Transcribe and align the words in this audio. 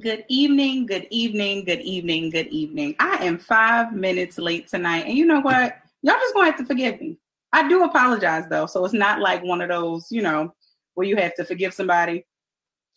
Good 0.00 0.24
evening, 0.28 0.86
good 0.86 1.08
evening, 1.10 1.64
good 1.64 1.80
evening, 1.80 2.30
good 2.30 2.46
evening. 2.48 2.94
I 3.00 3.24
am 3.24 3.36
five 3.36 3.92
minutes 3.92 4.38
late 4.38 4.68
tonight. 4.68 5.06
And 5.06 5.16
you 5.16 5.24
know 5.26 5.40
what? 5.40 5.76
Y'all 6.02 6.14
just 6.20 6.34
gonna 6.34 6.46
have 6.46 6.58
to 6.58 6.66
forgive 6.66 7.00
me. 7.00 7.16
I 7.52 7.68
do 7.68 7.82
apologize 7.82 8.44
though. 8.48 8.66
So 8.66 8.84
it's 8.84 8.94
not 8.94 9.20
like 9.20 9.42
one 9.42 9.60
of 9.60 9.70
those, 9.70 10.06
you 10.10 10.22
know, 10.22 10.54
where 10.94 11.06
you 11.06 11.16
have 11.16 11.34
to 11.36 11.44
forgive 11.44 11.74
somebody 11.74 12.24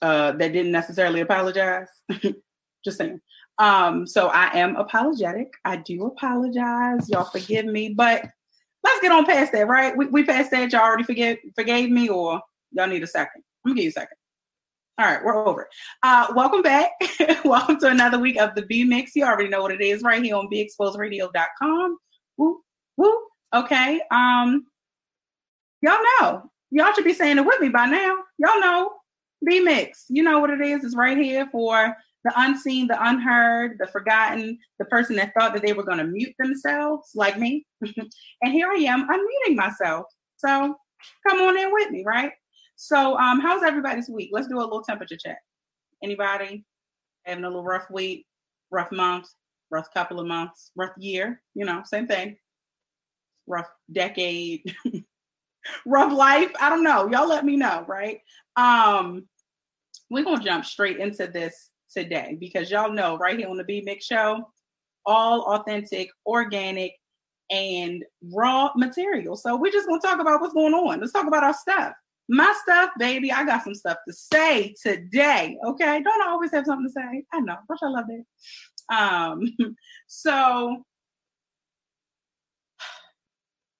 uh, 0.03 0.33
that 0.33 0.53
didn't 0.53 0.71
necessarily 0.73 1.21
apologize. 1.21 1.87
just 2.85 2.99
saying. 2.99 3.19
Um, 3.57 4.05
so 4.05 4.27
I 4.27 4.59
am 4.59 4.75
apologetic. 4.75 5.53
I 5.65 5.77
do 5.77 6.05
apologize. 6.05 7.09
Y'all 7.09 7.23
forgive 7.23 7.65
me, 7.65 7.95
but 7.95 8.27
let's 8.83 9.01
get 9.01 9.11
on 9.11 9.25
past 9.25 9.53
that, 9.53 9.67
right? 9.67 9.97
We, 9.97 10.05
we 10.07 10.23
passed 10.23 10.51
that. 10.51 10.71
Y'all 10.71 10.81
already 10.81 11.03
forget 11.03 11.39
forgave 11.55 11.89
me, 11.89 12.09
or 12.09 12.41
y'all 12.73 12.87
need 12.87 13.01
a 13.01 13.07
second. 13.07 13.41
I'm 13.65 13.71
gonna 13.71 13.77
give 13.77 13.85
you 13.85 13.89
a 13.89 13.93
second. 13.93 14.17
All 15.01 15.07
right, 15.07 15.25
we're 15.25 15.47
over. 15.47 15.67
Uh, 16.03 16.27
welcome 16.35 16.61
back. 16.61 16.91
welcome 17.43 17.79
to 17.79 17.87
another 17.87 18.19
week 18.19 18.39
of 18.39 18.53
the 18.53 18.61
B 18.61 18.83
Mix. 18.83 19.15
You 19.15 19.25
already 19.25 19.49
know 19.49 19.63
what 19.63 19.71
it 19.71 19.81
is 19.81 20.03
right 20.03 20.21
here 20.23 20.35
on 20.35 20.47
BExposedRadio.com. 20.47 21.97
Woo, 22.37 22.59
woo. 22.97 23.21
Okay. 23.51 23.99
Um, 24.11 24.67
y'all 25.81 25.97
know. 26.19 26.43
Y'all 26.69 26.93
should 26.93 27.03
be 27.03 27.13
saying 27.13 27.39
it 27.39 27.45
with 27.47 27.59
me 27.59 27.69
by 27.69 27.87
now. 27.87 28.15
Y'all 28.37 28.59
know 28.59 28.91
B 29.43 29.59
Mix. 29.59 30.05
You 30.07 30.21
know 30.21 30.37
what 30.37 30.51
it 30.51 30.61
is. 30.61 30.83
It's 30.83 30.95
right 30.95 31.17
here 31.17 31.49
for 31.51 31.97
the 32.23 32.33
unseen, 32.35 32.85
the 32.85 33.03
unheard, 33.03 33.77
the 33.79 33.87
forgotten, 33.87 34.59
the 34.77 34.85
person 34.85 35.15
that 35.15 35.33
thought 35.35 35.55
that 35.55 35.63
they 35.63 35.73
were 35.73 35.81
going 35.81 35.97
to 35.97 36.03
mute 36.03 36.35
themselves, 36.37 37.09
like 37.15 37.39
me. 37.39 37.65
and 37.81 38.53
here 38.53 38.69
I 38.69 38.75
am 38.81 39.07
unmuting 39.09 39.55
myself. 39.55 40.05
So 40.37 40.75
come 41.27 41.41
on 41.41 41.57
in 41.57 41.73
with 41.73 41.89
me, 41.89 42.03
right? 42.05 42.33
So, 42.83 43.15
um, 43.19 43.39
how's 43.39 43.61
everybody's 43.61 44.09
week? 44.09 44.31
Let's 44.33 44.47
do 44.47 44.57
a 44.57 44.61
little 44.61 44.81
temperature 44.81 45.15
check. 45.15 45.37
Anybody 46.03 46.65
having 47.27 47.43
a 47.43 47.47
little 47.47 47.63
rough 47.63 47.85
week, 47.91 48.25
rough 48.71 48.91
month, 48.91 49.27
rough 49.69 49.93
couple 49.93 50.19
of 50.19 50.25
months, 50.25 50.71
rough 50.75 50.97
year? 50.97 51.43
You 51.53 51.65
know, 51.65 51.83
same 51.85 52.07
thing. 52.07 52.37
Rough 53.45 53.67
decade, 53.91 54.75
rough 55.85 56.11
life. 56.11 56.49
I 56.59 56.71
don't 56.71 56.83
know. 56.83 57.07
Y'all 57.07 57.29
let 57.29 57.45
me 57.45 57.55
know, 57.55 57.85
right? 57.87 58.19
Um, 58.55 59.27
we're 60.09 60.23
gonna 60.23 60.43
jump 60.43 60.65
straight 60.65 60.97
into 60.97 61.27
this 61.27 61.69
today 61.95 62.35
because 62.39 62.71
y'all 62.71 62.91
know 62.91 63.15
right 63.15 63.37
here 63.37 63.47
on 63.47 63.57
the 63.57 63.63
B 63.63 63.83
Mix 63.85 64.05
Show, 64.05 64.49
all 65.05 65.53
authentic, 65.53 66.09
organic, 66.25 66.93
and 67.51 68.03
raw 68.33 68.71
material. 68.75 69.35
So 69.35 69.55
we're 69.55 69.71
just 69.71 69.87
gonna 69.87 70.01
talk 70.01 70.19
about 70.19 70.41
what's 70.41 70.55
going 70.55 70.73
on. 70.73 70.99
Let's 70.99 71.13
talk 71.13 71.27
about 71.27 71.43
our 71.43 71.53
stuff. 71.53 71.93
My 72.33 72.55
stuff, 72.63 72.91
baby, 72.97 73.29
I 73.29 73.43
got 73.43 73.61
some 73.61 73.75
stuff 73.75 73.97
to 74.07 74.13
say 74.13 74.73
today. 74.81 75.57
Okay. 75.67 76.01
Don't 76.01 76.21
I 76.21 76.29
always 76.29 76.51
have 76.51 76.65
something 76.65 76.87
to 76.87 76.91
say? 76.93 77.25
I 77.33 77.41
know. 77.41 77.57
Which 77.67 77.79
I 77.83 77.87
love 77.87 78.05
that. 78.07 78.95
Um, 78.97 79.41
so 80.07 80.85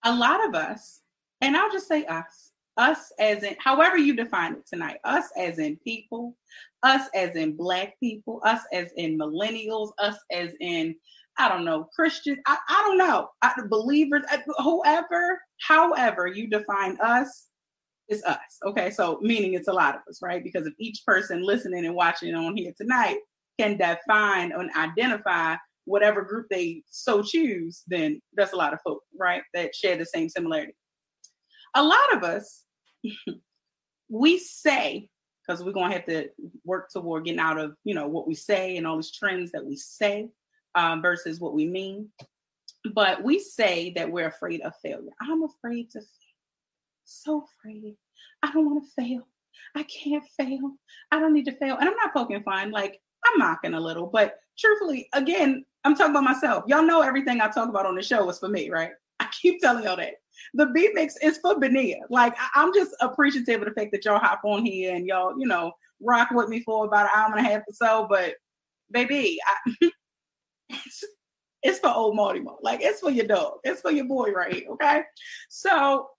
a 0.04 0.14
lot 0.14 0.46
of 0.46 0.54
us, 0.54 1.00
and 1.40 1.56
I'll 1.56 1.72
just 1.72 1.88
say 1.88 2.04
us, 2.06 2.52
us 2.76 3.14
as 3.20 3.44
in 3.44 3.56
however 3.60 3.98
you 3.98 4.18
define 4.18 4.54
it 4.56 4.68
tonight, 4.68 4.98
us 5.06 5.30
as 5.38 5.58
in 5.58 5.78
people, 5.78 6.36
us 6.84 7.08
as 7.16 7.38
in 7.38 7.56
black 7.56 7.98
people, 8.02 8.42
us 8.44 8.64
as 8.74 8.90
in 8.98 9.18
millennials, 9.18 9.92
us 9.98 10.18
as 10.30 10.52
in 10.60 10.94
I 11.40 11.48
don't 11.48 11.64
know, 11.64 11.88
Christian, 11.96 12.38
I, 12.46 12.58
I 12.68 12.84
don't 12.86 12.98
know, 12.98 13.30
I, 13.42 13.54
believers, 13.70 14.24
whoever, 14.58 15.40
however 15.66 16.28
you 16.28 16.50
define 16.50 16.98
us, 17.02 17.48
is 18.12 18.24
us. 18.24 18.60
Okay, 18.66 18.92
so 18.92 19.20
meaning 19.22 19.54
it's 19.54 19.68
a 19.68 19.74
lot 19.74 19.96
of 19.96 20.02
us, 20.08 20.22
right? 20.22 20.44
Because 20.44 20.68
if 20.68 20.74
each 20.80 21.04
person 21.06 21.44
listening 21.44 21.86
and 21.86 21.96
watching 21.96 22.36
on 22.36 22.56
here 22.56 22.74
tonight 22.78 23.18
can 23.60 23.78
define 23.78 24.52
and 24.52 24.70
identify 24.76 25.56
whatever 25.86 26.22
group 26.22 26.48
they 26.50 26.84
so 26.90 27.24
choose, 27.24 27.84
then 27.88 28.22
that's 28.34 28.54
a 28.54 28.58
lot 28.58 28.74
of 28.74 28.80
folk, 28.82 29.02
right? 29.18 29.42
That 29.54 29.76
share 29.76 29.98
the 29.98 30.06
same 30.06 30.30
similarity. 30.30 30.76
A 31.74 31.84
lot 31.84 32.14
of 32.14 32.24
us, 32.24 32.64
we 34.10 34.38
say, 34.38 35.10
because 35.48 35.64
we're 35.64 35.72
gonna 35.72 35.94
have 35.94 36.06
to 36.06 36.30
work 36.66 36.90
toward 36.92 37.26
getting 37.26 37.40
out 37.40 37.58
of, 37.58 37.76
you 37.84 37.96
know, 37.96 38.08
what 38.08 38.28
we 38.28 38.36
say 38.36 38.78
and 38.78 38.86
all 38.86 38.98
these 38.98 39.12
trends 39.12 39.52
that 39.54 39.66
we 39.66 39.76
say 39.76 40.30
um, 40.76 41.02
versus 41.02 41.40
what 41.40 41.54
we 41.54 41.66
mean. 41.66 42.10
But 42.94 43.24
we 43.24 43.40
say 43.40 43.94
that 43.96 44.12
we're 44.12 44.28
afraid 44.28 44.62
of 44.62 44.74
failure. 44.84 45.12
I'm 45.22 45.44
afraid 45.44 45.92
to 45.92 46.00
fail 46.00 46.08
so 47.12 47.46
afraid. 47.60 47.96
I 48.44 48.52
don't 48.52 48.66
want 48.66 48.84
to 48.84 49.02
fail. 49.02 49.28
I 49.76 49.84
can't 49.84 50.24
fail. 50.38 50.74
I 51.12 51.20
don't 51.20 51.34
need 51.34 51.46
to 51.46 51.56
fail. 51.58 51.78
And 51.78 51.88
I'm 51.88 51.96
not 51.96 52.14
poking 52.14 52.44
fun. 52.44 52.72
Like 52.72 53.00
I'm 53.26 53.40
mocking 53.40 53.74
a 53.74 53.80
little, 53.80 54.08
but 54.08 54.36
truthfully, 54.58 55.08
again, 55.14 55.66
I'm 55.84 55.96
talking 55.96 56.12
about 56.12 56.24
myself. 56.24 56.64
Y'all 56.68 56.84
know 56.86 57.02
everything 57.02 57.42
I 57.42 57.48
talk 57.50 57.70
about 57.70 57.86
on 57.86 57.96
the 57.96 58.04
show 58.04 58.30
is 58.30 58.40
for 58.40 58.50
me, 58.50 58.70
right? 58.70 58.92
I 59.20 59.28
keep 59.32 59.62
telling 59.62 59.84
y'all 59.84 59.98
that. 59.98 60.16
The 60.56 60.68
B 60.68 60.90
Mix 60.94 61.16
is 61.22 61.38
for 61.38 61.56
Benia. 61.56 61.98
Like 62.10 62.36
I- 62.38 62.64
am 62.64 62.74
just 62.74 62.96
appreciative 63.02 63.62
of 63.62 63.68
the 63.68 63.74
fact 63.74 63.92
that 63.92 64.06
y'all 64.06 64.20
hop 64.20 64.42
on 64.44 64.66
here 64.66 64.96
and 64.96 65.06
y'all, 65.06 65.38
you 65.38 65.48
know, 65.48 65.72
rock 66.02 66.32
with 66.32 66.50
me 66.50 66.62
for 66.62 66.86
about 66.86 67.06
an 67.06 67.12
hour 67.16 67.36
and 67.36 67.46
a 67.46 67.50
half 67.50 67.62
or 67.68 67.74
so. 67.74 68.08
But 68.10 68.36
baby, 68.90 69.38
I, 69.46 69.76
it's, 70.70 71.04
it's 71.64 71.80
for 71.80 71.90
old 71.90 72.16
Mortimer. 72.16 72.54
Like 72.62 72.82
it's 72.82 73.00
for 73.02 73.12
your 73.12 73.28
dog. 73.28 73.60
It's 73.64 73.82
for 73.82 73.92
your 73.92 74.06
boy 74.06 74.32
right 74.32 74.54
here. 74.54 74.70
Okay. 74.72 75.04
So 75.50 76.10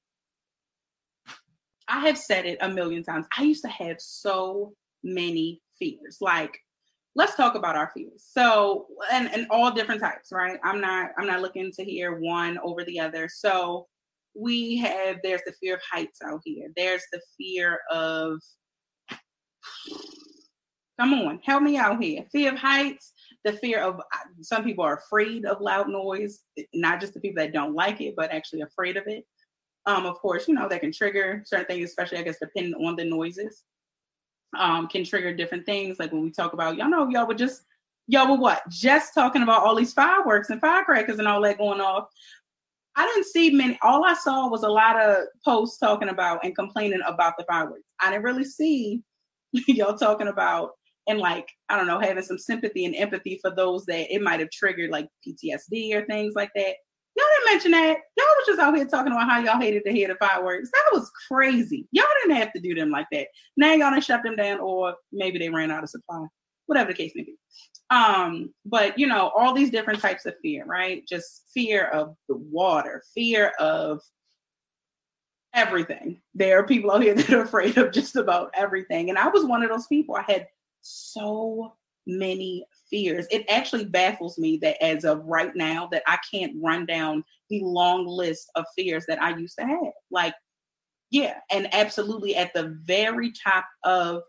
I 1.88 2.06
have 2.06 2.19
said 2.19 2.47
it 2.47 2.59
a 2.60 2.69
million 2.69 3.03
times. 3.03 3.26
I 3.37 3.43
used 3.43 3.65
to 3.65 3.70
have 3.70 3.97
so 4.00 4.72
many 5.03 5.60
fears. 5.78 6.19
Like, 6.20 6.56
let's 7.15 7.37
talk 7.37 7.54
about 7.54 7.76
our 7.76 7.91
fears. 7.94 8.25
So, 8.28 8.87
and 9.12 9.31
and 9.32 9.47
all 9.50 9.70
different 9.70 10.00
types, 10.00 10.31
right? 10.32 10.59
I'm 10.65 10.81
not 10.81 11.10
I'm 11.19 11.26
not 11.26 11.42
looking 11.42 11.71
to 11.72 11.84
hear 11.84 12.19
one 12.21 12.59
over 12.62 12.84
the 12.84 13.00
other. 13.00 13.28
So, 13.28 13.87
we 14.34 14.78
have 14.78 15.19
there's 15.22 15.42
the 15.47 15.53
fear 15.60 15.75
of 15.75 15.82
heights 15.91 16.21
out 16.25 16.41
here. 16.44 16.69
There's 16.76 17.03
the 17.12 17.21
fear 17.38 17.81
of 17.91 18.38
Come 21.00 21.15
on, 21.15 21.41
help 21.42 21.62
me 21.62 21.76
out 21.76 22.03
here. 22.03 22.25
Fear 22.31 22.53
of 22.53 22.59
heights, 22.59 23.12
the 23.44 23.54
fear 23.54 23.81
of 23.81 24.00
some 24.41 24.62
people 24.62 24.84
are 24.84 24.98
afraid 24.98 25.44
of 25.47 25.60
loud 25.60 25.88
noise, 25.88 26.41
not 26.75 27.00
just 27.00 27.15
the 27.15 27.21
people 27.21 27.42
that 27.42 27.53
don't 27.53 27.75
like 27.75 28.00
it, 28.00 28.15
but 28.16 28.31
actually 28.31 28.60
afraid 28.60 28.97
of 28.97 29.04
it. 29.06 29.25
Um, 29.87 30.06
of 30.06 30.16
course, 30.16 30.47
you 30.47 30.54
know, 30.54 30.69
that 30.69 30.81
can 30.81 30.93
trigger 30.93 31.42
certain 31.45 31.66
things, 31.66 31.91
especially 31.91 32.18
I 32.18 32.22
guess 32.22 32.39
depending 32.41 32.74
on 32.74 32.97
the 32.97 33.04
noises. 33.04 33.65
Um, 34.56 34.86
can 34.86 35.04
trigger 35.04 35.34
different 35.34 35.65
things. 35.65 35.98
Like 35.98 36.12
when 36.12 36.22
we 36.22 36.30
talk 36.30 36.53
about, 36.53 36.77
y'all 36.77 36.91
know, 36.91 37.09
y'all 37.09 37.27
were 37.27 37.34
just, 37.34 37.62
y'all 38.06 38.30
were 38.30 38.36
what? 38.36 38.62
Just 38.68 39.15
talking 39.15 39.42
about 39.42 39.62
all 39.62 39.74
these 39.74 39.95
fireworks 39.95 40.51
and 40.51 40.60
firecrackers 40.60 41.18
and 41.18 41.27
all 41.27 41.41
that 41.42 41.59
going 41.59 41.80
off. 41.80 42.09
I 42.95 43.06
didn't 43.06 43.27
see 43.27 43.51
many. 43.51 43.78
All 43.83 44.04
I 44.04 44.12
saw 44.15 44.48
was 44.48 44.62
a 44.62 44.68
lot 44.68 45.01
of 45.01 45.24
posts 45.45 45.78
talking 45.78 46.10
about 46.10 46.45
and 46.45 46.54
complaining 46.54 47.01
about 47.06 47.34
the 47.39 47.45
fireworks. 47.45 47.89
I 48.01 48.10
didn't 48.10 48.24
really 48.24 48.45
see 48.45 49.03
y'all 49.53 49.97
talking 49.97 50.28
about 50.28 50.72
and 51.09 51.18
like 51.18 51.48
I 51.68 51.77
don't 51.77 51.86
know 51.86 51.98
having 51.98 52.22
some 52.22 52.39
sympathy 52.39 52.84
and 52.84 52.95
empathy 52.95 53.39
for 53.41 53.51
those 53.51 53.84
that 53.86 54.15
it 54.15 54.22
might 54.22 54.41
have 54.41 54.51
triggered 54.51 54.91
like 54.91 55.09
PTSD 55.27 55.95
or 55.95 56.04
things 56.06 56.34
like 56.34 56.51
that. 56.54 56.74
Y'all 57.14 57.26
didn't 57.36 57.53
mention 57.53 57.70
that. 57.72 57.98
Y'all 58.16 58.26
was 58.38 58.47
just 58.47 58.60
out 58.60 58.76
here 58.76 58.86
talking 58.86 59.12
about 59.12 59.28
how 59.28 59.41
y'all 59.41 59.60
hated 59.60 59.84
to 59.84 59.92
hear 59.92 60.09
the 60.09 60.14
fireworks. 60.14 60.70
That 60.70 60.98
was 60.98 61.10
crazy. 61.28 61.86
Y'all 61.92 62.06
didn't 62.22 62.36
have 62.36 62.53
to 62.54 62.60
do 62.60 62.74
them 62.74 62.91
like 62.91 63.06
that. 63.12 63.28
Now 63.56 63.72
y'all 63.72 63.91
done 63.91 64.00
shut 64.00 64.22
them 64.22 64.36
down, 64.36 64.60
or 64.60 64.94
maybe 65.12 65.38
they 65.38 65.50
ran 65.50 65.70
out 65.70 65.82
of 65.82 65.91
supply. 65.91 66.26
Whatever 66.66 66.92
the 66.92 66.97
case 66.97 67.12
may 67.14 67.24
be. 67.24 67.36
Um, 67.91 68.54
but 68.64 68.98
you 68.98 69.06
know, 69.06 69.30
all 69.36 69.53
these 69.53 69.70
different 69.70 70.00
types 70.00 70.24
of 70.24 70.34
fear, 70.41 70.64
right? 70.64 71.06
Just 71.06 71.44
fear 71.53 71.88
of 71.88 72.16
the 72.28 72.36
water, 72.36 73.03
fear 73.15 73.53
of 73.58 74.00
everything. 75.54 76.20
There 76.34 76.58
are 76.58 76.66
people 76.66 76.91
out 76.91 77.03
here 77.03 77.15
that 77.16 77.30
are 77.30 77.42
afraid 77.42 77.76
of 77.76 77.92
just 77.92 78.16
about 78.16 78.50
everything. 78.54 79.10
And 79.10 79.18
I 79.18 79.28
was 79.28 79.44
one 79.44 79.62
of 79.62 79.70
those 79.70 79.86
people. 79.86 80.15
I 80.15 80.22
had 80.22 80.48
so 80.80 81.74
many 82.06 82.65
fears. 82.92 83.27
It 83.30 83.44
actually 83.48 83.86
baffles 83.86 84.39
me 84.39 84.59
that 84.59 84.80
as 84.84 85.04
of 85.04 85.24
right 85.24 85.56
now 85.56 85.89
that 85.91 86.03
I 86.06 86.18
can't 86.30 86.53
run 86.62 86.86
down 86.86 87.24
the 87.50 87.60
long 87.65 88.06
list 88.06 88.50
of 88.54 88.66
fears 88.77 89.04
that 89.09 89.21
I 89.21 89.36
used 89.36 89.59
to 89.59 89.66
have. 89.66 89.92
Like, 90.10 90.34
yeah, 91.10 91.39
and 91.50 91.74
absolutely 91.74 92.36
at 92.36 92.53
the 92.54 92.78
very 92.84 93.33
top 93.33 93.65
of 93.83 94.22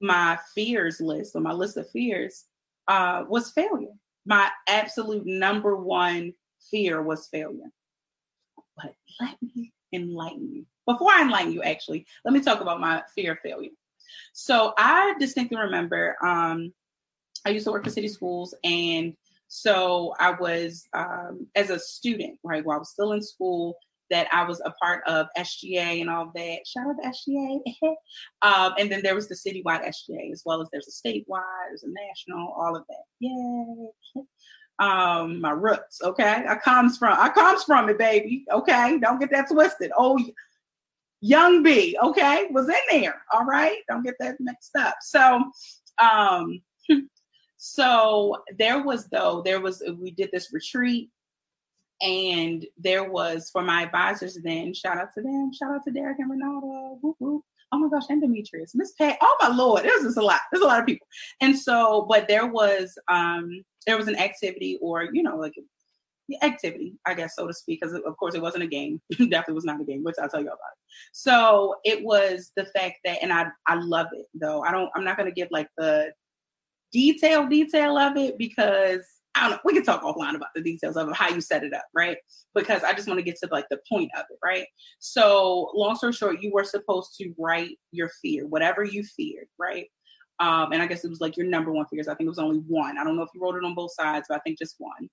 my 0.00 0.38
fears 0.54 1.00
list 1.00 1.36
or 1.36 1.40
my 1.40 1.52
list 1.52 1.76
of 1.76 1.88
fears 1.90 2.46
uh, 2.88 3.24
was 3.28 3.52
failure. 3.52 3.92
My 4.24 4.50
absolute 4.68 5.26
number 5.26 5.76
one 5.76 6.32
fear 6.70 7.02
was 7.02 7.28
failure. 7.28 7.70
But 8.76 8.94
let 9.20 9.36
me 9.42 9.72
enlighten 9.92 10.50
you. 10.52 10.66
Before 10.86 11.10
I 11.12 11.22
enlighten 11.22 11.52
you, 11.52 11.62
actually, 11.62 12.06
let 12.24 12.32
me 12.32 12.40
talk 12.40 12.60
about 12.60 12.80
my 12.80 13.02
fear 13.14 13.32
of 13.32 13.38
failure. 13.40 13.70
So 14.32 14.72
I 14.78 15.14
distinctly 15.18 15.58
remember 15.58 16.16
um, 16.24 16.72
I 17.46 17.50
used 17.50 17.64
to 17.66 17.72
work 17.72 17.84
for 17.84 17.90
city 17.90 18.08
schools, 18.08 18.54
and 18.64 19.14
so 19.48 20.14
I 20.18 20.32
was 20.32 20.84
um, 20.92 21.46
as 21.56 21.70
a 21.70 21.78
student, 21.78 22.38
right? 22.44 22.64
While 22.64 22.76
I 22.76 22.78
was 22.80 22.90
still 22.90 23.12
in 23.12 23.22
school, 23.22 23.76
that 24.10 24.26
I 24.32 24.44
was 24.44 24.60
a 24.64 24.72
part 24.72 25.02
of 25.06 25.28
SGA 25.38 26.00
and 26.00 26.10
all 26.10 26.30
that. 26.34 26.66
Shout 26.66 26.86
out 26.86 26.96
to 27.02 27.08
SGA. 27.08 27.60
um, 28.42 28.74
and 28.78 28.90
then 28.90 29.02
there 29.02 29.14
was 29.14 29.28
the 29.28 29.34
citywide 29.34 29.86
SGA 29.86 30.32
as 30.32 30.42
well 30.44 30.60
as 30.60 30.68
there's 30.70 30.88
a 30.88 31.08
statewide, 31.08 31.68
there's 31.68 31.84
a 31.84 31.88
national, 31.88 32.52
all 32.52 32.76
of 32.76 32.84
that. 32.88 33.04
Yay. 33.20 34.24
Um, 34.78 35.42
my 35.42 35.50
roots, 35.50 36.00
okay. 36.02 36.42
I 36.48 36.56
comes 36.56 36.96
from 36.96 37.14
I 37.20 37.28
comes 37.28 37.64
from 37.64 37.90
it, 37.90 37.98
baby. 37.98 38.46
Okay, 38.50 38.98
don't 38.98 39.20
get 39.20 39.30
that 39.30 39.50
twisted. 39.50 39.92
Oh, 39.94 40.18
young 41.20 41.62
B, 41.62 41.98
okay, 42.02 42.46
was 42.50 42.66
in 42.66 42.74
there. 43.02 43.20
All 43.30 43.44
right, 43.44 43.76
don't 43.90 44.02
get 44.02 44.14
that 44.20 44.36
mixed 44.40 44.74
up. 44.76 44.94
So, 45.02 45.44
um, 46.02 46.62
so 47.62 48.42
there 48.58 48.82
was 48.82 49.06
though 49.08 49.42
there 49.44 49.60
was 49.60 49.82
we 49.98 50.12
did 50.12 50.30
this 50.32 50.50
retreat 50.50 51.10
and 52.00 52.64
there 52.78 53.10
was 53.10 53.50
for 53.50 53.60
my 53.60 53.82
advisors 53.82 54.38
then, 54.42 54.72
shout 54.72 54.96
out 54.96 55.12
to 55.14 55.20
them, 55.20 55.52
shout 55.52 55.74
out 55.74 55.84
to 55.84 55.90
Derek 55.90 56.18
and 56.18 56.30
Renata. 56.30 56.96
Whoop, 57.02 57.16
whoop. 57.18 57.42
Oh 57.70 57.78
my 57.78 57.90
gosh, 57.90 58.08
and 58.08 58.22
Demetrius, 58.22 58.74
Miss 58.74 58.92
Pat. 58.92 59.18
Oh 59.20 59.36
my 59.42 59.48
lord, 59.48 59.84
there's 59.84 60.04
just 60.04 60.16
a 60.16 60.24
lot. 60.24 60.40
There's 60.50 60.64
a 60.64 60.66
lot 60.66 60.80
of 60.80 60.86
people. 60.86 61.06
And 61.42 61.56
so, 61.56 62.06
but 62.08 62.28
there 62.28 62.46
was 62.46 62.98
um 63.08 63.62
there 63.86 63.98
was 63.98 64.08
an 64.08 64.16
activity 64.16 64.78
or 64.80 65.08
you 65.12 65.22
know, 65.22 65.36
like 65.36 65.52
activity, 66.40 66.94
I 67.06 67.12
guess, 67.12 67.36
so 67.36 67.46
to 67.46 67.52
speak, 67.52 67.82
because 67.82 67.94
of 67.94 68.16
course 68.16 68.34
it 68.34 68.40
wasn't 68.40 68.64
a 68.64 68.68
game. 68.68 69.02
Definitely 69.10 69.54
was 69.54 69.66
not 69.66 69.82
a 69.82 69.84
game, 69.84 70.02
which 70.02 70.16
I'll 70.18 70.30
tell 70.30 70.40
you 70.40 70.46
about 70.46 70.54
it. 70.54 70.78
So 71.12 71.74
it 71.84 72.02
was 72.02 72.52
the 72.56 72.64
fact 72.64 73.00
that, 73.04 73.18
and 73.20 73.34
I 73.34 73.48
I 73.66 73.74
love 73.74 74.06
it 74.14 74.24
though. 74.32 74.62
I 74.62 74.72
don't. 74.72 74.90
I'm 74.96 75.04
not 75.04 75.18
gonna 75.18 75.30
give 75.30 75.48
like 75.50 75.68
the 75.76 76.12
detail 76.92 77.46
detail 77.46 77.96
of 77.98 78.16
it 78.16 78.38
because 78.38 79.04
I 79.34 79.42
don't 79.42 79.50
know. 79.52 79.58
We 79.64 79.74
can 79.74 79.84
talk 79.84 80.02
offline 80.02 80.34
about 80.34 80.48
the 80.54 80.62
details 80.62 80.96
of 80.96 81.14
how 81.16 81.28
you 81.28 81.40
set 81.40 81.62
it 81.62 81.72
up, 81.72 81.86
right? 81.94 82.16
Because 82.54 82.82
I 82.82 82.92
just 82.92 83.06
want 83.06 83.18
to 83.18 83.24
get 83.24 83.36
to 83.42 83.48
like 83.52 83.66
the 83.70 83.78
point 83.88 84.10
of 84.16 84.24
it, 84.28 84.38
right? 84.44 84.66
So, 84.98 85.70
long 85.74 85.94
story 85.94 86.12
short, 86.12 86.42
you 86.42 86.50
were 86.52 86.64
supposed 86.64 87.14
to 87.18 87.32
write 87.38 87.78
your 87.92 88.10
fear, 88.20 88.46
whatever 88.46 88.82
you 88.82 89.04
feared, 89.04 89.46
right? 89.58 89.86
Um, 90.40 90.72
and 90.72 90.82
I 90.82 90.86
guess 90.86 91.04
it 91.04 91.10
was 91.10 91.20
like 91.20 91.36
your 91.36 91.46
number 91.46 91.70
one 91.70 91.86
fears. 91.86 92.08
I 92.08 92.14
think 92.14 92.26
it 92.26 92.30
was 92.30 92.38
only 92.38 92.58
one. 92.66 92.98
I 92.98 93.04
don't 93.04 93.16
know 93.16 93.22
if 93.22 93.28
you 93.34 93.42
wrote 93.42 93.56
it 93.56 93.64
on 93.64 93.74
both 93.74 93.92
sides, 93.92 94.26
but 94.28 94.36
I 94.36 94.40
think 94.40 94.58
just 94.58 94.76
one. 94.78 95.08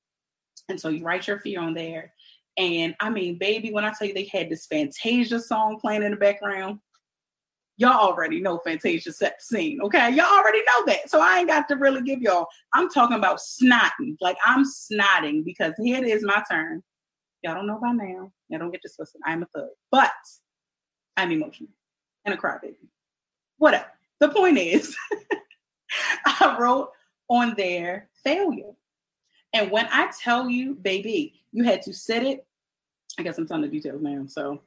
And 0.69 0.79
so 0.79 0.89
you 0.89 1.03
write 1.03 1.27
your 1.27 1.39
fear 1.39 1.61
on 1.61 1.73
there. 1.73 2.13
And 2.57 2.95
I 2.99 3.09
mean, 3.09 3.37
baby, 3.37 3.71
when 3.71 3.85
I 3.85 3.93
tell 3.97 4.07
you 4.07 4.13
they 4.13 4.29
had 4.31 4.49
this 4.49 4.65
Fantasia 4.65 5.39
song 5.39 5.77
playing 5.79 6.03
in 6.03 6.11
the 6.11 6.17
background, 6.17 6.79
y'all 7.77 8.09
already 8.09 8.39
know 8.39 8.59
Fantasia 8.59 9.11
scene, 9.39 9.79
okay? 9.81 10.09
Y'all 10.09 10.25
already 10.25 10.59
know 10.59 10.85
that. 10.87 11.09
So 11.09 11.21
I 11.21 11.39
ain't 11.39 11.47
got 11.47 11.67
to 11.69 11.75
really 11.75 12.01
give 12.01 12.21
y'all. 12.21 12.47
I'm 12.73 12.89
talking 12.89 13.17
about 13.17 13.39
snotting. 13.39 14.17
Like 14.19 14.37
I'm 14.45 14.65
snotting 14.65 15.45
because 15.45 15.73
here 15.81 16.03
it 16.03 16.07
is 16.07 16.23
my 16.23 16.43
turn. 16.49 16.83
Y'all 17.43 17.53
don't 17.53 17.67
know 17.67 17.79
by 17.79 17.91
now. 17.91 18.31
Y'all 18.49 18.59
don't 18.59 18.71
get 18.71 18.81
to 18.81 18.89
listen. 18.97 19.21
I'm 19.25 19.43
a 19.43 19.45
thug. 19.55 19.69
But 19.91 20.11
I'm 21.15 21.31
emotional 21.31 21.69
and 22.25 22.33
a 22.33 22.37
crybaby. 22.37 22.75
Whatever. 23.57 23.85
The 24.19 24.29
point 24.29 24.57
is, 24.57 24.95
I 26.25 26.57
wrote 26.59 26.91
on 27.29 27.53
there 27.57 28.09
failure. 28.23 28.73
And 29.53 29.71
when 29.71 29.87
I 29.91 30.11
tell 30.19 30.49
you, 30.49 30.75
baby, 30.75 31.41
you 31.51 31.63
had 31.63 31.81
to 31.83 31.93
set 31.93 32.23
it. 32.23 32.45
I 33.19 33.23
guess 33.23 33.37
I'm 33.37 33.47
telling 33.47 33.63
the 33.63 33.67
details 33.69 34.01
now. 34.01 34.25
So, 34.27 34.61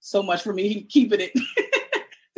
so 0.00 0.22
much 0.22 0.42
for 0.42 0.52
me 0.52 0.82
keeping 0.82 1.20
it. 1.20 1.32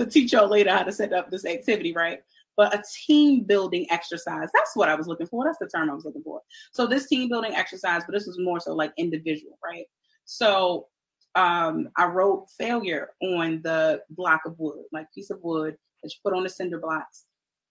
to 0.00 0.11
teach 0.11 0.32
y'all 0.32 0.49
later 0.49 0.70
how 0.70 0.82
to 0.82 0.93
set 0.93 1.12
up 1.12 1.31
this 1.31 1.44
activity, 1.44 1.93
right? 1.93 2.23
But 2.56 2.75
a 2.75 2.82
team 3.06 3.44
building 3.44 3.87
exercise. 3.91 4.49
That's 4.55 4.75
what 4.75 4.88
I 4.88 4.94
was 4.94 5.06
looking 5.06 5.26
for. 5.26 5.44
That's 5.44 5.58
the 5.58 5.69
term 5.69 5.91
I 5.91 5.94
was 5.94 6.05
looking 6.05 6.23
for. 6.23 6.41
So 6.73 6.87
this 6.87 7.06
team 7.06 7.29
building 7.29 7.55
exercise, 7.55 8.02
but 8.06 8.12
this 8.12 8.26
was 8.26 8.38
more 8.38 8.61
so 8.61 8.75
like 8.75 8.93
individual, 8.97 9.58
right? 9.64 9.87
So 10.25 10.88
um, 11.35 11.88
I 11.97 12.06
wrote 12.06 12.49
failure 12.58 13.11
on 13.23 13.61
the 13.62 14.02
block 14.11 14.43
of 14.47 14.58
wood, 14.58 14.85
like 14.93 15.12
piece 15.14 15.31
of 15.31 15.38
wood 15.43 15.76
that 16.02 16.12
you 16.12 16.19
put 16.25 16.37
on 16.37 16.43
the 16.43 16.49
cinder 16.49 16.79
blocks. 16.79 17.25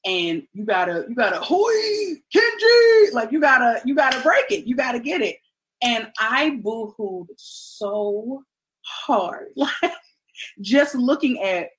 And 0.05 0.43
you 0.53 0.65
gotta, 0.65 1.05
you 1.09 1.15
gotta, 1.15 1.39
hoi, 1.41 2.21
Kenji, 2.33 3.11
like 3.11 3.33
you 3.33 3.41
gotta, 3.41 3.81
you 3.83 3.95
gotta 3.95 4.21
break 4.21 4.45
it, 4.49 4.65
you 4.65 4.75
gotta 4.75 4.99
get 4.99 5.21
it. 5.21 5.35
And 5.81 6.07
I 6.17 6.59
boo-hooed 6.63 7.27
so 7.35 8.43
hard, 8.85 9.47
like 9.55 9.91
just 10.61 10.95
looking 10.95 11.41
at 11.41 11.69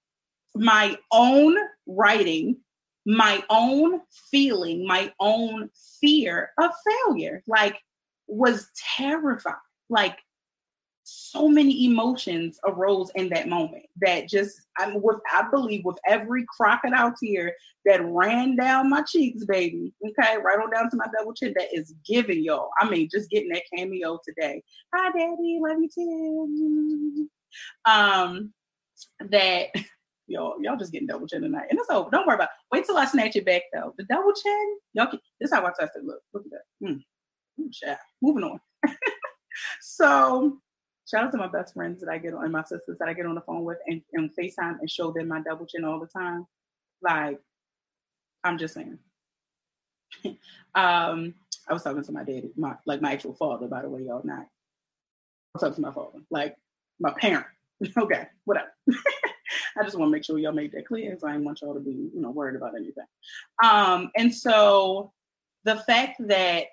my 0.55 0.97
own 1.13 1.57
writing, 1.87 2.57
my 3.07 3.43
own 3.51 4.01
feeling, 4.31 4.87
my 4.87 5.13
own 5.21 5.71
fear 6.01 6.51
of 6.61 6.71
failure, 7.07 7.43
like 7.47 7.77
was 8.27 8.71
terrified. 8.97 9.55
Like 9.89 10.19
so 11.03 11.49
many 11.49 11.87
emotions 11.87 12.61
arose 12.65 13.11
in 13.17 13.29
that 13.31 13.49
moment 13.49 13.85
that 14.01 14.29
just 14.29 14.61
I'm 14.79 15.03
with 15.03 15.17
I 15.33 15.49
believe 15.51 15.85
with 15.85 15.99
every 16.07 16.45
crocodile 16.57 17.13
tear 17.21 17.57
that 17.85 18.05
ran 18.05 18.55
down 18.55 18.91
my 18.91 19.03
cheeks, 19.03 19.45
baby. 19.45 19.93
Okay, 20.05 20.37
right 20.39 20.59
on 20.59 20.71
down 20.71 20.89
to 20.91 20.97
my 20.97 21.07
double 21.17 21.35
chin 21.35 21.53
that 21.57 21.69
is 21.77 21.95
giving 22.07 22.45
y'all. 22.45 22.71
I 22.81 22.89
mean, 22.89 23.09
just 23.11 23.31
getting 23.31 23.51
that 23.51 23.65
cameo 23.75 24.21
today. 24.25 24.63
Hi 24.95 25.11
daddy, 25.11 25.59
love 25.61 25.79
you 25.81 25.89
too. 25.93 27.31
Um 27.85 28.53
that 29.31 29.69
y'all, 30.31 30.55
y'all 30.61 30.77
just 30.77 30.93
getting 30.93 31.09
double 31.09 31.27
chin 31.27 31.43
tonight. 31.43 31.67
And 31.71 31.79
it's 31.79 31.91
over. 31.91 32.09
Don't 32.11 32.27
worry 32.27 32.37
about 32.37 32.49
it. 32.49 32.75
Wait 32.77 32.87
till 32.87 32.97
I 32.97 33.05
snatch 33.05 33.37
it 33.37 33.45
back 33.45 33.63
though. 33.73 33.95
The 33.99 34.05
double 34.05 34.33
chin, 34.33 34.77
y'all 34.95 35.07
can, 35.07 35.19
this 35.41 35.51
is 35.51 35.55
how 35.55 35.67
I 35.67 35.71
test 35.79 35.93
it. 35.97 36.05
Look, 36.05 36.21
look 36.33 36.45
at 36.47 36.53
that. 36.53 36.89
Mm. 36.89 37.03
Ooh, 37.61 37.97
Moving 38.23 38.45
on. 38.45 38.61
so 39.81 40.59
shout 41.11 41.25
out 41.25 41.33
to 41.33 41.39
my 41.39 41.49
best 41.49 41.75
friends 41.75 42.01
that 42.01 42.11
I 42.11 42.19
get 42.19 42.35
on 42.35 42.45
and 42.45 42.53
my 42.53 42.63
sisters 42.63 42.97
that 42.99 43.09
I 43.09 43.13
get 43.13 43.27
on 43.27 43.35
the 43.35 43.41
phone 43.43 43.65
with 43.65 43.79
and, 43.87 44.01
and 44.13 44.31
FaceTime 44.35 44.79
and 44.81 44.91
show 44.91 45.11
them 45.11 45.29
my 45.29 45.41
double 45.41 45.67
chin 45.67 45.85
all 45.85 45.99
the 45.99 46.07
time. 46.07 46.47
Like, 47.03 47.39
I'm 48.45 48.57
just 48.57 48.75
saying. 48.75 48.99
um, 50.75 51.35
I 51.69 51.73
was 51.73 51.83
talking 51.83 52.03
to 52.03 52.13
my 52.13 52.25
daddy, 52.25 52.51
my 52.57 52.75
like 52.87 53.01
my 53.01 53.13
actual 53.13 53.35
father, 53.35 53.67
by 53.67 53.83
the 53.83 53.89
way, 53.89 54.03
y'all 54.03 54.23
not. 54.25 54.41
I 54.41 54.47
was 55.55 55.61
talking 55.61 55.77
to 55.77 55.81
my 55.81 55.93
father, 55.93 56.19
like 56.31 56.57
my 56.99 57.13
parent. 57.19 57.47
okay, 57.97 58.27
whatever. 58.45 58.71
I 59.79 59.85
just 59.85 59.99
want 59.99 60.11
to 60.11 60.13
make 60.13 60.25
sure 60.25 60.39
y'all 60.39 60.53
make 60.53 60.73
that 60.73 60.87
clear 60.87 61.11
because 61.11 61.25
I 61.25 61.33
didn't 61.33 61.45
want 61.45 61.61
y'all 61.61 61.75
to 61.75 61.81
be, 61.81 62.11
you 62.15 62.21
know, 62.21 62.31
worried 62.31 62.57
about 62.57 62.75
anything. 62.77 63.05
Um, 63.63 64.11
and 64.17 64.35
so 64.35 65.13
the 65.65 65.77
fact 65.77 66.17
that 66.27 66.69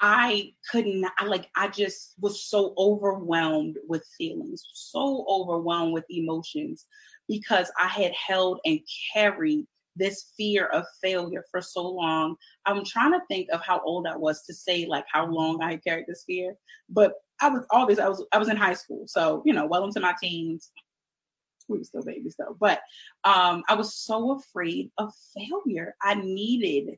I 0.00 0.54
couldn't, 0.70 1.06
I 1.18 1.26
like, 1.26 1.48
I 1.56 1.68
just 1.68 2.14
was 2.20 2.42
so 2.42 2.74
overwhelmed 2.78 3.76
with 3.86 4.04
feelings, 4.16 4.64
so 4.72 5.26
overwhelmed 5.28 5.92
with 5.92 6.04
emotions 6.08 6.86
because 7.28 7.70
I 7.78 7.86
had 7.86 8.12
held 8.12 8.60
and 8.64 8.80
carried 9.12 9.66
this 9.96 10.32
fear 10.36 10.66
of 10.66 10.86
failure 11.02 11.44
for 11.50 11.60
so 11.60 11.86
long. 11.86 12.36
I'm 12.64 12.84
trying 12.84 13.12
to 13.12 13.20
think 13.28 13.48
of 13.52 13.60
how 13.60 13.80
old 13.84 14.06
I 14.06 14.16
was 14.16 14.42
to 14.46 14.54
say 14.54 14.86
like 14.86 15.04
how 15.12 15.26
long 15.26 15.62
I 15.62 15.72
had 15.72 15.84
carried 15.84 16.06
this 16.08 16.24
fear, 16.26 16.54
but 16.88 17.14
I 17.40 17.48
was 17.48 17.64
always 17.70 17.98
I 17.98 18.08
was 18.08 18.24
I 18.32 18.38
was 18.38 18.48
in 18.48 18.56
high 18.56 18.74
school, 18.74 19.04
so 19.06 19.42
you 19.44 19.52
know, 19.52 19.66
well 19.66 19.84
into 19.84 20.00
my 20.00 20.14
teens 20.20 20.70
we 21.70 21.78
were 21.78 21.84
still 21.84 22.04
babies 22.04 22.36
though. 22.38 22.56
But 22.58 22.80
um, 23.24 23.62
I 23.68 23.74
was 23.74 23.94
so 23.94 24.38
afraid 24.38 24.90
of 24.98 25.12
failure. 25.34 25.94
I 26.02 26.14
needed, 26.14 26.96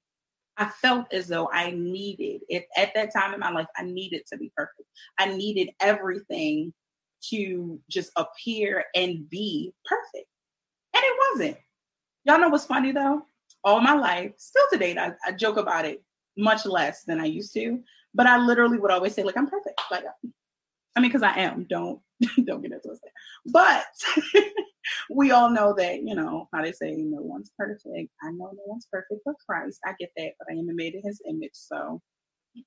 I 0.56 0.66
felt 0.66 1.12
as 1.12 1.28
though 1.28 1.48
I 1.52 1.70
needed 1.70 2.42
it 2.48 2.66
at 2.76 2.94
that 2.94 3.12
time 3.12 3.34
in 3.34 3.40
my 3.40 3.50
life. 3.50 3.66
I 3.76 3.84
needed 3.84 4.22
to 4.32 4.38
be 4.38 4.52
perfect. 4.56 4.88
I 5.18 5.26
needed 5.34 5.70
everything 5.80 6.72
to 7.30 7.80
just 7.88 8.10
appear 8.16 8.84
and 8.94 9.28
be 9.30 9.72
perfect, 9.84 10.28
and 10.94 11.02
it 11.04 11.16
wasn't. 11.30 11.56
Y'all 12.24 12.40
know 12.40 12.48
what's 12.48 12.66
funny 12.66 12.92
though? 12.92 13.22
All 13.64 13.80
my 13.80 13.94
life, 13.94 14.32
still 14.38 14.64
to 14.72 14.78
date, 14.78 14.98
I, 14.98 15.12
I 15.24 15.32
joke 15.32 15.56
about 15.56 15.84
it 15.84 16.02
much 16.36 16.66
less 16.66 17.04
than 17.04 17.20
I 17.20 17.26
used 17.26 17.54
to. 17.54 17.80
But 18.14 18.26
I 18.26 18.38
literally 18.38 18.78
would 18.78 18.90
always 18.90 19.14
say, 19.14 19.22
like, 19.22 19.36
I'm 19.36 19.46
perfect. 19.46 19.80
Like, 19.90 20.04
I 20.94 21.00
mean, 21.00 21.10
because 21.10 21.22
I 21.22 21.38
am. 21.38 21.64
Don't 21.64 22.00
don't 22.44 22.62
get 22.62 22.72
it 22.72 22.82
twisted. 22.84 23.10
But 23.46 23.86
we 25.10 25.30
all 25.30 25.50
know 25.50 25.74
that, 25.76 26.02
you 26.02 26.14
know, 26.14 26.48
how 26.52 26.62
they 26.62 26.72
say 26.72 26.92
no 26.96 27.20
one's 27.20 27.52
perfect. 27.58 28.10
I 28.22 28.30
know 28.30 28.50
no 28.54 28.62
one's 28.66 28.86
perfect 28.90 29.22
but 29.24 29.34
Christ. 29.46 29.80
I 29.86 29.92
get 29.98 30.10
that, 30.16 30.32
but 30.38 30.48
I 30.50 30.58
am 30.58 30.74
made 30.74 30.94
in 30.94 31.02
his 31.02 31.20
image. 31.28 31.50
So 31.54 32.00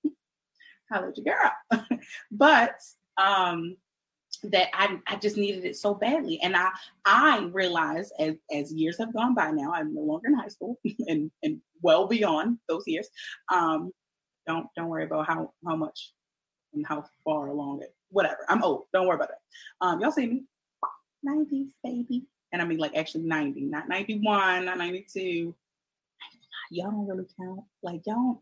holla 0.92 1.12
girl. 1.24 1.86
but 2.32 2.76
um 3.18 3.78
that 4.44 4.68
I, 4.74 5.00
I 5.08 5.16
just 5.16 5.38
needed 5.38 5.66
it 5.66 5.78
so 5.78 5.94
badly. 5.94 6.40
And 6.44 6.56
I 6.56 6.70
I 7.06 7.50
realized 7.52 8.14
as 8.20 8.36
as 8.54 8.74
years 8.74 8.98
have 9.00 9.14
gone 9.14 9.34
by 9.34 9.52
now, 9.52 9.72
I'm 9.74 9.94
no 9.94 10.02
longer 10.02 10.28
in 10.28 10.36
high 10.36 10.50
school 10.50 10.78
and, 11.08 11.32
and 11.44 11.62
well 11.82 12.08
beyond 12.08 12.60
those 12.68 12.84
years. 12.86 13.08
Um 13.52 13.92
don't 14.48 14.68
don't 14.76 14.90
worry 14.90 15.06
about 15.06 15.28
how 15.28 15.54
how 15.66 15.76
much 15.76 16.14
and 16.74 16.86
how 16.86 17.06
far 17.24 17.48
along 17.48 17.82
it 17.82 17.95
whatever. 18.10 18.46
I'm 18.50 18.64
old. 18.64 18.84
Don't 18.94 19.08
worry 19.08 19.16
about 19.16 19.30
it. 19.30 19.36
Um, 19.82 20.00
y'all 20.00 20.12
see 20.12 20.28
me? 20.28 20.44
90s, 21.28 21.70
baby. 21.84 22.26
And 22.52 22.62
I 22.62 22.66
mean, 22.66 22.78
like, 22.78 22.96
actually 22.96 23.24
90, 23.24 23.62
not 23.62 23.90
91, 23.90 24.66
not 24.66 24.78
92. 24.78 25.54
Y'all 26.72 26.92
don't 26.92 27.08
really 27.08 27.28
count. 27.38 27.62
Like, 27.84 28.02
y'all, 28.06 28.42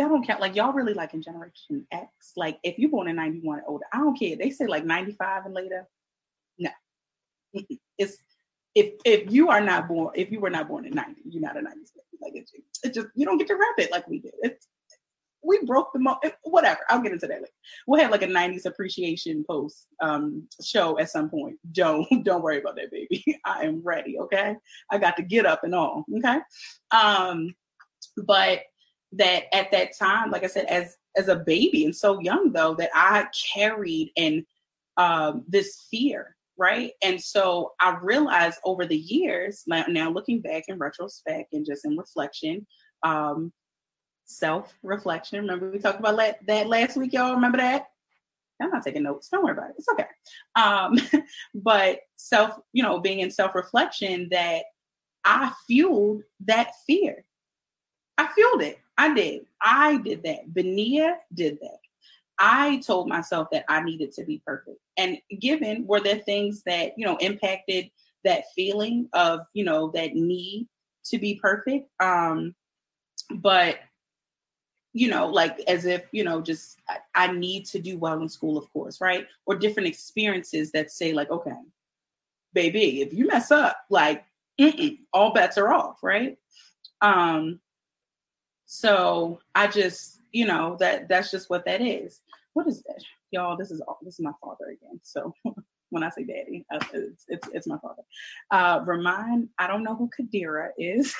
y'all 0.00 0.08
don't 0.08 0.26
count. 0.26 0.40
Like 0.40 0.56
y'all 0.56 0.72
really 0.72 0.94
like 0.94 1.14
in 1.14 1.22
Generation 1.22 1.86
X. 1.92 2.32
Like 2.36 2.58
if 2.62 2.78
you're 2.78 2.90
born 2.90 3.08
in 3.08 3.16
91 3.16 3.62
older, 3.66 3.84
I 3.92 3.98
don't 3.98 4.18
care. 4.18 4.36
They 4.36 4.50
say 4.50 4.66
like 4.66 4.84
95 4.84 5.46
and 5.46 5.54
later. 5.54 5.86
No. 6.58 6.70
It's 7.98 8.16
if 8.74 8.94
if 9.04 9.30
you 9.30 9.48
are 9.48 9.60
not 9.60 9.88
born, 9.88 10.12
if 10.14 10.30
you 10.30 10.40
were 10.40 10.50
not 10.50 10.68
born 10.68 10.86
in 10.86 10.92
90, 10.92 11.22
you're 11.28 11.42
not 11.42 11.56
a 11.56 11.60
90s 11.60 11.92
baby. 11.94 12.18
Like 12.22 12.32
it's 12.34 12.52
it 12.82 12.94
just 12.94 13.08
you 13.14 13.26
don't 13.26 13.38
get 13.38 13.48
to 13.48 13.54
wrap 13.54 13.78
it 13.78 13.90
like 13.90 14.08
we 14.08 14.20
did. 14.20 14.32
It's 14.42 14.66
we 15.42 15.64
broke 15.64 15.92
the 15.92 15.98
mo 15.98 16.18
whatever. 16.44 16.80
I'll 16.88 17.00
get 17.00 17.12
into 17.12 17.26
that 17.26 17.40
later. 17.40 17.52
We'll 17.86 18.00
have 18.00 18.10
like 18.10 18.22
a 18.22 18.26
90s 18.26 18.66
appreciation 18.66 19.44
post 19.48 19.86
um 20.02 20.48
show 20.62 20.98
at 20.98 21.10
some 21.10 21.30
point. 21.30 21.56
Don't 21.72 22.06
don't 22.24 22.42
worry 22.42 22.60
about 22.60 22.76
that, 22.76 22.90
baby. 22.90 23.24
I 23.44 23.64
am 23.64 23.82
ready. 23.82 24.18
Okay. 24.18 24.56
I 24.90 24.98
got 24.98 25.16
to 25.16 25.22
get 25.22 25.46
up 25.46 25.64
and 25.64 25.74
all. 25.74 26.04
Okay. 26.18 26.38
Um, 26.90 27.54
but 28.24 28.60
that 29.12 29.44
at 29.54 29.70
that 29.72 29.96
time, 29.98 30.30
like 30.30 30.44
I 30.44 30.48
said, 30.48 30.66
as 30.66 30.96
as 31.16 31.28
a 31.28 31.36
baby 31.36 31.84
and 31.84 31.94
so 31.94 32.20
young 32.20 32.52
though, 32.52 32.74
that 32.74 32.90
I 32.94 33.26
carried 33.54 34.12
and 34.16 34.44
um 34.96 35.44
this 35.48 35.86
fear 35.90 36.36
right? 36.60 36.92
And 37.02 37.18
so 37.18 37.72
I 37.80 37.96
realized 38.02 38.58
over 38.66 38.84
the 38.84 38.98
years, 38.98 39.64
now 39.66 40.10
looking 40.10 40.42
back 40.42 40.64
in 40.68 40.76
retrospect 40.76 41.54
and 41.54 41.64
just 41.64 41.86
in 41.86 41.96
reflection, 41.96 42.66
um, 43.02 43.50
self 44.30 44.74
reflection. 44.82 45.40
Remember 45.40 45.70
we 45.70 45.78
talked 45.78 46.00
about 46.00 46.18
that 46.46 46.66
last 46.68 46.96
week, 46.96 47.12
y'all. 47.12 47.34
Remember 47.34 47.58
that? 47.58 47.86
I'm 48.60 48.70
not 48.70 48.84
taking 48.84 49.02
notes. 49.02 49.28
Don't 49.28 49.42
worry 49.42 49.52
about 49.52 49.70
it. 49.70 49.76
It's 49.78 49.88
okay. 49.88 50.06
Um, 50.54 50.98
but 51.54 52.00
self, 52.16 52.58
you 52.72 52.82
know, 52.82 53.00
being 53.00 53.20
in 53.20 53.30
self 53.30 53.54
reflection, 53.54 54.28
that 54.30 54.64
I 55.24 55.52
fueled 55.66 56.22
that 56.46 56.72
fear. 56.86 57.24
I 58.18 58.28
fueled 58.34 58.62
it. 58.62 58.78
I 58.98 59.14
did. 59.14 59.46
I 59.62 59.96
did 59.98 60.22
that. 60.24 60.50
Benia 60.52 61.14
did 61.32 61.58
that. 61.62 61.78
I 62.38 62.78
told 62.86 63.08
myself 63.08 63.48
that 63.52 63.64
I 63.68 63.82
needed 63.82 64.12
to 64.12 64.24
be 64.24 64.42
perfect. 64.46 64.78
And 64.96 65.18
given 65.40 65.86
were 65.86 66.00
there 66.00 66.18
things 66.18 66.62
that, 66.64 66.92
you 66.96 67.06
know, 67.06 67.16
impacted 67.18 67.90
that 68.24 68.44
feeling 68.54 69.08
of, 69.12 69.40
you 69.54 69.64
know, 69.64 69.90
that 69.94 70.14
need 70.14 70.68
to 71.06 71.18
be 71.18 71.36
perfect. 71.36 71.88
Um, 72.00 72.54
but 73.36 73.76
you 74.92 75.08
know, 75.08 75.26
like 75.28 75.60
as 75.68 75.86
if, 75.86 76.04
you 76.12 76.24
know, 76.24 76.40
just 76.40 76.78
I, 76.88 76.98
I 77.14 77.32
need 77.32 77.66
to 77.66 77.78
do 77.78 77.98
well 77.98 78.20
in 78.20 78.28
school, 78.28 78.58
of 78.58 78.70
course, 78.72 79.00
right? 79.00 79.26
Or 79.46 79.54
different 79.54 79.88
experiences 79.88 80.72
that 80.72 80.90
say, 80.90 81.12
like, 81.12 81.30
okay, 81.30 81.56
baby, 82.52 83.02
if 83.02 83.12
you 83.12 83.26
mess 83.26 83.50
up, 83.50 83.76
like, 83.88 84.24
all 85.12 85.32
bets 85.32 85.56
are 85.56 85.72
off, 85.72 86.02
right? 86.02 86.36
Um, 87.00 87.60
so 88.66 89.40
I 89.54 89.68
just, 89.68 90.20
you 90.32 90.46
know, 90.46 90.76
that 90.80 91.08
that's 91.08 91.30
just 91.30 91.48
what 91.48 91.64
that 91.64 91.80
is 91.80 92.20
what 92.52 92.66
is 92.66 92.82
that, 92.82 93.02
y'all? 93.30 93.56
This 93.56 93.70
is 93.70 93.80
all, 93.80 93.98
this 94.02 94.14
is 94.14 94.24
my 94.24 94.32
father 94.42 94.66
again. 94.72 95.00
So 95.02 95.34
when 95.90 96.02
I 96.02 96.10
say 96.10 96.24
daddy, 96.24 96.64
it's 96.92 97.24
it's, 97.28 97.48
it's 97.52 97.66
my 97.66 97.78
father. 97.78 98.02
Uh, 98.50 98.82
remind 98.84 99.48
I 99.58 99.66
don't 99.66 99.84
know 99.84 99.96
who 99.96 100.10
Kadira 100.10 100.70
is. 100.78 101.14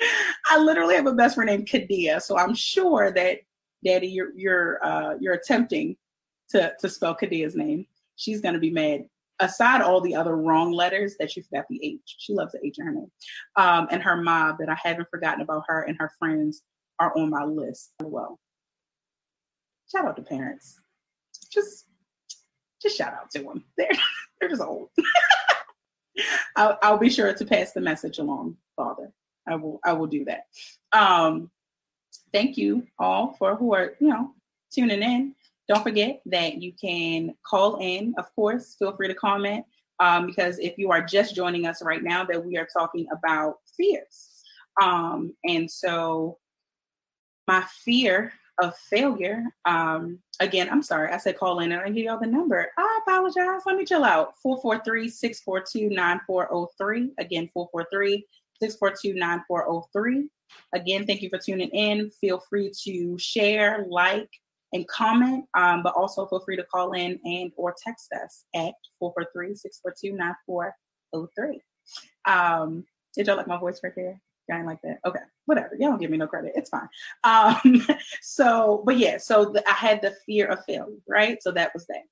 I 0.48 0.58
literally 0.58 0.94
have 0.94 1.06
a 1.06 1.12
best 1.12 1.34
friend 1.34 1.48
named 1.48 1.68
Kadia, 1.68 2.20
so 2.20 2.38
I'm 2.38 2.54
sure 2.54 3.12
that 3.12 3.38
Daddy, 3.84 4.08
you're 4.08 4.32
you're 4.34 4.84
uh, 4.84 5.14
you're 5.20 5.34
attempting 5.34 5.96
to 6.50 6.72
to 6.80 6.88
spell 6.88 7.16
Kadia's 7.16 7.54
name. 7.54 7.86
She's 8.16 8.40
gonna 8.40 8.58
be 8.58 8.70
mad. 8.70 9.04
Aside 9.40 9.82
all 9.82 10.00
the 10.00 10.16
other 10.16 10.36
wrong 10.36 10.72
letters 10.72 11.14
that 11.20 11.30
she 11.30 11.42
forgot 11.42 11.66
the 11.70 11.78
H. 11.80 12.16
She 12.18 12.34
loves 12.34 12.52
the 12.52 12.66
H 12.66 12.76
in 12.78 12.86
her 12.86 12.92
name. 12.92 13.10
Um, 13.54 13.86
and 13.92 14.02
her 14.02 14.16
mob 14.16 14.56
that 14.58 14.68
I 14.68 14.76
haven't 14.82 15.08
forgotten 15.12 15.42
about 15.42 15.62
her 15.68 15.82
and 15.82 15.96
her 16.00 16.10
friends 16.18 16.62
are 16.98 17.16
on 17.16 17.30
my 17.30 17.44
list 17.44 17.92
as 18.00 18.06
well 18.08 18.40
shout 19.90 20.06
out 20.06 20.16
to 20.16 20.22
parents. 20.22 20.80
Just 21.50 21.86
just 22.80 22.96
shout 22.96 23.14
out 23.14 23.30
to 23.32 23.40
them. 23.40 23.64
They're 23.76 23.90
they're 24.40 24.48
just 24.48 24.62
old. 24.62 24.90
I'll, 26.56 26.78
I'll 26.82 26.98
be 26.98 27.10
sure 27.10 27.32
to 27.32 27.44
pass 27.44 27.72
the 27.72 27.80
message 27.80 28.18
along, 28.18 28.56
Father. 28.76 29.12
I 29.48 29.56
will 29.56 29.80
I 29.84 29.92
will 29.92 30.06
do 30.06 30.24
that. 30.26 30.46
Um, 30.92 31.50
thank 32.32 32.56
you 32.56 32.86
all 32.98 33.34
for 33.38 33.56
who 33.56 33.74
are 33.74 33.94
you 34.00 34.08
know 34.08 34.32
tuning 34.72 35.02
in. 35.02 35.34
Don't 35.68 35.82
forget 35.82 36.22
that 36.26 36.62
you 36.62 36.72
can 36.80 37.34
call 37.44 37.76
in. 37.76 38.14
Of 38.16 38.34
course, 38.34 38.74
feel 38.78 38.96
free 38.96 39.08
to 39.08 39.14
comment 39.14 39.64
um, 40.00 40.26
because 40.26 40.58
if 40.58 40.78
you 40.78 40.90
are 40.90 41.02
just 41.02 41.34
joining 41.34 41.66
us 41.66 41.82
right 41.82 42.02
now, 42.02 42.24
that 42.24 42.44
we 42.44 42.56
are 42.56 42.68
talking 42.72 43.06
about 43.12 43.56
fears. 43.76 44.42
Um, 44.80 45.34
and 45.44 45.70
so, 45.70 46.38
my 47.46 47.64
fear 47.84 48.32
of 48.60 48.76
failure. 48.76 49.44
Um, 49.64 50.18
again, 50.40 50.68
I'm 50.70 50.82
sorry, 50.82 51.12
I 51.12 51.18
said 51.18 51.38
call 51.38 51.60
in 51.60 51.72
and 51.72 51.80
I 51.80 51.88
give 51.90 52.04
y'all 52.04 52.18
the 52.18 52.26
number. 52.26 52.70
I 52.76 53.00
apologize. 53.06 53.62
Let 53.66 53.76
me 53.76 53.84
chill 53.84 54.04
out. 54.04 54.34
443 54.42 55.08
642 55.08 55.94
9403. 55.94 57.12
Again, 57.18 57.48
443 57.52 58.24
642 58.60 59.18
9403. 59.18 60.28
Again, 60.74 61.06
thank 61.06 61.22
you 61.22 61.28
for 61.28 61.38
tuning 61.38 61.70
in. 61.70 62.10
Feel 62.10 62.42
free 62.48 62.72
to 62.84 63.18
share, 63.18 63.86
like, 63.88 64.30
and 64.72 64.86
comment, 64.88 65.44
um, 65.54 65.82
but 65.82 65.94
also 65.94 66.26
feel 66.26 66.40
free 66.40 66.56
to 66.56 66.64
call 66.64 66.92
in 66.92 67.18
and 67.24 67.50
or 67.56 67.74
text 67.82 68.12
us 68.12 68.44
at 68.54 68.74
443-642-9403. 69.02 70.72
Um, 72.26 72.84
did 73.14 73.26
y'all 73.26 73.36
like 73.36 73.46
my 73.46 73.58
voice 73.58 73.80
right 73.82 73.94
there? 73.96 74.20
Guy 74.50 74.62
like 74.64 74.80
that. 74.82 74.98
Okay, 75.06 75.20
whatever. 75.46 75.70
Y'all 75.78 75.90
don't 75.90 76.00
give 76.00 76.10
me 76.10 76.18
no 76.18 76.26
credit. 76.26 76.52
It's 76.54 76.70
fine. 76.70 76.88
Um, 77.24 77.86
so, 78.22 78.82
but 78.84 78.96
yeah, 78.98 79.18
so 79.18 79.46
the, 79.46 79.66
I 79.68 79.72
had 79.72 80.02
the 80.02 80.14
fear 80.26 80.46
of 80.46 80.64
failure, 80.64 80.96
right? 81.08 81.42
So 81.42 81.50
that 81.52 81.72
was 81.74 81.86
that. 81.86 82.02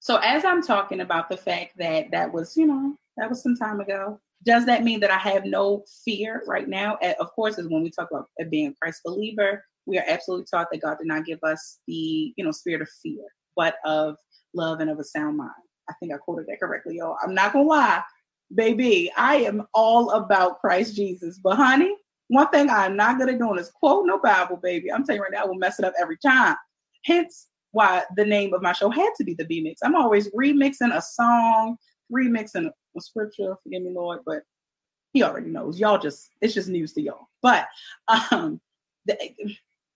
So 0.00 0.16
as 0.16 0.44
I'm 0.44 0.62
talking 0.62 1.00
about 1.00 1.28
the 1.28 1.36
fact 1.36 1.76
that 1.78 2.10
that 2.12 2.32
was, 2.32 2.56
you 2.56 2.66
know, 2.66 2.94
that 3.16 3.28
was 3.28 3.42
some 3.42 3.56
time 3.56 3.80
ago, 3.80 4.20
does 4.44 4.66
that 4.66 4.84
mean 4.84 5.00
that 5.00 5.10
I 5.10 5.18
have 5.18 5.44
no 5.44 5.84
fear 6.04 6.42
right 6.46 6.68
now? 6.68 6.96
Eh, 7.02 7.14
of 7.20 7.32
course, 7.32 7.58
is 7.58 7.68
when 7.68 7.82
we 7.82 7.90
talk 7.90 8.08
about 8.10 8.26
eh, 8.40 8.44
being 8.44 8.68
a 8.68 8.74
Christ 8.80 9.00
believer, 9.04 9.64
we 9.86 9.98
are 9.98 10.04
absolutely 10.06 10.46
taught 10.50 10.68
that 10.70 10.82
God 10.82 10.98
did 10.98 11.06
not 11.06 11.24
give 11.24 11.38
us 11.42 11.80
the, 11.86 12.32
you 12.36 12.44
know, 12.44 12.52
spirit 12.52 12.82
of 12.82 12.88
fear, 13.02 13.24
but 13.56 13.76
of 13.84 14.16
love 14.54 14.80
and 14.80 14.90
of 14.90 14.98
a 14.98 15.04
sound 15.04 15.36
mind. 15.36 15.50
I 15.90 15.94
think 16.00 16.12
I 16.12 16.18
quoted 16.18 16.46
that 16.46 16.60
correctly, 16.60 16.96
y'all. 16.98 17.16
I'm 17.22 17.34
not 17.34 17.52
gonna 17.52 17.68
lie 17.68 18.02
baby, 18.54 19.10
I 19.16 19.36
am 19.36 19.66
all 19.74 20.10
about 20.10 20.60
Christ 20.60 20.94
Jesus. 20.94 21.38
But 21.42 21.56
honey, 21.56 21.94
one 22.28 22.48
thing 22.48 22.70
I'm 22.70 22.96
not 22.96 23.18
gonna 23.18 23.38
do 23.38 23.54
is 23.54 23.70
quote 23.70 24.06
no 24.06 24.18
Bible, 24.18 24.56
baby. 24.56 24.92
I'm 24.92 25.04
telling 25.04 25.18
you 25.18 25.22
right 25.22 25.32
now, 25.32 25.44
I 25.44 25.46
will 25.46 25.54
mess 25.54 25.78
it 25.78 25.84
up 25.84 25.94
every 26.00 26.18
time. 26.18 26.56
Hence 27.04 27.48
why 27.72 28.04
the 28.16 28.24
name 28.24 28.54
of 28.54 28.62
my 28.62 28.72
show 28.72 28.90
had 28.90 29.10
to 29.18 29.24
be 29.24 29.34
the 29.34 29.44
B 29.44 29.60
Mix. 29.60 29.80
I'm 29.82 29.94
always 29.94 30.30
remixing 30.32 30.94
a 30.94 31.02
song, 31.02 31.76
remixing 32.12 32.70
a 32.96 33.00
scripture, 33.00 33.54
forgive 33.62 33.82
me, 33.82 33.90
Lord, 33.90 34.20
but 34.26 34.42
he 35.12 35.22
already 35.22 35.48
knows. 35.48 35.78
Y'all 35.78 35.98
just 35.98 36.30
it's 36.40 36.54
just 36.54 36.68
news 36.68 36.92
to 36.94 37.02
y'all. 37.02 37.28
But 37.42 37.68
um 38.30 38.60
the, 39.06 39.16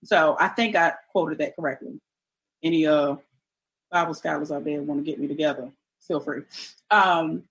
so 0.03 0.35
I 0.39 0.49
think 0.49 0.75
I 0.75 0.93
quoted 1.11 1.37
that 1.39 1.55
correctly. 1.55 1.99
Any 2.63 2.87
uh 2.87 3.15
Bible 3.91 4.13
scholars 4.13 4.51
out 4.51 4.63
there 4.63 4.81
want 4.81 5.03
to 5.03 5.09
get 5.09 5.19
me 5.19 5.27
together, 5.27 5.69
feel 6.01 6.19
free. 6.19 6.43
Um 6.91 7.43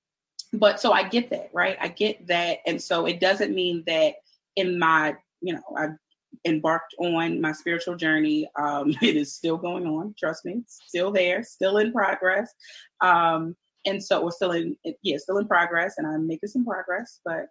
but 0.52 0.80
so 0.80 0.92
I 0.92 1.08
get 1.08 1.30
that, 1.30 1.50
right? 1.52 1.78
I 1.80 1.88
get 1.88 2.26
that. 2.26 2.58
And 2.66 2.80
so 2.80 3.06
it 3.06 3.20
doesn't 3.20 3.54
mean 3.54 3.84
that 3.86 4.16
in 4.56 4.78
my, 4.78 5.16
you 5.40 5.54
know, 5.54 5.62
I've 5.76 5.96
embarked 6.44 6.94
on 6.98 7.40
my 7.40 7.52
spiritual 7.52 7.96
journey. 7.96 8.48
Um, 8.56 8.90
it 9.02 9.16
is 9.16 9.34
still 9.34 9.56
going 9.56 9.86
on, 9.86 10.14
trust 10.18 10.44
me, 10.44 10.62
still 10.66 11.10
there, 11.10 11.42
still 11.42 11.78
in 11.78 11.92
progress. 11.92 12.52
Um, 13.00 13.56
and 13.84 14.02
so 14.02 14.24
we're 14.24 14.30
still 14.30 14.52
in, 14.52 14.76
yeah, 15.02 15.18
still 15.18 15.38
in 15.38 15.46
progress, 15.46 15.94
and 15.98 16.06
I'm 16.06 16.26
making 16.26 16.48
some 16.48 16.64
progress, 16.64 17.20
but 17.24 17.48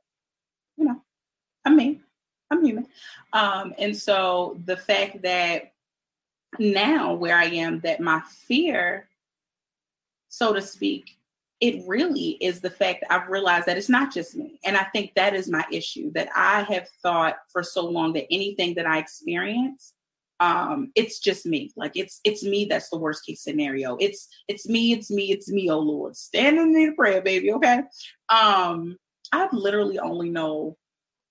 you 0.77 0.85
know, 0.85 1.01
I'm 1.65 1.75
me, 1.75 2.01
I'm 2.49 2.65
human. 2.65 2.87
Um, 3.33 3.73
and 3.77 3.95
so 3.95 4.57
the 4.65 4.77
fact 4.77 5.21
that 5.23 5.73
now 6.59 7.13
where 7.13 7.37
I 7.37 7.45
am, 7.45 7.79
that 7.81 7.99
my 7.99 8.21
fear, 8.47 9.07
so 10.29 10.53
to 10.53 10.61
speak, 10.61 11.17
it 11.59 11.83
really 11.87 12.31
is 12.41 12.59
the 12.59 12.69
fact 12.69 13.01
that 13.01 13.13
I've 13.13 13.29
realized 13.29 13.67
that 13.67 13.77
it's 13.77 13.89
not 13.89 14.11
just 14.11 14.35
me. 14.35 14.59
And 14.65 14.75
I 14.75 14.83
think 14.85 15.13
that 15.15 15.35
is 15.35 15.49
my 15.49 15.63
issue 15.71 16.11
that 16.13 16.29
I 16.35 16.63
have 16.63 16.89
thought 17.03 17.37
for 17.53 17.61
so 17.61 17.85
long 17.85 18.13
that 18.13 18.25
anything 18.31 18.73
that 18.75 18.87
I 18.87 18.97
experience, 18.97 19.93
um, 20.41 20.91
it's 20.95 21.19
just 21.19 21.45
me. 21.45 21.71
Like 21.77 21.91
it's 21.93 22.19
it's 22.23 22.43
me 22.43 22.65
that's 22.65 22.89
the 22.89 22.97
worst 22.97 23.23
case 23.25 23.43
scenario. 23.43 23.95
It's 23.99 24.27
it's 24.47 24.67
me, 24.67 24.91
it's 24.91 25.11
me, 25.11 25.31
it's 25.31 25.49
me, 25.49 25.69
oh 25.69 25.79
Lord. 25.79 26.17
Stand 26.17 26.57
in 26.57 26.89
of 26.89 26.95
prayer, 26.95 27.21
baby. 27.21 27.53
Okay. 27.53 27.83
Um, 28.29 28.97
I 29.31 29.47
literally 29.53 29.99
only 29.99 30.31
know 30.31 30.77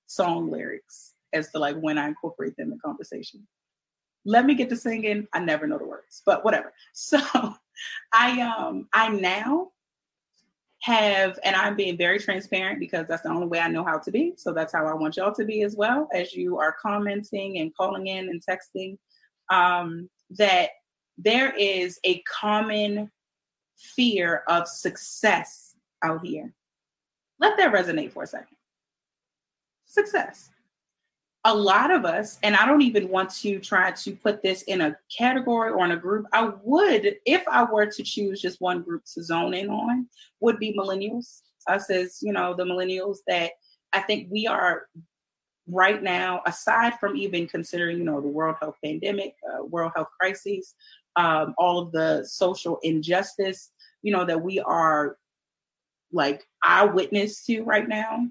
song 0.07 0.49
lyrics 0.49 1.15
as 1.33 1.51
to 1.51 1.59
like 1.59 1.77
when 1.77 1.99
I 1.99 2.07
incorporate 2.07 2.57
them 2.57 2.73
in 2.73 2.79
conversation. 2.79 3.49
Let 4.25 4.47
me 4.47 4.55
get 4.55 4.69
to 4.69 4.77
singing. 4.77 5.27
I 5.33 5.41
never 5.41 5.67
know 5.67 5.79
the 5.79 5.87
words, 5.87 6.23
but 6.25 6.45
whatever. 6.45 6.73
So 6.95 7.19
I 8.13 8.43
um 8.43 8.89
I 8.93 9.09
now 9.09 9.71
have, 10.83 11.39
and 11.45 11.55
I'm 11.55 11.77
being 11.77 11.97
very 11.97 12.19
transparent 12.19 12.81
because 12.81 13.07
that's 13.07 13.23
the 13.23 13.31
only 13.31 13.47
way 13.47 13.61
I 13.61 13.69
know 13.69 13.85
how 13.85 13.99
to 13.99 14.11
be. 14.11 14.35
So 14.37 14.53
that's 14.53 14.73
how 14.73 14.87
I 14.87 14.95
want 14.95 15.17
y'all 15.17 15.35
to 15.35 15.45
be 15.45 15.63
as 15.63 15.77
well 15.77 16.09
as 16.15 16.35
you 16.35 16.59
are 16.59 16.75
commenting 16.81 17.59
and 17.59 17.75
calling 17.77 18.07
in 18.07 18.29
and 18.29 18.43
texting. 18.45 18.97
Um, 19.51 20.09
that 20.39 20.71
there 21.19 21.55
is 21.57 21.99
a 22.05 22.23
common 22.23 23.11
fear 23.77 24.43
of 24.49 24.69
success 24.69 25.75
out 26.03 26.25
here. 26.25 26.55
Let 27.41 27.57
that 27.57 27.73
resonate 27.73 28.13
for 28.13 28.23
a 28.23 28.27
second. 28.27 28.57
Success 29.87 30.51
a 31.45 31.55
lot 31.55 31.91
of 31.91 32.05
us, 32.05 32.39
and 32.43 32.55
I 32.55 32.67
don't 32.67 32.83
even 32.83 33.09
want 33.09 33.31
to 33.37 33.59
try 33.61 33.93
to 33.93 34.17
put 34.17 34.43
this 34.43 34.63
in 34.63 34.83
a 34.83 34.97
category 35.17 35.71
or 35.71 35.85
in 35.87 35.93
a 35.93 35.97
group. 35.97 36.27
I 36.33 36.53
would, 36.63 37.17
if 37.25 37.43
I 37.49 37.65
were 37.65 37.87
to 37.87 38.03
choose 38.03 38.43
just 38.43 38.61
one 38.61 38.83
group 38.83 39.05
to 39.15 39.23
zone 39.23 39.55
in 39.55 39.71
on, 39.71 40.07
would 40.41 40.59
be 40.59 40.77
millennials. 40.79 41.41
Us 41.67 41.89
as, 41.91 42.19
you 42.21 42.33
know, 42.33 42.55
the 42.55 42.65
millennials 42.65 43.19
that 43.27 43.53
I 43.93 44.01
think 44.01 44.29
we 44.31 44.47
are 44.47 44.87
right 45.67 46.03
now, 46.03 46.43
aside 46.47 46.99
from 46.99 47.17
even 47.17 47.47
considering, 47.47 47.99
you 47.99 48.05
know, 48.05 48.21
the 48.21 48.29
world 48.29 48.57
health 48.61 48.77
pandemic, 48.85 49.35
uh, 49.49 49.65
world 49.65 49.93
health 49.95 50.09
crises, 50.19 50.75
um, 51.17 51.55
all 51.59 51.79
of 51.79 51.93
the 51.93 52.25
social 52.25 52.79
injustice, 52.83 53.71
you 54.03 54.13
know, 54.13 54.25
that 54.25 54.43
we 54.43 54.59
are 54.61 55.17
like 56.13 56.45
eyewitness 56.65 57.45
to 57.47 57.63
right 57.63 57.89
now 57.89 58.27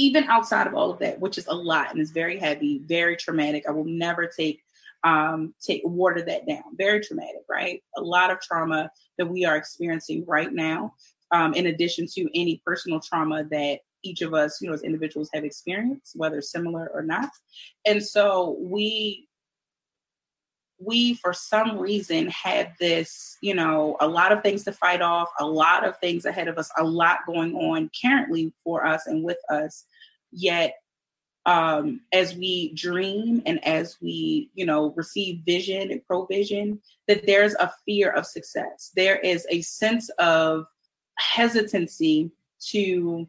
even 0.00 0.24
outside 0.24 0.66
of 0.66 0.74
all 0.74 0.90
of 0.90 0.98
that, 0.98 1.20
which 1.20 1.36
is 1.36 1.46
a 1.46 1.54
lot 1.54 1.90
and 1.90 2.00
is 2.00 2.10
very 2.10 2.38
heavy, 2.38 2.80
very 2.86 3.16
traumatic. 3.16 3.64
I 3.68 3.72
will 3.72 3.84
never 3.84 4.26
take 4.26 4.62
um 5.04 5.54
take 5.60 5.82
water 5.84 6.22
that 6.22 6.46
down. 6.46 6.76
Very 6.76 7.00
traumatic, 7.00 7.42
right? 7.48 7.82
A 7.96 8.00
lot 8.00 8.30
of 8.30 8.40
trauma 8.40 8.90
that 9.18 9.26
we 9.26 9.44
are 9.44 9.56
experiencing 9.56 10.24
right 10.26 10.52
now, 10.52 10.94
um, 11.32 11.54
in 11.54 11.66
addition 11.66 12.06
to 12.14 12.28
any 12.34 12.62
personal 12.64 13.00
trauma 13.00 13.44
that 13.50 13.80
each 14.02 14.22
of 14.22 14.32
us, 14.32 14.60
you 14.60 14.68
know, 14.68 14.74
as 14.74 14.82
individuals 14.82 15.30
have 15.34 15.44
experienced, 15.44 16.16
whether 16.16 16.40
similar 16.40 16.90
or 16.94 17.02
not. 17.02 17.30
And 17.84 18.02
so 18.02 18.56
we 18.58 19.28
we 20.80 21.14
for 21.14 21.32
some 21.32 21.78
reason 21.78 22.28
had 22.28 22.72
this 22.80 23.36
you 23.42 23.54
know 23.54 23.96
a 24.00 24.08
lot 24.08 24.32
of 24.32 24.42
things 24.42 24.64
to 24.64 24.72
fight 24.72 25.02
off 25.02 25.28
a 25.38 25.46
lot 25.46 25.86
of 25.86 25.98
things 25.98 26.24
ahead 26.24 26.48
of 26.48 26.58
us 26.58 26.70
a 26.78 26.84
lot 26.84 27.18
going 27.26 27.54
on 27.54 27.90
currently 28.00 28.52
for 28.64 28.86
us 28.86 29.06
and 29.06 29.22
with 29.22 29.38
us. 29.50 29.84
Yet 30.32 30.74
um 31.46 32.00
as 32.12 32.36
we 32.36 32.74
dream 32.74 33.42
and 33.46 33.64
as 33.66 33.96
we 34.02 34.50
you 34.54 34.66
know 34.66 34.92
receive 34.96 35.40
vision 35.46 35.90
and 35.90 36.06
provision 36.06 36.80
that 37.08 37.26
there's 37.26 37.54
a 37.54 37.72
fear 37.86 38.10
of 38.10 38.26
success. 38.26 38.90
There 38.96 39.16
is 39.16 39.46
a 39.50 39.60
sense 39.62 40.08
of 40.18 40.66
hesitancy 41.16 42.30
to 42.68 43.28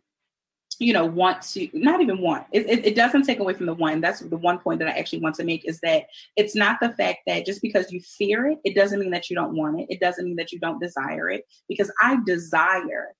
you 0.81 0.93
know 0.93 1.05
want 1.05 1.41
to 1.43 1.69
not 1.73 2.01
even 2.01 2.19
want 2.19 2.45
it, 2.51 2.67
it, 2.67 2.85
it, 2.87 2.95
doesn't 2.95 3.23
take 3.23 3.39
away 3.39 3.53
from 3.53 3.67
the 3.67 3.73
one. 3.73 4.01
That's 4.01 4.21
the 4.21 4.37
one 4.37 4.57
point 4.57 4.79
that 4.79 4.87
i 4.87 4.97
actually 4.97 5.19
want 5.19 5.35
to 5.35 5.43
make 5.43 5.63
is 5.65 5.79
that 5.81 6.07
it's 6.35 6.55
not 6.55 6.79
the 6.81 6.89
fact 6.89 7.19
that 7.27 7.45
just 7.45 7.61
because 7.61 7.91
you 7.91 8.01
fear 8.01 8.47
it 8.47 8.57
it 8.63 8.75
doesn't 8.75 8.99
mean 8.99 9.11
that 9.11 9.29
you 9.29 9.35
don't 9.35 9.55
want 9.55 9.79
it. 9.79 9.87
It 9.89 9.99
doesn't 9.99 10.25
mean 10.25 10.37
that 10.37 10.51
you 10.51 10.59
don't 10.59 10.81
desire 10.81 11.29
it 11.29 11.45
because 11.69 11.91
i 12.01 12.17
desire 12.25 13.13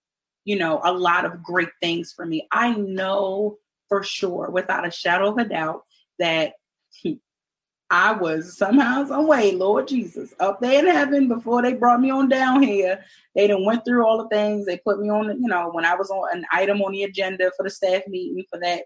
you 0.43 0.57
know 0.57 0.81
a 0.83 0.91
lot 0.91 1.23
of 1.23 1.43
great 1.43 1.69
things 1.81 2.11
for 2.11 2.25
me. 2.25 2.47
I 2.51 2.73
know 2.73 3.57
for 3.87 4.01
sure 4.01 4.49
without 4.51 4.87
a 4.87 4.91
shadow 4.91 5.29
of 5.29 5.37
a 5.37 5.45
doubt 5.45 5.83
that 6.17 6.53
I 7.91 8.13
was 8.13 8.57
somehow, 8.57 9.05
some 9.05 9.27
way, 9.27 9.51
Lord 9.51 9.89
Jesus, 9.89 10.33
up 10.39 10.61
there 10.61 10.79
in 10.79 10.89
heaven 10.89 11.27
before 11.27 11.61
they 11.61 11.73
brought 11.73 11.99
me 11.99 12.09
on 12.09 12.29
down 12.29 12.63
here. 12.63 13.03
They 13.35 13.47
done 13.47 13.65
went 13.65 13.83
through 13.83 14.07
all 14.07 14.17
the 14.17 14.29
things. 14.29 14.65
They 14.65 14.77
put 14.77 15.01
me 15.01 15.09
on, 15.09 15.25
you 15.41 15.49
know, 15.49 15.69
when 15.73 15.83
I 15.83 15.95
was 15.95 16.09
on 16.09 16.37
an 16.37 16.45
item 16.53 16.81
on 16.81 16.93
the 16.93 17.03
agenda 17.03 17.51
for 17.57 17.63
the 17.63 17.69
staff 17.69 18.03
meeting 18.07 18.45
for 18.49 18.59
that 18.61 18.85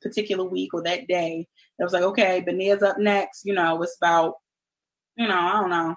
particular 0.00 0.42
week 0.44 0.72
or 0.72 0.82
that 0.84 1.06
day. 1.06 1.46
It 1.78 1.84
was 1.84 1.92
like, 1.92 2.02
okay, 2.02 2.42
Benia's 2.46 2.82
up 2.82 2.98
next. 2.98 3.44
You 3.44 3.52
know, 3.52 3.82
it's 3.82 3.98
about, 4.00 4.36
you 5.16 5.28
know, 5.28 5.38
I 5.38 5.60
don't 5.60 5.70
know. 5.70 5.94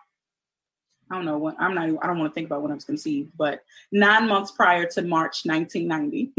I 1.09 1.15
don't 1.15 1.25
know 1.25 1.37
when 1.37 1.55
I'm 1.59 1.73
not, 1.73 2.03
I 2.03 2.07
don't 2.07 2.19
want 2.19 2.29
to 2.29 2.35
think 2.35 2.47
about 2.47 2.61
when 2.61 2.71
I 2.71 2.75
was 2.75 2.83
conceived, 2.83 3.31
but 3.37 3.61
nine 3.93 4.27
months 4.27 4.51
prior 4.51 4.85
to 4.85 5.01
March 5.01 5.41
1990, 5.45 6.33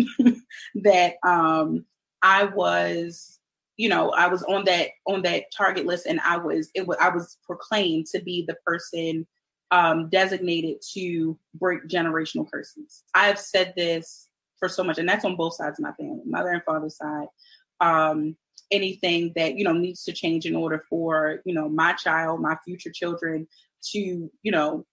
that 0.84 1.14
um, 1.26 1.86
I 2.22 2.44
was 2.44 3.39
you 3.80 3.88
know 3.88 4.10
i 4.10 4.26
was 4.28 4.42
on 4.42 4.64
that 4.64 4.88
on 5.06 5.22
that 5.22 5.44
target 5.56 5.86
list 5.86 6.04
and 6.04 6.20
i 6.20 6.36
was 6.36 6.70
it 6.74 6.86
was 6.86 6.98
i 7.00 7.08
was 7.08 7.38
proclaimed 7.46 8.04
to 8.06 8.20
be 8.20 8.44
the 8.46 8.56
person 8.66 9.26
um, 9.70 10.08
designated 10.08 10.82
to 10.94 11.38
break 11.54 11.86
generational 11.86 12.50
curses. 12.50 13.04
I've 13.14 13.38
said 13.38 13.72
this 13.76 14.28
for 14.58 14.68
so 14.68 14.84
much 14.84 14.98
and 14.98 15.08
that's 15.08 15.24
on 15.24 15.36
both 15.36 15.54
sides 15.54 15.78
of 15.78 15.84
my 15.84 15.92
family 15.92 16.22
mother 16.26 16.50
and 16.50 16.62
father's 16.64 16.96
side. 16.96 17.28
Um, 17.80 18.36
anything 18.70 19.32
that 19.34 19.56
you 19.56 19.64
know 19.64 19.72
needs 19.72 20.04
to 20.04 20.12
change 20.12 20.46
in 20.46 20.54
order 20.54 20.84
for 20.88 21.40
you 21.44 21.54
know 21.54 21.68
my 21.68 21.92
child 21.94 22.40
my 22.40 22.56
future 22.64 22.90
children 22.90 23.48
to 23.82 24.30
you 24.42 24.52
know 24.52 24.84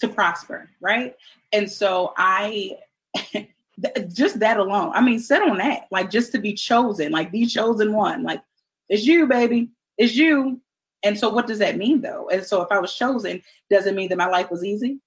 to 0.00 0.08
prosper 0.08 0.70
right? 0.80 1.14
And 1.52 1.70
so 1.70 2.12
i 2.16 2.78
Th- 3.82 4.08
just 4.12 4.38
that 4.40 4.58
alone. 4.58 4.92
I 4.94 5.00
mean, 5.00 5.18
sit 5.18 5.42
on 5.42 5.58
that. 5.58 5.86
Like 5.90 6.10
just 6.10 6.32
to 6.32 6.38
be 6.38 6.54
chosen, 6.54 7.12
like 7.12 7.32
be 7.32 7.46
chosen 7.46 7.92
one. 7.92 8.22
Like 8.22 8.42
it's 8.88 9.04
you, 9.04 9.26
baby. 9.26 9.70
It's 9.98 10.14
you. 10.14 10.60
And 11.02 11.18
so 11.18 11.28
what 11.28 11.46
does 11.46 11.58
that 11.58 11.76
mean 11.76 12.00
though? 12.00 12.28
And 12.28 12.44
so 12.44 12.62
if 12.62 12.68
I 12.70 12.78
was 12.78 12.94
chosen, 12.94 13.42
does 13.70 13.86
it 13.86 13.94
mean 13.94 14.08
that 14.08 14.18
my 14.18 14.28
life 14.28 14.50
was 14.50 14.64
easy? 14.64 14.98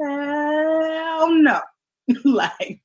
Hell 0.00 1.34
no. 1.34 1.60
like, 2.24 2.80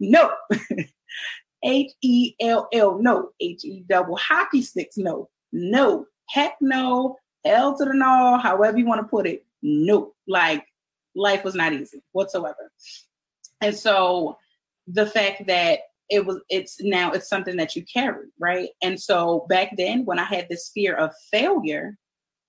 no. 0.00 0.32
H 1.64 1.92
E 2.02 2.34
L 2.40 2.68
L 2.72 2.98
no. 3.00 3.30
H 3.40 3.64
E 3.64 3.84
double 3.88 4.16
hockey 4.16 4.62
sticks 4.62 4.96
no. 4.96 5.28
No. 5.52 6.06
Heck 6.28 6.56
no. 6.60 7.16
L 7.44 7.76
to 7.76 7.84
the 7.84 7.94
no, 7.94 8.38
however 8.38 8.78
you 8.78 8.86
want 8.86 9.00
to 9.00 9.06
put 9.06 9.26
it. 9.26 9.44
No. 9.62 10.14
Like 10.26 10.66
life 11.14 11.44
was 11.44 11.54
not 11.54 11.72
easy 11.72 12.02
whatsoever. 12.12 12.70
And 13.60 13.74
so 13.74 14.38
the 14.86 15.06
fact 15.06 15.46
that 15.46 15.80
it 16.08 16.24
was 16.24 16.40
it's 16.48 16.80
now 16.80 17.10
it's 17.10 17.28
something 17.28 17.56
that 17.56 17.74
you 17.74 17.84
carry 17.92 18.26
right? 18.38 18.68
And 18.82 19.00
so 19.00 19.46
back 19.48 19.76
then 19.76 20.04
when 20.04 20.18
i 20.18 20.24
had 20.24 20.48
this 20.48 20.70
fear 20.72 20.94
of 20.94 21.12
failure 21.32 21.96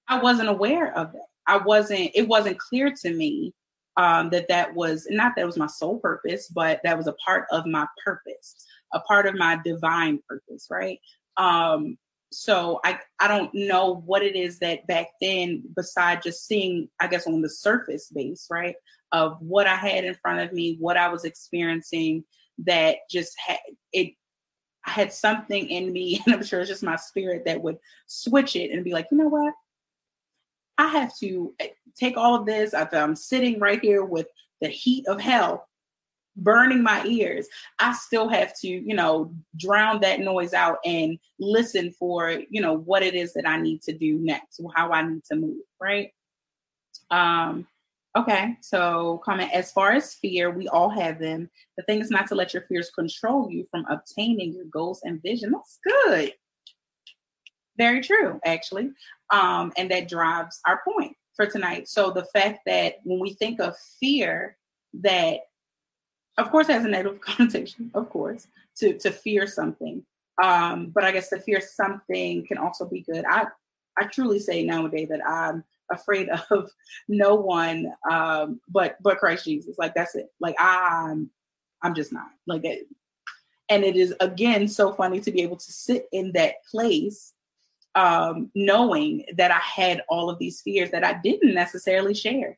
i 0.07 0.19
wasn't 0.19 0.49
aware 0.49 0.95
of 0.95 1.11
that. 1.13 1.27
I 1.47 1.57
wasn't 1.57 2.11
it 2.13 2.27
wasn't 2.27 2.59
clear 2.59 2.93
to 3.01 3.13
me 3.13 3.53
um, 3.97 4.29
that 4.29 4.47
that 4.49 4.75
was 4.75 5.07
not 5.09 5.33
that 5.35 5.45
was 5.45 5.57
my 5.57 5.67
sole 5.67 5.99
purpose 5.99 6.47
but 6.49 6.81
that 6.83 6.97
was 6.97 7.07
a 7.07 7.13
part 7.13 7.47
of 7.51 7.65
my 7.65 7.87
purpose 8.05 8.65
a 8.93 8.99
part 9.01 9.25
of 9.25 9.35
my 9.35 9.59
divine 9.63 10.19
purpose 10.27 10.67
right? 10.69 10.99
Um, 11.37 11.97
so 12.31 12.79
i 12.83 12.99
i 13.19 13.27
don't 13.27 13.53
know 13.53 14.03
what 14.05 14.21
it 14.21 14.35
is 14.35 14.59
that 14.59 14.85
back 14.87 15.07
then 15.21 15.63
beside 15.75 16.21
just 16.21 16.45
seeing 16.45 16.89
i 16.99 17.07
guess 17.07 17.25
on 17.25 17.41
the 17.41 17.49
surface 17.49 18.09
base 18.13 18.47
right 18.51 18.75
of 19.11 19.37
what 19.41 19.67
I 19.67 19.75
had 19.75 20.03
in 20.03 20.15
front 20.15 20.41
of 20.41 20.53
me, 20.53 20.77
what 20.79 20.97
I 20.97 21.09
was 21.09 21.25
experiencing 21.25 22.23
that 22.59 22.97
just 23.09 23.33
had 23.45 23.59
it 23.93 24.13
I 24.85 24.91
had 24.91 25.11
something 25.11 25.69
in 25.69 25.91
me, 25.91 26.21
and 26.25 26.35
I'm 26.35 26.43
sure 26.43 26.61
it's 26.61 26.69
just 26.69 26.83
my 26.83 26.95
spirit 26.95 27.43
that 27.45 27.61
would 27.61 27.77
switch 28.07 28.55
it 28.55 28.71
and 28.71 28.83
be 28.83 28.93
like, 28.93 29.07
you 29.11 29.17
know 29.17 29.27
what? 29.27 29.53
I 30.77 30.87
have 30.87 31.17
to 31.19 31.53
eh, 31.59 31.69
take 31.97 32.15
all 32.15 32.35
of 32.35 32.45
this. 32.45 32.73
I'm 32.73 33.15
sitting 33.15 33.59
right 33.59 33.81
here 33.81 34.03
with 34.03 34.27
the 34.61 34.69
heat 34.69 35.05
of 35.07 35.19
hell 35.19 35.66
burning 36.37 36.83
my 36.83 37.03
ears. 37.05 37.47
I 37.79 37.93
still 37.93 38.29
have 38.29 38.57
to, 38.61 38.67
you 38.67 38.95
know, 38.95 39.33
drown 39.55 39.99
that 40.01 40.19
noise 40.19 40.53
out 40.53 40.77
and 40.85 41.17
listen 41.39 41.91
for, 41.91 42.41
you 42.49 42.61
know, 42.61 42.73
what 42.73 43.03
it 43.03 43.15
is 43.15 43.33
that 43.33 43.47
I 43.47 43.59
need 43.59 43.81
to 43.83 43.93
do 43.93 44.17
next, 44.19 44.61
how 44.75 44.91
I 44.91 45.01
need 45.01 45.23
to 45.25 45.35
move, 45.35 45.57
right? 45.81 46.11
Um, 47.11 47.67
Okay, 48.17 48.57
so 48.61 49.21
comment 49.23 49.51
as 49.53 49.71
far 49.71 49.91
as 49.91 50.15
fear, 50.15 50.49
we 50.49 50.67
all 50.69 50.89
have 50.89 51.19
them. 51.19 51.51
The 51.77 51.83
thing 51.83 52.01
is 52.01 52.09
not 52.09 52.25
to 52.27 52.35
let 52.35 52.51
your 52.51 52.63
fears 52.63 52.89
control 52.89 53.51
you 53.51 53.67
from 53.69 53.85
obtaining 53.91 54.53
your 54.53 54.65
goals 54.65 55.01
and 55.03 55.21
vision. 55.21 55.51
That's 55.51 55.77
good. 55.83 56.33
Very 57.77 58.01
true, 58.01 58.39
actually. 58.43 58.89
Um, 59.29 59.71
and 59.77 59.91
that 59.91 60.09
drives 60.09 60.59
our 60.65 60.81
point 60.83 61.15
for 61.35 61.45
tonight. 61.45 61.89
So 61.89 62.09
the 62.09 62.25
fact 62.33 62.61
that 62.65 62.95
when 63.03 63.19
we 63.19 63.35
think 63.35 63.59
of 63.59 63.75
fear, 63.99 64.57
that 65.01 65.41
of 66.37 66.51
course 66.51 66.67
has 66.67 66.85
a 66.85 66.87
negative 66.87 67.21
connotation, 67.21 67.91
of 67.93 68.09
course, 68.09 68.47
to 68.77 68.97
to 68.99 69.11
fear 69.11 69.47
something. 69.47 70.03
Um, 70.41 70.91
but 70.93 71.03
I 71.03 71.11
guess 71.11 71.29
to 71.29 71.39
fear 71.39 71.61
something 71.61 72.45
can 72.45 72.57
also 72.57 72.85
be 72.85 73.01
good. 73.01 73.25
I 73.27 73.47
I 73.99 74.05
truly 74.05 74.39
say 74.39 74.63
nowadays 74.63 75.09
that 75.09 75.27
I'm 75.27 75.63
afraid 75.91 76.29
of 76.51 76.69
no 77.07 77.35
one 77.35 77.91
um, 78.09 78.61
but 78.69 78.97
but 79.01 79.17
Christ 79.17 79.45
Jesus. 79.45 79.77
Like 79.77 79.93
that's 79.93 80.15
it. 80.15 80.27
Like 80.39 80.55
I'm 80.59 81.29
I'm 81.81 81.95
just 81.95 82.13
not 82.13 82.27
like 82.45 82.65
it. 82.65 82.87
And 83.69 83.83
it 83.83 83.95
is 83.97 84.13
again 84.19 84.67
so 84.67 84.93
funny 84.93 85.19
to 85.21 85.31
be 85.31 85.41
able 85.41 85.57
to 85.57 85.71
sit 85.71 86.07
in 86.13 86.31
that 86.33 86.63
place, 86.71 87.33
um, 87.95 88.49
knowing 88.55 89.25
that 89.35 89.51
I 89.51 89.59
had 89.59 90.03
all 90.07 90.29
of 90.29 90.39
these 90.39 90.61
fears 90.61 90.91
that 90.91 91.03
I 91.03 91.19
didn't 91.21 91.53
necessarily 91.53 92.13
share. 92.13 92.57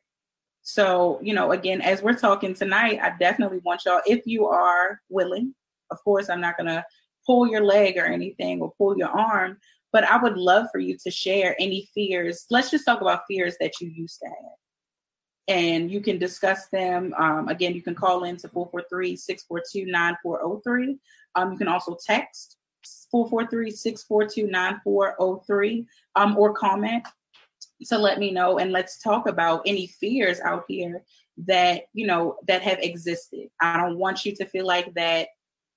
So, 0.72 1.18
you 1.20 1.34
know, 1.34 1.50
again, 1.50 1.80
as 1.80 2.00
we're 2.00 2.14
talking 2.14 2.54
tonight, 2.54 3.00
I 3.02 3.12
definitely 3.18 3.58
want 3.64 3.84
y'all, 3.84 4.00
if 4.06 4.24
you 4.24 4.46
are 4.46 5.00
willing, 5.08 5.52
of 5.90 5.98
course, 6.04 6.30
I'm 6.30 6.40
not 6.40 6.56
going 6.56 6.68
to 6.68 6.84
pull 7.26 7.48
your 7.48 7.64
leg 7.64 7.98
or 7.98 8.04
anything 8.04 8.60
or 8.60 8.72
pull 8.78 8.96
your 8.96 9.08
arm, 9.08 9.58
but 9.92 10.04
I 10.04 10.16
would 10.22 10.36
love 10.36 10.68
for 10.70 10.78
you 10.78 10.96
to 11.02 11.10
share 11.10 11.56
any 11.58 11.88
fears. 11.92 12.46
Let's 12.50 12.70
just 12.70 12.84
talk 12.84 13.00
about 13.00 13.22
fears 13.26 13.56
that 13.58 13.80
you 13.80 13.88
used 13.88 14.20
to 14.20 14.28
have. 14.28 15.56
And 15.56 15.90
you 15.90 16.00
can 16.00 16.18
discuss 16.18 16.68
them. 16.68 17.14
Um, 17.18 17.48
again, 17.48 17.74
you 17.74 17.82
can 17.82 17.96
call 17.96 18.22
in 18.22 18.36
to 18.36 18.48
443 18.48 19.16
642 19.16 19.90
9403. 19.90 20.98
Um, 21.34 21.50
you 21.50 21.58
can 21.58 21.66
also 21.66 21.96
text 22.06 22.58
443 23.10 23.72
642 23.72 24.48
9403 24.48 25.86
um, 26.14 26.36
or 26.36 26.52
comment 26.54 27.04
to 27.88 27.98
let 27.98 28.18
me 28.18 28.30
know 28.30 28.58
and 28.58 28.72
let's 28.72 28.98
talk 28.98 29.28
about 29.28 29.62
any 29.66 29.86
fears 29.86 30.40
out 30.40 30.64
here 30.68 31.02
that 31.46 31.82
you 31.94 32.06
know 32.06 32.36
that 32.46 32.62
have 32.62 32.78
existed. 32.80 33.48
I 33.60 33.76
don't 33.76 33.98
want 33.98 34.24
you 34.24 34.34
to 34.36 34.46
feel 34.46 34.66
like 34.66 34.92
that 34.94 35.28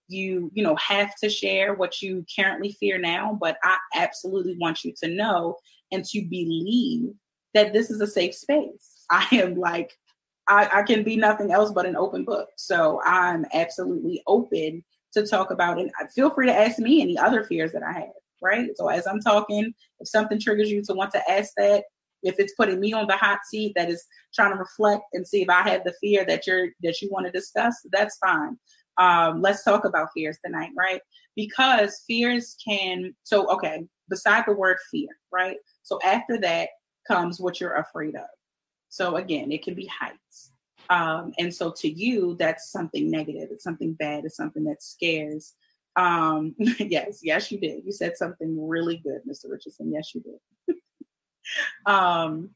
you 0.08 0.52
you 0.54 0.64
know 0.64 0.76
have 0.76 1.16
to 1.16 1.30
share 1.30 1.74
what 1.74 2.02
you 2.02 2.26
currently 2.38 2.74
fear 2.74 2.98
now 2.98 3.38
but 3.40 3.58
i 3.64 3.78
absolutely 3.96 4.56
want 4.60 4.84
you 4.84 4.94
to 5.02 5.08
know 5.08 5.56
and 5.92 6.04
to 6.04 6.22
believe 6.24 7.10
that 7.54 7.72
this 7.72 7.92
is 7.92 8.02
a 8.02 8.08
safe 8.08 8.34
space. 8.36 9.06
I 9.12 9.28
am 9.32 9.56
like 9.56 9.94
I, 10.48 10.70
I 10.80 10.84
can 10.84 11.04
be 11.04 11.16
nothing 11.16 11.52
else 11.54 11.72
but 11.72 11.86
an 11.86 11.96
open 11.96 12.26
book. 12.26 12.50
So 12.58 13.02
i'm 13.06 13.46
absolutely 13.54 14.22
open 14.28 14.84
to 15.14 15.26
talk 15.26 15.52
about 15.52 15.80
it. 15.80 15.92
Feel 16.14 16.32
free 16.32 16.48
to 16.48 16.56
ask 16.56 16.80
me 16.80 17.02
any 17.02 17.18
other 17.18 17.44
fears 17.44 17.72
that 17.74 17.84
i 17.84 17.94
have 17.94 18.10
right? 18.42 18.70
So 18.76 18.90
as 18.90 19.08
i'm 19.08 19.22
talking 19.22 19.74
if 20.00 20.08
something 20.08 20.40
triggers 20.40 20.70
you 20.70 20.84
to 20.84 20.94
want 20.94 21.12
to 21.12 21.32
ask 21.32 21.54
that 21.58 21.86
if 22.24 22.36
it's 22.40 22.54
putting 22.56 22.80
me 22.80 22.94
on 22.94 23.08
the 23.08 23.18
hot 23.18 23.40
seat 23.46 23.74
that 23.76 23.90
is 23.90 24.04
trying 24.34 24.52
to 24.52 24.58
reflect 24.58 25.04
and 25.14 25.28
see 25.28 25.42
if 25.42 25.50
I 25.50 25.68
have 25.70 25.84
the 25.84 25.94
fear 26.02 26.26
that 26.26 26.48
you're 26.48 26.70
that 26.82 27.02
you 27.02 27.10
want 27.12 27.26
to 27.26 27.32
discuss, 27.32 27.76
that's 27.92 28.18
fine. 28.18 28.58
Um, 28.98 29.42
let's 29.42 29.64
talk 29.64 29.86
about 29.86 30.10
fears 30.14 30.38
tonight, 30.44 30.72
right? 30.78 31.02
Because 31.36 32.04
fears 32.08 32.56
can 32.66 33.16
so 33.24 33.48
okay, 33.54 33.86
beside 34.10 34.44
the 34.48 34.54
word 34.54 34.78
fear, 34.92 35.10
right? 35.32 35.58
So 35.84 36.00
after 36.04 36.40
that 36.40 36.70
comes 37.08 37.40
what 37.40 37.60
you're 37.60 37.76
afraid 37.76 38.16
of. 38.16 38.28
So 38.90 39.16
again, 39.16 39.52
it 39.52 39.64
can 39.64 39.74
be 39.74 39.88
heights. 39.88 40.52
Um, 40.90 41.34
and 41.40 41.54
so 41.54 41.72
to 41.78 41.90
you, 41.90 42.36
that's 42.38 42.72
something 42.72 43.10
negative. 43.10 43.50
It's 43.52 43.64
something 43.64 43.94
bad. 43.94 44.26
It's 44.26 44.36
something 44.36 44.64
that 44.66 44.84
scares. 44.84 45.54
Um, 45.96 46.56
yes, 46.60 47.22
yes, 47.24 47.52
you 47.52 47.60
did. 47.60 47.84
You 47.86 47.92
said 47.92 48.18
something 48.18 48.68
really 48.68 48.98
good, 48.98 49.22
Mr. 49.28 49.50
Richardson. 49.50 49.92
Yes, 49.92 50.14
you 50.14 50.22
did. 50.22 50.76
um, 51.86 52.50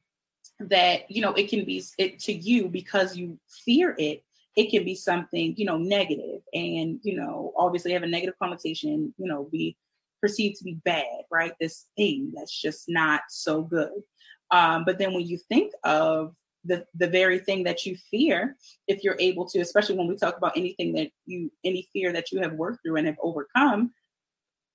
that 0.60 1.10
you 1.10 1.22
know 1.22 1.34
it 1.34 1.50
can 1.50 1.66
be 1.66 1.84
it 1.98 2.20
to 2.20 2.34
you 2.34 2.68
because 2.68 3.16
you 3.16 3.38
fear 3.66 3.96
it 3.98 4.24
it 4.56 4.72
can 4.72 4.84
be 4.84 4.96
something 4.96 5.54
you 5.58 5.66
know 5.66 5.78
negative. 5.78 6.42
And 6.54 7.00
you 7.04 7.16
know 7.16 7.54
obviously 7.58 7.94
have 7.94 8.04
a 8.04 8.08
negative 8.08 8.36
connotation 8.42 9.14
you 9.18 9.28
know 9.28 9.48
be 9.52 9.78
perceived 10.22 10.58
to 10.58 10.64
be 10.64 10.80
bad 10.84 11.24
right? 11.32 11.54
This 11.60 11.86
thing 11.96 12.32
that's 12.36 12.60
just 12.60 12.86
not 12.88 13.22
so 13.30 13.62
good. 13.62 14.02
Um, 14.50 14.86
but 14.86 14.98
then 14.98 15.14
when 15.14 15.28
you 15.28 15.38
think 15.50 15.74
of 15.84 16.34
the 16.66 16.86
the 16.96 17.08
very 17.08 17.40
thing 17.40 17.64
that 17.64 17.86
you 17.86 17.96
fear 18.12 18.56
if 18.88 19.04
you're 19.04 19.18
able 19.20 19.48
to 19.48 19.60
especially 19.60 19.96
when 19.96 20.08
we 20.08 20.16
talk 20.16 20.38
about 20.38 20.58
anything 20.58 20.94
that 20.94 21.10
you 21.26 21.52
any 21.64 21.88
fear 21.94 22.12
that 22.12 22.32
you 22.32 22.42
have 22.42 22.54
worked 22.54 22.80
through 22.84 22.98
and 22.98 23.08
have 23.08 23.18
overcome 23.22 23.92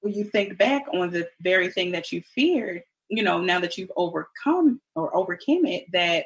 when 0.00 0.14
you 0.14 0.24
think 0.24 0.56
back 0.58 0.84
on 0.94 1.10
the 1.10 1.28
very 1.40 1.70
thing 1.70 1.92
that 1.92 2.12
you 2.12 2.22
feared 2.34 2.82
you 3.12 3.22
know, 3.22 3.38
now 3.38 3.60
that 3.60 3.76
you've 3.76 3.92
overcome 3.94 4.80
or 4.94 5.14
overcame 5.14 5.66
it, 5.66 5.84
that 5.92 6.24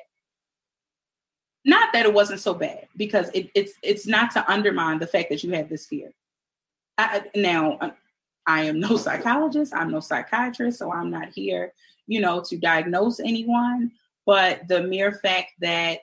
not 1.65 1.93
that 1.93 2.07
it 2.07 2.15
wasn't 2.15 2.39
so 2.39 2.55
bad 2.55 2.87
because 2.97 3.29
it, 3.35 3.51
it's 3.57 3.73
it's 3.83 4.07
not 4.07 4.31
to 4.31 4.51
undermine 4.51 5.01
the 5.01 5.07
fact 5.07 5.31
that 5.31 5.43
you 5.43 5.51
have 5.51 5.69
this 5.69 5.87
fear. 5.87 6.15
I, 6.97 7.23
now, 7.35 7.73
uh, 7.81 7.91
I 8.47 8.65
am 8.67 8.79
no 8.79 8.97
psychologist. 8.97 9.75
I'm 9.75 9.91
no 9.91 9.99
psychiatrist, 9.99 10.79
so 10.79 10.93
I'm 10.93 11.11
not 11.11 11.31
here, 11.31 11.73
you 12.07 12.21
know, 12.21 12.41
to 12.47 12.57
diagnose 12.57 13.19
anyone. 13.19 13.91
But 14.25 14.69
the 14.69 14.85
mere 14.85 15.11
fact 15.11 15.55
that 15.61 16.03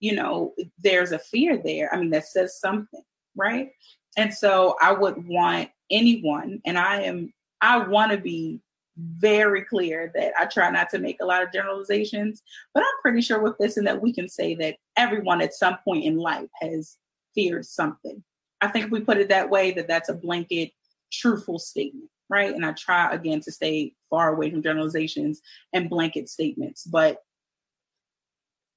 you 0.00 0.14
know 0.14 0.52
there's 0.78 1.12
a 1.12 1.18
fear 1.18 1.56
there, 1.56 1.92
I 1.92 1.96
mean, 1.98 2.10
that 2.10 2.26
says 2.26 2.60
something, 2.60 3.02
right? 3.34 3.70
And 4.18 4.32
so 4.34 4.76
I 4.82 4.92
would 4.92 5.26
want 5.26 5.70
anyone, 5.90 6.60
and 6.66 6.78
I 6.78 7.00
am, 7.04 7.32
I 7.62 7.78
want 7.78 8.12
to 8.12 8.18
be 8.18 8.60
very 8.96 9.64
clear 9.64 10.12
that 10.14 10.32
I 10.38 10.46
try 10.46 10.70
not 10.70 10.90
to 10.90 10.98
make 10.98 11.18
a 11.20 11.26
lot 11.26 11.42
of 11.42 11.52
generalizations, 11.52 12.42
but 12.74 12.82
I'm 12.82 13.00
pretty 13.02 13.22
sure 13.22 13.40
with 13.40 13.56
this 13.58 13.76
and 13.76 13.86
that 13.86 14.02
we 14.02 14.12
can 14.12 14.28
say 14.28 14.54
that 14.56 14.76
everyone 14.96 15.40
at 15.40 15.54
some 15.54 15.78
point 15.84 16.04
in 16.04 16.18
life 16.18 16.50
has 16.60 16.96
feared 17.34 17.64
something. 17.64 18.22
I 18.60 18.68
think 18.68 18.86
if 18.86 18.90
we 18.90 19.00
put 19.00 19.16
it 19.16 19.28
that 19.30 19.50
way, 19.50 19.72
that 19.72 19.88
that's 19.88 20.08
a 20.08 20.14
blanket, 20.14 20.72
truthful 21.12 21.58
statement, 21.58 22.10
right? 22.28 22.54
And 22.54 22.64
I 22.64 22.72
try 22.72 23.12
again 23.12 23.40
to 23.40 23.52
stay 23.52 23.94
far 24.10 24.34
away 24.34 24.50
from 24.50 24.62
generalizations 24.62 25.40
and 25.72 25.90
blanket 25.90 26.28
statements, 26.28 26.84
but 26.84 27.18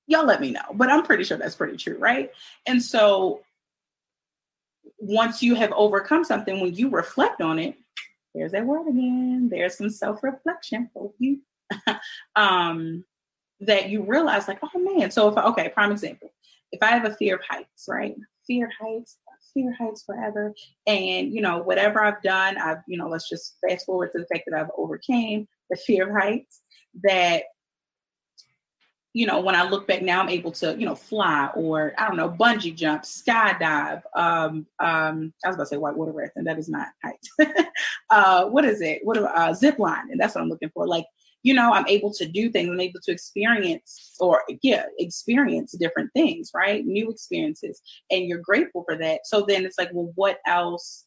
y'all 0.08 0.25
let 0.25 0.41
me 0.41 0.51
know. 0.51 0.62
But 0.73 0.89
I'm 0.89 1.04
pretty 1.04 1.23
sure 1.23 1.38
that's 1.38 1.56
pretty 1.56 1.78
true, 1.78 1.97
right? 1.97 2.32
And 2.65 2.82
so 2.82 3.41
once 4.97 5.43
you 5.43 5.56
have 5.56 5.71
overcome 5.73 6.23
something, 6.23 6.62
when 6.62 6.73
you 6.73 6.89
reflect 6.89 7.41
on 7.41 7.60
it, 7.60 7.75
there's 8.36 8.52
that 8.52 8.65
word 8.65 8.88
again. 8.88 9.50
There's 9.50 9.78
some 9.78 9.89
self-reflection 9.89 10.89
for 10.93 11.12
you. 11.19 11.39
um, 12.36 13.04
that 13.62 13.89
you 13.89 14.04
realize, 14.04 14.48
like, 14.48 14.60
oh 14.62 14.80
man. 14.80 15.10
So 15.12 15.30
if 15.30 15.38
I, 15.38 15.43
okay, 15.45 15.69
prime 15.69 15.91
example. 15.91 16.32
If 16.71 16.84
I 16.84 16.88
have 16.88 17.06
a 17.06 17.15
fear 17.15 17.36
of 17.36 17.41
heights, 17.48 17.86
right? 17.88 18.15
Fear 18.45 18.69
heights, 18.80 19.17
fear 19.54 19.74
heights 19.80 20.04
forever. 20.04 20.54
And 20.86 21.34
you 21.34 21.41
know, 21.41 21.60
whatever 21.60 22.04
I've 22.04 22.21
done, 22.21 22.58
I've, 22.58 22.80
you 22.88 22.98
know, 22.98 23.08
let's 23.08 23.30
just 23.30 23.56
fast 23.67 23.86
forward 23.86 24.12
to 24.12 24.19
the 24.19 24.28
fact 24.28 24.43
that 24.48 24.60
I've 24.60 24.71
overcame 24.78 25.48
the 25.69 25.78
fear 25.78 26.10
of 26.10 26.21
heights, 26.21 26.62
that 27.04 27.43
you 29.15 29.25
know, 29.25 29.39
when 29.39 29.56
I 29.56 29.63
look 29.63 29.88
back 29.88 30.01
now, 30.01 30.19
I'm 30.19 30.28
able 30.28 30.51
to, 30.51 30.75
you 30.78 30.86
know, 30.86 30.93
fly 30.93 31.49
or 31.56 31.93
I 31.97 32.06
don't 32.06 32.17
know, 32.17 32.30
bungee 32.30 32.75
jump, 32.75 33.04
skydive. 33.04 34.01
Um, 34.13 34.67
um, 34.82 35.34
I 35.41 35.47
was 35.47 35.56
about 35.56 35.60
to 35.60 35.65
say 35.67 35.78
whitewater 35.78 36.12
rafting. 36.12 36.43
That 36.43 36.60
is 36.60 36.67
not 36.67 36.89
height. 37.01 37.65
uh, 38.10 38.47
what 38.47 38.65
is 38.65 38.82
it? 38.82 38.99
What 39.04 39.17
uh, 39.17 39.54
zip 39.54 39.80
line? 39.80 40.12
And 40.12 40.19
that's 40.19 40.36
what 40.36 40.41
I'm 40.41 40.49
looking 40.49 40.69
for. 40.73 40.86
Like, 40.86 41.06
you 41.43 41.54
know, 41.54 41.71
I'm 41.71 41.88
able 41.88 42.12
to 42.12 42.28
do 42.28 42.51
things. 42.51 42.69
I'm 42.69 42.82
able 42.82 42.99
to 43.06 43.12
experience 43.13 44.17
or 44.19 44.41
yeah, 44.62 44.84
experience 44.99 45.71
different 45.71 46.12
things, 46.13 46.51
right? 46.54 46.86
New 46.86 47.10
experiences, 47.10 47.82
and 48.12 48.25
you're 48.25 48.39
grateful 48.39 48.84
for 48.84 48.97
that. 48.97 49.21
So 49.28 49.45
then 49.47 49.65
it's 49.65 49.80
like, 49.80 49.91
well, 49.93 50.12
what 50.15 50.39
else? 50.45 51.06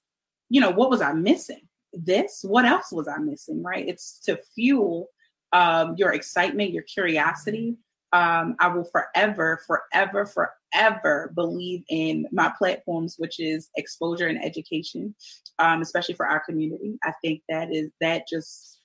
You 0.49 0.62
know, 0.62 0.71
what 0.71 0.88
was 0.88 1.03
I 1.03 1.12
missing? 1.12 1.68
This. 1.92 2.40
What 2.42 2.64
else 2.64 2.90
was 2.90 3.07
I 3.07 3.18
missing? 3.18 3.62
Right? 3.62 3.87
It's 3.87 4.18
to 4.21 4.40
fuel 4.55 5.09
um, 5.53 5.94
your 5.99 6.14
excitement, 6.14 6.73
your 6.73 6.85
curiosity 6.85 7.77
um, 8.12 8.57
I 8.59 8.68
will 8.68 8.85
forever, 8.85 9.61
forever, 9.66 10.27
forever 10.27 11.33
believe 11.35 11.83
in 11.90 12.27
my 12.33 12.53
platforms, 12.57 13.16
which 13.18 13.38
is 13.38 13.68
exposure 13.77 14.29
and 14.29 14.42
education, 14.42 15.14
um, 15.59 15.83
especially 15.83 16.14
for 16.14 16.27
our 16.27 16.40
community. 16.40 16.99
I 17.05 17.12
think 17.23 17.42
that 17.49 17.73
is 17.73 17.90
that 18.01 18.27
just 18.29 18.81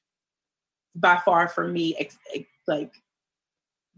by 0.96 1.22
far 1.24 1.48
for 1.48 1.68
me, 1.68 1.96
ex- 1.98 2.18
ex- 2.36 2.48
like 2.68 2.92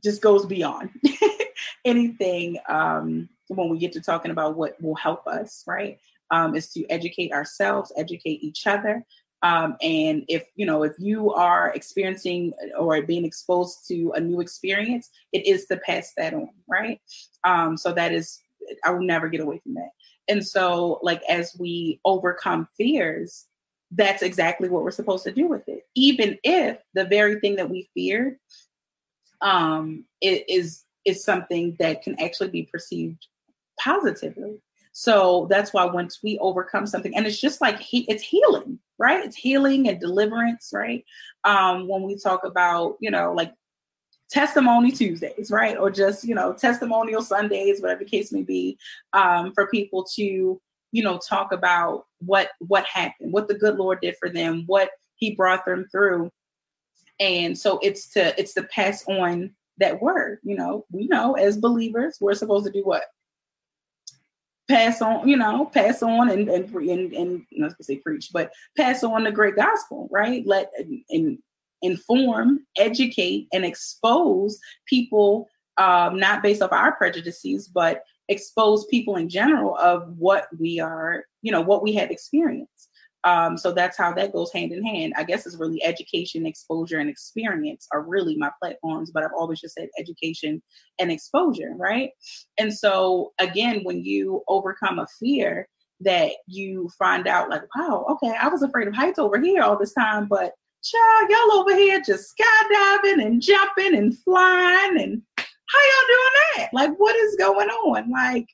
just 0.04 0.22
goes 0.22 0.46
beyond 0.46 0.92
anything 1.86 2.60
um, 2.70 3.28
when 3.48 3.70
we 3.70 3.80
get 3.80 3.94
to 3.94 4.02
talking 4.02 4.32
about 4.32 4.56
what 4.56 4.80
will 4.82 4.96
help 4.96 5.26
us, 5.26 5.64
right? 5.66 5.98
Um, 6.32 6.56
is 6.56 6.72
to 6.74 6.86
educate 6.90 7.32
ourselves, 7.32 7.92
educate 7.98 8.44
each 8.44 8.68
other, 8.68 9.06
um, 9.42 9.76
and 9.82 10.24
if 10.28 10.48
you 10.56 10.66
know 10.66 10.84
if 10.84 10.94
you 10.98 11.34
are 11.34 11.72
experiencing 11.76 12.54
or 12.78 13.02
being 13.02 13.26
exposed 13.26 13.88
to 13.88 14.12
a 14.16 14.20
new 14.20 14.42
experience, 14.42 15.10
it 15.34 15.46
is 15.46 15.66
to 15.68 15.78
pass 15.78 16.14
that 16.18 16.34
on, 16.34 16.50
right? 16.68 17.00
Um, 17.44 17.78
so 17.78 17.94
that 17.94 18.12
is 18.12 18.42
I 18.84 18.92
will 18.92 19.04
never 19.04 19.30
get 19.30 19.42
away 19.42 19.60
from 19.60 19.76
that. 19.76 19.90
And 20.28 20.46
so, 20.46 21.00
like 21.04 21.22
as 21.30 21.56
we 21.60 22.00
overcome 22.06 22.68
fears, 22.78 23.46
that's 23.92 24.24
exactly 24.24 24.70
what 24.70 24.84
we're 24.84 24.92
supposed 24.92 25.24
to 25.26 25.32
do 25.32 25.48
with 25.48 25.68
it. 25.68 25.84
Even 25.96 26.38
if 26.44 26.80
the 26.94 27.06
very 27.06 27.40
thing 27.40 27.56
that 27.58 27.70
we 27.70 27.90
feared 27.94 28.38
um, 29.42 30.06
is 30.22 30.84
is 31.06 31.24
something 31.24 31.76
that 31.80 32.02
can 32.02 32.20
actually 32.20 32.50
be 32.50 32.64
perceived 32.64 33.28
positively. 33.80 34.60
So 34.98 35.46
that's 35.50 35.74
why 35.74 35.84
once 35.84 36.20
we 36.24 36.40
overcome 36.40 36.88
something, 36.88 37.14
and 37.18 37.28
it's 37.28 37.42
just 37.42 37.60
like 37.60 37.82
he, 37.82 38.06
it's 38.08 38.24
healing, 38.24 38.80
right? 38.98 39.26
It's 39.26 39.36
healing 39.36 39.90
and 39.90 40.00
deliverance, 40.00 40.70
right? 40.74 41.04
Um, 41.44 41.90
when 41.90 42.04
we 42.04 42.16
talk 42.18 42.46
about, 42.46 42.96
you 43.02 43.12
know, 43.12 43.34
like 43.34 43.52
testimony 44.32 44.94
Tuesdays, 44.94 45.52
right? 45.52 45.78
Or 45.78 45.92
just, 45.92 46.24
you 46.24 46.34
know, 46.34 46.54
testimonial 46.54 47.22
Sundays, 47.22 47.82
whatever 47.82 48.06
the 48.06 48.10
case 48.10 48.32
may 48.32 48.44
be, 48.44 48.78
um, 49.12 49.52
for 49.54 49.68
people 49.68 50.06
to, 50.16 50.62
you 50.94 51.04
know, 51.04 51.18
talk 51.18 51.52
about 51.52 52.06
what 52.20 52.52
what 52.60 52.86
happened, 52.86 53.34
what 53.34 53.50
the 53.50 53.54
good 53.54 53.76
Lord 53.76 54.00
did 54.02 54.16
for 54.18 54.30
them, 54.30 54.64
what 54.66 54.92
he 55.18 55.36
brought 55.36 55.66
them 55.66 55.88
through. 55.92 56.32
And 57.20 57.58
so 57.58 57.80
it's 57.84 58.08
to 58.12 58.34
it's 58.40 58.54
to 58.54 58.64
pass 58.64 59.04
on 59.10 59.52
that 59.78 60.02
word. 60.02 60.40
You 60.44 60.56
know, 60.56 60.86
we 60.90 61.08
know 61.08 61.34
as 61.34 61.58
believers, 61.58 62.18
we're 62.22 62.34
supposed 62.34 62.66
to 62.66 62.72
do 62.72 62.86
what? 62.86 63.04
Pass 64.68 65.02
on, 65.02 65.28
you 65.28 65.38
know, 65.38 65.66
pass 65.66 66.02
on 66.02 66.30
and 66.30 66.50
and 66.50 66.74
and, 66.74 67.14
and 67.14 67.46
not 67.52 67.78
to 67.78 67.84
say 67.84 67.98
preach, 67.98 68.30
but 68.34 68.52
pass 68.76 69.04
on 69.04 69.24
the 69.24 69.32
great 69.32 69.56
gospel, 69.56 70.08
right? 70.12 70.46
Let 70.46 70.72
and 71.10 71.38
inform, 71.82 72.66
educate, 72.78 73.48
and 73.54 73.64
expose 73.64 74.60
people, 74.88 75.48
um, 75.78 76.20
not 76.20 76.42
based 76.42 76.62
off 76.62 76.72
our 76.72 76.96
prejudices, 76.96 77.68
but 77.68 78.04
expose 78.28 78.86
people 78.88 79.18
in 79.18 79.30
general 79.30 79.78
of 79.78 80.18
what 80.18 80.48
we 80.60 80.80
are, 80.80 81.26
you 81.42 81.52
know, 81.52 81.62
what 81.62 81.84
we 81.84 81.94
have 81.94 82.10
experienced. 82.10 82.90
Um, 83.26 83.58
so 83.58 83.72
that's 83.72 83.98
how 83.98 84.14
that 84.14 84.32
goes 84.32 84.54
hand 84.54 84.72
in 84.72 84.86
hand. 84.86 85.14
I 85.18 85.24
guess 85.24 85.48
it's 85.48 85.58
really 85.58 85.84
education, 85.84 86.46
exposure, 86.46 87.00
and 87.00 87.10
experience 87.10 87.88
are 87.92 88.04
really 88.04 88.38
my 88.38 88.52
platforms, 88.62 89.10
but 89.12 89.24
I've 89.24 89.34
always 89.36 89.60
just 89.60 89.74
said 89.74 89.90
education 90.00 90.62
and 91.00 91.12
exposure, 91.12 91.74
right? 91.76 92.12
And 92.60 92.72
so 92.72 93.34
again, 93.40 93.82
when 93.84 94.06
you 94.06 94.44
overcome 94.48 95.00
a 95.00 95.08
fear 95.20 95.68
that 96.02 96.34
you 96.48 96.90
find 97.00 97.28
out, 97.28 97.50
like, 97.50 97.64
wow, 97.76 98.06
okay, 98.12 98.36
I 98.40 98.48
was 98.48 98.62
afraid 98.62 98.88
of 98.88 98.96
heights 98.96 99.18
over 99.18 99.42
here 99.42 99.64
all 99.64 99.78
this 99.78 99.94
time, 99.94 100.28
but 100.28 100.54
child, 100.84 101.30
y'all 101.30 101.60
over 101.60 101.76
here 101.76 102.00
just 102.06 102.32
skydiving 102.38 103.26
and 103.26 103.42
jumping 103.42 103.96
and 103.96 104.16
flying 104.20 105.02
and 105.02 105.22
how 105.38 105.80
y'all 105.82 106.08
doing 106.08 106.58
that? 106.58 106.70
Like, 106.74 106.92
what 106.98 107.16
is 107.16 107.36
going 107.38 107.70
on? 107.70 108.12
Like, 108.12 108.48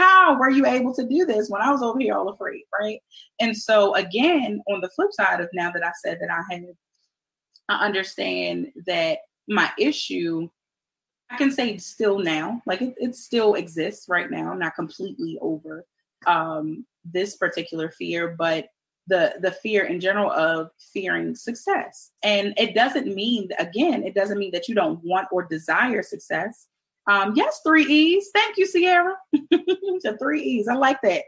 how 0.00 0.38
were 0.38 0.50
you 0.50 0.66
able 0.66 0.94
to 0.94 1.06
do 1.06 1.26
this 1.26 1.50
when 1.50 1.62
I 1.62 1.70
was 1.70 1.82
over 1.82 1.98
here 1.98 2.14
all 2.14 2.28
afraid, 2.28 2.62
right? 2.78 3.00
And 3.38 3.56
so 3.56 3.94
again, 3.94 4.62
on 4.68 4.80
the 4.80 4.88
flip 4.90 5.12
side 5.12 5.40
of 5.40 5.48
now 5.52 5.70
that 5.70 5.84
I 5.84 5.92
said 6.02 6.18
that 6.20 6.30
I 6.30 6.54
have, 6.54 6.64
I 7.68 7.84
understand 7.84 8.68
that 8.86 9.18
my 9.46 9.70
issue, 9.78 10.48
I 11.30 11.36
can 11.36 11.50
say 11.50 11.76
still 11.76 12.18
now, 12.18 12.62
like 12.66 12.80
it, 12.80 12.94
it 12.96 13.14
still 13.14 13.54
exists 13.54 14.08
right 14.08 14.30
now, 14.30 14.54
not 14.54 14.74
completely 14.74 15.38
over 15.40 15.84
um, 16.26 16.86
this 17.04 17.36
particular 17.36 17.90
fear, 17.90 18.34
but 18.38 18.68
the 19.06 19.34
the 19.40 19.50
fear 19.50 19.84
in 19.84 20.00
general 20.00 20.30
of 20.30 20.70
fearing 20.92 21.34
success. 21.34 22.12
And 22.22 22.54
it 22.56 22.74
doesn't 22.74 23.14
mean 23.14 23.48
again, 23.58 24.04
it 24.04 24.14
doesn't 24.14 24.38
mean 24.38 24.52
that 24.52 24.68
you 24.68 24.74
don't 24.74 25.02
want 25.04 25.28
or 25.30 25.44
desire 25.44 26.02
success. 26.02 26.68
Um, 27.10 27.32
yes, 27.34 27.60
three 27.66 27.84
E's. 27.86 28.30
Thank 28.32 28.56
you, 28.56 28.66
Sierra. 28.66 29.16
the 29.32 30.16
three 30.20 30.42
E's. 30.42 30.68
I 30.68 30.74
like 30.74 31.00
that. 31.02 31.24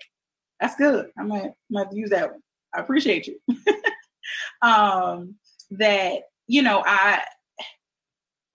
That's 0.60 0.76
good. 0.76 1.10
I'm 1.18 1.28
gonna 1.28 1.52
use 1.90 2.10
that 2.10 2.30
one. 2.30 2.40
I 2.72 2.80
appreciate 2.80 3.26
you. 3.26 3.40
um, 4.62 5.34
that 5.72 6.20
you 6.46 6.62
know, 6.62 6.84
I. 6.86 7.22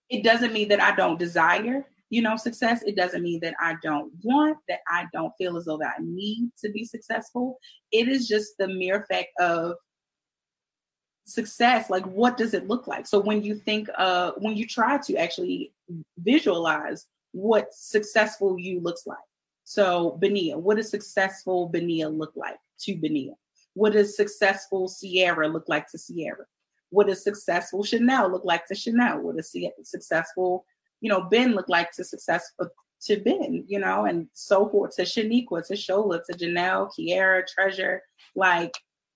It 0.08 0.24
doesn't 0.24 0.54
mean 0.54 0.68
that 0.68 0.80
I 0.80 0.96
don't 0.96 1.18
desire, 1.18 1.84
you 2.08 2.22
know, 2.22 2.36
success. 2.36 2.82
It 2.84 2.96
doesn't 2.96 3.22
mean 3.22 3.40
that 3.42 3.52
I 3.60 3.74
don't 3.82 4.10
want, 4.22 4.56
that 4.66 4.78
I 4.88 5.04
don't 5.12 5.34
feel 5.36 5.58
as 5.58 5.66
though 5.66 5.76
that 5.76 5.96
I 5.98 6.02
need 6.02 6.50
to 6.64 6.70
be 6.70 6.86
successful. 6.86 7.58
It 7.92 8.08
is 8.08 8.26
just 8.26 8.52
the 8.58 8.68
mere 8.68 9.04
fact 9.10 9.28
of 9.38 9.74
success 11.26 11.90
like 11.90 12.06
what 12.06 12.38
does 12.38 12.54
it 12.54 12.66
look 12.68 12.86
like 12.86 13.06
so 13.06 13.20
when 13.20 13.42
you 13.42 13.54
think 13.54 13.86
uh 13.98 14.30
when 14.38 14.56
you 14.56 14.66
try 14.66 14.96
to 14.96 15.14
actually 15.16 15.70
visualize 16.16 17.04
what 17.32 17.72
successful 17.72 18.58
you 18.58 18.80
looks 18.80 19.06
like. 19.06 19.18
So 19.64 20.18
benia 20.22 20.56
what 20.56 20.76
does 20.76 20.90
successful 20.90 21.70
benia 21.70 22.14
look 22.14 22.32
like 22.36 22.58
to 22.80 22.94
benia? 22.94 23.34
What 23.74 23.92
does 23.92 24.16
successful 24.16 24.88
sierra 24.88 25.48
look 25.48 25.68
like 25.68 25.90
to 25.90 25.98
sierra? 25.98 26.46
What 26.90 27.06
does 27.06 27.22
successful 27.22 27.84
chanel 27.84 28.30
look 28.30 28.44
like 28.44 28.66
to 28.66 28.74
chanel? 28.74 29.20
What 29.20 29.36
does 29.36 29.54
successful 29.84 30.64
you 31.00 31.10
know 31.10 31.22
ben 31.22 31.52
look 31.54 31.68
like 31.68 31.92
to 31.92 32.04
successful 32.04 32.66
uh, 32.66 32.68
to 33.02 33.16
Ben, 33.20 33.64
you 33.68 33.78
know, 33.78 34.06
and 34.06 34.28
so 34.32 34.68
forth 34.68 34.96
to 34.96 35.02
Shaniqua, 35.02 35.66
to 35.66 35.74
Shola, 35.74 36.20
to 36.24 36.32
Janelle, 36.36 36.90
Kiera, 36.98 37.46
Treasure, 37.46 38.02
like 38.34 38.74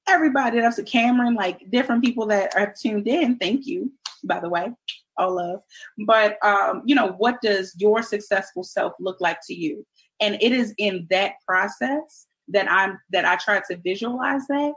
everybody 0.09 0.59
else, 0.61 0.77
to 0.77 0.83
Cameron, 0.83 1.35
like 1.35 1.71
different 1.71 2.05
people 2.05 2.27
that 2.27 2.55
are 2.57 2.73
tuned 2.79 3.09
in. 3.09 3.39
Thank 3.39 3.67
you, 3.67 3.93
by 4.25 4.41
the 4.41 4.49
way, 4.49 4.73
all 5.17 5.39
of. 5.39 5.61
But 6.07 6.39
um, 6.45 6.83
you 6.85 6.95
know, 6.95 7.13
what 7.19 7.41
does 7.43 7.75
your 7.79 8.03
successful 8.03 8.65
self 8.65 8.93
look 9.01 9.21
like 9.21 9.39
to 9.47 9.55
you? 9.55 9.87
And 10.21 10.37
it 10.41 10.53
is 10.53 10.75
in 10.79 11.07
that 11.11 11.35
process 11.47 12.27
that 12.49 12.71
I'm 12.71 12.99
that 13.11 13.25
I 13.25 13.37
try 13.37 13.61
to 13.71 13.77
visualize 13.79 14.47
that 14.49 14.73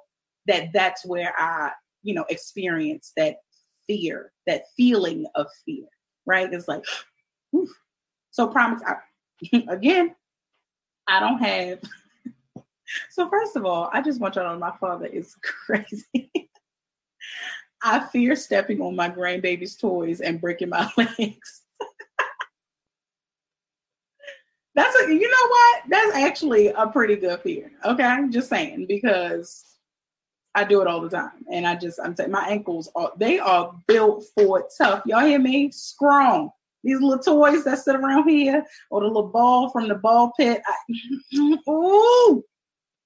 that 0.47 0.69
that's 0.73 1.05
where 1.05 1.33
I, 1.37 1.71
you 2.03 2.13
know, 2.13 2.25
experience 2.29 3.11
that 3.17 3.37
fear, 3.87 4.31
that 4.47 4.63
feeling 4.77 5.25
of 5.35 5.47
fear, 5.65 5.85
right? 6.25 6.51
It's 6.51 6.67
like, 6.67 6.83
whew. 7.51 7.69
so 8.31 8.47
promise 8.47 8.81
I, 8.85 8.95
again, 9.69 10.15
I 11.07 11.19
don't 11.19 11.39
have 11.39 11.79
so 13.09 13.29
first 13.29 13.55
of 13.55 13.65
all, 13.65 13.89
I 13.93 14.01
just 14.01 14.19
want 14.19 14.35
y'all 14.35 14.45
to 14.45 14.53
know 14.53 14.59
my 14.59 14.73
father 14.79 15.05
is 15.05 15.35
crazy. 15.65 16.31
I 17.83 17.99
fear 18.07 18.35
stepping 18.35 18.81
on 18.81 18.95
my 18.95 19.09
grandbaby's 19.09 19.75
toys 19.75 20.21
and 20.21 20.41
breaking 20.41 20.69
my 20.69 20.89
legs. 20.97 21.61
That's 24.73 24.95
a, 25.01 25.13
you 25.13 25.29
know 25.29 25.47
what? 25.49 25.83
That's 25.89 26.15
actually 26.17 26.67
a 26.67 26.87
pretty 26.87 27.15
good 27.15 27.39
fear. 27.41 27.71
Okay, 27.85 28.17
just 28.29 28.49
saying 28.49 28.87
because 28.87 29.63
I 30.53 30.65
do 30.65 30.81
it 30.81 30.87
all 30.87 31.01
the 31.01 31.09
time, 31.09 31.45
and 31.49 31.65
I 31.65 31.75
just 31.75 31.99
I'm 32.03 32.15
saying 32.15 32.31
my 32.31 32.45
ankles 32.47 32.89
are 32.95 33.13
they 33.17 33.39
are 33.39 33.73
built 33.87 34.25
for 34.35 34.67
tough. 34.77 35.03
Y'all 35.05 35.25
hear 35.25 35.39
me? 35.39 35.71
Strong. 35.71 36.49
These 36.83 36.99
little 37.01 37.23
toys 37.23 37.63
that 37.63 37.79
sit 37.79 37.95
around 37.95 38.27
here, 38.27 38.65
or 38.91 39.01
the 39.01 39.07
little 39.07 39.29
ball 39.29 39.69
from 39.69 39.87
the 39.87 39.95
ball 39.95 40.33
pit. 40.37 40.61
I, 40.67 41.37
ooh, 41.69 42.43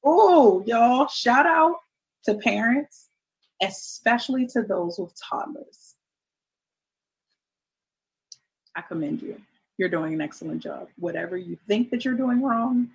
Oh, 0.03 0.63
y'all, 0.65 1.07
shout 1.07 1.45
out 1.45 1.75
to 2.25 2.35
parents, 2.35 3.08
especially 3.61 4.47
to 4.47 4.61
those 4.61 4.97
with 4.97 5.13
toddlers. 5.19 5.95
I 8.75 8.81
commend 8.81 9.21
you. 9.21 9.41
You're 9.77 9.89
doing 9.89 10.13
an 10.13 10.21
excellent 10.21 10.61
job. 10.61 10.87
Whatever 10.97 11.37
you 11.37 11.57
think 11.67 11.89
that 11.91 12.05
you're 12.05 12.15
doing 12.15 12.41
wrong, 12.41 12.89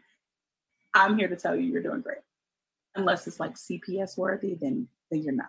I'm 0.94 1.18
here 1.18 1.28
to 1.28 1.36
tell 1.36 1.56
you 1.56 1.62
you're 1.62 1.82
doing 1.82 2.00
great. 2.00 2.18
Unless 2.96 3.26
it's 3.26 3.40
like 3.40 3.54
CPS 3.54 4.16
worthy, 4.16 4.54
then 4.54 4.88
then 5.10 5.22
you're 5.22 5.34
not. 5.34 5.48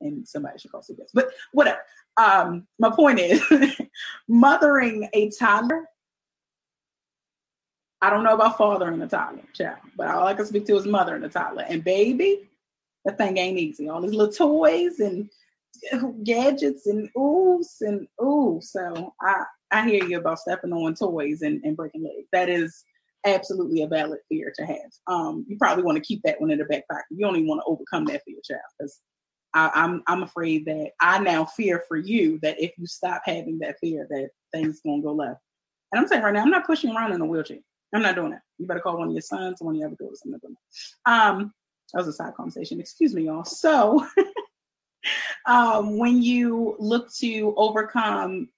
And 0.00 0.26
somebody 0.26 0.58
should 0.58 0.72
call 0.72 0.82
CPS. 0.82 1.10
But 1.12 1.30
whatever. 1.52 1.80
Um, 2.16 2.66
my 2.78 2.90
point 2.90 3.18
is 3.18 3.42
mothering 4.28 5.08
a 5.12 5.30
toddler 5.30 5.88
I 8.04 8.10
don't 8.10 8.22
know 8.22 8.34
about 8.34 8.58
fathering 8.58 9.00
a 9.00 9.08
toddler, 9.08 9.44
child, 9.54 9.78
but 9.96 10.08
all 10.08 10.26
I 10.26 10.34
can 10.34 10.44
speak 10.44 10.66
to 10.66 10.76
is 10.76 10.84
mother 10.84 11.16
and 11.16 11.24
a 11.24 11.28
toddler. 11.30 11.64
And 11.66 11.82
baby, 11.82 12.50
that 13.04 13.18
thing 13.18 13.36
ain't 13.38 13.58
easy. 13.58 13.88
All 13.88 14.00
these 14.00 14.14
little 14.14 14.32
toys 14.32 15.00
and 15.00 15.28
gadgets 16.24 16.86
and 16.86 17.08
oohs 17.16 17.80
and 17.80 18.06
ooh. 18.22 18.60
So 18.62 19.14
I 19.20 19.44
I 19.70 19.88
hear 19.88 20.04
you 20.04 20.18
about 20.18 20.38
stepping 20.38 20.72
on 20.72 20.94
toys 20.94 21.42
and, 21.42 21.62
and 21.64 21.76
breaking 21.76 22.04
legs. 22.04 22.28
That 22.32 22.48
is 22.48 22.84
absolutely 23.26 23.82
a 23.82 23.88
valid 23.88 24.20
fear 24.28 24.52
to 24.56 24.66
have. 24.66 24.90
Um, 25.06 25.44
you 25.48 25.56
probably 25.56 25.82
want 25.82 25.96
to 25.96 26.04
keep 26.04 26.22
that 26.24 26.40
one 26.40 26.50
in 26.50 26.58
the 26.58 26.64
back 26.64 26.86
pocket. 26.88 27.04
You 27.10 27.24
don't 27.24 27.36
even 27.36 27.48
want 27.48 27.60
to 27.60 27.70
overcome 27.70 28.04
that 28.06 28.22
fear, 28.24 28.36
child, 28.44 28.60
because 28.78 29.00
I'm 29.54 30.02
I'm 30.08 30.22
afraid 30.22 30.66
that 30.66 30.90
I 31.00 31.18
now 31.20 31.44
fear 31.44 31.84
for 31.86 31.96
you 31.96 32.38
that 32.42 32.60
if 32.60 32.72
you 32.76 32.86
stop 32.86 33.22
having 33.24 33.58
that 33.60 33.76
fear, 33.80 34.06
that 34.10 34.30
things 34.52 34.80
gonna 34.84 35.02
go 35.02 35.12
left. 35.12 35.40
And 35.92 36.00
I'm 36.00 36.08
saying 36.08 36.22
right 36.22 36.34
now, 36.34 36.42
I'm 36.42 36.50
not 36.50 36.66
pushing 36.66 36.94
around 36.94 37.12
in 37.12 37.20
a 37.20 37.26
wheelchair. 37.26 37.58
I'm 37.94 38.02
not 38.02 38.16
doing 38.16 38.32
that. 38.32 38.40
You 38.58 38.66
better 38.66 38.80
call 38.80 38.98
one 38.98 39.08
of 39.08 39.14
your 39.14 39.22
sons 39.22 39.60
or 39.60 39.66
one 39.66 39.76
of 39.76 39.78
your 39.78 39.88
other 39.88 39.96
daughters. 39.98 40.22
I'm 40.24 40.32
not 40.32 40.40
doing 40.40 40.56
that. 41.06 41.12
Um, 41.12 41.52
that 41.94 41.98
was 41.98 42.08
a 42.08 42.12
side 42.12 42.34
conversation. 42.34 42.80
Excuse 42.80 43.14
me, 43.14 43.22
y'all. 43.22 43.44
So, 43.44 44.04
um, 45.46 45.96
when 45.96 46.20
you 46.20 46.74
look 46.80 47.12
to 47.14 47.54
overcome 47.56 48.48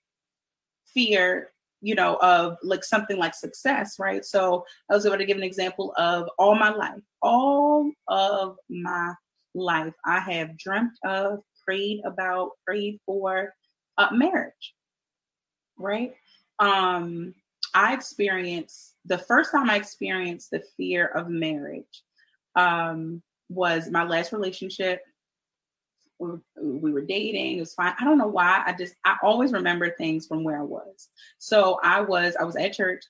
fear, 0.94 1.50
you 1.82 1.94
know, 1.94 2.16
of 2.22 2.56
like 2.62 2.82
something 2.82 3.18
like 3.18 3.34
success, 3.34 3.98
right? 3.98 4.24
So, 4.24 4.64
I 4.90 4.94
was 4.94 5.04
able 5.04 5.18
to 5.18 5.26
give 5.26 5.36
an 5.36 5.42
example 5.42 5.92
of 5.98 6.30
all 6.38 6.54
my 6.54 6.70
life, 6.70 7.02
all 7.20 7.92
of 8.08 8.56
my 8.70 9.12
life, 9.54 9.92
I 10.06 10.18
have 10.20 10.56
dreamt 10.56 10.98
of, 11.04 11.40
prayed 11.62 12.00
about, 12.06 12.52
prayed 12.66 12.98
for 13.04 13.52
uh, 13.98 14.08
marriage, 14.12 14.74
right? 15.76 16.14
Um, 16.58 17.34
I 17.74 17.92
experienced 17.92 18.94
the 19.04 19.18
first 19.18 19.52
time 19.52 19.68
I 19.68 19.76
experienced 19.76 20.50
the 20.52 20.62
fear 20.78 21.08
of 21.08 21.28
marriage 21.28 22.02
um, 22.56 23.22
was 23.48 23.90
my 23.90 24.04
last 24.04 24.32
relationship. 24.32 25.02
We, 26.18 26.30
we 26.60 26.92
were 26.92 27.02
dating. 27.02 27.58
It 27.58 27.60
was 27.60 27.74
fine. 27.74 27.94
I 28.00 28.04
don't 28.04 28.18
know 28.18 28.26
why. 28.26 28.62
I 28.66 28.72
just 28.72 28.94
I 29.04 29.16
always 29.22 29.52
remember 29.52 29.90
things 29.90 30.26
from 30.26 30.44
where 30.44 30.58
I 30.58 30.64
was. 30.64 31.10
So 31.38 31.78
I 31.84 32.00
was 32.00 32.36
I 32.40 32.44
was 32.44 32.56
at 32.56 32.72
church, 32.72 33.04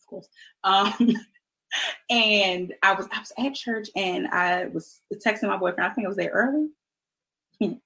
of 0.00 0.06
course, 0.06 0.28
um, 0.62 0.92
and 2.10 2.72
I 2.82 2.94
was 2.94 3.08
I 3.12 3.18
was 3.18 3.32
at 3.36 3.54
church 3.54 3.88
and 3.96 4.28
I 4.28 4.66
was 4.66 5.00
texting 5.14 5.48
my 5.48 5.56
boyfriend. 5.56 5.90
I 5.90 5.94
think 5.94 6.04
I 6.06 6.08
was 6.08 6.16
there 6.16 6.30
early, 6.30 6.68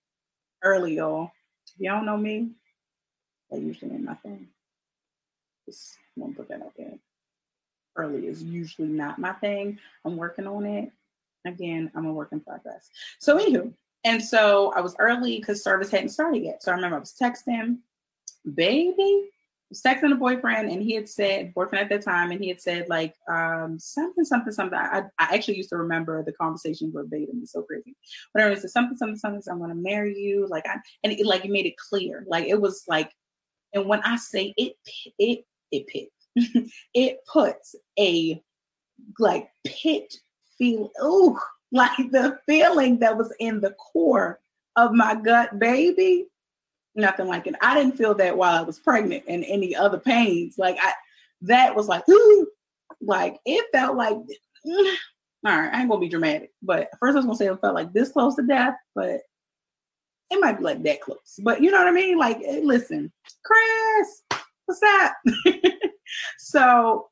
early 0.63 0.97
y'all. 0.97 1.31
If 1.75 1.81
y'all 1.81 2.05
know 2.05 2.19
me, 2.19 2.51
That 3.51 3.61
usually 3.61 3.93
ain't 3.93 4.05
my 4.05 4.15
thing. 4.15 4.49
Just 5.67 5.97
won't 6.17 6.37
put 6.37 6.49
that 6.49 6.63
out 6.63 6.75
there. 6.77 6.99
Early 7.97 8.27
is 8.27 8.43
usually 8.43 8.89
not 8.89 9.19
my 9.19 9.33
thing. 9.33 9.79
I'm 10.05 10.17
working 10.17 10.47
on 10.47 10.67
it. 10.67 10.91
Again, 11.47 11.91
I'm 11.95 12.07
a 12.07 12.13
work 12.13 12.31
in 12.33 12.41
progress. 12.41 12.89
So, 13.19 13.39
anywho, 13.39 13.73
and 14.05 14.23
so 14.23 14.73
I 14.75 14.81
was 14.81 14.97
early 14.99 15.39
because 15.39 15.63
service 15.63 15.91
hadn't 15.91 16.09
started 16.09 16.43
yet. 16.43 16.63
So 16.63 16.73
I 16.73 16.75
remember 16.75 16.97
I 16.97 17.01
was 17.01 17.17
texting, 17.21 17.79
baby, 18.55 19.31
was 19.75 19.83
texting 19.83 20.13
a 20.13 20.17
boyfriend 20.17 20.71
and 20.71 20.83
he 20.83 20.95
had 20.95 21.09
said 21.09 21.53
boyfriend 21.55 21.83
at 21.83 21.89
that 21.89 22.05
time 22.05 22.31
and 22.31 22.41
he 22.41 22.49
had 22.49 22.61
said 22.61 22.89
like 22.89 23.15
um, 23.29 23.79
something 23.79 24.25
something 24.25 24.53
something 24.53 24.79
I, 24.79 25.05
I 25.19 25.35
actually 25.35 25.57
used 25.57 25.71
to 25.71 25.77
remember 25.77 26.23
the 26.23 26.33
conversation 26.33 26.93
verbatim 26.93 27.41
it's 27.43 27.53
so 27.53 27.63
crazy 27.63 27.97
whatever 28.33 28.53
it 28.53 28.61
said 28.61 28.71
something 28.71 28.97
something 28.97 29.17
something 29.17 29.43
i'm 29.51 29.59
going 29.59 29.71
to 29.71 29.77
marry 29.77 30.17
you 30.17 30.47
like 30.49 30.67
i 30.67 30.77
and 31.03 31.13
it, 31.13 31.27
like 31.27 31.45
it 31.45 31.51
made 31.51 31.67
it 31.67 31.77
clear 31.77 32.25
like 32.29 32.47
it 32.47 32.61
was 32.61 32.85
like 32.89 33.11
and 33.73 33.87
when 33.87 34.01
i 34.03 34.17
say 34.17 34.55
it 34.57 34.75
it 35.19 35.45
it 35.73 35.87
pit 35.89 36.09
it 36.95 37.19
puts 37.31 37.75
a 37.99 38.43
like 39.19 39.49
pit 39.67 40.15
feel 40.59 40.91
oh 41.01 41.39
like 41.73 41.97
the 42.11 42.39
feeling 42.47 42.99
that 43.01 43.17
was 43.17 43.33
in 43.41 43.61
the 43.61 43.73
core 43.73 44.41
of 44.77 44.93
my 44.93 45.15
gut 45.15 45.59
baby 45.59 46.27
nothing 46.95 47.27
like 47.27 47.47
it. 47.47 47.55
I 47.61 47.75
didn't 47.75 47.97
feel 47.97 48.15
that 48.15 48.37
while 48.37 48.57
I 48.57 48.63
was 48.63 48.79
pregnant 48.79 49.25
and 49.29 49.45
any 49.45 49.75
other 49.75 49.99
pains. 49.99 50.57
Like 50.59 50.77
I, 50.81 50.93
that 51.43 51.75
was 51.75 51.89
like, 51.89 52.09
ooh, 52.09 52.49
like 53.01 53.39
it 53.45 53.67
felt 53.73 53.97
like. 53.97 54.17
Mm, 54.67 54.95
all 55.47 55.59
right, 55.59 55.75
I 55.75 55.81
ain't 55.81 55.91
gonna 55.91 56.01
be 56.01 56.09
dramatic, 56.09 56.53
but 56.63 56.89
first 56.99 57.15
I 57.15 57.17
was 57.17 57.27
gonna 57.27 57.37
say 57.37 57.47
it 57.47 57.61
felt 57.61 57.75
like 57.75 57.93
this 57.93 58.13
close 58.13 58.35
to 58.37 58.43
death, 58.43 58.75
but 58.95 59.21
it 60.31 60.41
might 60.41 60.59
be 60.59 60.65
like 60.65 60.83
that 60.85 61.03
close. 61.03 61.39
But 61.43 61.63
you 61.63 61.71
know 61.71 61.79
what 61.79 61.89
I 61.89 61.93
mean? 61.93 62.17
Like, 62.17 62.39
listen, 62.63 63.13
Chris, 63.45 64.41
what's 64.65 64.81
that? 64.81 65.15
so 66.39 67.09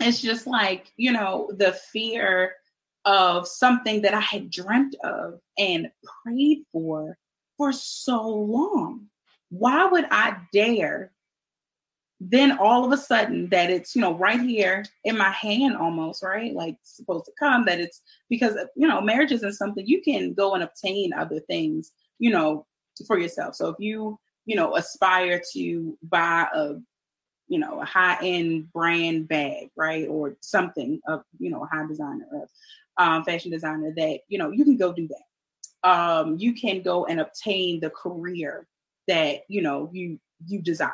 it's 0.00 0.20
just 0.20 0.46
like 0.46 0.92
you 0.96 1.12
know 1.12 1.50
the 1.56 1.72
fear 1.92 2.54
of 3.04 3.48
something 3.48 4.02
that 4.02 4.14
I 4.14 4.20
had 4.20 4.50
dreamt 4.50 4.94
of 5.04 5.40
and 5.58 5.90
prayed 6.24 6.64
for 6.72 7.18
for 7.56 7.72
so 7.72 8.26
long. 8.28 9.06
Why 9.50 9.84
would 9.84 10.06
I 10.10 10.36
dare 10.52 11.12
then 12.30 12.56
all 12.58 12.84
of 12.84 12.92
a 12.92 12.96
sudden 12.96 13.48
that 13.48 13.68
it's 13.68 13.96
you 13.96 14.00
know 14.00 14.14
right 14.14 14.40
here 14.40 14.84
in 15.04 15.18
my 15.18 15.30
hand 15.30 15.76
almost 15.76 16.22
right 16.22 16.54
like 16.54 16.76
supposed 16.82 17.24
to 17.24 17.32
come 17.38 17.64
that 17.64 17.80
it's 17.80 18.00
because 18.30 18.54
you 18.76 18.86
know 18.86 19.00
marriage 19.00 19.32
isn't 19.32 19.54
something 19.54 19.84
you 19.86 20.00
can 20.02 20.32
go 20.32 20.54
and 20.54 20.62
obtain 20.62 21.12
other 21.12 21.40
things 21.40 21.90
you 22.20 22.30
know 22.30 22.64
for 23.08 23.18
yourself 23.18 23.56
so 23.56 23.68
if 23.68 23.76
you 23.80 24.16
you 24.46 24.54
know 24.54 24.76
aspire 24.76 25.42
to 25.52 25.98
buy 26.04 26.46
a 26.54 26.74
you 27.52 27.58
know 27.58 27.80
a 27.80 27.84
high 27.84 28.18
end 28.22 28.72
brand 28.72 29.28
bag 29.28 29.70
right 29.76 30.08
or 30.08 30.36
something 30.40 31.00
of 31.06 31.22
you 31.38 31.50
know 31.50 31.62
a 31.62 31.66
high 31.66 31.86
designer 31.86 32.26
of 32.34 32.48
um, 32.98 33.24
fashion 33.24 33.50
designer 33.50 33.92
that 33.96 34.20
you 34.28 34.38
know 34.38 34.50
you 34.50 34.64
can 34.64 34.76
go 34.76 34.92
do 34.92 35.08
that 35.08 35.88
um, 35.88 36.36
you 36.38 36.54
can 36.54 36.82
go 36.82 37.06
and 37.06 37.20
obtain 37.20 37.80
the 37.80 37.90
career 37.90 38.66
that 39.08 39.40
you 39.48 39.62
know 39.62 39.90
you 39.92 40.18
you 40.46 40.60
desire. 40.60 40.90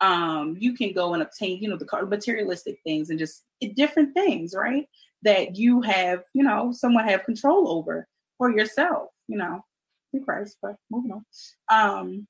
Um, 0.00 0.56
you 0.58 0.74
can 0.74 0.92
go 0.92 1.14
and 1.14 1.22
obtain, 1.22 1.62
you 1.62 1.68
know, 1.68 1.76
the 1.76 2.06
materialistic 2.06 2.78
things 2.84 3.10
and 3.10 3.18
just 3.18 3.44
different 3.74 4.12
things, 4.12 4.54
right? 4.54 4.86
That 5.22 5.56
you 5.56 5.80
have, 5.82 6.24
you 6.34 6.42
know, 6.42 6.72
someone 6.72 7.08
have 7.08 7.24
control 7.24 7.68
over 7.70 8.06
for 8.36 8.50
yourself, 8.50 9.10
you 9.28 9.38
know, 9.38 9.64
through 10.10 10.24
Christ, 10.24 10.58
but 10.60 10.76
moving 10.90 11.12
on. 11.12 11.24
Um, 11.70 12.26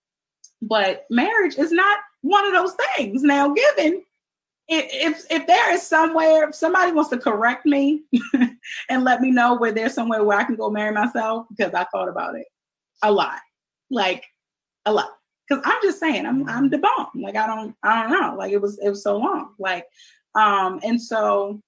but 0.69 1.07
marriage 1.11 1.57
is 1.57 1.73
not 1.73 1.99
one 2.23 2.47
of 2.47 2.53
those 2.53 2.77
things. 2.97 3.23
Now, 3.23 3.53
given 3.53 4.03
if 4.67 5.27
if 5.31 5.47
there 5.47 5.73
is 5.75 5.87
somewhere 5.87 6.49
if 6.49 6.55
somebody 6.55 6.91
wants 6.91 7.11
to 7.11 7.19
correct 7.19 7.67
me 7.67 8.03
and 8.89 9.05
let 9.05 9.21
me 9.21 9.31
know 9.31 9.55
where 9.55 9.73
there's 9.73 9.93
somewhere 9.93 10.25
where 10.25 10.39
I 10.39 10.45
can 10.45 10.57
go 10.57 10.71
marry 10.71 10.93
myself 10.93 11.47
because 11.51 11.75
I 11.75 11.85
thought 11.85 12.09
about 12.09 12.35
it 12.37 12.47
a 13.03 13.13
lot, 13.13 13.41
like 13.91 14.25
a 14.87 14.93
lot. 14.93 15.11
Because 15.47 15.63
I'm 15.67 15.83
just 15.83 16.01
saying, 16.01 16.25
I'm 16.25 16.49
I'm 16.49 16.71
the 16.71 16.79
bomb. 16.79 17.11
Like 17.15 17.37
I 17.37 17.47
don't 17.47 17.77
I 17.83 18.03
don't 18.03 18.13
know. 18.13 18.37
Like 18.37 18.53
it 18.53 18.61
was 18.61 18.79
it 18.79 18.89
was 18.89 19.03
so 19.03 19.19
long. 19.19 19.55
Like 19.59 19.87
um 20.35 20.81
and 20.83 21.01
so 21.01 21.61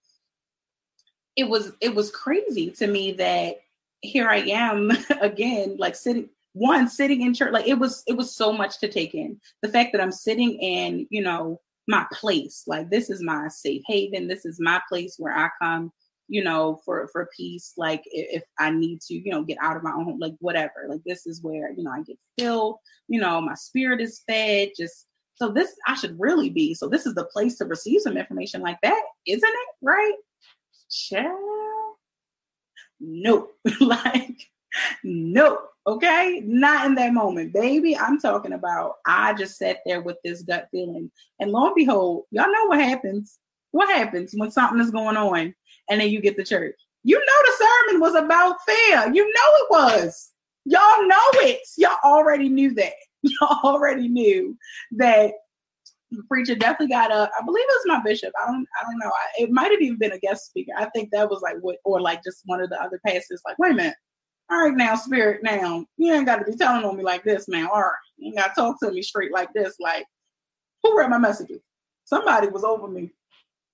it 1.36 1.46
was 1.46 1.72
it 1.82 1.94
was 1.94 2.10
crazy 2.10 2.70
to 2.70 2.86
me 2.86 3.12
that 3.12 3.56
here 4.00 4.28
I 4.28 4.38
am 4.38 4.90
again, 5.20 5.76
like 5.78 5.96
sitting 5.96 6.30
one 6.56 6.88
sitting 6.88 7.20
in 7.20 7.34
church. 7.34 7.52
Like 7.52 7.68
it 7.68 7.78
was 7.78 8.02
it 8.06 8.16
was 8.16 8.34
so 8.34 8.50
much 8.52 8.78
to 8.78 8.88
take 8.88 9.14
in. 9.14 9.38
The 9.62 9.68
fact 9.68 9.92
that 9.92 10.00
I'm 10.00 10.12
sitting 10.12 10.52
in, 10.54 11.06
you 11.10 11.22
know 11.22 11.60
my 11.86 12.06
place. 12.12 12.64
Like 12.66 12.90
this 12.90 13.10
is 13.10 13.22
my 13.22 13.48
safe 13.48 13.82
haven. 13.86 14.26
This 14.26 14.46
is 14.46 14.58
my 14.58 14.80
place 14.88 15.16
where 15.18 15.36
I 15.36 15.50
come, 15.60 15.92
you 16.28 16.42
know, 16.42 16.80
for 16.84 17.08
for 17.12 17.28
peace. 17.36 17.74
Like 17.76 18.02
if, 18.06 18.42
if 18.42 18.44
I 18.58 18.70
need 18.70 19.02
to, 19.02 19.14
you 19.14 19.30
know, 19.30 19.44
get 19.44 19.58
out 19.60 19.76
of 19.76 19.82
my 19.82 19.92
own 19.92 20.04
home, 20.04 20.18
like 20.18 20.34
whatever. 20.40 20.86
Like 20.88 21.02
this 21.04 21.26
is 21.26 21.42
where 21.42 21.72
you 21.72 21.84
know 21.84 21.90
I 21.90 22.02
get 22.02 22.18
filled. 22.38 22.76
You 23.08 23.20
know, 23.20 23.40
my 23.40 23.54
spirit 23.54 24.00
is 24.00 24.22
fed. 24.26 24.70
Just 24.76 25.06
so 25.34 25.50
this 25.50 25.74
I 25.86 25.94
should 25.94 26.18
really 26.18 26.48
be. 26.48 26.72
So 26.72 26.88
this 26.88 27.04
is 27.04 27.14
the 27.14 27.26
place 27.26 27.58
to 27.58 27.66
receive 27.66 28.00
some 28.00 28.16
information 28.16 28.62
like 28.62 28.78
that, 28.82 29.02
isn't 29.26 29.44
it? 29.46 29.68
Right? 29.82 30.14
Child. 30.90 31.96
Nope. 32.98 33.52
like 33.80 34.48
nope. 35.04 35.60
Okay, 35.88 36.42
not 36.44 36.86
in 36.86 36.96
that 36.96 37.12
moment, 37.12 37.52
baby. 37.52 37.96
I'm 37.96 38.18
talking 38.18 38.54
about 38.54 38.94
I 39.06 39.34
just 39.34 39.56
sat 39.56 39.78
there 39.86 40.00
with 40.02 40.16
this 40.24 40.42
gut 40.42 40.66
feeling, 40.72 41.12
and 41.38 41.52
lo 41.52 41.66
and 41.66 41.74
behold, 41.76 42.24
y'all 42.32 42.50
know 42.50 42.64
what 42.66 42.80
happens. 42.80 43.38
What 43.70 43.94
happens 43.94 44.34
when 44.36 44.50
something 44.50 44.80
is 44.80 44.90
going 44.90 45.16
on, 45.16 45.54
and 45.88 46.00
then 46.00 46.10
you 46.10 46.20
get 46.20 46.36
to 46.38 46.44
church? 46.44 46.74
You 47.04 47.16
know 47.16 47.24
the 47.24 47.64
sermon 47.64 48.00
was 48.00 48.16
about 48.16 48.56
fear. 48.66 49.14
You 49.14 49.24
know 49.32 49.50
it 49.54 49.66
was. 49.70 50.32
Y'all 50.64 51.06
know 51.06 51.16
it. 51.34 51.60
Y'all 51.78 51.98
already 52.02 52.48
knew 52.48 52.74
that. 52.74 52.94
Y'all 53.22 53.60
already 53.62 54.08
knew 54.08 54.56
that 54.96 55.34
the 56.10 56.22
preacher 56.24 56.56
definitely 56.56 56.88
got 56.88 57.12
up. 57.12 57.30
I 57.40 57.44
believe 57.44 57.62
it 57.62 57.80
was 57.84 57.96
my 57.96 58.02
bishop. 58.02 58.32
I 58.42 58.50
don't. 58.50 58.66
I 58.80 58.90
don't 58.90 58.98
know. 58.98 59.06
I, 59.06 59.44
it 59.44 59.52
might 59.52 59.70
have 59.70 59.80
even 59.80 59.98
been 59.98 60.12
a 60.12 60.18
guest 60.18 60.46
speaker. 60.46 60.72
I 60.76 60.86
think 60.86 61.10
that 61.12 61.30
was 61.30 61.42
like 61.42 61.58
what, 61.60 61.76
or 61.84 62.00
like 62.00 62.24
just 62.24 62.42
one 62.46 62.60
of 62.60 62.70
the 62.70 62.82
other 62.82 63.00
pastors. 63.06 63.40
Like, 63.46 63.56
wait 63.60 63.70
a 63.70 63.74
minute 63.74 63.94
all 64.50 64.64
right 64.64 64.76
now, 64.76 64.94
spirit, 64.94 65.42
now 65.42 65.84
you 65.96 66.12
ain't 66.12 66.26
got 66.26 66.36
to 66.36 66.50
be 66.50 66.56
telling 66.56 66.84
on 66.84 66.96
me 66.96 67.02
like 67.02 67.24
this, 67.24 67.48
man. 67.48 67.66
All 67.66 67.80
right, 67.80 67.90
you 68.16 68.28
ain't 68.28 68.36
got 68.36 68.54
to 68.54 68.60
talk 68.60 68.80
to 68.80 68.92
me 68.92 69.02
straight 69.02 69.32
like 69.32 69.52
this. 69.52 69.76
Like, 69.80 70.06
who 70.82 70.96
read 70.96 71.10
my 71.10 71.18
messages? 71.18 71.60
Somebody 72.04 72.48
was 72.48 72.62
over 72.62 72.86
me. 72.86 73.10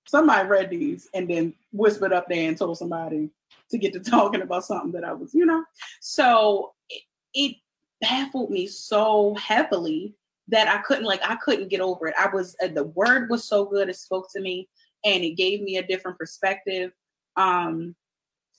Somebody 0.07 0.49
read 0.49 0.71
these 0.71 1.09
and 1.15 1.29
then 1.29 1.55
whispered 1.73 2.13
up 2.13 2.27
there 2.29 2.49
and 2.49 2.57
told 2.57 2.79
somebody 2.79 3.31
to 3.71 3.79
get 3.79 3.93
to 3.93 4.01
talking 4.11 4.43
about 4.43 4.65
something 4.65 4.93
that 4.93 5.05
I 5.05 5.13
was, 5.13 5.35
you 5.35 5.45
know. 5.45 5.65
So 6.01 6.73
it, 6.89 7.03
it 7.35 7.57
baffled 8.01 8.51
me 8.51 8.67
so 8.67 9.35
heavily 9.35 10.15
that 10.49 10.69
I 10.69 10.79
couldn't 10.79 11.05
like 11.05 11.21
I 11.23 11.37
couldn't 11.37 11.69
get 11.69 11.81
over 11.81 12.09
it. 12.09 12.15
I 12.19 12.29
was 12.33 12.57
uh, 12.63 12.69
the 12.69 12.85
word 12.85 13.31
was 13.31 13.45
so 13.45 13.65
good 13.65 13.89
it 13.89 13.97
spoke 13.97 14.29
to 14.33 14.41
me 14.41 14.69
and 15.05 15.23
it 15.23 15.37
gave 15.37 15.63
me 15.63 15.77
a 15.77 15.87
different 15.87 16.19
perspective. 16.19 16.93
Um 17.37 17.95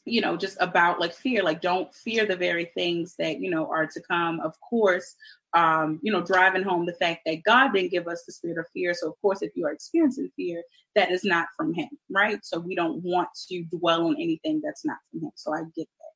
you 0.06 0.22
know 0.22 0.36
just 0.36 0.58
about 0.60 0.99
like 0.99 1.14
fear 1.14 1.43
like 1.43 1.62
don't 1.62 1.93
fear 1.93 2.26
the 2.26 2.36
very 2.36 2.66
things 2.76 3.16
that 3.18 3.39
you 3.39 3.49
know 3.49 3.70
are 3.70 3.88
to 3.88 4.01
come. 4.01 4.39
Of 4.41 4.60
course 4.60 5.16
um 5.54 5.99
you 6.01 6.12
know 6.12 6.22
driving 6.22 6.64
home 6.64 6.86
the 6.86 6.93
fact 6.93 7.22
that 7.26 7.43
god 7.43 7.74
didn't 7.74 7.91
give 7.91 8.08
us 8.08 8.24
the 8.26 8.32
spirit 8.32 8.58
of 8.58 8.66
fear. 8.74 8.93
So 8.93 9.10
of 9.10 9.22
course 9.22 9.41
if 9.41 9.51
you 9.56 9.66
are 9.66 9.72
experiencing 9.72 10.32
fear 10.36 10.64
that 10.95 11.12
is 11.12 11.24
not 11.24 11.47
from 11.56 11.74
him 11.74 11.89
right? 12.10 12.39
So 12.43 12.60
we 12.60 12.76
don't 12.76 13.04
want 13.04 13.30
to 13.49 13.64
dwell 13.64 14.08
on 14.08 14.16
anything 14.16 14.62
that's 14.64 14.86
not 14.86 14.97
from 15.12 15.22
him. 15.22 15.32
So 15.36 15.54
i 15.54 15.60
get 15.76 15.88
that. 15.99 16.14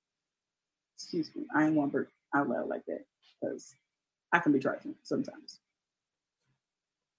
Excuse 0.95 1.29
me. 1.35 1.45
I 1.55 1.65
ain't 1.65 1.75
want 1.75 1.93
to 1.93 2.07
out 2.35 2.49
loud 2.49 2.67
like 2.67 2.83
that 2.87 3.05
because 3.39 3.73
i 4.33 4.39
can 4.39 4.51
be 4.51 4.59
trifling 4.59 4.95
sometimes. 5.03 5.59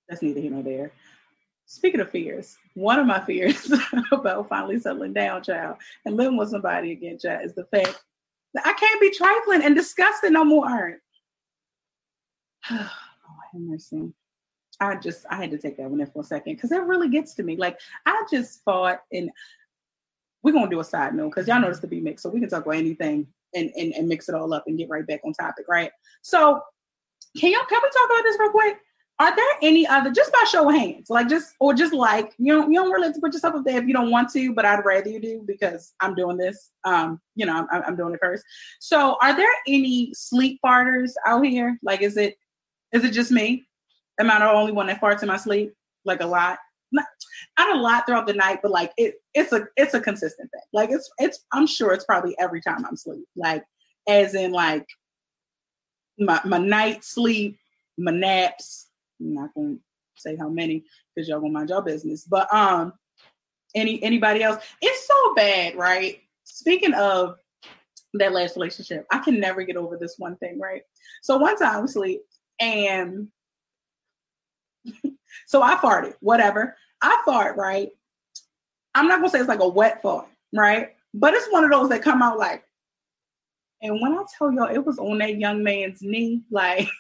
That's 0.09 0.23
neither 0.23 0.41
here 0.41 0.51
nor 0.51 0.62
there 0.62 0.93
Speaking 1.71 2.01
of 2.01 2.11
fears, 2.11 2.57
one 2.73 2.99
of 2.99 3.07
my 3.07 3.21
fears 3.21 3.71
about 4.12 4.49
finally 4.49 4.81
settling 4.81 5.12
down, 5.12 5.43
child, 5.43 5.77
and 6.07 6.16
living 6.16 6.39
with 6.39 6.49
somebody 6.49 6.93
again, 6.93 7.19
child, 7.19 7.45
is 7.45 7.55
the 7.55 7.66
fact 7.66 8.03
that 8.55 8.66
I 8.66 8.73
can't 8.73 9.01
be 9.03 9.14
trifling 9.14 9.62
and 9.62 9.77
disgusting 9.77 10.33
no 10.33 10.47
more. 10.47 10.99
oh, 12.71 12.91
have 13.53 13.61
mercy. 13.61 14.11
I 14.81 14.97
just 14.97 15.27
I 15.31 15.37
had 15.37 15.51
to 15.51 15.59
take 15.59 15.77
that 15.77 15.91
one 15.91 16.01
in 16.01 16.07
for 16.07 16.23
a 16.23 16.25
second 16.25 16.55
because 16.55 16.73
it 16.73 16.83
really 16.85 17.11
gets 17.11 17.35
to 17.35 17.43
me. 17.43 17.57
Like 17.57 17.79
I 18.07 18.25
just 18.31 18.62
thought, 18.62 19.03
and 19.12 19.31
we're 20.43 20.53
gonna 20.53 20.71
do 20.71 20.81
a 20.81 20.85
side 20.85 21.14
note 21.14 21.35
because 21.35 21.49
y'all 21.49 21.61
know 21.61 21.69
this 21.69 21.81
to 21.81 21.87
be 21.87 22.01
mixed, 22.01 22.23
so 22.23 22.31
we 22.31 22.41
can 22.41 22.49
talk 22.49 22.64
about 22.64 22.77
anything 22.77 23.27
and, 23.55 23.71
and 23.77 23.93
and 23.93 24.09
mix 24.09 24.31
it 24.31 24.35
all 24.35 24.55
up 24.55 24.64
and 24.66 24.79
get 24.79 24.89
right 24.89 25.07
back 25.07 25.21
on 25.23 25.35
topic, 25.35 25.66
right? 25.69 25.91
So 26.23 26.62
can 27.39 27.53
y'all 27.53 27.66
can 27.69 27.81
we 27.83 27.91
talk 27.91 28.07
about 28.11 28.23
this 28.23 28.39
real 28.41 28.53
quick? 28.53 28.79
Are 29.21 29.35
there 29.35 29.47
any 29.62 29.87
other 29.87 30.11
just 30.11 30.33
by 30.33 30.45
show 30.49 30.69
of 30.69 30.75
hands 30.75 31.11
like 31.11 31.29
just 31.29 31.55
or 31.61 31.75
just 31.75 31.93
like 31.93 32.33
you 32.39 32.53
don't 32.53 32.73
you 32.73 32.79
don't 32.79 32.91
really 32.91 33.07
have 33.07 33.14
to 33.14 33.21
put 33.21 33.33
yourself 33.33 33.55
up 33.55 33.64
there 33.64 33.81
if 33.81 33.87
you 33.87 33.93
don't 33.93 34.11
want 34.11 34.31
to 34.31 34.53
but 34.55 34.64
i'd 34.64 34.85
rather 34.85 35.09
you 35.11 35.21
do 35.21 35.43
because 35.47 35.95
i'm 36.01 36.14
doing 36.14 36.37
this 36.37 36.71
um 36.85 37.21
you 37.35 37.45
know 37.45 37.66
i'm, 37.73 37.83
I'm 37.83 37.97
doing 37.97 38.14
it 38.14 38.21
first 38.23 38.45
so 38.79 39.16
are 39.21 39.37
there 39.37 39.51
any 39.66 40.12
sleep 40.14 40.59
farters 40.62 41.14
out 41.27 41.45
here 41.45 41.79
like 41.83 42.03
is 42.03 42.16
it 42.16 42.37
is 42.93 43.05
it 43.05 43.11
just 43.11 43.31
me 43.31 43.69
Am 44.19 44.31
I 44.31 44.39
the 44.39 44.51
only 44.51 44.73
one 44.73 44.89
that 44.89 45.01
farts 45.01 45.23
in 45.23 45.29
my 45.29 45.37
sleep? 45.37 45.73
Like 46.05 46.21
a 46.21 46.27
lot? 46.27 46.59
Not, 46.91 47.07
not 47.59 47.77
a 47.77 47.81
lot 47.81 48.07
throughout 48.07 48.27
the 48.27 48.33
night, 48.33 48.61
but 48.62 48.71
like 48.71 48.93
it, 48.97 49.14
it's 49.35 49.53
a 49.53 49.66
it's 49.77 49.95
a 49.95 50.01
consistent 50.01 50.51
thing. 50.51 50.62
Like 50.73 50.91
it's 50.91 51.11
it's 51.19 51.45
I'm 51.53 51.66
sure 51.66 51.93
it's 51.93 52.05
probably 52.05 52.35
every 52.39 52.61
time 52.61 52.85
I'm 52.85 52.95
asleep. 52.95 53.25
Like 53.37 53.62
as 54.09 54.35
in 54.35 54.53
like 54.53 54.87
my 56.19 56.41
my 56.45 56.59
night 56.59 57.05
sleep, 57.05 57.59
my 57.97 58.11
naps. 58.11 58.88
I'm 59.21 59.35
not 59.35 59.55
gonna 59.55 59.77
say 60.16 60.37
how 60.37 60.49
many 60.49 60.85
because 61.14 61.29
y'all 61.29 61.41
gonna 61.41 61.53
mind 61.53 61.71
your 61.71 61.83
business. 61.83 62.25
But 62.25 62.53
um 62.53 62.93
any 63.75 64.03
anybody 64.03 64.43
else? 64.43 64.62
It's 64.81 65.07
so 65.07 65.35
bad, 65.35 65.77
right? 65.77 66.21
Speaking 66.45 66.95
of 66.95 67.37
that 68.14 68.33
last 68.33 68.57
relationship, 68.57 69.07
I 69.11 69.19
can 69.19 69.39
never 69.39 69.62
get 69.62 69.77
over 69.77 69.97
this 69.97 70.14
one 70.19 70.37
thing, 70.37 70.59
right? 70.59 70.83
So 71.23 71.37
one 71.37 71.57
time 71.57 71.83
we 71.83 71.89
sleep 71.89 72.23
and 72.61 73.29
so 75.47 75.62
I 75.62 75.75
farted, 75.77 76.14
whatever. 76.21 76.77
I 77.03 77.23
fart, 77.25 77.57
right? 77.57 77.91
I'm 78.95 79.07
not 79.07 79.19
gonna 79.19 79.31
say 79.31 79.39
it's 79.39 79.49
like 79.49 79.61
a 79.61 79.69
wet 79.69 80.03
fart, 80.03 80.27
right? 80.55 80.91
But 81.14 81.35
it's 81.35 81.51
one 81.51 81.64
of 81.64 81.71
those 81.71 81.89
that 81.91 82.03
come 82.03 82.23
out 82.23 82.39
like, 82.39 82.64
and 83.83 84.01
when 84.01 84.12
I 84.12 84.25
tell 84.37 84.53
y'all 84.53 84.75
it 84.75 84.85
was 84.85 84.99
on 84.99 85.19
that 85.19 85.39
young 85.39 85.62
man's 85.62 86.03
knee, 86.03 86.43
like 86.51 86.89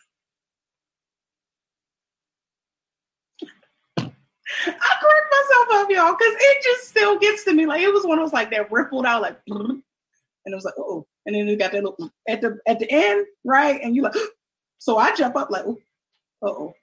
I 3.98 4.10
correct 5.00 5.26
myself 5.48 5.82
up, 5.82 5.90
y'all, 5.90 6.16
because 6.18 6.34
it 6.38 6.62
just 6.62 6.88
still 6.88 7.18
gets 7.18 7.44
to 7.44 7.52
me. 7.52 7.66
Like 7.66 7.82
it 7.82 7.92
was 7.92 8.04
one 8.04 8.18
of 8.18 8.24
those 8.24 8.32
like 8.32 8.50
that 8.50 8.70
rippled 8.70 9.06
out, 9.06 9.22
like, 9.22 9.38
and 9.48 9.82
it 10.44 10.54
was 10.54 10.64
like, 10.64 10.74
oh, 10.78 11.06
and 11.26 11.34
then 11.34 11.48
it 11.48 11.58
got 11.58 11.72
that 11.72 11.84
little 11.84 12.10
at 12.28 12.40
the 12.40 12.58
at 12.66 12.78
the 12.78 12.90
end, 12.90 13.26
right? 13.44 13.80
And 13.82 13.94
you 13.94 14.02
like, 14.02 14.14
so 14.78 14.98
I 14.98 15.14
jump 15.14 15.36
up 15.36 15.50
like, 15.50 15.64
oh, 15.66 15.78
oh, 16.42 16.74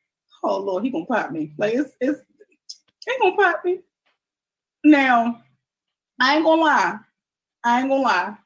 oh 0.43 0.59
Lord, 0.59 0.83
he 0.83 0.89
gonna 0.89 1.05
pop 1.05 1.31
me. 1.31 1.53
Like 1.57 1.73
it's 1.73 1.91
it's 1.99 2.21
he 3.05 3.17
gonna 3.19 3.35
pop 3.35 3.63
me. 3.63 3.79
Now, 4.83 5.41
I 6.21 6.35
ain't 6.35 6.45
gonna 6.45 6.61
lie. 6.61 6.99
I 7.63 7.79
ain't 7.79 7.89
gonna 7.89 8.03
lie. 8.03 8.37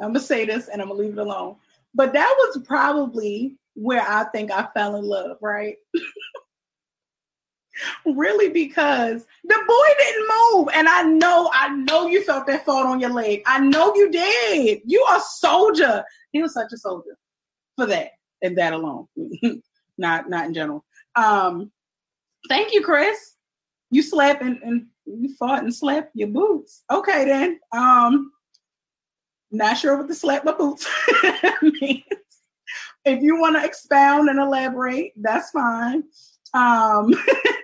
I'm 0.00 0.08
gonna 0.08 0.20
say 0.20 0.44
this 0.44 0.68
and 0.68 0.80
I'm 0.80 0.88
gonna 0.88 1.00
leave 1.00 1.12
it 1.12 1.18
alone. 1.18 1.56
But 1.94 2.12
that 2.14 2.34
was 2.38 2.64
probably 2.66 3.58
where 3.74 4.02
I 4.02 4.24
think 4.24 4.50
I 4.50 4.68
fell 4.74 4.96
in 4.96 5.04
love, 5.04 5.36
right? 5.40 5.76
really 8.06 8.48
because 8.48 9.24
the 9.44 9.64
boy 9.66 9.88
didn't 9.98 10.28
move. 10.28 10.68
And 10.74 10.88
i 10.88 11.02
know 11.02 11.50
i 11.52 11.68
know 11.68 12.06
you 12.06 12.22
felt 12.24 12.46
that 12.46 12.64
fault 12.64 12.86
on 12.86 13.00
your 13.00 13.10
leg. 13.12 13.42
I 13.46 13.58
know 13.60 13.94
you 13.94 14.10
did. 14.10 14.82
You 14.84 15.02
are 15.10 15.20
soldier. 15.20 16.04
He 16.32 16.42
was 16.42 16.54
such 16.54 16.72
a 16.72 16.76
soldier 16.76 17.16
for 17.76 17.86
that 17.86 18.10
and 18.42 18.56
that 18.58 18.72
alone. 18.72 19.06
Not 19.98 20.28
not 20.28 20.46
in 20.46 20.54
general. 20.54 20.84
Um 21.14 21.70
thank 22.48 22.72
you 22.72 22.82
chris. 22.82 23.36
You 23.90 24.02
slept 24.02 24.42
and, 24.42 24.58
and 24.62 24.86
you 25.06 25.34
fought 25.36 25.62
and 25.62 25.74
slept 25.74 26.10
your 26.14 26.28
boots. 26.28 26.82
Okay 26.90 27.24
then. 27.24 27.60
Um 27.72 28.32
not 29.50 29.76
sure 29.76 29.98
what 29.98 30.08
the 30.08 30.14
slap 30.14 30.44
my 30.44 30.52
boots 30.52 30.88
means. 31.62 32.02
If 33.04 33.22
you 33.22 33.38
want 33.38 33.56
to 33.56 33.64
expound 33.64 34.28
and 34.30 34.38
elaborate 34.38 35.12
that's 35.16 35.50
fine. 35.50 36.04
Um 36.54 37.12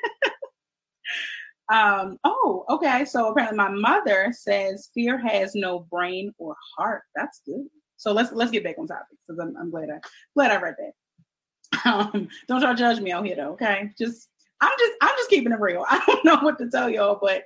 Um, 1.71 2.19
oh, 2.25 2.65
okay. 2.71 3.05
So 3.05 3.31
apparently 3.31 3.57
my 3.57 3.69
mother 3.69 4.33
says 4.33 4.91
fear 4.95 5.19
has 5.19 5.55
no 5.55 5.81
brain 5.91 6.33
or 6.39 6.57
heart. 6.77 7.03
That's 7.15 7.41
good. 7.45 7.67
So 7.97 8.13
let's 8.13 8.33
let's 8.33 8.51
get 8.51 8.65
back 8.65 8.79
on 8.79 8.87
topic 8.87 9.19
because 9.27 9.41
I'm, 9.41 9.57
I'm 9.57 9.71
glad 9.71 9.91
I 9.91 9.99
glad 10.35 10.51
I 10.51 10.61
read 10.61 10.77
that. 10.79 10.93
Um, 11.85 12.29
don't 12.49 12.63
y'all 12.63 12.75
judge 12.75 12.99
me 13.01 13.13
out 13.13 13.25
here 13.25 13.37
though, 13.37 13.53
okay? 13.53 13.91
Just 13.99 14.29
I'm 14.61 14.73
just 14.79 14.93
I'm 15.03 15.15
just 15.17 15.31
keeping 15.31 15.53
it 15.53 15.61
real. 15.61 15.85
I 15.91 16.03
don't 16.07 16.25
know 16.25 16.39
what 16.39 16.59
to 16.59 16.71
tell 16.71 16.89
y'all, 16.89 17.19
but 17.21 17.45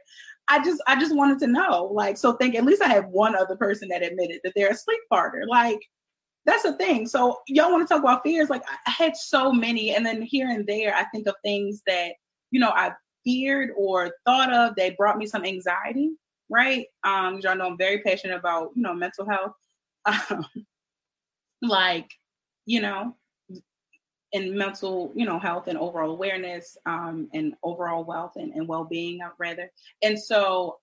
I 0.49 0.63
just 0.65 0.83
I 0.87 0.99
just 0.99 1.15
wanted 1.15 1.39
to 1.41 1.47
know. 1.49 1.91
Like, 1.93 2.17
so 2.17 2.35
think 2.35 2.55
at 2.55 2.65
least 2.65 2.83
I 2.83 2.89
have 2.89 3.09
one 3.09 3.35
other 3.35 3.57
person 3.57 3.89
that 3.89 4.03
admitted 4.03 4.41
that 4.45 4.53
they're 4.55 4.71
a 4.71 4.77
sleep 4.77 5.01
partner. 5.11 5.45
Like, 5.49 5.81
that's 6.47 6.63
the 6.63 6.75
thing. 6.75 7.07
So 7.07 7.41
y'all 7.49 7.71
want 7.71 7.87
to 7.87 7.93
talk 7.93 8.03
about 8.03 8.23
fears? 8.23 8.51
Like 8.51 8.63
I 8.87 8.91
had 8.91 9.17
so 9.17 9.53
many, 9.53 9.95
and 9.95 10.05
then 10.05 10.23
here 10.23 10.49
and 10.49 10.67
there 10.67 10.95
I 10.95 11.05
think 11.05 11.27
of 11.27 11.35
things 11.45 11.83
that 11.87 12.13
you 12.51 12.61
know 12.61 12.71
I 12.71 12.93
feared 13.25 13.71
or 13.77 14.13
thought 14.25 14.53
of 14.53 14.75
that 14.77 14.97
brought 14.97 15.19
me 15.19 15.27
some 15.27 15.45
anxiety, 15.45 16.13
right? 16.49 16.87
Um, 17.05 17.41
y'all 17.41 17.57
know 17.57 17.67
I'm 17.67 17.79
very 17.79 18.01
passionate 18.01 18.37
about, 18.37 18.71
you 18.75 18.83
know, 18.83 18.95
mental 18.95 19.27
health. 19.29 19.53
Um, 20.31 20.45
like, 21.63 22.11
you 22.67 22.81
know, 22.81 23.15
and 24.33 24.53
mental, 24.53 25.13
you 25.15 25.25
know, 25.25 25.39
health 25.39 25.69
and 25.69 25.79
overall 25.79 26.11
awareness, 26.11 26.77
um, 26.87 27.29
and 27.33 27.55
overall 27.63 28.03
wealth 28.03 28.33
and, 28.35 28.53
and 28.53 28.67
well-being, 28.67 29.21
uh, 29.23 29.29
rather. 29.39 29.71
And 30.03 30.19
so 30.19 30.79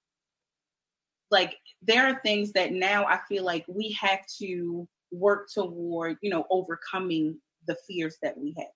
like 1.31 1.57
there 1.81 2.07
are 2.07 2.19
things 2.21 2.51
that 2.53 2.71
now 2.71 3.05
I 3.05 3.19
feel 3.27 3.43
like 3.43 3.65
we 3.67 3.95
have 3.99 4.21
to 4.39 4.87
work 5.11 5.47
toward, 5.53 6.17
you 6.21 6.29
know, 6.29 6.45
overcoming 6.49 7.39
the 7.67 7.77
fears 7.87 8.17
that 8.21 8.37
we 8.37 8.53
have. 8.57 8.67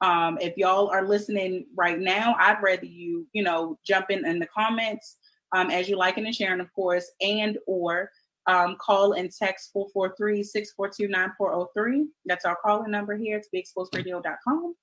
Um, 0.00 0.38
if 0.40 0.56
y'all 0.56 0.88
are 0.88 1.06
listening 1.06 1.66
right 1.76 1.98
now, 1.98 2.36
I'd 2.38 2.62
rather 2.62 2.86
you, 2.86 3.26
you 3.32 3.42
know, 3.42 3.78
jump 3.86 4.06
in 4.10 4.24
in 4.26 4.38
the 4.38 4.46
comments 4.46 5.16
um, 5.52 5.70
as 5.70 5.88
you 5.88 5.96
liking 5.96 6.26
and 6.26 6.34
sharing, 6.34 6.60
of 6.60 6.72
course, 6.74 7.10
and 7.20 7.58
or 7.66 8.10
um, 8.46 8.76
call 8.78 9.12
and 9.12 9.32
text 9.32 9.70
443-642-9403. 9.74 12.04
That's 12.26 12.44
our 12.44 12.56
calling 12.56 12.90
number 12.90 13.16
here. 13.16 13.38
It's 13.38 13.48
beexposedradio.com. 13.54 14.74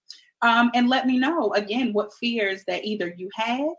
Um, 0.41 0.71
and 0.73 0.89
let 0.89 1.05
me 1.05 1.19
know, 1.19 1.53
again, 1.53 1.93
what 1.93 2.11
fears 2.19 2.63
that 2.67 2.83
either 2.83 3.13
you 3.15 3.29
had. 3.35 3.69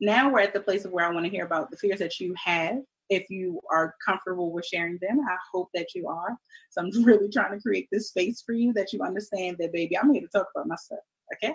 Now 0.00 0.32
we're 0.32 0.40
at 0.40 0.54
the 0.54 0.60
place 0.60 0.84
of 0.84 0.92
where 0.92 1.04
I 1.04 1.12
want 1.12 1.26
to 1.26 1.30
hear 1.30 1.44
about 1.44 1.70
the 1.70 1.76
fears 1.76 1.98
that 1.98 2.20
you 2.20 2.34
have 2.42 2.78
if 3.10 3.28
you 3.30 3.60
are 3.70 3.94
comfortable 4.04 4.52
with 4.52 4.66
sharing 4.66 4.98
them. 5.00 5.20
I 5.20 5.36
hope 5.52 5.68
that 5.74 5.94
you 5.94 6.08
are. 6.08 6.36
So 6.70 6.82
I'm 6.82 6.90
really 7.04 7.28
trying 7.28 7.52
to 7.52 7.60
create 7.60 7.88
this 7.90 8.08
space 8.08 8.42
for 8.44 8.52
you 8.52 8.72
that 8.74 8.92
you 8.92 9.02
understand 9.02 9.56
that, 9.60 9.72
baby, 9.72 9.98
I'm 9.98 10.12
here 10.12 10.22
to 10.22 10.28
talk 10.28 10.48
about 10.54 10.68
my 10.68 10.76
stuff. 10.76 10.98
Okay. 11.34 11.54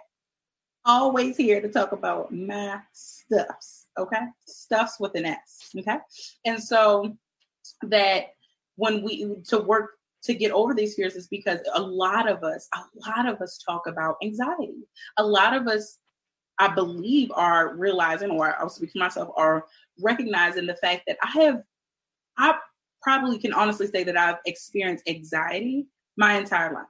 Always 0.85 1.37
here 1.37 1.61
to 1.61 1.69
talk 1.69 1.93
about 1.93 2.33
my 2.33 2.79
stuffs. 2.91 3.87
Okay. 3.97 4.21
Stuffs 4.45 4.99
with 4.99 5.15
an 5.15 5.25
S. 5.25 5.69
Okay. 5.77 5.97
And 6.45 6.61
so 6.61 7.15
that 7.83 8.27
when 8.75 9.03
we 9.03 9.35
to 9.47 9.59
work 9.59 9.91
to 10.23 10.33
get 10.33 10.51
over 10.51 10.73
these 10.73 10.95
fears 10.95 11.15
is 11.15 11.27
because 11.27 11.59
a 11.75 11.81
lot 11.81 12.29
of 12.29 12.43
us, 12.43 12.67
a 12.73 13.09
lot 13.09 13.27
of 13.27 13.41
us 13.41 13.61
talk 13.65 13.87
about 13.87 14.15
anxiety. 14.23 14.87
A 15.17 15.25
lot 15.25 15.53
of 15.53 15.67
us 15.67 15.99
I 16.59 16.73
believe 16.73 17.31
are 17.33 17.75
realizing, 17.75 18.29
or 18.31 18.55
I'll 18.59 18.69
speak 18.69 18.91
for 18.91 18.99
myself, 18.99 19.29
are 19.35 19.65
recognizing 20.01 20.65
the 20.65 20.75
fact 20.75 21.03
that 21.07 21.17
I 21.23 21.43
have, 21.43 21.61
I 22.37 22.55
probably 23.01 23.37
can 23.37 23.53
honestly 23.53 23.87
say 23.87 24.03
that 24.03 24.17
I've 24.17 24.37
experienced 24.45 25.07
anxiety 25.07 25.85
my 26.17 26.37
entire 26.37 26.73
life 26.73 26.85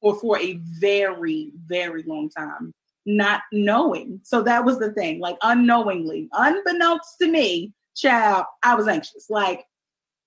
or 0.00 0.14
for 0.16 0.38
a 0.38 0.54
very, 0.78 1.52
very 1.66 2.02
long 2.04 2.28
time, 2.28 2.72
not 3.06 3.42
knowing. 3.52 4.20
So 4.24 4.42
that 4.42 4.64
was 4.64 4.78
the 4.78 4.92
thing, 4.92 5.20
like 5.20 5.36
unknowingly, 5.42 6.28
unbeknownst 6.32 7.18
to 7.20 7.28
me, 7.28 7.72
child, 7.94 8.46
I 8.62 8.74
was 8.74 8.88
anxious, 8.88 9.30
like 9.30 9.64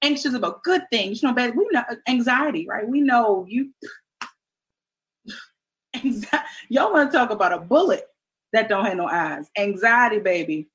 anxious 0.01 0.33
about 0.33 0.63
good 0.63 0.83
things, 0.91 1.21
you 1.21 1.27
know, 1.27 1.35
but 1.35 1.55
we 1.55 1.67
know 1.71 1.83
anxiety, 2.07 2.67
right? 2.67 2.87
We 2.87 3.01
know 3.01 3.45
you, 3.47 3.71
y'all 6.69 6.93
want 6.93 7.11
to 7.11 7.17
talk 7.17 7.31
about 7.31 7.53
a 7.53 7.59
bullet 7.59 8.05
that 8.53 8.69
don't 8.69 8.85
have 8.85 8.97
no 8.97 9.07
eyes. 9.07 9.49
Anxiety, 9.57 10.19
baby, 10.19 10.69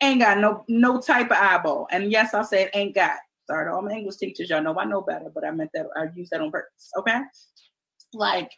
ain't 0.00 0.20
got 0.20 0.38
no 0.38 0.64
no 0.68 1.00
type 1.00 1.30
of 1.30 1.36
eyeball. 1.36 1.88
And 1.90 2.10
yes, 2.10 2.34
I 2.34 2.42
said 2.42 2.70
ain't 2.74 2.94
got. 2.94 3.16
Sorry 3.46 3.66
to 3.66 3.72
all 3.72 3.82
my 3.82 3.92
English 3.92 4.16
teachers, 4.16 4.50
y'all 4.50 4.62
know 4.62 4.76
I 4.78 4.84
know 4.84 5.02
better, 5.02 5.30
but 5.32 5.46
I 5.46 5.52
meant 5.52 5.70
that 5.74 5.86
I 5.96 6.06
used 6.16 6.32
that 6.32 6.40
on 6.40 6.50
purpose. 6.50 6.90
Okay, 6.98 7.20
like 8.12 8.50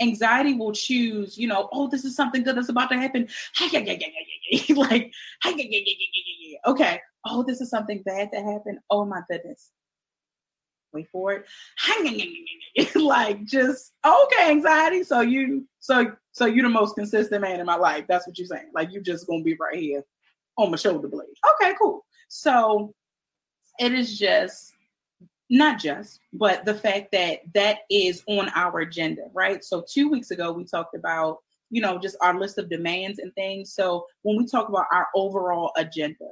anxiety 0.00 0.54
will 0.54 0.72
choose, 0.72 1.38
you 1.38 1.48
know, 1.48 1.68
oh, 1.72 1.88
this 1.88 2.04
is 2.04 2.14
something 2.14 2.42
good 2.42 2.56
that's 2.56 2.68
about 2.68 2.90
to 2.90 2.96
happen. 2.96 3.28
like, 4.76 5.12
okay, 6.66 7.00
oh, 7.26 7.42
this 7.42 7.60
is 7.60 7.70
something 7.70 8.02
bad 8.04 8.30
to 8.32 8.40
happen. 8.40 8.78
Oh 8.90 9.04
my 9.04 9.22
goodness. 9.30 9.70
Wait 10.96 11.08
for 11.12 11.32
it. 11.32 11.44
like 12.94 13.44
just 13.44 13.92
okay, 14.04 14.50
anxiety. 14.50 15.04
So 15.04 15.20
you 15.20 15.68
so 15.78 16.12
so 16.32 16.46
you're 16.46 16.64
the 16.64 16.70
most 16.70 16.94
consistent 16.94 17.42
man 17.42 17.60
in 17.60 17.66
my 17.66 17.76
life. 17.76 18.06
That's 18.08 18.26
what 18.26 18.38
you're 18.38 18.46
saying. 18.46 18.70
Like 18.74 18.92
you're 18.92 19.02
just 19.02 19.26
gonna 19.26 19.42
be 19.42 19.56
right 19.60 19.78
here 19.78 20.02
on 20.56 20.70
my 20.70 20.78
shoulder 20.78 21.08
blade. 21.08 21.28
Okay, 21.60 21.74
cool. 21.78 22.06
So 22.28 22.94
it 23.78 23.92
is 23.92 24.18
just 24.18 24.72
not 25.50 25.78
just, 25.78 26.20
but 26.32 26.64
the 26.64 26.74
fact 26.74 27.12
that 27.12 27.40
that 27.52 27.80
is 27.90 28.22
on 28.26 28.48
our 28.54 28.80
agenda, 28.80 29.24
right? 29.34 29.62
So 29.62 29.84
two 29.86 30.08
weeks 30.08 30.30
ago 30.30 30.50
we 30.50 30.64
talked 30.64 30.96
about 30.96 31.40
you 31.68 31.82
know 31.82 31.98
just 31.98 32.16
our 32.22 32.38
list 32.38 32.56
of 32.56 32.70
demands 32.70 33.18
and 33.18 33.34
things. 33.34 33.74
So 33.74 34.06
when 34.22 34.38
we 34.38 34.46
talk 34.46 34.70
about 34.70 34.86
our 34.90 35.08
overall 35.14 35.72
agenda 35.76 36.24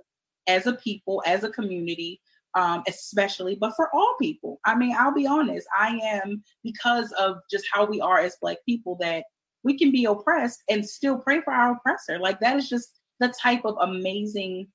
as 0.46 0.66
a 0.66 0.72
people, 0.72 1.22
as 1.26 1.44
a 1.44 1.50
community, 1.50 2.22
um, 2.54 2.82
especially, 2.88 3.56
but 3.56 3.74
for 3.76 3.88
all 3.94 4.16
people. 4.20 4.60
I 4.64 4.74
mean, 4.74 4.94
I'll 4.98 5.14
be 5.14 5.26
honest, 5.26 5.66
I 5.76 5.98
am 6.02 6.42
because 6.62 7.12
of 7.12 7.38
just 7.50 7.66
how 7.72 7.84
we 7.84 8.00
are 8.00 8.18
as 8.18 8.36
Black 8.40 8.58
people 8.66 8.96
that 9.00 9.24
we 9.64 9.76
can 9.76 9.90
be 9.90 10.04
oppressed 10.04 10.62
and 10.68 10.86
still 10.86 11.18
pray 11.18 11.40
for 11.40 11.52
our 11.52 11.72
oppressor. 11.72 12.18
Like 12.18 12.40
that 12.40 12.56
is 12.56 12.68
just 12.68 13.00
the 13.20 13.32
type 13.42 13.64
of 13.64 13.76
amazing 13.80 14.68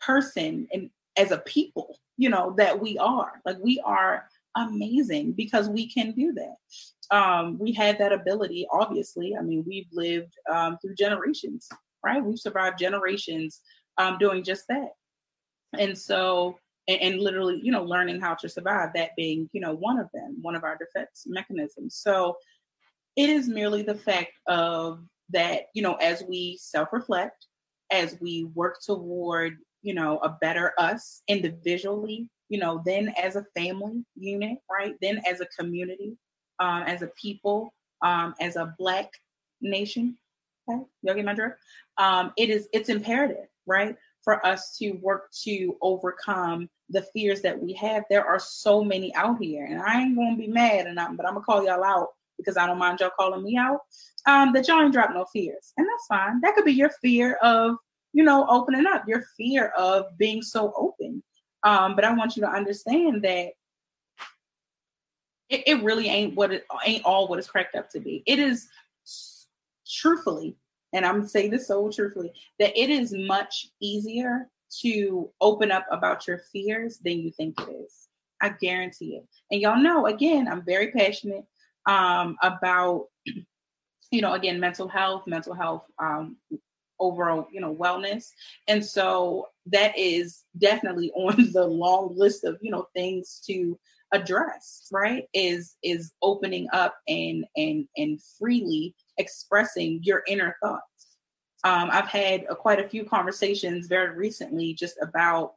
person 0.00 0.68
and 0.72 0.90
as 1.16 1.32
a 1.32 1.38
people, 1.38 1.98
you 2.16 2.28
know, 2.28 2.54
that 2.56 2.78
we 2.78 2.96
are. 2.98 3.40
Like 3.44 3.56
we 3.60 3.80
are 3.84 4.28
amazing 4.56 5.32
because 5.32 5.68
we 5.68 5.90
can 5.92 6.12
do 6.12 6.32
that. 6.34 7.16
Um, 7.16 7.58
we 7.58 7.72
had 7.72 7.98
that 7.98 8.12
ability, 8.12 8.66
obviously. 8.70 9.34
I 9.36 9.42
mean, 9.42 9.64
we've 9.66 9.88
lived 9.92 10.34
um, 10.52 10.78
through 10.80 10.94
generations, 10.94 11.68
right? 12.04 12.22
We've 12.22 12.38
survived 12.38 12.78
generations 12.78 13.60
um, 13.96 14.18
doing 14.18 14.44
just 14.44 14.64
that. 14.68 14.90
And 15.76 15.96
so, 15.96 16.58
and, 16.88 17.00
and, 17.00 17.20
literally, 17.20 17.60
you 17.62 17.70
know, 17.70 17.84
learning 17.84 18.20
how 18.20 18.34
to 18.34 18.48
survive, 18.48 18.90
that 18.94 19.10
being, 19.16 19.48
you 19.52 19.60
know, 19.60 19.74
one 19.74 19.98
of 19.98 20.08
them, 20.12 20.38
one 20.40 20.56
of 20.56 20.64
our 20.64 20.76
defense 20.76 21.24
mechanisms. 21.26 21.94
So 21.96 22.36
it 23.16 23.30
is 23.30 23.48
merely 23.48 23.82
the 23.82 23.94
fact 23.94 24.32
of 24.46 25.00
that, 25.30 25.66
you 25.74 25.82
know, 25.82 25.94
as 25.94 26.24
we 26.28 26.58
self 26.60 26.88
reflect, 26.92 27.46
as 27.90 28.16
we 28.20 28.44
work 28.54 28.78
toward, 28.84 29.58
you 29.82 29.94
know, 29.94 30.18
a 30.18 30.36
better 30.40 30.72
us 30.78 31.22
individually, 31.28 32.28
you 32.48 32.58
know, 32.58 32.82
then 32.84 33.12
as 33.22 33.36
a 33.36 33.46
family 33.56 34.04
unit, 34.16 34.58
right? 34.70 34.94
Then 35.00 35.20
as 35.28 35.40
a 35.40 35.46
community, 35.58 36.16
um, 36.60 36.84
as 36.84 37.02
a 37.02 37.10
people, 37.20 37.74
um, 38.02 38.34
as 38.40 38.56
a 38.56 38.74
black 38.78 39.10
nation. 39.60 40.16
Okay, 40.68 40.82
y'all 41.02 41.14
get 41.14 41.24
my 41.24 41.34
drift? 41.34 41.56
Um, 41.96 42.32
it 42.36 42.50
is 42.50 42.68
it's 42.72 42.88
imperative, 42.88 43.48
right, 43.66 43.96
for 44.22 44.44
us 44.44 44.76
to 44.78 44.92
work 44.92 45.30
to 45.44 45.76
overcome 45.80 46.68
the 46.90 47.02
fears 47.02 47.40
that 47.42 47.60
we 47.60 47.72
have. 47.74 48.04
There 48.08 48.24
are 48.24 48.38
so 48.38 48.82
many 48.82 49.14
out 49.14 49.38
here, 49.40 49.66
and 49.66 49.80
I 49.80 50.02
ain't 50.02 50.16
gonna 50.16 50.36
be 50.36 50.48
mad, 50.48 50.86
and 50.86 50.98
I'm, 50.98 51.16
but 51.16 51.26
I'm 51.26 51.34
gonna 51.34 51.44
call 51.44 51.64
y'all 51.64 51.84
out 51.84 52.08
because 52.36 52.56
I 52.56 52.66
don't 52.66 52.78
mind 52.78 53.00
y'all 53.00 53.10
calling 53.18 53.42
me 53.42 53.56
out. 53.56 53.80
Um, 54.26 54.52
that 54.52 54.68
y'all 54.68 54.82
ain't 54.82 54.92
drop 54.92 55.10
no 55.12 55.26
fears, 55.32 55.72
and 55.76 55.86
that's 55.86 56.06
fine. 56.06 56.40
That 56.40 56.54
could 56.54 56.64
be 56.64 56.72
your 56.72 56.90
fear 57.02 57.34
of, 57.42 57.76
you 58.12 58.24
know, 58.24 58.46
opening 58.48 58.86
up, 58.86 59.06
your 59.06 59.24
fear 59.36 59.68
of 59.76 60.06
being 60.18 60.42
so 60.42 60.72
open. 60.76 61.22
Um, 61.62 61.94
but 61.94 62.04
I 62.04 62.12
want 62.12 62.36
you 62.36 62.42
to 62.42 62.50
understand 62.50 63.22
that 63.22 63.52
it, 65.48 65.62
it 65.66 65.82
really 65.82 66.08
ain't 66.08 66.34
what 66.34 66.52
it 66.52 66.66
ain't 66.86 67.04
all 67.04 67.28
what 67.28 67.38
it's 67.38 67.48
cracked 67.48 67.74
up 67.74 67.90
to 67.90 68.00
be. 68.00 68.22
It 68.26 68.38
is 68.38 68.68
truthfully, 69.86 70.56
and 70.92 71.04
I'm 71.04 71.26
saying 71.26 71.50
this 71.50 71.68
so 71.68 71.90
truthfully, 71.90 72.32
that 72.58 72.78
it 72.78 72.90
is 72.90 73.12
much 73.12 73.70
easier 73.80 74.48
to 74.82 75.30
open 75.40 75.70
up 75.70 75.86
about 75.90 76.26
your 76.26 76.38
fears 76.52 76.98
than 76.98 77.18
you 77.20 77.30
think 77.30 77.60
it 77.60 77.68
is. 77.70 78.08
I 78.40 78.50
guarantee 78.50 79.16
it. 79.16 79.26
And 79.50 79.60
y'all 79.60 79.82
know, 79.82 80.06
again, 80.06 80.48
I'm 80.48 80.64
very 80.64 80.92
passionate 80.92 81.44
um, 81.86 82.36
about, 82.42 83.06
you 84.10 84.20
know, 84.20 84.34
again, 84.34 84.60
mental 84.60 84.88
health, 84.88 85.24
mental 85.26 85.54
health, 85.54 85.84
um, 85.98 86.36
overall, 87.00 87.48
you 87.52 87.60
know, 87.60 87.74
wellness. 87.74 88.30
And 88.66 88.84
so 88.84 89.48
that 89.66 89.96
is 89.96 90.44
definitely 90.58 91.10
on 91.16 91.52
the 91.52 91.66
long 91.66 92.14
list 92.16 92.44
of, 92.44 92.58
you 92.60 92.70
know, 92.70 92.86
things 92.94 93.42
to 93.46 93.78
address 94.12 94.88
right 94.90 95.24
is 95.34 95.76
is 95.82 96.12
opening 96.22 96.66
up 96.72 96.96
and 97.08 97.44
and 97.56 97.86
and 97.98 98.18
freely 98.38 98.94
expressing 99.18 100.00
your 100.02 100.22
inner 100.26 100.56
thoughts 100.62 100.97
um, 101.64 101.88
i've 101.92 102.08
had 102.08 102.46
quite 102.48 102.80
a 102.80 102.88
few 102.88 103.04
conversations 103.04 103.86
very 103.86 104.16
recently 104.16 104.74
just 104.74 104.96
about 105.02 105.52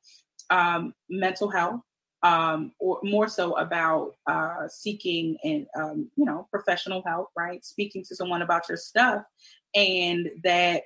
um, 0.49 0.93
mental 1.09 1.49
health 1.49 1.81
um, 2.23 2.71
or 2.79 2.99
more 3.03 3.27
so 3.27 3.57
about 3.57 4.13
uh, 4.27 4.67
seeking 4.67 5.37
and 5.43 5.65
um, 5.75 6.09
you 6.15 6.25
know 6.25 6.47
professional 6.51 7.01
help 7.05 7.29
right? 7.35 7.63
Speaking 7.65 8.03
to 8.07 8.15
someone 8.15 8.41
about 8.41 8.67
your 8.69 8.77
stuff 8.77 9.23
and 9.73 10.29
that 10.43 10.83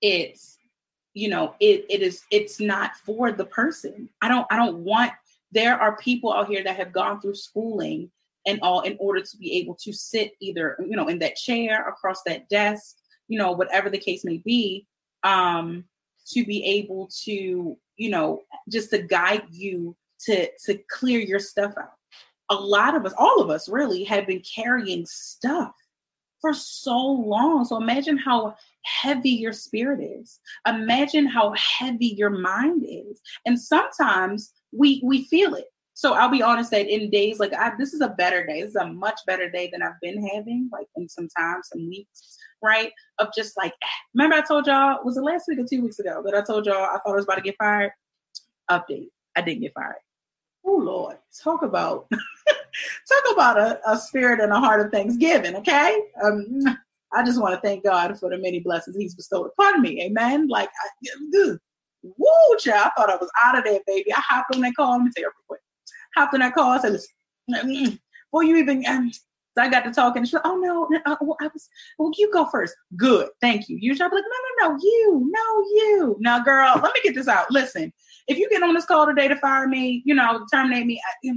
it's 0.00 0.58
you 1.14 1.28
know 1.28 1.54
it 1.60 1.84
it 1.88 2.02
is 2.02 2.22
it's 2.30 2.60
not 2.60 2.96
for 2.96 3.30
the 3.32 3.44
person. 3.44 4.08
I 4.20 4.28
don't 4.28 4.46
i 4.50 4.56
don't 4.56 4.78
want 4.78 5.12
there 5.52 5.78
are 5.78 5.96
people 5.98 6.32
out 6.32 6.48
here 6.48 6.64
that 6.64 6.76
have 6.76 6.92
gone 6.92 7.20
through 7.20 7.34
schooling 7.34 8.10
and 8.46 8.58
all 8.62 8.80
in 8.80 8.96
order 8.98 9.20
to 9.20 9.36
be 9.36 9.52
able 9.58 9.76
to 9.76 9.92
sit 9.92 10.32
either 10.40 10.76
you 10.80 10.96
know 10.96 11.08
in 11.08 11.18
that 11.20 11.36
chair 11.36 11.88
across 11.88 12.22
that 12.24 12.48
desk 12.48 12.96
you 13.32 13.38
know 13.38 13.52
whatever 13.52 13.88
the 13.88 13.98
case 13.98 14.24
may 14.24 14.36
be 14.36 14.86
um 15.24 15.84
to 16.28 16.44
be 16.44 16.62
able 16.64 17.08
to 17.24 17.76
you 17.96 18.10
know 18.10 18.42
just 18.68 18.90
to 18.90 18.98
guide 18.98 19.44
you 19.50 19.96
to 20.20 20.48
to 20.64 20.78
clear 20.90 21.18
your 21.18 21.38
stuff 21.38 21.72
out. 21.78 21.94
A 22.50 22.54
lot 22.54 22.94
of 22.94 23.06
us 23.06 23.14
all 23.16 23.40
of 23.40 23.48
us 23.48 23.68
really 23.68 24.04
have 24.04 24.26
been 24.26 24.42
carrying 24.42 25.06
stuff 25.06 25.72
for 26.40 26.52
so 26.52 26.98
long. 26.98 27.64
So 27.64 27.76
imagine 27.76 28.18
how 28.18 28.54
heavy 28.84 29.30
your 29.30 29.52
spirit 29.52 30.00
is. 30.02 30.40
Imagine 30.66 31.26
how 31.26 31.54
heavy 31.56 32.14
your 32.18 32.30
mind 32.30 32.84
is. 32.86 33.20
And 33.46 33.58
sometimes 33.58 34.52
we 34.72 35.00
we 35.02 35.24
feel 35.24 35.54
it. 35.54 35.66
So 35.94 36.14
I'll 36.14 36.30
be 36.30 36.42
honest 36.42 36.70
that 36.70 36.88
in 36.88 37.10
days 37.10 37.38
like 37.38 37.52
I, 37.54 37.72
this 37.78 37.94
is 37.94 38.00
a 38.00 38.08
better 38.08 38.44
day. 38.46 38.62
This 38.62 38.70
is 38.70 38.76
a 38.76 38.92
much 38.92 39.20
better 39.26 39.48
day 39.48 39.68
than 39.70 39.82
I've 39.82 40.00
been 40.00 40.26
having, 40.28 40.68
like 40.72 40.86
in 40.96 41.08
some 41.08 41.28
time, 41.28 41.60
some 41.62 41.88
weeks, 41.88 42.38
right? 42.62 42.92
Of 43.18 43.28
just 43.34 43.56
like, 43.56 43.74
remember 44.14 44.36
I 44.36 44.42
told 44.42 44.66
y'all 44.66 45.04
was 45.04 45.16
it 45.16 45.22
last 45.22 45.44
week 45.48 45.58
or 45.58 45.66
two 45.68 45.82
weeks 45.82 45.98
ago 45.98 46.22
that 46.24 46.34
I 46.34 46.42
told 46.42 46.66
y'all 46.66 46.76
I 46.76 46.98
thought 46.98 47.12
I 47.12 47.16
was 47.16 47.24
about 47.24 47.36
to 47.36 47.42
get 47.42 47.56
fired. 47.58 47.92
Update: 48.70 49.08
I 49.36 49.42
didn't 49.42 49.62
get 49.62 49.74
fired. 49.74 49.96
Oh 50.64 50.76
Lord, 50.76 51.16
talk 51.42 51.62
about 51.62 52.08
talk 52.10 53.32
about 53.32 53.58
a, 53.58 53.80
a, 53.90 53.98
spirit 53.98 54.40
and 54.40 54.52
a 54.52 54.60
heart 54.60 54.84
of 54.84 54.92
thanksgiving. 54.92 55.56
Okay, 55.56 55.98
um, 56.22 56.62
I 57.12 57.24
just 57.24 57.40
want 57.40 57.54
to 57.54 57.60
thank 57.60 57.84
God 57.84 58.18
for 58.18 58.30
the 58.30 58.38
many 58.38 58.60
blessings 58.60 58.96
He's 58.96 59.14
bestowed 59.14 59.48
upon 59.48 59.82
me. 59.82 60.02
Amen. 60.02 60.48
Like, 60.48 60.68
I, 60.68 61.56
Woo, 62.02 62.56
child. 62.58 62.86
I 62.86 62.90
thought 62.96 63.10
I 63.10 63.16
was 63.16 63.30
out 63.42 63.58
of 63.58 63.64
there, 63.64 63.80
baby. 63.86 64.12
I 64.12 64.20
hopped 64.20 64.54
on 64.54 64.60
that 64.62 64.74
call. 64.74 64.96
Let 64.96 65.04
me 65.04 65.10
tell 65.14 65.22
you 65.22 65.28
real 65.28 65.44
quick. 65.48 65.60
Hopped 66.16 66.34
on 66.34 66.40
that 66.40 66.54
call. 66.54 66.70
I 66.70 66.78
said, 66.78 66.98
listen, 67.48 67.98
you 68.34 68.56
even, 68.56 68.84
um, 68.86 69.12
so 69.56 69.62
I 69.62 69.68
got 69.68 69.84
to 69.84 69.92
talking. 69.92 70.24
She's 70.24 70.32
like, 70.34 70.42
oh, 70.46 70.56
no, 70.56 70.88
uh, 71.04 71.16
well, 71.20 71.36
I 71.40 71.48
was, 71.52 71.68
well, 71.98 72.10
you 72.16 72.30
go 72.32 72.46
first. 72.46 72.74
Good. 72.96 73.28
Thank 73.40 73.68
you. 73.68 73.76
You 73.80 73.94
should 73.94 74.10
be 74.10 74.16
like, 74.16 74.24
no, 74.24 74.68
no, 74.68 74.74
no, 74.74 74.78
you, 74.82 75.30
no, 75.30 75.60
you. 75.60 76.16
Now, 76.20 76.42
girl, 76.42 76.72
let 76.82 76.94
me 76.94 77.00
get 77.02 77.14
this 77.14 77.28
out. 77.28 77.50
Listen, 77.50 77.92
if 78.28 78.38
you 78.38 78.48
get 78.48 78.62
on 78.62 78.74
this 78.74 78.86
call 78.86 79.06
today 79.06 79.28
to 79.28 79.36
fire 79.36 79.68
me, 79.68 80.02
you 80.06 80.14
know, 80.14 80.46
terminate 80.52 80.86
me, 80.86 81.00
I, 81.24 81.30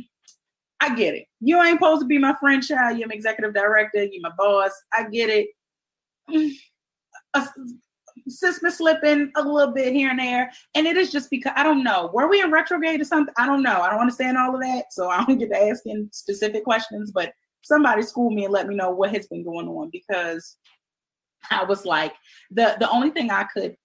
I 0.81 0.95
get 0.95 1.15
it. 1.15 1.25
You 1.41 1.61
ain't 1.61 1.79
supposed 1.79 2.01
to 2.01 2.07
be 2.07 2.17
my 2.17 2.35
friend, 2.39 2.63
child. 2.63 2.97
You're 2.97 3.07
my 3.07 3.15
executive 3.15 3.53
director. 3.53 4.03
You're 4.03 4.21
my 4.21 4.31
boss. 4.37 4.71
I 4.93 5.09
get 5.09 5.29
it. 5.29 5.49
sis 8.27 8.59
been 8.59 8.71
slipping 8.71 9.31
a 9.35 9.41
little 9.41 9.73
bit 9.73 9.93
here 9.93 10.09
and 10.09 10.19
there. 10.19 10.51
And 10.73 10.87
it 10.87 10.95
is 10.95 11.11
just 11.11 11.29
because 11.29 11.53
I 11.55 11.63
don't 11.63 11.83
know. 11.83 12.09
Were 12.13 12.29
we 12.29 12.41
in 12.41 12.51
retrograde 12.51 13.01
or 13.01 13.05
something? 13.05 13.33
I 13.37 13.45
don't 13.45 13.61
know. 13.63 13.81
I 13.81 13.89
don't 13.89 13.99
understand 13.99 14.37
all 14.37 14.55
of 14.55 14.61
that. 14.61 14.85
So 14.91 15.09
I 15.09 15.23
don't 15.23 15.37
get 15.37 15.51
to 15.51 15.61
asking 15.61 16.09
specific 16.11 16.63
questions, 16.63 17.11
but 17.11 17.33
somebody 17.65 18.03
school 18.03 18.29
me 18.29 18.45
and 18.45 18.53
let 18.53 18.67
me 18.67 18.75
know 18.75 18.91
what 18.91 19.11
has 19.11 19.27
been 19.27 19.43
going 19.43 19.67
on 19.67 19.89
because 19.91 20.57
I 21.51 21.63
was 21.63 21.85
like, 21.85 22.13
the 22.51 22.75
the 22.79 22.89
only 22.89 23.09
thing 23.09 23.31
I 23.31 23.45
could 23.45 23.75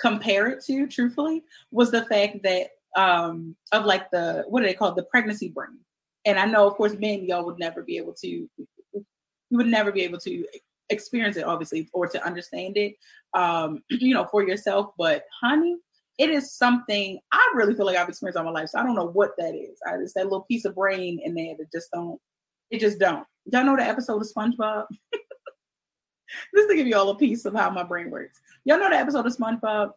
compare 0.00 0.48
it 0.48 0.64
to, 0.64 0.86
truthfully, 0.86 1.44
was 1.70 1.90
the 1.90 2.04
fact 2.06 2.38
that 2.42 2.68
um 2.96 3.54
of 3.72 3.84
like 3.84 4.10
the 4.10 4.44
what 4.48 4.60
do 4.60 4.66
they 4.66 4.74
call 4.74 4.94
the 4.94 5.04
pregnancy 5.04 5.48
brain. 5.48 5.78
And 6.24 6.38
I 6.38 6.44
know, 6.46 6.66
of 6.66 6.74
course, 6.74 6.94
men, 6.98 7.24
y'all 7.24 7.46
would 7.46 7.58
never 7.58 7.82
be 7.82 7.96
able 7.96 8.14
to 8.14 8.28
you 8.28 9.56
would 9.58 9.66
never 9.66 9.92
be 9.92 10.02
able 10.02 10.18
to 10.18 10.44
experience 10.90 11.36
it 11.36 11.44
obviously 11.44 11.88
or 11.92 12.08
to 12.08 12.24
understand 12.24 12.76
it 12.76 12.94
um 13.34 13.80
you 13.90 14.14
know 14.14 14.26
for 14.30 14.42
yourself. 14.42 14.92
But 14.98 15.24
honey 15.40 15.76
it 16.18 16.28
is 16.28 16.52
something 16.52 17.18
i 17.32 17.52
really 17.54 17.74
feel 17.74 17.86
like 17.86 17.96
i've 17.96 18.08
experienced 18.08 18.36
all 18.36 18.44
my 18.44 18.50
life. 18.50 18.68
So 18.68 18.78
i 18.78 18.82
don't 18.82 18.94
know 18.94 19.08
what 19.08 19.30
that 19.38 19.54
is. 19.54 19.78
I, 19.86 19.94
it's 19.94 20.12
that 20.14 20.24
little 20.24 20.42
piece 20.42 20.66
of 20.66 20.74
brain 20.74 21.18
in 21.24 21.34
there 21.34 21.54
that 21.56 21.72
just 21.72 21.90
don't 21.92 22.20
it 22.70 22.80
just 22.80 22.98
don't. 22.98 23.26
Y'all 23.52 23.64
know 23.64 23.76
the 23.76 23.82
episode 23.82 24.20
of 24.20 24.28
spongebob? 24.28 24.86
Just 26.54 26.68
to 26.68 26.76
give 26.76 26.86
you 26.86 26.96
all 26.96 27.10
a 27.10 27.16
piece 27.16 27.44
of 27.44 27.54
how 27.54 27.70
my 27.70 27.82
brain 27.82 28.10
works. 28.10 28.40
Y'all 28.64 28.78
know 28.78 28.88
the 28.90 28.96
episode 28.96 29.26
of 29.26 29.36
spongebob? 29.36 29.90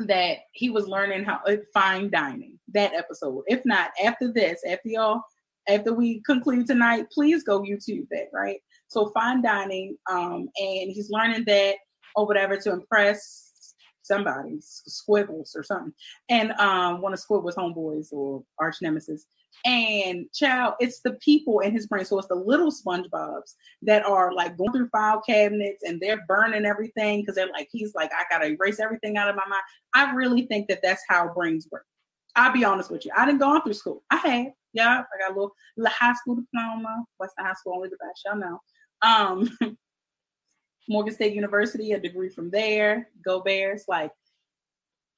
That 0.00 0.38
he 0.52 0.70
was 0.70 0.88
learning 0.88 1.24
how 1.24 1.40
uh, 1.46 1.56
fine 1.72 2.10
dining. 2.10 2.58
That 2.72 2.92
episode. 2.94 3.44
If 3.46 3.64
not 3.64 3.92
after 4.04 4.32
this 4.32 4.60
after 4.68 4.88
y'all 4.88 5.22
after 5.68 5.94
we 5.94 6.20
conclude 6.22 6.66
tonight 6.66 7.06
please 7.10 7.42
go 7.42 7.62
youtube 7.62 8.06
that 8.10 8.28
right? 8.32 8.60
So 8.88 9.10
fine 9.10 9.42
dining, 9.42 9.96
um, 10.10 10.48
and 10.56 10.90
he's 10.90 11.10
learning 11.10 11.44
that 11.46 11.76
or 12.16 12.26
whatever 12.26 12.56
to 12.56 12.72
impress 12.72 13.72
somebody, 14.02 14.58
squiggles 14.60 15.54
or 15.56 15.62
something, 15.62 15.92
and 16.28 16.52
um, 16.52 17.00
one 17.00 17.12
of 17.12 17.20
Squidward's 17.20 17.56
homeboys 17.56 18.12
or 18.12 18.44
arch 18.58 18.76
nemesis. 18.82 19.26
And 19.64 20.30
child, 20.32 20.74
it's 20.78 21.00
the 21.00 21.14
people 21.14 21.60
in 21.60 21.72
his 21.72 21.86
brain. 21.86 22.04
So 22.04 22.18
it's 22.18 22.28
the 22.28 22.34
little 22.34 22.70
SpongeBob's 22.70 23.56
that 23.82 24.04
are 24.04 24.32
like 24.32 24.58
going 24.58 24.72
through 24.72 24.88
file 24.88 25.22
cabinets 25.26 25.82
and 25.84 26.00
they're 26.00 26.24
burning 26.28 26.66
everything 26.66 27.20
because 27.20 27.34
they're 27.34 27.50
like, 27.50 27.68
he's 27.72 27.94
like, 27.94 28.10
I 28.12 28.24
gotta 28.30 28.52
erase 28.52 28.78
everything 28.78 29.16
out 29.16 29.28
of 29.28 29.36
my 29.36 29.46
mind. 29.48 29.62
I 29.94 30.14
really 30.14 30.46
think 30.46 30.68
that 30.68 30.80
that's 30.82 31.02
how 31.08 31.32
brains 31.32 31.66
work. 31.72 31.86
I'll 32.36 32.52
be 32.52 32.64
honest 32.64 32.90
with 32.90 33.04
you. 33.04 33.12
I 33.16 33.24
didn't 33.24 33.40
go 33.40 33.54
on 33.54 33.62
through 33.62 33.74
school. 33.74 34.02
I 34.10 34.16
had, 34.16 34.52
yeah, 34.72 35.02
I 35.02 35.18
got 35.18 35.30
a 35.30 35.34
little, 35.34 35.54
high 35.86 36.14
school 36.14 36.36
diploma, 36.36 37.04
Western 37.18 37.46
High 37.46 37.54
School, 37.54 37.74
only 37.76 37.88
the 37.88 37.96
best, 37.96 38.22
y'all 38.26 38.36
know. 38.36 38.60
Um, 39.02 39.56
Morgan 40.88 41.14
State 41.14 41.34
University, 41.34 41.92
a 41.92 42.00
degree 42.00 42.28
from 42.28 42.50
there. 42.50 43.08
Go 43.24 43.40
Bears. 43.40 43.84
Like, 43.88 44.10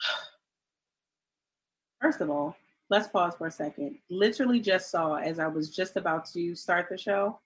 first 2.01 2.20
of 2.20 2.30
all, 2.30 2.57
let's 2.91 3.09
pause 3.09 3.34
for 3.37 3.47
a 3.47 3.51
second. 3.51 3.99
Literally 4.11 4.61
just 4.61 4.91
saw 4.91 5.14
as 5.16 5.39
I 5.39 5.47
was 5.47 5.74
just 5.74 5.97
about 5.97 6.26
to 6.32 6.55
start 6.55 6.87
the 6.91 6.99
show. 6.99 7.41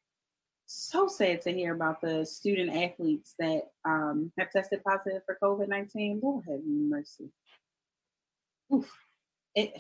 So 0.66 1.08
sad 1.08 1.40
to 1.42 1.52
hear 1.52 1.74
about 1.74 2.00
the 2.00 2.24
student 2.24 2.76
athletes 2.76 3.34
that 3.38 3.70
um, 3.84 4.30
have 4.38 4.52
tested 4.52 4.84
positive 4.84 5.22
for 5.26 5.36
COVID 5.42 5.68
19. 5.68 6.20
Lord 6.22 6.44
have 6.48 6.60
mercy. 6.64 7.30
Oof. 8.72 8.90
It, 9.54 9.74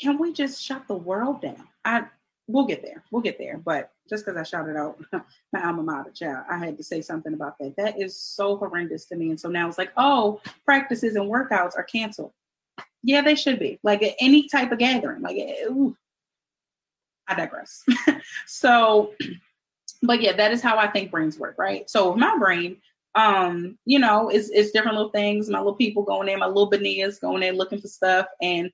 can 0.00 0.18
we 0.18 0.32
just 0.32 0.62
shut 0.62 0.88
the 0.88 0.94
world 0.94 1.42
down? 1.42 1.68
I 1.84 2.06
we'll 2.48 2.66
get 2.66 2.82
there. 2.82 3.02
We'll 3.10 3.22
get 3.22 3.38
there. 3.38 3.58
But 3.58 3.90
just 4.08 4.24
because 4.24 4.38
I 4.38 4.42
shouted 4.44 4.76
out 4.76 4.98
my 5.52 5.64
alma 5.64 5.82
mater 5.82 6.10
child, 6.12 6.44
I 6.50 6.58
had 6.58 6.76
to 6.78 6.84
say 6.84 7.02
something 7.02 7.34
about 7.34 7.58
that. 7.58 7.76
That 7.76 8.00
is 8.00 8.18
so 8.18 8.56
horrendous 8.56 9.06
to 9.06 9.16
me. 9.16 9.30
And 9.30 9.40
so 9.40 9.48
now 9.48 9.68
it's 9.68 9.78
like, 9.78 9.92
oh, 9.96 10.40
practices 10.64 11.16
and 11.16 11.30
workouts 11.30 11.76
are 11.76 11.84
canceled. 11.84 12.32
Yeah, 13.02 13.22
they 13.22 13.34
should 13.34 13.58
be. 13.58 13.78
Like 13.82 14.16
any 14.20 14.48
type 14.48 14.72
of 14.72 14.78
gathering. 14.78 15.22
Like, 15.22 15.36
ooh. 15.68 15.96
I 17.28 17.34
digress. 17.34 17.82
so, 18.46 19.14
but 20.02 20.20
yeah, 20.20 20.32
that 20.36 20.52
is 20.52 20.62
how 20.62 20.78
I 20.78 20.88
think 20.88 21.10
brains 21.10 21.38
work, 21.38 21.56
right? 21.58 21.88
So 21.90 22.14
my 22.14 22.36
brain, 22.38 22.76
um, 23.14 23.78
you 23.84 23.98
know, 23.98 24.28
it's 24.28 24.50
it's 24.50 24.70
different 24.70 24.96
little 24.96 25.10
things. 25.10 25.48
My 25.48 25.58
little 25.58 25.74
people 25.74 26.02
going 26.02 26.28
in, 26.28 26.38
my 26.38 26.46
little 26.46 26.70
bananas 26.70 27.18
going 27.18 27.42
in 27.42 27.56
looking 27.56 27.80
for 27.80 27.88
stuff, 27.88 28.26
and 28.40 28.70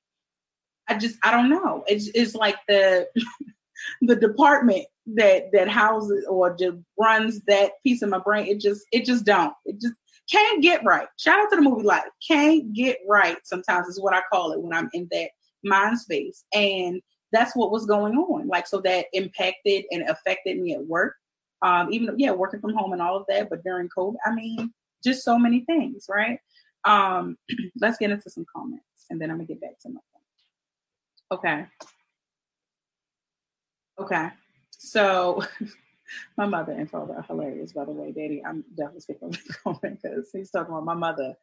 I 0.89 0.99
just 0.99 1.17
I 1.23 1.31
don't 1.31 1.49
know. 1.49 1.85
It's 1.87 2.09
it's 2.15 2.35
like 2.35 2.57
the 2.69 3.07
the 4.03 4.17
department 4.17 4.87
that 5.15 5.51
that 5.53 5.69
houses 5.69 6.27
or 6.29 6.57
just 6.57 6.77
runs 6.99 7.41
that 7.47 7.73
piece 7.85 8.03
of 8.03 8.11
my 8.11 8.19
brain. 8.19 8.47
It 8.47 8.61
just 8.61 8.83
it 8.93 9.05
just 9.05 9.25
don't. 9.25 9.55
It 9.65 9.81
just 9.81 9.95
can't 10.33 10.63
get 10.63 10.83
right. 10.83 11.07
Shout 11.19 11.39
out 11.39 11.51
to 11.51 11.57
the 11.57 11.63
movie 11.63 11.83
Life. 11.83 12.05
Can't 12.27 12.73
get 12.73 12.99
right 13.07 13.37
sometimes 13.45 13.87
is 13.89 14.01
what 14.01 14.15
I 14.15 14.23
call 14.33 14.53
it 14.53 14.61
when 14.61 14.73
I'm 14.73 14.89
in 14.95 15.07
that 15.11 15.31
mind 15.63 15.99
space. 15.99 16.45
And 16.55 17.03
that's 17.33 17.55
what 17.55 17.71
was 17.71 17.85
going 17.85 18.15
on. 18.17 18.49
Like 18.49 18.67
so 18.67 18.81
that 18.81 19.07
impacted 19.13 19.85
and 19.91 20.09
affected 20.09 20.59
me 20.59 20.75
at 20.75 20.87
work. 20.87 21.17
Um, 21.61 21.93
even 21.93 22.19
yeah, 22.19 22.33
working 22.33 22.61
from 22.61 22.75
home 22.75 22.93
and 22.93 23.03
all 23.03 23.17
of 23.17 23.27
that, 23.29 23.49
but 23.49 23.63
during 23.63 23.89
COVID, 23.97 24.17
I 24.27 24.35
mean, 24.35 24.73
just 25.05 25.23
so 25.23 25.39
many 25.39 25.61
things, 25.61 26.07
right? 26.09 26.39
Um, 26.85 27.37
let's 27.81 27.99
get 27.99 28.11
into 28.11 28.31
some 28.31 28.47
comments 28.55 29.07
and 29.11 29.21
then 29.21 29.31
I'm 29.31 29.37
gonna 29.37 29.47
get 29.47 29.61
back 29.61 29.79
to 29.83 29.91
my 29.91 30.01
Okay. 31.31 31.67
Okay. 33.99 34.29
So 34.71 35.45
my 36.37 36.47
mother 36.47 36.73
and 36.73 36.91
father 36.91 37.15
are 37.15 37.23
hilarious, 37.23 37.73
by 37.73 37.85
the 37.85 37.93
way. 37.93 38.13
Daddy, 38.13 38.43
I'm 38.45 38.65
definitely 38.75 39.01
speaking 39.01 39.31
the 39.31 39.55
comment 39.65 40.01
because 40.03 40.31
he's 40.33 40.51
talking 40.51 40.73
about 40.73 40.85
my 40.85 40.95
mother. 40.95 41.35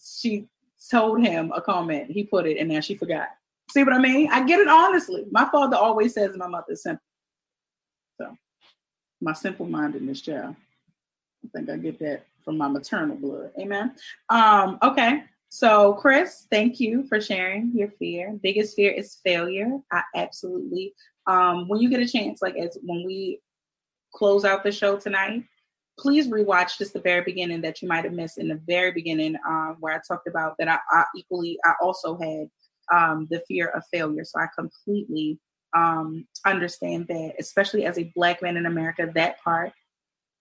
She 0.00 0.48
told 0.90 1.24
him 1.24 1.52
a 1.54 1.60
comment, 1.60 2.10
he 2.10 2.24
put 2.24 2.46
it, 2.46 2.58
and 2.58 2.68
now 2.68 2.80
she 2.80 2.94
forgot. 2.94 3.28
See 3.70 3.82
what 3.82 3.94
I 3.94 3.98
mean? 3.98 4.30
I 4.30 4.44
get 4.44 4.60
it 4.60 4.68
honestly. 4.68 5.24
My 5.30 5.48
father 5.50 5.76
always 5.76 6.14
says 6.14 6.36
my 6.36 6.46
mother 6.46 6.72
is 6.72 6.82
simple. 6.82 7.02
So 8.20 8.36
my 9.20 9.32
simple 9.32 9.66
mindedness 9.66 10.20
child. 10.20 10.54
I 11.44 11.48
think 11.58 11.70
I 11.70 11.76
get 11.76 11.98
that 12.00 12.26
from 12.44 12.58
my 12.58 12.68
maternal 12.68 13.16
blood. 13.16 13.50
Amen. 13.58 13.94
Um, 14.28 14.78
okay. 14.82 15.24
So, 15.48 15.94
Chris, 15.94 16.46
thank 16.50 16.80
you 16.80 17.06
for 17.06 17.20
sharing 17.20 17.70
your 17.74 17.88
fear. 17.98 18.38
Biggest 18.42 18.74
fear 18.74 18.90
is 18.90 19.20
failure. 19.24 19.78
I 19.92 20.02
absolutely. 20.14 20.94
Um, 21.26 21.68
when 21.68 21.80
you 21.80 21.88
get 21.88 22.00
a 22.00 22.08
chance, 22.08 22.42
like 22.42 22.56
as 22.56 22.76
when 22.82 23.04
we 23.06 23.40
close 24.14 24.44
out 24.44 24.62
the 24.62 24.72
show 24.72 24.96
tonight, 24.96 25.44
please 25.98 26.28
rewatch 26.28 26.78
just 26.78 26.92
the 26.92 27.00
very 27.00 27.22
beginning 27.22 27.60
that 27.62 27.82
you 27.82 27.88
might 27.88 28.04
have 28.04 28.12
missed 28.12 28.38
in 28.38 28.48
the 28.48 28.60
very 28.66 28.92
beginning, 28.92 29.36
um, 29.46 29.76
where 29.80 29.94
I 29.94 30.00
talked 30.06 30.26
about 30.26 30.54
that 30.58 30.68
I, 30.68 30.78
I 30.90 31.04
equally, 31.16 31.58
I 31.64 31.72
also 31.82 32.18
had 32.18 32.48
um, 32.92 33.28
the 33.30 33.42
fear 33.46 33.68
of 33.68 33.82
failure. 33.92 34.24
So 34.24 34.40
I 34.40 34.46
completely 34.56 35.38
um, 35.74 36.26
understand 36.44 37.06
that, 37.08 37.34
especially 37.38 37.84
as 37.84 37.98
a 37.98 38.12
black 38.14 38.42
man 38.42 38.56
in 38.56 38.66
America, 38.66 39.10
that 39.14 39.40
part 39.42 39.72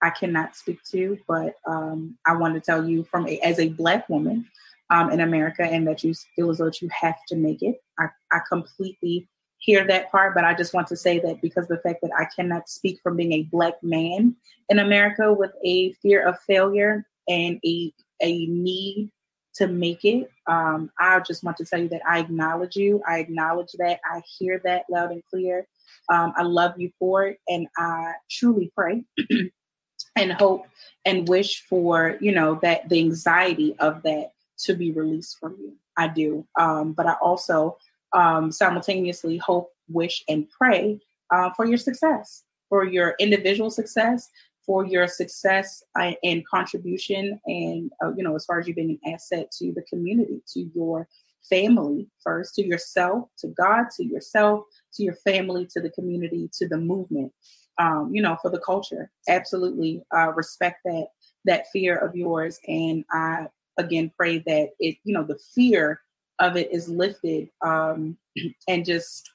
I 0.01 0.09
cannot 0.09 0.55
speak 0.55 0.79
to, 0.91 1.17
but 1.27 1.55
um, 1.65 2.17
I 2.27 2.35
want 2.35 2.55
to 2.55 2.59
tell 2.59 2.87
you 2.87 3.05
from 3.05 3.27
a, 3.27 3.39
as 3.39 3.59
a 3.59 3.69
black 3.69 4.09
woman 4.09 4.45
um, 4.89 5.11
in 5.11 5.21
America 5.21 5.63
and 5.63 5.87
that 5.87 6.03
you 6.03 6.13
feel 6.35 6.49
as 6.51 6.57
though 6.57 6.71
you 6.81 6.89
have 6.89 7.15
to 7.29 7.35
make 7.35 7.61
it. 7.61 7.77
I, 7.97 8.07
I 8.31 8.39
completely 8.49 9.29
hear 9.63 9.87
that 9.87 10.11
part, 10.11 10.35
but 10.35 10.43
I 10.43 10.53
just 10.53 10.73
want 10.73 10.87
to 10.87 10.97
say 10.97 11.19
that 11.19 11.41
because 11.41 11.67
the 11.67 11.77
fact 11.77 12.01
that 12.01 12.11
I 12.17 12.25
cannot 12.35 12.67
speak 12.67 12.99
from 13.01 13.15
being 13.15 13.31
a 13.31 13.43
black 13.43 13.75
man 13.81 14.35
in 14.67 14.79
America 14.79 15.31
with 15.31 15.51
a 15.63 15.93
fear 15.93 16.25
of 16.27 16.39
failure 16.41 17.05
and 17.29 17.59
a 17.65 17.93
a 18.21 18.45
need 18.47 19.09
to 19.55 19.67
make 19.67 20.03
it, 20.03 20.29
um, 20.47 20.91
I 20.99 21.19
just 21.21 21.43
want 21.43 21.57
to 21.57 21.65
tell 21.65 21.79
you 21.79 21.87
that 21.89 22.01
I 22.07 22.19
acknowledge 22.19 22.75
you. 22.75 23.01
I 23.07 23.19
acknowledge 23.19 23.71
that. 23.77 23.99
I 24.03 24.21
hear 24.37 24.59
that 24.65 24.83
loud 24.89 25.11
and 25.11 25.23
clear. 25.29 25.65
Um, 26.09 26.33
I 26.35 26.43
love 26.43 26.73
you 26.77 26.91
for 26.99 27.27
it, 27.27 27.39
and 27.47 27.67
I 27.77 28.13
truly 28.29 28.69
pray 28.75 29.05
and 30.17 30.33
hope 30.33 30.65
and 31.05 31.27
wish 31.27 31.63
for 31.69 32.17
you 32.19 32.33
know 32.33 32.59
that 32.63 32.89
the 32.89 32.99
anxiety 32.99 33.77
of 33.79 34.03
that 34.03 34.31
to 34.65 34.75
be 34.75 34.91
released 34.91 35.39
from 35.39 35.55
you. 35.57 35.77
I 35.95 36.09
do. 36.09 36.45
Um, 36.59 36.91
but 36.91 37.07
I 37.07 37.13
also 37.21 37.77
um, 38.13 38.51
simultaneously 38.51 39.37
hope, 39.37 39.69
wish, 39.89 40.23
and 40.27 40.47
pray 40.49 40.99
uh, 41.31 41.49
for 41.55 41.65
your 41.65 41.77
success, 41.77 42.43
for 42.69 42.85
your 42.85 43.15
individual 43.19 43.69
success, 43.69 44.29
for 44.65 44.85
your 44.85 45.07
success 45.07 45.83
uh, 45.99 46.13
and 46.23 46.45
contribution, 46.47 47.39
and 47.45 47.91
uh, 48.03 48.11
you 48.15 48.23
know, 48.23 48.35
as 48.35 48.45
far 48.45 48.59
as 48.59 48.67
you 48.67 48.73
being 48.73 48.99
an 49.03 49.13
asset 49.13 49.51
to 49.51 49.73
the 49.73 49.83
community, 49.83 50.41
to 50.53 50.69
your 50.73 51.07
family 51.49 52.07
first, 52.23 52.55
to 52.55 52.65
yourself, 52.65 53.27
to 53.37 53.47
God, 53.49 53.87
to 53.97 54.05
yourself, 54.05 54.63
to 54.93 55.03
your 55.03 55.15
family, 55.15 55.67
to 55.73 55.81
the 55.81 55.89
community, 55.89 56.49
to 56.53 56.67
the 56.67 56.77
movement. 56.77 57.31
Um, 57.79 58.11
you 58.13 58.21
know, 58.21 58.37
for 58.39 58.51
the 58.51 58.59
culture. 58.59 59.09
Absolutely 59.27 60.03
uh, 60.15 60.31
respect 60.33 60.81
that 60.85 61.07
that 61.45 61.65
fear 61.73 61.97
of 61.97 62.15
yours, 62.15 62.59
and 62.67 63.03
I 63.11 63.47
again 63.77 64.11
pray 64.15 64.37
that 64.45 64.69
it 64.79 64.97
you 65.03 65.11
know 65.11 65.23
the 65.23 65.39
fear 65.55 65.99
of 66.39 66.57
it 66.57 66.71
is 66.71 66.89
lifted 66.89 67.49
um 67.65 68.17
and 68.67 68.85
just 68.85 69.29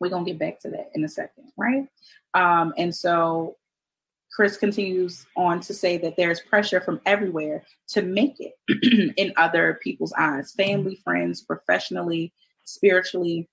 we're 0.00 0.10
gonna 0.10 0.24
get 0.24 0.38
back 0.38 0.60
to 0.60 0.70
that 0.70 0.90
in 0.94 1.04
a 1.04 1.08
second 1.08 1.44
right? 1.56 1.86
Um 2.34 2.74
and 2.76 2.94
so 2.94 3.56
chris 4.34 4.56
continues 4.56 5.26
on 5.36 5.60
to 5.60 5.72
say 5.72 5.96
that 5.96 6.16
there's 6.16 6.40
pressure 6.40 6.80
from 6.80 7.00
everywhere 7.06 7.64
to 7.88 8.02
make 8.02 8.36
it 8.38 9.14
in 9.16 9.32
other 9.36 9.78
people's 9.82 10.12
eyes 10.18 10.52
family 10.52 10.96
friends 11.02 11.40
professionally 11.42 12.32
spiritually 12.64 13.48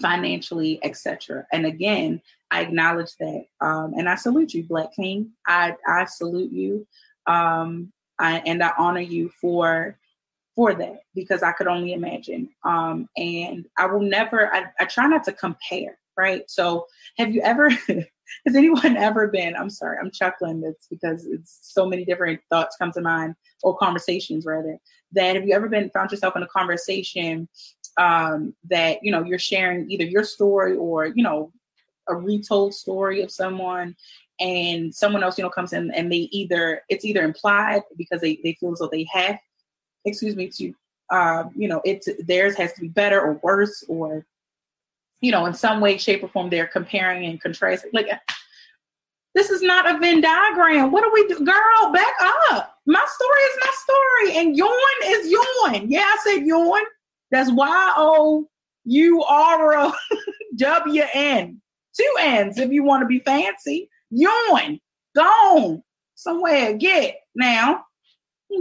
financially 0.00 0.78
etc 0.82 1.46
and 1.52 1.64
again 1.64 2.20
i 2.50 2.60
acknowledge 2.60 3.16
that 3.20 3.44
um, 3.60 3.94
and 3.96 4.08
i 4.08 4.14
salute 4.14 4.52
you 4.52 4.64
black 4.64 4.92
king. 4.94 5.30
I 5.46 5.76
i 5.86 6.04
salute 6.04 6.52
you 6.52 6.86
um, 7.26 7.92
I, 8.18 8.42
and 8.46 8.62
I 8.62 8.72
honor 8.78 9.00
you 9.00 9.30
for 9.40 9.98
for 10.54 10.74
that 10.74 11.00
because 11.14 11.42
I 11.42 11.52
could 11.52 11.66
only 11.66 11.92
imagine. 11.92 12.48
Um, 12.64 13.08
and 13.16 13.66
I 13.78 13.86
will 13.86 14.02
never. 14.02 14.52
I, 14.54 14.64
I 14.80 14.84
try 14.84 15.06
not 15.06 15.24
to 15.24 15.32
compare. 15.32 15.98
Right. 16.16 16.42
So, 16.48 16.86
have 17.18 17.34
you 17.34 17.40
ever? 17.42 17.70
has 18.46 18.54
anyone 18.54 18.96
ever 18.96 19.28
been? 19.28 19.56
I'm 19.56 19.70
sorry, 19.70 19.98
I'm 20.00 20.10
chuckling. 20.10 20.62
It's 20.64 20.86
because 20.88 21.26
it's 21.26 21.58
so 21.62 21.86
many 21.86 22.04
different 22.04 22.40
thoughts 22.50 22.76
come 22.78 22.92
to 22.92 23.00
mind 23.00 23.34
or 23.62 23.76
conversations 23.76 24.44
rather. 24.44 24.78
That 25.12 25.36
have 25.36 25.46
you 25.46 25.54
ever 25.54 25.68
been 25.68 25.90
found 25.90 26.10
yourself 26.10 26.36
in 26.36 26.42
a 26.42 26.48
conversation 26.48 27.48
um, 27.98 28.54
that 28.68 28.98
you 29.02 29.10
know 29.10 29.24
you're 29.24 29.38
sharing 29.38 29.90
either 29.90 30.04
your 30.04 30.24
story 30.24 30.76
or 30.76 31.06
you 31.06 31.22
know 31.22 31.52
a 32.08 32.14
retold 32.14 32.74
story 32.74 33.22
of 33.22 33.30
someone 33.30 33.94
and 34.40 34.94
someone 34.94 35.22
else, 35.22 35.38
you 35.38 35.44
know, 35.44 35.50
comes 35.50 35.72
in 35.72 35.90
and 35.92 36.10
they 36.10 36.28
either 36.32 36.82
it's 36.88 37.04
either 37.04 37.22
implied 37.22 37.82
because 37.96 38.20
they, 38.20 38.40
they 38.42 38.56
feel 38.58 38.72
as 38.72 38.80
though 38.80 38.88
they 38.90 39.06
have, 39.12 39.38
excuse 40.04 40.36
me, 40.36 40.48
to 40.48 40.74
uh, 41.10 41.44
you 41.54 41.68
know, 41.68 41.80
it 41.84 42.06
theirs 42.26 42.56
has 42.56 42.72
to 42.74 42.80
be 42.80 42.88
better 42.88 43.20
or 43.20 43.34
worse 43.42 43.84
or 43.88 44.26
you 45.22 45.30
know, 45.30 45.46
in 45.46 45.54
some 45.54 45.80
way, 45.80 45.96
shape, 45.96 46.22
or 46.22 46.28
form, 46.28 46.50
they're 46.50 46.66
comparing 46.66 47.24
and 47.24 47.40
contrasting. 47.40 47.90
Like 47.94 48.08
this 49.34 49.50
is 49.50 49.62
not 49.62 49.88
a 49.88 49.98
Venn 49.98 50.20
diagram. 50.20 50.90
What 50.90 51.04
do 51.04 51.10
we 51.12 51.26
do? 51.28 51.44
Girl, 51.44 51.92
back 51.92 52.14
up. 52.50 52.76
My 52.86 53.06
story 53.06 53.40
is 53.40 53.58
my 53.64 53.72
story, 53.72 54.38
and 54.40 54.56
yours 54.56 54.72
is 55.04 55.30
yours. 55.30 55.86
Yeah, 55.86 56.00
I 56.00 56.18
said 56.24 56.44
yours. 56.44 56.82
That's 57.30 57.50
Y 57.50 57.94
O 57.96 58.46
U 58.84 59.22
R 59.22 59.74
O 59.78 59.94
W 60.56 61.02
N. 61.14 61.60
Two 61.96 62.14
N's 62.20 62.58
if 62.58 62.70
you 62.70 62.82
want 62.84 63.02
to 63.02 63.06
be 63.06 63.20
fancy. 63.20 63.88
Yawn. 64.10 64.80
Gone. 65.14 65.82
Somewhere. 66.14 66.74
Get. 66.74 67.16
Now. 67.34 67.84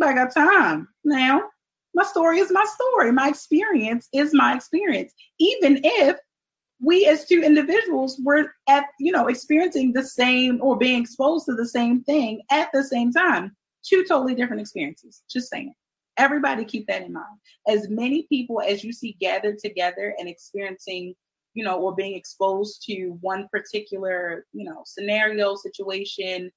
I 0.01 0.13
got 0.13 0.33
time. 0.33 0.87
Now. 1.03 1.43
My 1.93 2.05
story 2.05 2.39
is 2.39 2.49
my 2.53 2.63
story. 2.63 3.11
My 3.11 3.27
experience 3.27 4.07
is 4.13 4.33
my 4.33 4.55
experience. 4.55 5.13
Even 5.39 5.81
if 5.83 6.17
we 6.81 7.05
as 7.05 7.25
two 7.25 7.43
individuals 7.43 8.19
were 8.23 8.51
at 8.67 8.85
you 8.99 9.11
know 9.11 9.27
experiencing 9.27 9.93
the 9.93 10.03
same 10.03 10.59
or 10.61 10.77
being 10.77 11.01
exposed 11.01 11.45
to 11.45 11.53
the 11.53 11.67
same 11.67 12.03
thing 12.03 12.41
at 12.51 12.69
the 12.73 12.83
same 12.83 13.11
time 13.11 13.55
two 13.85 14.03
totally 14.03 14.35
different 14.35 14.61
experiences 14.61 15.23
just 15.29 15.49
saying 15.49 15.73
everybody 16.17 16.65
keep 16.65 16.85
that 16.87 17.03
in 17.03 17.13
mind 17.13 17.37
as 17.67 17.87
many 17.89 18.25
people 18.29 18.61
as 18.61 18.83
you 18.83 18.91
see 18.91 19.15
gathered 19.19 19.57
together 19.59 20.15
and 20.17 20.27
experiencing 20.27 21.13
you 21.53 21.63
know 21.63 21.79
or 21.79 21.95
being 21.95 22.15
exposed 22.15 22.83
to 22.83 23.17
one 23.21 23.47
particular 23.51 24.45
you 24.51 24.63
know 24.63 24.81
scenario 24.85 25.55
situation 25.55 26.51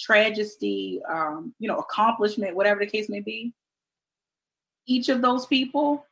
tragedy 0.00 1.00
um 1.08 1.54
you 1.58 1.68
know 1.68 1.78
accomplishment 1.78 2.56
whatever 2.56 2.80
the 2.80 2.90
case 2.90 3.08
may 3.08 3.20
be 3.20 3.52
each 4.86 5.08
of 5.08 5.22
those 5.22 5.46
people 5.46 6.04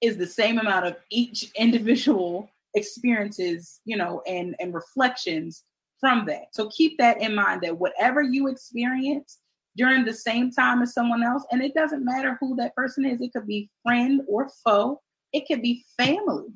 is 0.00 0.16
the 0.16 0.26
same 0.26 0.58
amount 0.58 0.86
of 0.86 0.96
each 1.10 1.50
individual 1.56 2.50
experiences, 2.74 3.80
you 3.84 3.96
know, 3.96 4.22
and 4.26 4.54
and 4.60 4.74
reflections 4.74 5.64
from 6.00 6.26
that. 6.26 6.46
So 6.52 6.68
keep 6.68 6.98
that 6.98 7.20
in 7.20 7.34
mind 7.34 7.62
that 7.62 7.78
whatever 7.78 8.22
you 8.22 8.48
experience 8.48 9.38
during 9.76 10.04
the 10.04 10.12
same 10.12 10.50
time 10.50 10.82
as 10.82 10.94
someone 10.94 11.22
else, 11.22 11.44
and 11.50 11.62
it 11.62 11.74
doesn't 11.74 12.04
matter 12.04 12.36
who 12.40 12.56
that 12.56 12.74
person 12.74 13.04
is, 13.04 13.20
it 13.20 13.32
could 13.32 13.46
be 13.46 13.70
friend 13.82 14.22
or 14.28 14.50
foe, 14.64 15.00
it 15.32 15.46
could 15.46 15.62
be 15.62 15.84
family. 15.96 16.48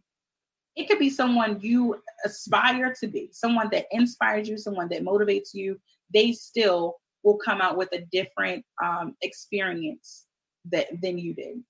It 0.77 0.89
could 0.89 0.99
be 0.99 1.11
someone 1.11 1.61
you 1.61 1.97
aspire 2.25 2.95
to 3.01 3.09
be, 3.09 3.29
someone 3.33 3.69
that 3.73 3.87
inspires 3.91 4.49
you, 4.49 4.57
someone 4.57 4.89
that 4.91 5.03
motivates 5.03 5.53
you. 5.53 5.79
They 6.13 6.33
still 6.33 6.97
will 7.23 7.39
come 7.39 7.61
out 7.61 7.77
with 7.77 7.91
a 7.93 8.07
different 8.13 8.65
um, 8.83 9.15
experience 9.23 10.27
that 10.71 10.87
than 11.03 11.19
you 11.19 11.35
did. 11.35 11.63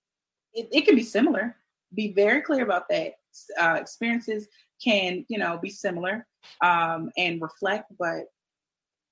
It, 0.55 0.69
it 0.73 0.87
can 0.87 0.97
be 0.97 1.03
similar. 1.03 1.57
Be 1.95 2.13
very 2.13 2.41
clear 2.41 2.63
about 2.63 2.85
that 2.91 3.15
uh, 3.61 3.75
experiences 3.81 4.49
can 4.83 5.25
you 5.29 5.39
know 5.39 5.59
be 5.61 5.71
similar 5.71 6.27
um, 6.65 7.11
and 7.17 7.41
reflect, 7.43 7.93
but 7.99 8.25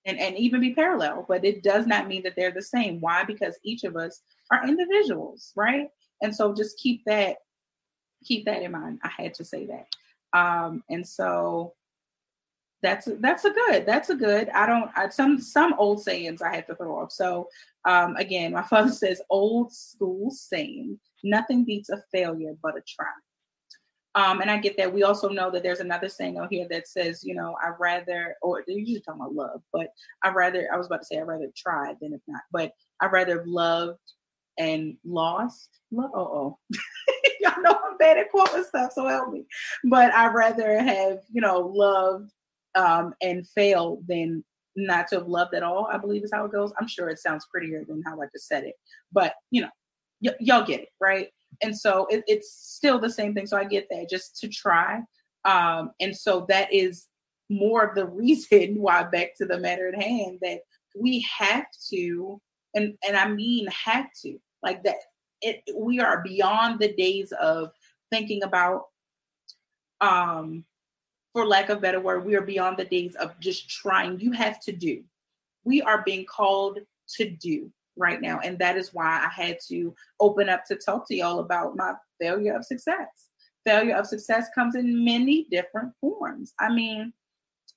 and 0.07 0.19
and 0.19 0.37
even 0.37 0.61
be 0.61 0.75
parallel, 0.75 1.25
but 1.29 1.45
it 1.45 1.63
does 1.63 1.87
not 1.87 2.09
mean 2.09 2.23
that 2.23 2.35
they're 2.37 2.51
the 2.51 2.63
same. 2.63 3.01
Why? 3.01 3.25
Because 3.25 3.59
each 3.65 3.85
of 3.85 3.97
us 3.97 4.23
are 4.51 4.67
individuals, 4.67 5.53
right? 5.57 5.89
And 6.23 6.35
so 6.35 6.55
just 6.55 6.79
keep 6.79 7.03
that 7.07 7.37
keep 8.25 8.45
that 8.47 8.63
in 8.63 8.73
mind. 8.73 9.01
I 9.05 9.11
had 9.23 9.35
to 9.35 9.45
say 9.45 9.67
that. 9.67 10.39
Um, 10.39 10.83
and 10.91 11.07
so 11.07 11.75
that's 12.83 13.09
that's 13.21 13.45
a 13.45 13.51
good 13.51 13.87
that's 13.87 14.11
a 14.11 14.15
good 14.15 14.49
i 14.51 14.67
don't 14.67 14.91
I, 14.95 15.09
some 15.09 15.41
some 15.41 15.75
old 15.79 16.03
sayings 16.03 16.43
i 16.43 16.55
have 16.55 16.67
to 16.67 16.77
throw 16.77 17.01
off 17.01 17.13
so 17.13 17.49
um 17.85 18.17
again 18.17 18.53
my 18.53 18.63
father 18.71 18.93
says 18.93 19.21
old 19.31 19.73
school 19.73 20.31
saying 20.31 20.99
nothing 21.25 21.65
beats 21.65 21.91
a 21.91 22.03
failure 22.13 22.55
but 22.63 22.77
a 22.77 22.83
try 22.87 23.07
um, 24.19 24.41
and 24.41 24.51
I 24.51 24.59
get 24.59 24.77
that. 24.79 24.93
We 24.93 25.05
also 25.05 25.29
know 25.29 25.49
that 25.53 25.63
there's 25.63 25.79
another 25.79 26.09
saying 26.09 26.41
on 26.41 26.49
here 26.51 26.67
that 26.71 26.89
says, 26.89 27.23
you 27.23 27.37
know, 27.37 27.57
I 27.63 27.71
rather, 27.79 28.35
or 28.43 28.65
they 28.67 28.73
usually 28.73 29.01
talking 29.01 29.21
about 29.21 29.35
love, 29.35 29.63
but 29.73 29.93
I 30.25 30.31
rather, 30.31 30.69
I 30.73 30.77
was 30.77 30.87
about 30.87 31.03
to 31.03 31.05
say, 31.05 31.19
i'd 31.19 31.27
rather 31.27 31.49
try 31.57 31.95
than 32.01 32.15
if 32.15 32.21
not, 32.27 32.41
but 32.51 32.73
I 33.01 33.07
rather 33.07 33.45
loved 33.47 34.01
and 34.59 34.97
lost. 35.05 35.69
Love, 35.93 36.11
oh, 36.15 36.21
oh. 36.21 36.59
y'all 37.41 37.63
know 37.63 37.79
I'm 37.85 37.97
bad 37.97 38.19
at 38.19 38.31
quoting 38.31 38.65
stuff, 38.65 38.93
so 38.93 39.07
help 39.07 39.33
me. 39.33 39.45
But 39.85 40.13
I 40.13 40.27
rather 40.33 40.83
have, 40.83 41.21
you 41.31 41.41
know, 41.41 41.61
loved 41.61 42.33
um, 42.75 43.15
and 43.23 43.49
fail 43.49 44.01
than 44.07 44.45
not 44.77 45.09
to 45.09 45.17
have 45.17 45.29
loved 45.29 45.55
at 45.55 45.63
all. 45.63 45.89
I 45.91 45.99
believe 45.99 46.23
is 46.25 46.31
how 46.33 46.45
it 46.45 46.53
goes. 46.53 46.73
I'm 46.79 46.89
sure 46.89 47.09
it 47.09 47.19
sounds 47.19 47.47
prettier 47.51 47.85
than 47.87 48.03
how 48.07 48.21
I 48.21 48.27
just 48.33 48.47
said 48.49 48.65
it, 48.65 48.75
but 49.13 49.35
you 49.51 49.63
know, 49.63 49.71
y- 50.23 50.37
y'all 50.41 50.65
get 50.65 50.81
it, 50.81 50.89
right? 51.01 51.29
and 51.63 51.77
so 51.77 52.07
it, 52.11 52.25
it's 52.27 52.53
still 52.53 52.99
the 52.99 53.11
same 53.11 53.35
thing 53.35 53.47
so 53.47 53.57
i 53.57 53.65
get 53.65 53.87
that 53.91 54.09
just 54.09 54.37
to 54.39 54.49
try 54.49 55.01
um 55.45 55.91
and 56.01 56.17
so 56.17 56.47
that 56.49 56.73
is 56.73 57.07
more 57.49 57.85
of 57.85 57.95
the 57.95 58.07
reason 58.07 58.81
why 58.81 59.03
back 59.03 59.29
to 59.37 59.47
the 59.47 59.59
matter 59.59 59.89
at 59.89 60.01
hand 60.01 60.39
that 60.43 60.61
we 60.99 61.25
have 61.39 61.67
to 61.91 62.41
and 62.75 62.95
and 63.07 63.17
i 63.17 63.29
mean 63.29 63.67
have 63.69 64.07
to 64.21 64.39
like 64.63 64.83
that 64.83 64.97
it 65.41 65.63
we 65.77 66.01
are 66.01 66.23
beyond 66.23 66.81
the 66.81 66.93
days 66.95 67.33
of 67.41 67.71
thinking 68.11 68.43
about 68.43 68.85
um 70.01 70.65
for 71.39 71.47
lack 71.47 71.69
of 71.69 71.81
better 71.81 72.01
word 72.01 72.25
we 72.25 72.35
are 72.35 72.43
beyond 72.43 72.77
the 72.77 72.85
days 72.85 73.15
of 73.17 73.39
just 73.39 73.69
trying 73.69 74.19
you 74.19 74.33
have 74.33 74.59
to 74.61 74.73
do 74.73 75.03
we 75.65 75.83
are 75.83 76.03
being 76.03 76.25
called 76.25 76.79
to 77.17 77.31
do 77.31 77.71
right 77.97 78.21
now. 78.21 78.41
And 78.41 78.59
that 78.59 78.77
is 78.77 78.95
why 78.95 79.25
I 79.25 79.29
had 79.31 79.59
to 79.69 79.95
open 80.21 80.49
up 80.49 80.65
to 80.67 80.77
talk 80.77 81.07
to 81.09 81.15
y'all 81.15 81.41
about 81.41 81.77
my 81.77 81.95
failure 82.21 82.57
of 82.57 82.65
success. 82.65 83.29
Failure 83.67 83.97
of 83.97 84.07
success 84.07 84.47
comes 84.55 84.77
in 84.77 85.05
many 85.05 85.47
different 85.51 85.93
forms. 86.01 86.55
I 86.59 86.73
mean, 86.73 87.13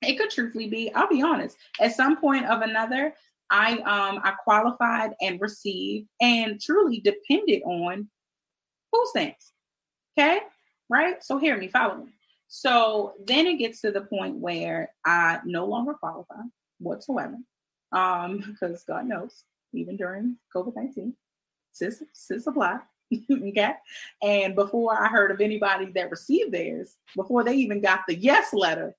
it 0.00 0.16
could 0.18 0.30
truthfully 0.30 0.68
be, 0.68 0.92
I'll 0.94 1.08
be 1.08 1.22
honest, 1.22 1.56
at 1.80 1.94
some 1.94 2.16
point 2.16 2.46
of 2.46 2.62
another, 2.62 3.14
I 3.50 3.72
um 3.78 4.20
I 4.24 4.32
qualified 4.42 5.12
and 5.20 5.38
received 5.38 6.08
and 6.22 6.58
truly 6.58 7.00
depended 7.00 7.62
on 7.64 8.08
food 8.90 9.06
stamps. 9.08 9.52
Okay? 10.18 10.40
Right? 10.88 11.22
So 11.22 11.36
hear 11.36 11.58
me, 11.58 11.68
follow 11.68 11.96
me. 11.96 12.12
So 12.54 13.14
then 13.24 13.46
it 13.46 13.56
gets 13.56 13.80
to 13.80 13.90
the 13.90 14.02
point 14.02 14.36
where 14.36 14.90
I 15.06 15.38
no 15.46 15.64
longer 15.64 15.94
qualify 15.94 16.42
whatsoever. 16.80 17.38
Um, 17.92 18.44
because 18.60 18.84
God 18.84 19.06
knows 19.06 19.44
even 19.72 19.96
during 19.96 20.36
COVID 20.54 20.76
19. 20.76 21.14
Sis, 21.72 22.02
sis 22.12 22.46
apply. 22.46 22.80
okay. 23.32 23.72
And 24.22 24.54
before 24.54 25.02
I 25.02 25.08
heard 25.08 25.30
of 25.30 25.40
anybody 25.40 25.92
that 25.94 26.10
received 26.10 26.52
theirs, 26.52 26.98
before 27.16 27.42
they 27.42 27.54
even 27.54 27.80
got 27.80 28.00
the 28.06 28.16
yes 28.16 28.52
letter 28.52 28.94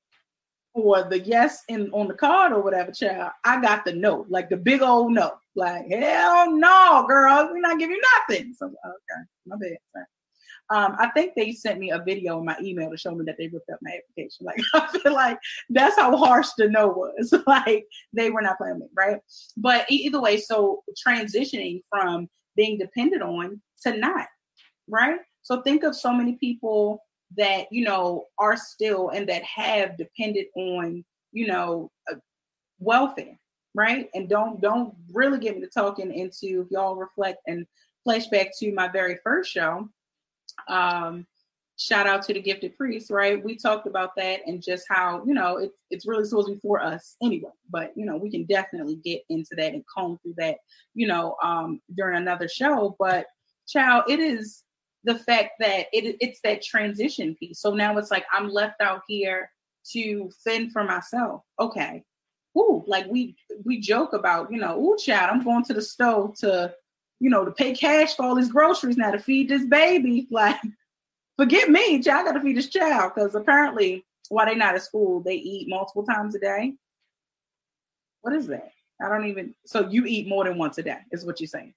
or 0.74 1.04
the 1.04 1.20
yes 1.20 1.62
in 1.68 1.92
on 1.92 2.08
the 2.08 2.16
card 2.16 2.54
or 2.54 2.64
whatever, 2.64 2.92
child, 2.92 3.34
I 3.46 3.62
got 3.62 3.86
the 3.86 3.94
no, 3.94 4.26
like 4.30 4.50
the 4.50 4.58
big 4.58 4.82
old 4.82 5.12
no. 5.12 5.34
Like, 5.56 5.88
hell 5.92 6.50
no, 6.50 7.06
girl, 7.08 7.50
we're 7.52 7.60
not 7.60 7.78
giving 7.78 7.98
you 7.98 8.02
nothing. 8.28 8.56
So 8.56 8.66
okay, 8.66 9.22
my 9.46 9.58
bad. 9.58 10.06
Um, 10.70 10.96
I 10.98 11.10
think 11.10 11.34
they 11.36 11.52
sent 11.52 11.80
me 11.80 11.92
a 11.92 12.02
video 12.04 12.40
in 12.40 12.46
my 12.46 12.58
email 12.62 12.90
to 12.90 12.98
show 12.98 13.14
me 13.14 13.26
that 13.26 13.36
they 13.38 13.48
ripped 13.48 13.70
up 13.70 13.80
my 13.82 13.92
application. 13.92 14.46
Like 14.46 14.60
I 14.74 14.98
feel 15.00 15.14
like 15.14 15.38
that's 15.70 15.98
how 15.98 16.16
harsh 16.18 16.50
the 16.58 16.70
no 16.70 16.88
was. 16.88 17.34
like 17.48 17.86
they 18.14 18.30
were 18.30 18.42
not 18.42 18.58
playing 18.58 18.80
me, 18.80 18.88
right? 18.96 19.20
But 19.58 19.86
either 19.90 20.22
way, 20.22 20.38
so 20.38 20.84
transitioning 21.06 21.82
from 21.90 22.28
being 22.56 22.78
dependent 22.78 23.24
on 23.24 23.62
to 23.84 23.98
not, 23.98 24.28
right? 24.88 25.20
So 25.42 25.62
think 25.62 25.84
of 25.84 25.96
so 25.96 26.14
many 26.14 26.34
people 26.34 27.02
that 27.36 27.66
you 27.72 27.84
know 27.84 28.26
are 28.40 28.58
still 28.58 29.10
and 29.10 29.28
that 29.28 29.44
have 29.44 29.98
depended 29.98 30.46
on 30.56 31.04
you 31.32 31.48
know 31.48 31.92
uh, 32.12 32.16
welfare 32.80 33.38
right 33.76 34.10
and 34.14 34.30
don't 34.30 34.62
don't 34.62 34.94
really 35.12 35.40
get 35.40 35.56
me 35.56 35.62
to 35.62 35.68
talking 35.68 36.14
into 36.14 36.62
if 36.62 36.68
y'all 36.72 36.96
reflect 36.96 37.40
and 37.48 37.66
flashback 38.08 38.50
to 38.58 38.74
my 38.74 38.88
very 38.88 39.18
first 39.24 39.52
show 39.52 39.88
um, 40.68 41.26
shout 41.78 42.08
out 42.08 42.24
to 42.24 42.34
the 42.34 42.42
gifted 42.42 42.78
priest, 42.78 43.10
right? 43.10 43.44
We 43.44 43.56
talked 43.56 43.88
about 43.88 44.16
that 44.18 44.42
and 44.46 44.62
just 44.62 44.86
how, 44.90 45.24
you 45.26 45.34
know, 45.34 45.58
it's 45.58 45.76
it's 45.90 46.08
really 46.08 46.26
supposed 46.26 46.48
to 46.48 46.54
be 46.54 46.60
for 46.60 46.82
us 46.82 47.16
anyway. 47.22 47.52
But 47.70 47.94
you 47.96 48.06
know, 48.06 48.18
we 48.18 48.30
can 48.30 48.46
definitely 48.46 48.98
get 49.04 49.22
into 49.30 49.56
that 49.58 49.74
and 49.74 49.84
comb 49.94 50.20
through 50.22 50.36
that, 50.38 50.58
you 50.94 51.08
know, 51.08 51.36
um 51.44 51.82
during 51.96 52.18
another 52.18 52.48
show. 52.48 52.96
But 53.00 53.26
child, 53.68 54.06
it 54.08 54.20
is 54.20 54.64
the 55.04 55.16
fact 55.16 55.52
that 55.60 55.88
it 55.92 56.18
it's 56.22 56.40
that 56.44 56.64
transition 56.64 57.36
piece. 57.36 57.60
So 57.60 57.74
now 57.74 57.98
it's 57.98 58.12
like 58.12 58.26
I'm 58.32 58.50
left 58.50 58.82
out 58.82 59.02
here 59.08 59.50
to 59.92 60.32
fend 60.44 60.72
for 60.72 60.84
myself. 60.84 61.42
Okay. 61.60 62.04
Ooh, 62.58 62.84
like 62.86 63.08
we 63.08 63.36
we 63.66 63.80
joke 63.80 64.14
about, 64.14 64.52
you 64.52 64.60
know, 64.60 64.80
ooh, 64.80 64.98
child, 64.98 65.32
I'm 65.32 65.44
going 65.44 65.66
to 65.66 65.74
the 65.74 65.82
stove 65.82 66.36
to 66.38 66.74
you 67.24 67.30
know, 67.30 67.46
to 67.46 67.52
pay 67.52 67.74
cash 67.74 68.18
for 68.18 68.26
all 68.26 68.36
these 68.36 68.52
groceries 68.52 68.98
now 68.98 69.10
to 69.10 69.18
feed 69.18 69.48
this 69.48 69.66
baby. 69.66 70.28
Like, 70.30 70.58
forget 71.38 71.70
me, 71.70 72.02
child, 72.02 72.28
I 72.28 72.32
gotta 72.32 72.42
feed 72.42 72.58
this 72.58 72.68
child 72.68 73.14
because 73.16 73.34
apparently 73.34 74.04
while 74.28 74.46
they're 74.46 74.56
not 74.56 74.76
at 74.76 74.84
school, 74.84 75.22
they 75.22 75.36
eat 75.36 75.70
multiple 75.70 76.04
times 76.04 76.36
a 76.36 76.40
day. 76.40 76.74
What 78.22 78.34
is 78.34 78.48
that? 78.48 78.72
I 79.02 79.08
don't 79.08 79.26
even. 79.28 79.56
So 79.66 79.88
you 79.88 80.06
eat 80.06 80.28
more 80.28 80.44
than 80.44 80.58
once 80.58 80.78
a 80.80 80.84
day, 80.84 80.98
is 81.14 81.26
what 81.26 81.40
you're 81.40 81.48
saying, 81.48 81.74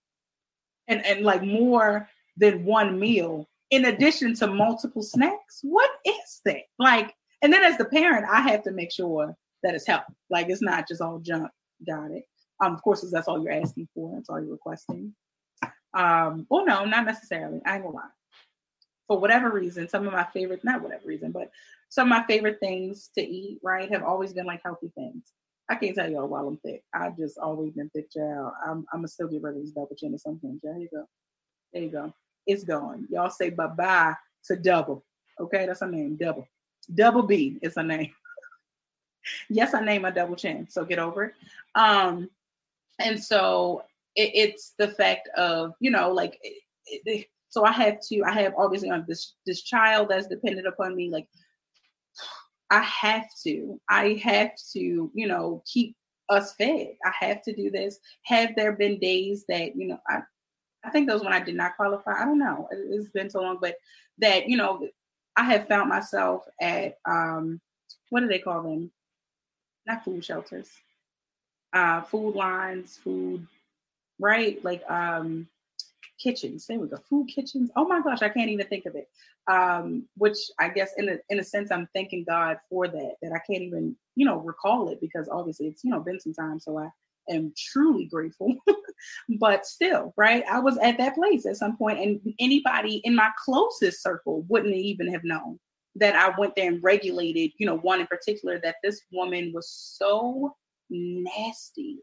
and 0.89 1.07
and 1.07 1.21
like 1.21 1.45
more 1.45 2.09
than 2.37 2.65
one 2.65 2.99
meal 2.99 3.49
in 3.71 3.85
addition 3.85 4.35
to 4.37 4.49
multiple 4.49 5.03
snacks. 5.03 5.61
What 5.63 5.91
is 6.05 6.41
that? 6.45 6.63
Like, 6.81 7.15
and 7.43 7.53
then 7.53 7.63
as 7.63 7.79
the 7.79 7.85
parent, 7.85 8.27
I 8.29 8.41
have 8.41 8.65
to 8.65 8.73
make 8.73 8.91
sure 8.91 9.37
that 9.63 9.77
it's 9.77 9.87
healthy. 9.87 10.15
Like 10.29 10.49
it's 10.49 10.63
not 10.63 10.89
just 10.89 11.01
all 11.01 11.21
junk. 11.21 11.53
Got 11.87 12.11
it. 12.11 12.25
Um, 12.61 12.75
of 12.75 12.83
course, 12.83 13.09
that's 13.13 13.29
all 13.29 13.41
you're 13.41 13.53
asking 13.53 13.89
for. 13.95 14.13
That's 14.15 14.29
all 14.29 14.41
you're 14.41 14.51
requesting. 14.51 15.15
Um, 15.97 16.47
well, 16.51 16.67
no, 16.67 16.85
not 16.85 17.07
necessarily. 17.07 17.61
I 17.65 17.77
ain't 17.77 17.85
gonna 17.85 17.97
lie. 17.97 18.03
For 19.09 19.19
whatever 19.19 19.51
reason, 19.51 19.89
some 19.89 20.07
of 20.07 20.13
my 20.13 20.25
favorite, 20.25 20.63
not 20.63 20.83
whatever 20.83 21.07
reason, 21.07 21.33
but 21.33 21.51
some 21.89 22.13
of 22.13 22.19
my 22.19 22.27
favorite 22.27 22.61
things 22.61 23.11
to 23.17 23.23
eat, 23.23 23.61
right, 23.63 23.91
have 23.91 24.03
always 24.03 24.33
been 24.35 24.45
like 24.45 24.61
healthy 24.63 24.93
things. 24.95 25.33
I 25.71 25.77
can't 25.77 25.97
tell 25.97 26.11
y'all 26.11 26.29
while 26.29 26.47
I'm 26.47 26.59
thick. 26.59 26.85
I've 26.95 27.17
just 27.17 27.39
always 27.39 27.73
been 27.73 27.89
thick, 27.91 28.11
child. 28.11 28.53
I'm, 28.65 28.85
I'm 28.93 28.99
gonna 28.99 29.09
still 29.09 29.29
get 29.29 29.43
rid 29.43 29.57
of 29.57 29.63
this 29.63 29.71
double 29.71 29.97
chin 29.97 30.13
at 30.13 30.21
some 30.21 30.39
point. 30.39 30.61
There 30.63 30.77
you 30.77 30.89
go. 30.93 31.09
There 31.73 31.83
you 31.83 31.91
go. 31.91 32.13
It's 32.47 32.63
gone. 32.63 33.09
Y'all 33.11 33.31
say 33.31 33.51
bye 33.51 33.67
bye 33.67 34.15
to 34.47 34.57
double. 34.57 35.03
Okay, 35.41 35.67
that's 35.67 35.81
her 35.81 35.91
name, 35.91 36.17
double. 36.17 36.47
Double 36.95 37.23
B 37.23 37.59
is 37.63 37.75
her 37.77 37.83
name. 37.83 38.13
yes, 39.49 39.73
I 39.73 39.85
named 39.85 40.03
my 40.03 40.11
double 40.11 40.37
chin, 40.37 40.69
so 40.69 40.85
get 40.85 40.99
over 40.99 41.25
it. 41.25 41.35
Um, 41.75 42.29
and 42.99 43.23
so 43.23 43.83
it, 44.17 44.31
it's 44.35 44.75
the 44.79 44.89
fact 44.89 45.29
of 45.37 45.73
you 45.81 45.91
know 45.91 46.11
like 46.11 46.39
it, 46.87 47.27
so 47.49 47.65
I 47.65 47.73
have 47.73 47.99
to 48.09 48.23
I 48.25 48.33
have 48.33 48.55
obviously 48.59 48.91
on 48.91 49.05
this 49.07 49.35
this 49.47 49.63
child 49.63 50.09
that's 50.11 50.27
dependent 50.27 50.67
upon 50.67 50.97
me 50.97 51.11
like 51.11 51.27
I 52.71 52.81
have 52.81 53.27
to 53.45 53.81
I 53.89 54.21
have 54.23 54.51
to 54.73 55.11
you 55.15 55.27
know 55.29 55.63
keep 55.73 55.97
us 56.29 56.55
fed. 56.55 56.89
I 57.05 57.13
have 57.25 57.43
to 57.43 57.55
do 57.55 57.71
this. 57.71 57.99
Have 58.25 58.57
there 58.57 58.73
been 58.73 58.99
days 58.99 59.45
that 59.49 59.77
you 59.77 59.87
know 59.89 59.99
I 60.09 60.21
I 60.85 60.91
think 60.91 61.09
those 61.09 61.23
when 61.23 61.33
I 61.33 61.41
did 61.41 61.57
not 61.57 61.77
qualify. 61.77 62.21
I 62.21 62.25
don't 62.25 62.39
know. 62.39 62.69
It's 62.71 63.11
been 63.11 63.31
so 63.31 63.41
long, 63.41 63.59
but 63.61 63.77
that 64.19 64.49
you 64.49 64.57
know 64.57 64.87
I 65.37 65.45
have 65.45 65.69
found 65.69 65.89
myself 65.89 66.45
at 66.61 66.99
um 67.09 67.61
what 68.11 68.21
do 68.21 68.29
they 68.29 68.39
call 68.39 68.63
them? 68.63 68.91
Not 69.87 70.05
food 70.05 70.25
shelters. 70.25 70.71
Uh 71.73 72.03
food 72.03 72.35
lines, 72.35 72.99
food 73.03 73.47
right? 74.19 74.63
Like 74.65 74.83
um 74.91 75.49
kitchens. 76.19 76.67
There 76.67 76.79
we 76.79 76.89
go. 76.89 76.99
Food 77.09 77.29
kitchens. 77.29 77.71
Oh 77.77 77.87
my 77.87 78.01
gosh, 78.01 78.23
I 78.23 78.29
can't 78.29 78.51
even 78.51 78.67
think 78.67 78.87
of 78.87 78.95
it. 78.95 79.09
Um, 79.49 80.09
which 80.17 80.39
I 80.59 80.69
guess 80.69 80.93
in 80.97 81.09
a 81.09 81.19
in 81.31 81.39
a 81.39 81.45
sense 81.45 81.71
I'm 81.71 81.89
thanking 81.95 82.25
God 82.25 82.59
for 82.69 82.89
that, 82.89 83.15
that 83.23 83.33
I 83.33 83.39
can't 83.39 83.63
even, 83.63 83.97
you 84.15 84.27
know, 84.27 84.39
recall 84.39 84.91
it 84.91 85.01
because 85.01 85.29
obviously 85.31 85.69
it's, 85.69 85.85
you 85.85 85.91
know, 85.91 86.01
been 86.01 86.21
some 86.21 86.35
time. 86.35 86.59
So 86.59 86.79
I 86.79 86.89
am 87.31 87.53
truly 87.57 88.07
grateful. 88.07 88.55
but 89.39 89.67
still, 89.67 90.13
right? 90.17 90.43
I 90.51 90.59
was 90.59 90.79
at 90.79 90.99
that 90.99 91.15
place 91.15 91.47
at 91.47 91.57
some 91.57 91.77
point, 91.77 92.01
and 92.01 92.35
anybody 92.41 93.01
in 93.05 93.15
my 93.15 93.31
closest 93.45 94.03
circle 94.03 94.45
wouldn't 94.49 94.75
even 94.75 95.13
have 95.13 95.25
known 95.25 95.59
that 95.97 96.15
I 96.15 96.39
went 96.39 96.55
there 96.57 96.71
and 96.71 96.83
regulated, 96.83 97.53
you 97.59 97.67
know, 97.67 97.79
one 97.79 98.01
in 98.01 98.07
particular 98.07 98.61
that 98.63 98.77
this 98.83 99.01
woman 99.13 99.53
was 99.55 99.71
so 99.71 100.55
nasty 100.91 101.99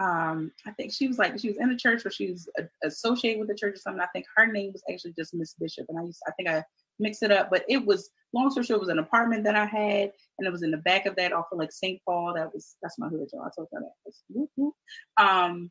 um, 0.00 0.50
I 0.66 0.72
think 0.72 0.92
she 0.92 1.06
was 1.06 1.18
like 1.18 1.38
she 1.38 1.48
was 1.48 1.58
in 1.58 1.68
the 1.68 1.76
church 1.76 2.06
or 2.06 2.10
she 2.10 2.30
was 2.30 2.48
associated 2.82 3.38
with 3.38 3.48
the 3.48 3.54
church 3.54 3.74
or 3.74 3.78
something. 3.78 4.00
I 4.00 4.06
think 4.06 4.24
her 4.34 4.46
name 4.46 4.72
was 4.72 4.82
actually 4.90 5.12
just 5.12 5.34
Miss 5.34 5.54
Bishop, 5.54 5.86
and 5.88 5.98
I 5.98 6.02
used 6.04 6.22
I 6.26 6.32
think 6.32 6.48
I 6.48 6.64
mixed 6.98 7.22
it 7.22 7.30
up, 7.30 7.50
but 7.50 7.64
it 7.68 7.84
was 7.84 8.10
long 8.32 8.50
story 8.50 8.64
short, 8.64 8.78
it 8.78 8.80
was 8.80 8.88
an 8.88 8.98
apartment 8.98 9.44
that 9.44 9.56
I 9.56 9.66
had, 9.66 10.12
and 10.38 10.46
it 10.46 10.50
was 10.52 10.62
in 10.62 10.70
the 10.70 10.78
back 10.78 11.04
of 11.04 11.16
that 11.16 11.32
off 11.32 11.46
of 11.52 11.58
like 11.58 11.72
St. 11.72 12.00
Paul. 12.06 12.32
That 12.34 12.52
was 12.52 12.76
that's 12.82 12.98
my 12.98 13.08
hood, 13.08 13.28
y'all. 13.32 13.42
I 13.42 13.50
told 13.54 13.68
you 13.72 14.72
that. 15.16 15.22
Um, 15.22 15.70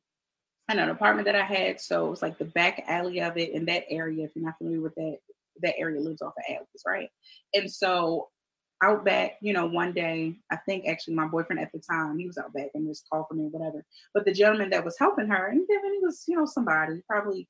and 0.70 0.80
an 0.80 0.90
apartment 0.90 1.26
that 1.26 1.36
I 1.36 1.44
had, 1.44 1.82
so 1.82 2.06
it 2.06 2.10
was 2.12 2.22
like 2.22 2.38
the 2.38 2.46
back 2.46 2.84
alley 2.88 3.22
of 3.22 3.36
it 3.38 3.52
in 3.52 3.66
that 3.66 3.86
area. 3.90 4.26
If 4.26 4.32
you're 4.36 4.46
not 4.46 4.60
familiar 4.60 4.82
with 4.82 4.94
that, 4.96 5.18
that 5.64 5.80
area 5.80 6.00
lives 6.00 6.22
off 6.22 6.34
of 6.38 6.44
alleys, 6.56 6.84
right? 6.86 7.10
And 7.56 7.72
so 7.72 8.28
out 8.82 9.04
back, 9.04 9.38
you 9.42 9.54
know, 9.54 9.66
one 9.66 9.94
day, 9.94 10.36
I 10.52 10.56
think 10.56 10.88
actually 10.88 11.16
my 11.16 11.28
boyfriend 11.28 11.60
at 11.60 11.72
the 11.72 11.80
time, 11.80 12.18
he 12.18 12.28
was 12.28 12.38
out 12.38 12.54
back 12.54 12.70
and 12.74 12.96
called 13.12 13.26
for 13.28 13.34
me 13.34 13.46
whatever. 13.46 13.84
But 14.14 14.26
the 14.26 14.34
gentleman 14.34 14.70
that 14.70 14.86
was 14.86 14.98
helping 14.98 15.28
her, 15.28 15.48
and 15.48 15.66
he 15.70 16.00
was, 16.02 16.24
you 16.28 16.38
know, 16.38 16.46
somebody, 16.46 17.02
probably, 17.08 17.48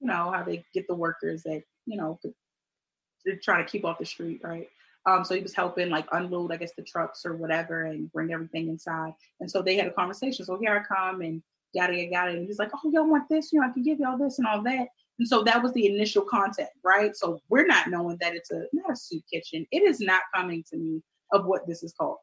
you 0.00 0.06
know, 0.06 0.30
how 0.30 0.42
they 0.42 0.64
get 0.72 0.86
the 0.88 0.94
workers 0.94 1.42
that, 1.42 1.62
you 1.86 1.96
know, 1.96 2.18
to 2.22 3.36
try 3.36 3.62
to 3.62 3.68
keep 3.68 3.84
off 3.84 3.98
the 3.98 4.06
street, 4.06 4.40
right? 4.42 4.68
Um, 5.06 5.24
so 5.24 5.34
he 5.34 5.42
was 5.42 5.54
helping 5.54 5.90
like 5.90 6.06
unload, 6.12 6.52
I 6.52 6.56
guess, 6.56 6.72
the 6.76 6.82
trucks 6.82 7.26
or 7.26 7.36
whatever 7.36 7.84
and 7.84 8.10
bring 8.12 8.32
everything 8.32 8.68
inside. 8.68 9.12
And 9.40 9.50
so 9.50 9.60
they 9.60 9.76
had 9.76 9.86
a 9.86 9.92
conversation. 9.92 10.44
So 10.44 10.58
here 10.58 10.78
I 10.78 10.94
come 10.94 11.20
and 11.20 11.42
yada 11.74 11.94
yada 11.94 12.10
yada. 12.10 12.30
And 12.32 12.46
he's 12.46 12.58
like, 12.58 12.70
Oh, 12.72 12.90
y'all 12.90 13.08
want 13.08 13.28
this? 13.28 13.52
You 13.52 13.60
know, 13.60 13.66
I 13.66 13.72
can 13.72 13.82
give 13.82 13.98
y'all 13.98 14.16
this 14.16 14.38
and 14.38 14.46
all 14.46 14.62
that. 14.62 14.88
And 15.18 15.28
so 15.28 15.42
that 15.44 15.62
was 15.62 15.72
the 15.72 15.86
initial 15.86 16.22
content, 16.22 16.70
right? 16.82 17.14
So 17.14 17.40
we're 17.48 17.66
not 17.66 17.88
knowing 17.88 18.16
that 18.20 18.34
it's 18.34 18.50
a 18.50 18.64
not 18.72 18.92
a 18.92 18.96
soup 18.96 19.22
kitchen. 19.32 19.66
It 19.70 19.82
is 19.82 20.00
not 20.00 20.22
coming 20.34 20.64
to 20.70 20.76
me 20.76 21.02
of 21.32 21.46
what 21.46 21.66
this 21.66 21.82
is 21.82 21.94
called. 21.98 22.18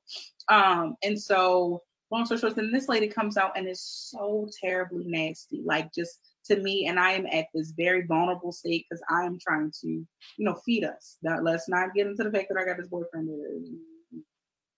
Um, 0.49 0.95
and 1.03 1.19
so 1.19 1.81
long 2.11 2.25
story 2.25 2.39
short, 2.39 2.55
then 2.55 2.71
this 2.71 2.89
lady 2.89 3.07
comes 3.07 3.37
out 3.37 3.57
and 3.57 3.67
is 3.67 3.81
so 3.81 4.47
terribly 4.61 5.05
nasty, 5.07 5.61
like 5.65 5.93
just 5.93 6.19
to 6.45 6.57
me, 6.57 6.87
and 6.87 6.99
I 6.99 7.11
am 7.11 7.25
at 7.27 7.45
this 7.53 7.71
very 7.71 8.05
vulnerable 8.05 8.51
state 8.51 8.85
because 8.89 9.01
I 9.09 9.23
am 9.23 9.39
trying 9.39 9.71
to, 9.81 9.87
you 9.87 10.07
know, 10.39 10.55
feed 10.65 10.83
us. 10.83 11.17
Now, 11.21 11.39
let's 11.39 11.69
not 11.69 11.93
get 11.93 12.07
into 12.07 12.23
the 12.23 12.31
fact 12.31 12.47
that 12.49 12.59
I 12.59 12.65
got 12.65 12.77
this 12.77 12.87
boyfriend. 12.87 13.29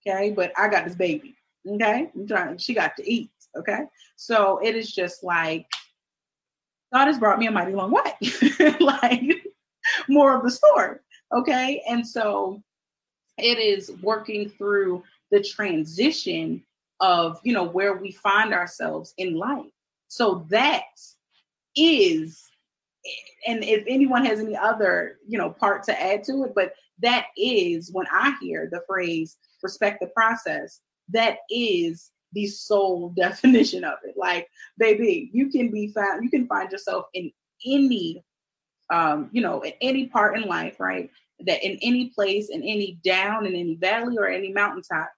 Okay, 0.06 0.30
but 0.30 0.52
I 0.58 0.68
got 0.68 0.84
this 0.84 0.94
baby. 0.94 1.34
Okay, 1.66 2.10
I'm 2.14 2.26
trying. 2.26 2.58
She 2.58 2.74
got 2.74 2.96
to 2.96 3.10
eat. 3.10 3.30
Okay, 3.56 3.84
so 4.16 4.60
it 4.62 4.76
is 4.76 4.92
just 4.92 5.24
like 5.24 5.66
God 6.94 7.08
has 7.08 7.18
brought 7.18 7.40
me 7.40 7.48
a 7.48 7.50
mighty 7.50 7.72
long 7.72 7.90
way. 7.90 8.76
like 8.80 9.44
more 10.08 10.36
of 10.36 10.44
the 10.44 10.50
story. 10.50 10.98
Okay. 11.34 11.82
And 11.88 12.06
so 12.06 12.62
it 13.36 13.58
is 13.58 13.90
working 14.00 14.48
through 14.48 15.02
the 15.32 15.42
transition 15.42 16.62
of, 17.00 17.40
you 17.42 17.52
know, 17.52 17.64
where 17.64 17.96
we 17.96 18.12
find 18.12 18.54
ourselves 18.54 19.12
in 19.18 19.34
life. 19.34 19.66
So 20.06 20.46
that 20.50 20.84
is, 21.74 22.40
and 23.48 23.64
if 23.64 23.84
anyone 23.88 24.24
has 24.24 24.38
any 24.38 24.56
other, 24.56 25.18
you 25.26 25.36
know, 25.36 25.50
part 25.50 25.82
to 25.84 26.00
add 26.00 26.22
to 26.24 26.44
it, 26.44 26.52
but 26.54 26.74
that 27.00 27.26
is 27.36 27.90
when 27.92 28.06
I 28.12 28.36
hear 28.40 28.68
the 28.70 28.82
phrase 28.86 29.36
respect 29.64 30.00
the 30.00 30.06
process, 30.08 30.80
that 31.08 31.38
is 31.50 32.12
the 32.34 32.46
sole 32.46 33.10
definition 33.16 33.84
of 33.84 33.94
it. 34.04 34.16
Like, 34.16 34.48
baby, 34.78 35.30
you 35.32 35.50
can 35.50 35.70
be 35.70 35.88
found, 35.88 36.22
you 36.22 36.30
can 36.30 36.46
find 36.46 36.70
yourself 36.70 37.06
in 37.14 37.32
any, 37.66 38.22
um, 38.92 39.30
you 39.32 39.42
know, 39.42 39.60
in 39.62 39.72
any 39.80 40.06
part 40.06 40.36
in 40.36 40.44
life, 40.44 40.78
right? 40.78 41.10
That 41.40 41.64
in 41.64 41.78
any 41.82 42.10
place, 42.14 42.50
in 42.50 42.62
any 42.62 42.98
down, 43.04 43.46
in 43.46 43.54
any 43.54 43.76
valley, 43.76 44.16
or 44.18 44.28
any 44.28 44.52
mountaintop, 44.52 45.10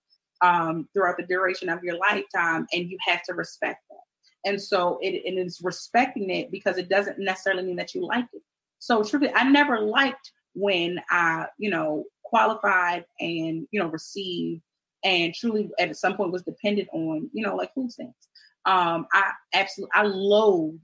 um, 0.42 0.88
throughout 0.92 1.16
the 1.16 1.26
duration 1.26 1.68
of 1.68 1.82
your 1.82 1.96
lifetime, 1.96 2.66
and 2.72 2.90
you 2.90 2.98
have 3.06 3.22
to 3.24 3.34
respect 3.34 3.82
that. 3.90 4.50
And 4.50 4.62
so 4.62 4.98
it, 5.02 5.08
it 5.10 5.38
is 5.38 5.60
respecting 5.62 6.30
it 6.30 6.50
because 6.50 6.78
it 6.78 6.88
doesn't 6.88 7.18
necessarily 7.18 7.64
mean 7.64 7.76
that 7.76 7.94
you 7.94 8.06
like 8.06 8.26
it. 8.32 8.42
So 8.78 9.02
truly, 9.02 9.32
I 9.34 9.48
never 9.48 9.80
liked 9.80 10.30
when 10.54 11.00
I, 11.10 11.46
you 11.58 11.70
know, 11.70 12.04
qualified 12.26 13.04
and 13.20 13.66
you 13.70 13.80
know 13.80 13.86
received 13.88 14.62
and 15.04 15.34
truly 15.34 15.70
at 15.78 15.96
some 15.96 16.16
point 16.16 16.32
was 16.32 16.42
dependent 16.42 16.88
on, 16.92 17.30
you 17.32 17.42
know, 17.42 17.56
like 17.56 17.74
food 17.74 17.92
stamps. 17.92 18.28
Um, 18.64 19.06
I 19.12 19.32
absolutely, 19.54 19.92
I 19.94 20.02
loathe, 20.02 20.80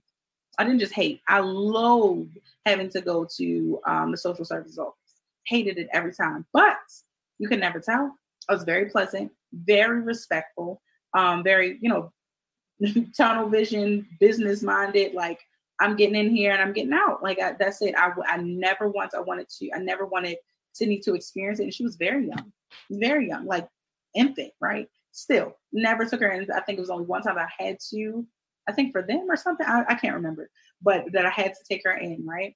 I 0.58 0.64
didn't 0.64 0.80
just 0.80 0.92
hate, 0.92 1.20
I 1.28 1.40
loathe 1.40 2.30
having 2.64 2.88
to 2.90 3.00
go 3.00 3.26
to 3.36 3.80
um, 3.86 4.10
the 4.10 4.16
social 4.16 4.44
services 4.44 4.78
office. 4.78 4.96
Hated 5.44 5.76
it 5.76 5.88
every 5.92 6.12
time, 6.12 6.46
but 6.52 6.78
you 7.38 7.48
can 7.48 7.58
never 7.58 7.80
tell. 7.80 8.16
I 8.48 8.54
was 8.54 8.62
very 8.62 8.88
pleasant, 8.88 9.32
very 9.52 10.00
respectful, 10.00 10.80
um, 11.14 11.42
very, 11.42 11.78
you 11.80 11.88
know, 11.88 12.12
tunnel 13.16 13.48
vision, 13.48 14.06
business 14.20 14.62
minded. 14.62 15.14
Like 15.14 15.40
I'm 15.80 15.96
getting 15.96 16.14
in 16.14 16.30
here 16.30 16.52
and 16.52 16.62
I'm 16.62 16.72
getting 16.72 16.92
out. 16.92 17.22
Like 17.22 17.40
I, 17.40 17.52
that's 17.58 17.82
it. 17.82 17.94
I, 17.96 18.12
I 18.28 18.36
never 18.36 18.88
once 18.88 19.14
I 19.14 19.20
wanted 19.20 19.48
to. 19.58 19.70
I 19.74 19.78
never 19.78 20.06
wanted 20.06 20.36
Sydney 20.72 21.00
to 21.00 21.14
experience 21.14 21.60
it. 21.60 21.64
And 21.64 21.74
she 21.74 21.84
was 21.84 21.96
very 21.96 22.28
young, 22.28 22.52
very 22.90 23.28
young, 23.28 23.46
like 23.46 23.68
infant, 24.14 24.52
right? 24.60 24.88
Still, 25.12 25.56
never 25.72 26.04
took 26.04 26.20
her 26.20 26.30
in. 26.30 26.50
I 26.50 26.60
think 26.60 26.78
it 26.78 26.80
was 26.80 26.90
only 26.90 27.06
one 27.06 27.22
time 27.22 27.38
I 27.38 27.48
had 27.58 27.78
to, 27.90 28.26
I 28.68 28.72
think 28.72 28.92
for 28.92 29.02
them 29.02 29.26
or 29.28 29.36
something. 29.36 29.66
I, 29.66 29.84
I 29.88 29.94
can't 29.94 30.14
remember, 30.14 30.48
but 30.80 31.04
that 31.12 31.26
I 31.26 31.30
had 31.30 31.52
to 31.52 31.64
take 31.68 31.82
her 31.84 31.92
in, 31.92 32.24
right? 32.26 32.54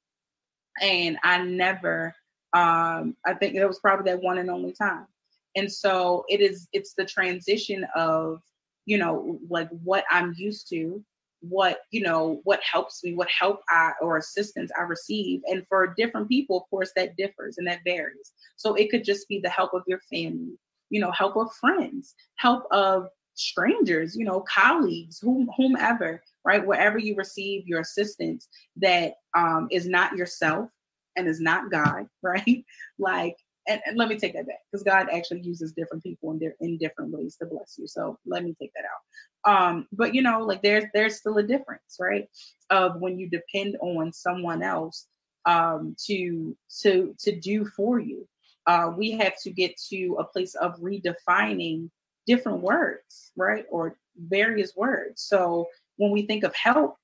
And 0.80 1.18
I 1.22 1.42
never, 1.42 2.14
um, 2.52 3.16
I 3.26 3.34
think 3.34 3.54
it 3.54 3.66
was 3.66 3.78
probably 3.78 4.10
that 4.10 4.22
one 4.22 4.38
and 4.38 4.50
only 4.50 4.72
time. 4.72 5.06
And 5.54 5.70
so 5.70 6.24
it 6.28 6.40
is, 6.40 6.68
it's 6.72 6.94
the 6.94 7.04
transition 7.04 7.86
of, 7.94 8.40
you 8.84 8.98
know, 8.98 9.38
like 9.48 9.68
what 9.70 10.04
I'm 10.10 10.34
used 10.36 10.68
to, 10.70 11.02
what, 11.40 11.80
you 11.90 12.02
know, 12.02 12.40
what 12.44 12.60
helps 12.62 13.02
me, 13.04 13.14
what 13.14 13.28
help 13.28 13.60
I 13.68 13.92
or 14.00 14.16
assistance 14.16 14.70
I 14.78 14.82
receive. 14.82 15.40
And 15.46 15.66
for 15.68 15.94
different 15.96 16.28
people, 16.28 16.58
of 16.58 16.70
course, 16.70 16.92
that 16.96 17.16
differs 17.16 17.58
and 17.58 17.66
that 17.66 17.80
varies. 17.84 18.32
So 18.56 18.74
it 18.74 18.90
could 18.90 19.04
just 19.04 19.28
be 19.28 19.40
the 19.40 19.50
help 19.50 19.74
of 19.74 19.82
your 19.86 20.00
family 20.10 20.58
you 20.90 21.00
know, 21.00 21.10
help 21.12 21.36
of 21.36 21.52
friends, 21.54 22.14
help 22.36 22.64
of 22.70 23.08
strangers, 23.34 24.16
you 24.16 24.24
know, 24.24 24.40
colleagues, 24.40 25.18
whom, 25.20 25.48
whomever, 25.56 26.22
right? 26.44 26.66
Wherever 26.66 26.98
you 26.98 27.14
receive 27.14 27.66
your 27.66 27.80
assistance 27.80 28.48
that 28.76 29.14
um, 29.36 29.68
is 29.70 29.86
not 29.86 30.16
yourself 30.16 30.70
and 31.16 31.28
is 31.28 31.40
not 31.40 31.70
God, 31.70 32.06
right? 32.22 32.64
Like, 32.98 33.36
and, 33.68 33.80
and 33.84 33.96
let 33.96 34.08
me 34.08 34.16
take 34.16 34.34
that 34.34 34.46
back 34.46 34.60
because 34.70 34.84
God 34.84 35.08
actually 35.12 35.40
uses 35.40 35.72
different 35.72 36.02
people 36.02 36.30
in, 36.30 36.38
di- 36.38 36.54
in 36.60 36.78
different 36.78 37.10
ways 37.10 37.36
to 37.36 37.46
bless 37.46 37.74
you. 37.76 37.88
So 37.88 38.16
let 38.24 38.44
me 38.44 38.54
take 38.60 38.70
that 38.76 38.84
out. 38.84 39.50
Um, 39.50 39.88
but 39.92 40.14
you 40.14 40.22
know, 40.22 40.40
like 40.40 40.62
there's 40.62 40.84
there's 40.94 41.16
still 41.16 41.38
a 41.38 41.42
difference, 41.42 41.96
right? 41.98 42.28
Of 42.70 43.00
when 43.00 43.18
you 43.18 43.28
depend 43.28 43.76
on 43.80 44.12
someone 44.12 44.62
else 44.62 45.08
um, 45.46 45.96
to 46.06 46.56
to 46.82 47.14
to 47.18 47.40
do 47.40 47.64
for 47.64 47.98
you 47.98 48.28
uh, 48.66 48.92
we 48.96 49.12
have 49.12 49.40
to 49.42 49.50
get 49.50 49.76
to 49.90 50.16
a 50.18 50.24
place 50.24 50.54
of 50.54 50.80
redefining 50.80 51.90
different 52.26 52.60
words, 52.60 53.32
right? 53.36 53.66
Or 53.70 53.96
various 54.16 54.74
words. 54.74 55.22
So 55.22 55.68
when 55.96 56.10
we 56.10 56.22
think 56.22 56.44
of 56.44 56.54
help, 56.54 56.96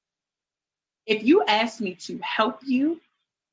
if 1.07 1.23
you 1.25 1.45
ask 1.47 1.81
me 1.81 1.95
to 1.95 2.19
help 2.19 2.61
you, 2.65 3.01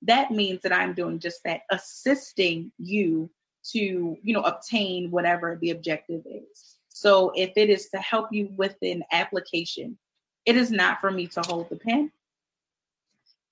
that 0.03 0.32
means 0.32 0.62
that 0.62 0.74
I'm 0.74 0.93
doing 0.93 1.20
just 1.20 1.43
that, 1.43 1.62
assisting 1.72 2.72
you 2.78 3.30
to, 3.72 4.18
you 4.24 4.34
know, 4.34 4.41
obtain 4.41 5.12
whatever 5.12 5.57
the 5.60 5.72
objective 5.72 6.24
is. 6.26 6.78
So 6.88 7.32
if 7.36 7.51
it 7.55 7.70
is 7.70 7.89
to 7.89 7.97
help 7.97 8.32
you 8.32 8.49
with 8.55 8.76
an 8.82 9.03
application, 9.12 9.97
it 10.45 10.55
is 10.55 10.72
not 10.72 11.01
for 11.01 11.12
me 11.12 11.28
to 11.28 11.41
hold 11.41 11.70
the 11.70 11.76
pen. 11.76 12.12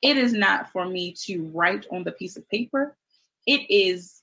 It 0.02 0.18
is 0.18 0.34
not 0.34 0.72
for 0.72 0.86
me 0.86 1.16
to 1.26 1.50
write 1.54 1.86
on 1.92 2.04
the 2.04 2.12
piece 2.12 2.38
of 2.38 2.48
paper. 2.50 2.96
It 3.46 3.70
is, 3.70 4.22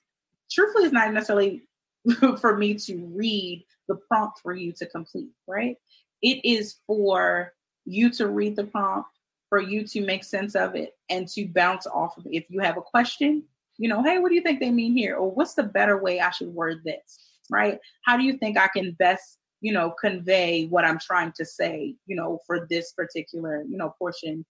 truthfully, 0.55 0.85
it's 0.85 0.93
not 0.93 1.13
necessarily 1.13 1.63
for 2.41 2.57
me 2.57 2.75
to 2.75 2.97
read 3.15 3.65
the 3.89 3.97
prompt 4.09 4.41
for 4.41 4.55
you 4.55 4.73
to 4.73 4.87
complete, 4.87 5.31
right? 5.47 5.77
It 6.23 6.45
is 6.45 6.77
for 6.87 7.53
you 7.85 8.11
to 8.11 8.29
read 8.29 8.57
the 8.57 8.65
prompt, 8.65 9.11
for 9.49 9.61
you 9.61 9.87
to 9.89 10.01
make 10.01 10.25
sense 10.25 10.55
of 10.55 10.75
it, 10.75 10.93
and 11.11 11.29
to 11.29 11.47
bounce 11.47 11.87
off 11.87 12.17
of 12.17 12.27
it. 12.27 12.35
If 12.35 12.45
you 12.49 12.61
have 12.61 12.77
a 12.77 12.83
question, 12.83 13.43
you 13.77 13.89
know, 13.89 14.03
hey, 14.03 14.19
what 14.19 14.29
do 14.29 14.35
you 14.35 14.41
think 14.41 14.61
they 14.61 14.71
mean 14.71 14.97
here? 14.97 15.17
Or 15.17 15.31
what's 15.31 15.55
the 15.55 15.65
better 15.65 15.99
way 15.99 16.21
I 16.21 16.31
should 16.31 16.49
word 16.49 16.83
this, 16.85 17.19
right? 17.51 17.79
How 18.05 18.17
do 18.17 18.25
you 18.25 18.39
think 18.39 18.57
I 18.57 18.69
can 18.69 18.93
best, 18.93 19.39
you 19.61 19.73
know, 19.73 19.91
convey 20.01 20.67
what 20.67 20.85
I'm 20.85 20.99
trying 20.99 21.33
to 21.37 21.45
say, 21.45 21.97
you 22.07 22.17
know, 22.17 22.39
for 22.47 22.67
this 22.71 22.93
particular, 22.93 23.65
you 23.69 23.77
know, 23.77 23.95
portion, 23.99 24.45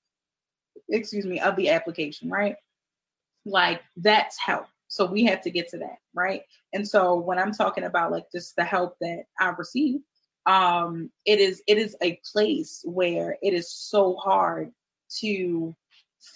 excuse 0.91 1.25
me, 1.25 1.41
of 1.41 1.57
the 1.57 1.71
application, 1.71 2.31
right? 2.31 2.57
Like 3.47 3.81
that's 3.97 4.39
help. 4.39 4.67
So 4.95 5.05
we 5.07 5.25
have 5.25 5.41
to 5.43 5.51
get 5.51 5.69
to 5.71 5.79
that, 5.79 5.99
right? 6.15 6.43
And 6.73 6.87
so 6.87 7.17
when 7.17 7.37
I'm 7.37 7.53
talking 7.53 7.83
about 7.83 8.13
like 8.13 8.31
just 8.31 8.55
the 8.55 8.63
help 8.63 8.97
that 9.01 9.25
I 9.41 9.49
receive, 9.49 10.01
um, 10.47 11.11
it 11.27 11.41
is 11.41 11.63
it 11.67 11.79
is 11.79 11.97
a 12.01 12.21
place 12.33 12.81
where 12.85 13.37
it 13.43 13.55
is 13.55 13.73
so 13.73 14.15
hard 14.15 14.71
to 15.19 15.75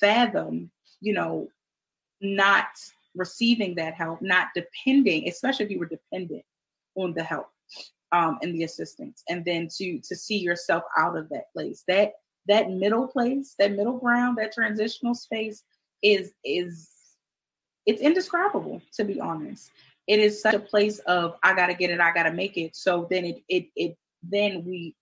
fathom, 0.00 0.72
you 1.00 1.12
know, 1.12 1.48
not 2.20 2.66
receiving 3.14 3.76
that 3.76 3.94
help, 3.94 4.20
not 4.22 4.48
depending, 4.56 5.28
especially 5.28 5.66
if 5.66 5.70
you 5.70 5.78
were 5.78 5.86
dependent 5.86 6.42
on 6.96 7.14
the 7.14 7.22
help 7.22 7.46
um, 8.10 8.40
and 8.42 8.52
the 8.56 8.64
assistance, 8.64 9.22
and 9.28 9.44
then 9.44 9.68
to 9.76 10.00
to 10.00 10.16
see 10.16 10.38
yourself 10.38 10.82
out 10.96 11.16
of 11.16 11.28
that 11.28 11.52
place. 11.52 11.84
That 11.86 12.14
that 12.48 12.70
middle 12.70 13.06
place, 13.06 13.54
that 13.60 13.70
middle 13.70 13.98
ground, 13.98 14.36
that 14.38 14.52
transitional 14.52 15.14
space 15.14 15.62
is 16.02 16.32
is 16.44 16.90
it's 17.88 18.02
indescribable 18.02 18.82
to 18.92 19.04
be 19.04 19.18
honest. 19.18 19.70
It 20.06 20.20
is 20.20 20.40
such 20.40 20.54
a 20.54 20.60
place 20.60 20.98
of 21.00 21.36
I 21.42 21.54
gotta 21.54 21.74
get 21.74 21.90
it, 21.90 22.00
I 22.00 22.12
gotta 22.12 22.32
make 22.32 22.56
it. 22.56 22.76
So 22.76 23.08
then 23.10 23.24
it 23.24 23.42
it 23.48 23.66
it 23.74 23.96
then 24.22 24.64
we 24.64 24.94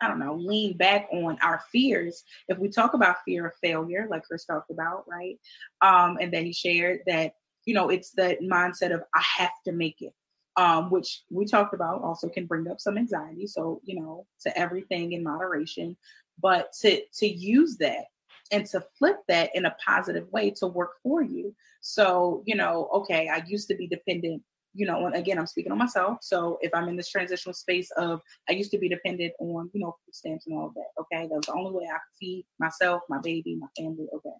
I 0.00 0.08
don't 0.08 0.20
know, 0.20 0.34
lean 0.36 0.78
back 0.78 1.08
on 1.12 1.36
our 1.42 1.62
fears. 1.70 2.24
If 2.48 2.58
we 2.58 2.70
talk 2.70 2.94
about 2.94 3.16
fear 3.26 3.46
of 3.46 3.52
failure, 3.62 4.06
like 4.08 4.22
Chris 4.22 4.46
talked 4.46 4.70
about, 4.70 5.04
right? 5.06 5.38
Um, 5.82 6.16
and 6.18 6.32
then 6.32 6.46
he 6.46 6.54
shared 6.54 7.00
that, 7.06 7.34
you 7.66 7.74
know, 7.74 7.90
it's 7.90 8.12
that 8.12 8.40
mindset 8.40 8.94
of 8.94 9.02
I 9.14 9.22
have 9.38 9.52
to 9.66 9.72
make 9.72 10.00
it. 10.00 10.14
Um, 10.56 10.90
which 10.90 11.22
we 11.30 11.44
talked 11.44 11.74
about 11.74 12.02
also 12.02 12.28
can 12.28 12.46
bring 12.46 12.68
up 12.68 12.80
some 12.80 12.98
anxiety. 12.98 13.46
So, 13.46 13.80
you 13.84 14.00
know, 14.00 14.26
to 14.42 14.58
everything 14.58 15.12
in 15.12 15.22
moderation, 15.22 15.96
but 16.40 16.72
to 16.80 17.02
to 17.18 17.26
use 17.26 17.76
that 17.78 18.06
and 18.50 18.66
to 18.66 18.84
flip 18.98 19.18
that 19.28 19.50
in 19.54 19.66
a 19.66 19.76
positive 19.84 20.30
way 20.32 20.50
to 20.50 20.66
work 20.66 20.92
for 21.02 21.22
you. 21.22 21.54
So, 21.80 22.42
you 22.46 22.56
know, 22.56 22.88
okay, 22.94 23.28
I 23.28 23.42
used 23.46 23.68
to 23.68 23.74
be 23.74 23.86
dependent 23.86 24.42
you 24.72 24.86
know, 24.86 25.06
and 25.06 25.16
again, 25.16 25.38
I'm 25.38 25.46
speaking 25.46 25.72
on 25.72 25.78
myself. 25.78 26.18
So 26.22 26.58
if 26.60 26.70
I'm 26.74 26.88
in 26.88 26.96
this 26.96 27.10
transitional 27.10 27.54
space 27.54 27.90
of, 27.96 28.20
I 28.48 28.52
used 28.52 28.70
to 28.70 28.78
be 28.78 28.88
dependent 28.88 29.32
on, 29.40 29.70
you 29.72 29.80
know, 29.80 29.96
food 30.04 30.14
stamps 30.14 30.46
and 30.46 30.56
all 30.56 30.68
of 30.68 30.74
that. 30.74 30.90
Okay, 31.00 31.26
that 31.26 31.34
was 31.34 31.46
the 31.46 31.54
only 31.54 31.72
way 31.72 31.86
I 31.86 31.94
could 31.94 32.18
feed 32.18 32.46
myself, 32.58 33.02
my 33.08 33.18
baby, 33.18 33.56
my 33.56 33.66
family. 33.76 34.06
Okay, 34.14 34.30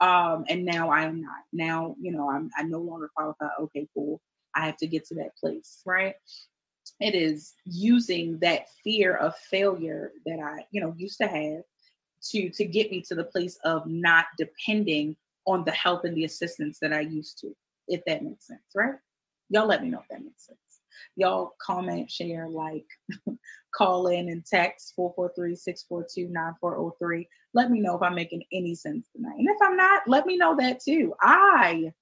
um, 0.00 0.44
and 0.48 0.64
now 0.64 0.90
I 0.90 1.02
am 1.02 1.20
not. 1.20 1.42
Now, 1.52 1.94
you 2.00 2.12
know, 2.12 2.30
I'm 2.30 2.50
I 2.56 2.64
no 2.64 2.80
longer 2.80 3.10
qualify. 3.14 3.48
Okay, 3.60 3.88
cool. 3.94 4.20
I 4.54 4.66
have 4.66 4.76
to 4.78 4.86
get 4.86 5.06
to 5.06 5.14
that 5.16 5.36
place, 5.36 5.82
right? 5.86 6.14
It 7.00 7.14
is 7.14 7.54
using 7.64 8.38
that 8.40 8.66
fear 8.82 9.14
of 9.14 9.36
failure 9.36 10.12
that 10.26 10.40
I, 10.40 10.64
you 10.72 10.80
know, 10.80 10.94
used 10.96 11.18
to 11.18 11.28
have 11.28 11.62
to 12.30 12.50
to 12.50 12.64
get 12.64 12.90
me 12.90 13.02
to 13.02 13.14
the 13.14 13.24
place 13.24 13.58
of 13.64 13.86
not 13.86 14.26
depending 14.36 15.16
on 15.46 15.64
the 15.64 15.72
help 15.72 16.04
and 16.04 16.16
the 16.16 16.24
assistance 16.24 16.78
that 16.80 16.92
I 16.92 17.00
used 17.00 17.38
to, 17.40 17.56
if 17.88 18.04
that 18.04 18.22
makes 18.22 18.46
sense, 18.46 18.60
right? 18.74 18.94
Y'all 19.48 19.66
let 19.66 19.82
me 19.82 19.88
know 19.88 20.00
if 20.00 20.08
that 20.10 20.22
makes 20.22 20.46
sense. 20.46 20.58
Y'all 21.16 21.54
comment, 21.60 22.10
share, 22.10 22.48
like, 22.48 22.86
call 23.74 24.06
in 24.08 24.28
and 24.28 24.44
text 24.44 24.92
443-642-9403. 24.98 27.26
Let 27.54 27.70
me 27.70 27.80
know 27.80 27.96
if 27.96 28.02
I'm 28.02 28.14
making 28.14 28.44
any 28.52 28.74
sense 28.74 29.08
tonight. 29.14 29.36
And 29.38 29.48
if 29.48 29.56
I'm 29.62 29.74
not, 29.76 30.02
let 30.06 30.26
me 30.26 30.36
know 30.36 30.54
that 30.56 30.80
too. 30.80 31.14
I, 31.20 31.94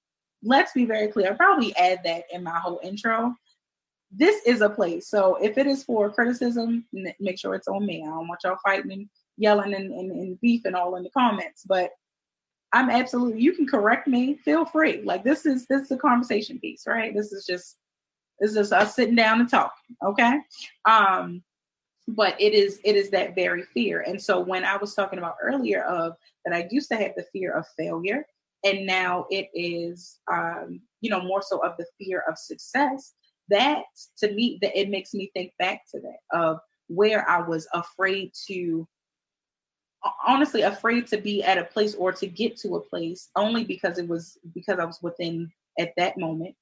let's 0.43 0.73
be 0.73 0.83
very 0.85 1.07
clear, 1.07 1.29
I'll 1.31 1.37
probably 1.37 1.73
add 1.77 2.01
that 2.03 2.25
in 2.31 2.43
my 2.43 2.59
whole 2.59 2.81
intro. 2.83 3.33
This 4.11 4.45
is 4.45 4.61
a 4.61 4.69
place. 4.69 5.09
So 5.09 5.37
if 5.37 5.57
it 5.57 5.65
is 5.67 5.83
for 5.83 6.11
criticism, 6.11 6.85
make 7.19 7.39
sure 7.39 7.55
it's 7.55 7.69
on 7.69 7.85
me. 7.85 8.03
I 8.03 8.07
don't 8.07 8.27
want 8.27 8.41
y'all 8.43 8.57
fighting 8.63 9.09
yelling 9.37 9.73
and, 9.73 9.91
and, 9.91 10.11
and 10.11 10.41
beefing 10.41 10.75
all 10.75 10.95
in 10.95 11.03
the 11.03 11.09
comments. 11.09 11.63
But 11.67 11.91
I'm 12.73 12.89
absolutely 12.89 13.41
you 13.41 13.53
can 13.53 13.67
correct 13.67 14.07
me. 14.07 14.35
Feel 14.35 14.65
free. 14.65 15.01
Like 15.03 15.23
this 15.23 15.45
is 15.45 15.65
this 15.67 15.83
is 15.83 15.91
a 15.91 15.97
conversation 15.97 16.59
piece, 16.59 16.83
right? 16.87 17.13
This 17.15 17.31
is 17.31 17.45
just 17.45 17.77
this 18.39 18.55
is 18.55 18.71
us 18.71 18.95
sitting 18.95 19.15
down 19.15 19.39
and 19.39 19.49
talking. 19.49 19.95
Okay. 20.05 20.39
Um, 20.85 21.43
but 22.07 22.39
it 22.39 22.53
is 22.53 22.79
it 22.83 22.95
is 22.95 23.09
that 23.11 23.35
very 23.35 23.63
fear. 23.73 24.01
And 24.01 24.21
so 24.21 24.39
when 24.39 24.63
I 24.63 24.77
was 24.77 24.93
talking 24.93 25.19
about 25.19 25.35
earlier 25.41 25.83
of 25.83 26.13
that 26.45 26.53
I 26.53 26.67
used 26.71 26.89
to 26.89 26.97
have 26.97 27.13
the 27.15 27.25
fear 27.33 27.53
of 27.53 27.65
failure, 27.77 28.25
and 28.63 28.85
now 28.85 29.25
it 29.29 29.49
is 29.53 30.19
um, 30.31 30.81
you 31.01 31.09
know, 31.09 31.21
more 31.21 31.41
so 31.41 31.59
of 31.63 31.75
the 31.77 31.85
fear 31.97 32.23
of 32.27 32.37
success, 32.37 33.13
that 33.49 33.83
to 34.17 34.31
me 34.31 34.57
that 34.61 34.77
it 34.77 34.89
makes 34.89 35.13
me 35.13 35.31
think 35.33 35.53
back 35.59 35.83
to 35.91 35.99
that 36.01 36.37
of 36.37 36.59
where 36.87 37.27
I 37.29 37.41
was 37.41 37.67
afraid 37.73 38.31
to 38.47 38.87
honestly 40.25 40.61
afraid 40.61 41.07
to 41.07 41.17
be 41.17 41.43
at 41.43 41.57
a 41.57 41.63
place 41.63 41.95
or 41.95 42.11
to 42.11 42.27
get 42.27 42.57
to 42.57 42.75
a 42.75 42.81
place 42.81 43.29
only 43.35 43.63
because 43.63 43.97
it 43.97 44.07
was 44.07 44.37
because 44.53 44.79
I 44.79 44.85
was 44.85 45.01
within 45.01 45.51
at 45.79 45.93
that 45.97 46.17
moment 46.17 46.55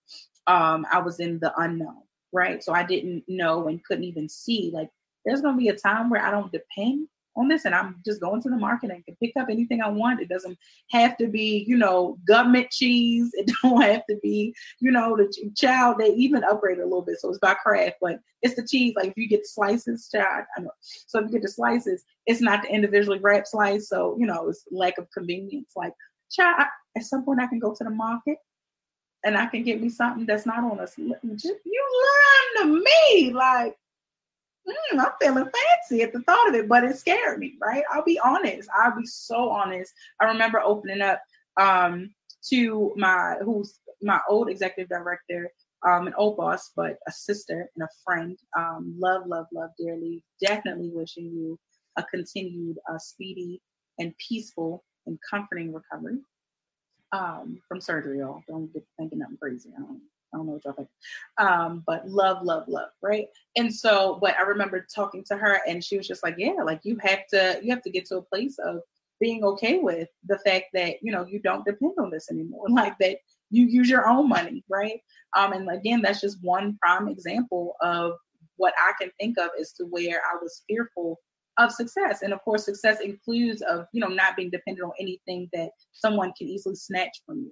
um 0.47 0.85
I 0.91 0.99
was 0.99 1.19
in 1.19 1.39
the 1.39 1.53
unknown 1.57 2.03
right? 2.35 2.63
So 2.63 2.73
I 2.73 2.83
didn't 2.83 3.23
know 3.27 3.67
and 3.67 3.83
couldn't 3.83 4.03
even 4.03 4.29
see 4.29 4.69
like 4.73 4.89
there's 5.25 5.41
to 5.55 5.59
be 5.59 5.69
a 5.69 5.75
time 5.75 6.09
where 6.09 6.21
I 6.21 6.29
don't 6.29 6.51
depend 6.51 7.07
on 7.35 7.47
this 7.47 7.65
and 7.65 7.75
I'm 7.75 8.01
just 8.05 8.21
going 8.21 8.41
to 8.41 8.49
the 8.49 8.57
market 8.57 8.91
and 8.91 9.03
can 9.05 9.15
pick 9.21 9.33
up 9.37 9.47
anything 9.49 9.81
I 9.81 9.89
want. 9.89 10.21
It 10.21 10.29
doesn't 10.29 10.57
have 10.91 11.17
to 11.17 11.27
be, 11.27 11.65
you 11.67 11.77
know, 11.77 12.17
government 12.27 12.69
cheese. 12.71 13.31
It 13.45 13.51
don't 13.61 13.81
have 13.81 14.05
to 14.09 14.17
be, 14.23 14.55
you 14.79 14.91
know, 14.91 15.15
the 15.15 15.31
child. 15.55 15.97
They 15.99 16.09
even 16.09 16.43
upgrade 16.43 16.79
a 16.79 16.83
little 16.83 17.01
bit, 17.01 17.19
so 17.19 17.29
it's 17.29 17.39
by 17.39 17.53
Kraft. 17.53 17.97
But 18.01 18.19
it's 18.41 18.55
the 18.55 18.65
cheese. 18.65 18.93
Like 18.95 19.09
if 19.09 19.17
you 19.17 19.27
get 19.27 19.45
slices, 19.45 20.09
child. 20.09 20.45
I 20.57 20.61
know. 20.61 20.71
So 20.81 21.19
if 21.19 21.25
you 21.25 21.31
get 21.33 21.41
the 21.41 21.49
slices, 21.49 22.03
it's 22.25 22.41
not 22.41 22.63
the 22.63 22.69
individually 22.69 23.19
wrapped 23.19 23.49
slice. 23.49 23.89
So 23.89 24.15
you 24.17 24.25
know, 24.25 24.49
it's 24.49 24.63
lack 24.71 24.97
of 24.97 25.07
convenience. 25.11 25.73
Like 25.75 25.93
child, 26.31 26.67
at 26.97 27.03
some 27.03 27.23
point 27.23 27.41
I 27.41 27.47
can 27.47 27.59
go 27.59 27.73
to 27.75 27.83
the 27.83 27.89
market 27.89 28.37
and 29.25 29.37
I 29.37 29.47
can 29.47 29.63
get 29.63 29.81
me 29.81 29.89
something 29.89 30.25
that's 30.25 30.45
not 30.45 30.63
on 30.63 30.79
us. 30.79 30.93
You 30.97 31.15
learn 31.23 32.67
to 32.67 32.83
me, 32.83 33.31
like 33.33 33.75
mm, 34.67 34.99
I'm 34.99 35.11
feeling 35.21 35.45
fancy 35.45 36.03
at 36.03 36.13
the 36.13 36.21
thought 36.21 36.49
of 36.49 36.55
it, 36.55 36.67
but 36.67 36.83
it 36.83 36.97
scared 36.97 37.39
me, 37.39 37.55
right? 37.61 37.83
I'll 37.91 38.03
be 38.03 38.19
honest. 38.23 38.69
I'll 38.77 38.95
be 38.95 39.05
so 39.05 39.49
honest. 39.49 39.93
I 40.19 40.25
remember 40.25 40.59
opening 40.59 41.01
up 41.01 41.21
um, 41.59 42.13
to 42.49 42.93
my 42.95 43.35
who's 43.43 43.79
my 44.01 44.19
old 44.29 44.49
executive 44.49 44.89
director, 44.89 45.49
um, 45.87 46.07
an 46.07 46.13
old 46.17 46.37
boss, 46.37 46.71
but 46.75 46.97
a 47.07 47.11
sister 47.11 47.69
and 47.75 47.83
a 47.83 47.89
friend. 48.03 48.37
Um, 48.57 48.95
love, 48.99 49.23
love, 49.27 49.47
love 49.53 49.71
dearly. 49.79 50.23
Definitely 50.41 50.91
wishing 50.93 51.25
you 51.25 51.59
a 51.97 52.03
continued 52.03 52.77
uh, 52.91 52.97
speedy 52.97 53.61
and 53.99 54.13
peaceful 54.17 54.83
and 55.05 55.17
comforting 55.29 55.73
recovery 55.73 56.19
um, 57.11 57.59
from 57.67 57.79
surgery. 57.79 58.19
Y'all 58.19 58.41
don't 58.47 58.71
get 58.73 58.83
thinking 58.97 59.19
nothing 59.19 59.37
crazy. 59.41 59.69
I 59.75 59.81
don't 59.81 60.01
I 60.35 60.37
don't 60.37 60.47
know 60.47 60.53
what 60.53 60.65
y'all 60.65 60.73
think. 60.73 60.89
Um, 61.37 61.83
but 61.87 62.07
love, 62.07 62.43
love, 62.43 62.67
love, 62.67 62.89
right? 63.01 63.27
And 63.55 63.73
so, 63.73 64.19
but 64.21 64.35
I 64.37 64.41
remember 64.41 64.85
talking 64.93 65.23
to 65.27 65.37
her 65.37 65.61
and 65.67 65.83
she 65.83 65.97
was 65.97 66.07
just 66.07 66.23
like, 66.23 66.35
Yeah, 66.37 66.63
like 66.65 66.81
you 66.83 66.97
have 67.01 67.25
to 67.33 67.59
you 67.63 67.71
have 67.71 67.81
to 67.83 67.89
get 67.89 68.05
to 68.07 68.17
a 68.17 68.21
place 68.21 68.57
of 68.59 68.81
being 69.21 69.45
okay 69.45 69.77
with 69.77 70.09
the 70.25 70.37
fact 70.39 70.65
that, 70.73 70.97
you 71.01 71.11
know, 71.11 71.25
you 71.25 71.39
don't 71.39 71.63
depend 71.63 71.93
on 71.97 72.09
this 72.09 72.29
anymore. 72.29 72.65
Like 72.69 72.97
that 72.99 73.17
you 73.49 73.65
use 73.65 73.89
your 73.89 74.07
own 74.07 74.27
money, 74.27 74.63
right? 74.69 74.99
Um, 75.37 75.53
and 75.53 75.69
again, 75.69 76.01
that's 76.01 76.19
just 76.19 76.39
one 76.41 76.77
prime 76.81 77.07
example 77.07 77.75
of 77.81 78.13
what 78.57 78.73
I 78.77 78.91
can 78.99 79.11
think 79.19 79.37
of 79.37 79.49
as 79.59 79.71
to 79.73 79.85
where 79.85 80.21
I 80.21 80.37
was 80.41 80.63
fearful 80.67 81.19
of 81.57 81.71
success. 81.71 82.21
And 82.21 82.33
of 82.33 82.41
course, 82.41 82.65
success 82.65 82.99
includes 82.99 83.61
of, 83.61 83.85
you 83.93 84.01
know, 84.01 84.07
not 84.07 84.35
being 84.35 84.49
dependent 84.49 84.85
on 84.85 84.91
anything 84.99 85.49
that 85.53 85.69
someone 85.93 86.33
can 86.37 86.47
easily 86.47 86.75
snatch 86.75 87.21
from 87.25 87.39
you. 87.39 87.51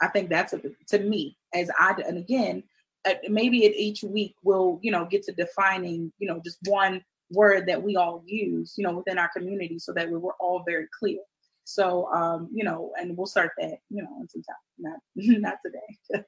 I 0.00 0.08
think 0.08 0.28
that's 0.28 0.52
a, 0.52 0.60
to 0.88 0.98
me 0.98 1.36
as 1.54 1.70
I 1.78 1.94
and 2.06 2.18
again 2.18 2.62
uh, 3.06 3.14
maybe 3.28 3.66
at 3.66 3.74
each 3.74 4.02
week 4.02 4.34
we'll 4.42 4.78
you 4.82 4.90
know 4.90 5.06
get 5.06 5.22
to 5.24 5.32
defining 5.32 6.12
you 6.18 6.28
know 6.28 6.40
just 6.44 6.58
one 6.66 7.02
word 7.30 7.66
that 7.66 7.82
we 7.82 7.96
all 7.96 8.22
use 8.26 8.74
you 8.76 8.86
know 8.86 8.92
within 8.96 9.18
our 9.18 9.30
community 9.36 9.78
so 9.78 9.92
that 9.92 10.08
we 10.10 10.16
we're 10.16 10.32
all 10.40 10.62
very 10.66 10.86
clear. 10.98 11.18
So 11.64 12.12
um, 12.12 12.48
you 12.52 12.64
know, 12.64 12.92
and 12.98 13.16
we'll 13.16 13.26
start 13.26 13.50
that 13.58 13.78
you 13.90 14.02
know 14.02 14.18
in 14.20 14.28
some 14.28 14.42
time, 14.42 14.56
not 14.78 14.98
not 15.16 15.58
today. 15.64 16.24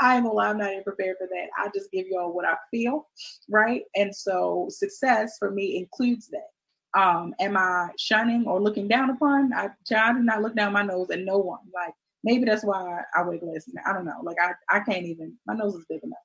I 0.00 0.16
am 0.16 0.24
lie, 0.24 0.50
I'm 0.50 0.58
not 0.58 0.72
even 0.72 0.84
prepared 0.84 1.16
for 1.18 1.26
that. 1.26 1.48
I 1.56 1.70
just 1.74 1.90
give 1.90 2.06
y'all 2.08 2.32
what 2.32 2.44
I 2.44 2.56
feel, 2.70 3.08
right? 3.48 3.82
And 3.94 4.14
so 4.14 4.66
success 4.70 5.36
for 5.38 5.50
me 5.50 5.78
includes 5.78 6.28
that. 6.28 7.00
Um, 7.00 7.34
am 7.40 7.56
I 7.56 7.88
shunning 7.98 8.46
or 8.46 8.60
looking 8.60 8.88
down 8.88 9.10
upon? 9.10 9.52
I, 9.54 9.68
I 9.94 10.12
do 10.12 10.20
not 10.20 10.42
look 10.42 10.56
down 10.56 10.72
my 10.72 10.82
nose 10.82 11.10
at 11.10 11.20
no 11.20 11.38
one. 11.38 11.60
Like 11.74 11.94
maybe 12.26 12.44
that's 12.44 12.64
why 12.64 13.02
I 13.14 13.22
wear 13.22 13.38
glasses. 13.38 13.72
now. 13.72 13.82
I 13.86 13.94
don't 13.94 14.04
know. 14.04 14.20
Like 14.22 14.36
I, 14.42 14.52
I 14.68 14.80
can't 14.80 15.06
even. 15.06 15.38
My 15.46 15.54
nose 15.54 15.76
is 15.76 15.86
big 15.88 16.02
enough. 16.02 16.18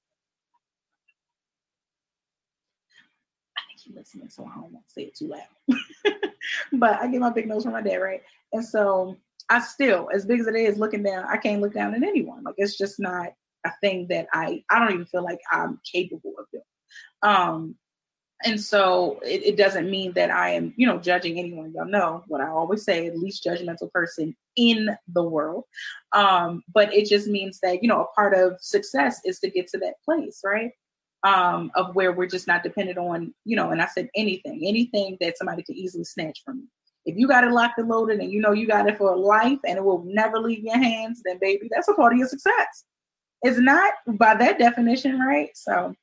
I 3.56 3.62
think 3.68 3.80
he's 3.82 3.96
listening, 3.96 4.30
so 4.30 4.44
I 4.44 4.56
don't 4.56 4.74
want 4.74 4.88
to 4.88 4.94
say 4.94 5.04
it 5.04 5.16
too 5.16 5.28
loud. 5.28 5.80
but 6.74 7.00
I 7.00 7.08
get 7.08 7.22
my 7.22 7.30
big 7.30 7.48
nose 7.48 7.64
from 7.64 7.74
my 7.74 7.84
dad, 7.84 7.98
right? 7.98 8.22
And 8.52 8.66
so 8.66 9.16
I 9.48 9.60
still, 9.62 10.10
as 10.12 10.26
big 10.26 10.40
as 10.40 10.48
it 10.48 10.56
is, 10.56 10.80
looking 10.80 11.04
down, 11.04 11.26
I 11.30 11.38
can't 11.38 11.62
look 11.62 11.74
down 11.74 11.94
at 11.94 12.04
anyone. 12.04 12.44
Like 12.44 12.56
it's 12.58 12.78
just 12.78 13.00
not 13.00 13.30
a 13.64 13.72
thing 13.80 14.08
that 14.10 14.26
I 14.34 14.64
I 14.72 14.80
don't 14.80 14.94
even 14.94 15.06
feel 15.06 15.24
like 15.24 15.40
I'm 15.52 15.80
capable 15.90 16.34
of 16.40 16.46
doing. 16.52 16.64
Um, 17.22 17.76
and 18.44 18.60
so 18.60 19.20
it, 19.24 19.44
it, 19.46 19.56
doesn't 19.56 19.92
mean 19.92 20.14
that 20.14 20.32
I 20.32 20.54
am, 20.54 20.74
you 20.76 20.88
know, 20.88 20.98
judging 20.98 21.38
anyone. 21.38 21.74
Y'all 21.76 21.86
know 21.86 22.24
what 22.28 22.42
I 22.42 22.48
always 22.48 22.84
say: 22.84 23.08
the 23.08 23.18
least 23.18 23.46
judgmental 23.46 23.92
person 23.92 24.36
in 24.56 24.90
the 25.08 25.24
world. 25.24 25.66
Um, 26.14 26.64
but 26.74 26.94
it 26.94 27.08
just 27.08 27.28
means 27.28 27.60
that 27.62 27.82
you 27.82 27.90
know 27.90 28.02
a 28.02 28.14
part 28.16 28.34
of 28.34 28.58
success 28.62 29.20
is 29.26 29.40
to 29.40 29.50
get 29.50 29.68
to 29.70 29.78
that 29.80 29.96
place, 30.06 30.42
right? 30.44 30.72
Um, 31.24 31.72
of 31.76 31.96
where 31.96 32.12
we're 32.14 32.26
just 32.26 32.48
not 32.48 32.64
dependent 32.64 32.98
on, 32.98 33.32
you 33.46 33.56
know, 33.56 33.70
and 33.70 33.80
I 33.80 33.86
said 33.86 34.10
anything, 34.16 34.64
anything 34.66 35.18
that 35.22 35.38
somebody 35.38 35.62
could 35.62 35.76
easily 35.76 36.04
snatch 36.04 36.42
from 36.44 36.58
you. 36.62 36.68
If 37.06 37.16
you 37.16 37.28
got 37.28 37.44
it 37.44 37.52
locked 37.52 37.78
and 37.78 37.88
loaded 37.88 38.20
and 38.20 38.32
you 38.32 38.42
know 38.42 38.54
you 38.54 38.68
got 38.68 38.88
it 38.88 38.98
for 38.98 39.16
life 39.16 39.60
and 39.68 39.78
it 39.78 39.84
will 39.84 40.04
never 40.04 40.40
leave 40.40 40.64
your 40.64 40.78
hands, 40.78 41.22
then 41.24 41.38
baby, 41.40 41.70
that's 41.72 41.88
a 41.88 41.94
part 41.94 42.14
of 42.14 42.20
your 42.20 42.28
success. 42.28 42.86
It's 43.44 43.60
not 43.60 43.94
by 44.08 44.36
that 44.36 44.60
definition, 44.60 45.20
right? 45.20 45.50
So 45.56 45.96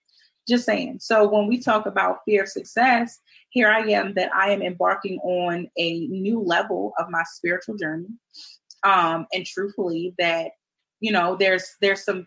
just 0.48 0.64
saying. 0.64 0.98
So 1.00 1.28
when 1.28 1.46
we 1.46 1.60
talk 1.60 1.86
about 1.86 2.20
fear 2.24 2.44
of 2.44 2.48
success, 2.48 3.20
here 3.50 3.68
I 3.68 3.80
am 3.80 4.14
that 4.14 4.34
I 4.34 4.50
am 4.50 4.62
embarking 4.62 5.18
on 5.18 5.68
a 5.78 6.06
new 6.06 6.40
level 6.40 6.92
of 6.98 7.10
my 7.10 7.22
spiritual 7.34 7.76
journey. 7.76 8.08
Um, 8.84 9.26
and 9.32 9.44
truthfully, 9.44 10.14
that 10.18 10.52
you 11.00 11.12
know, 11.12 11.36
there's 11.36 11.76
there's 11.80 12.04
some 12.04 12.26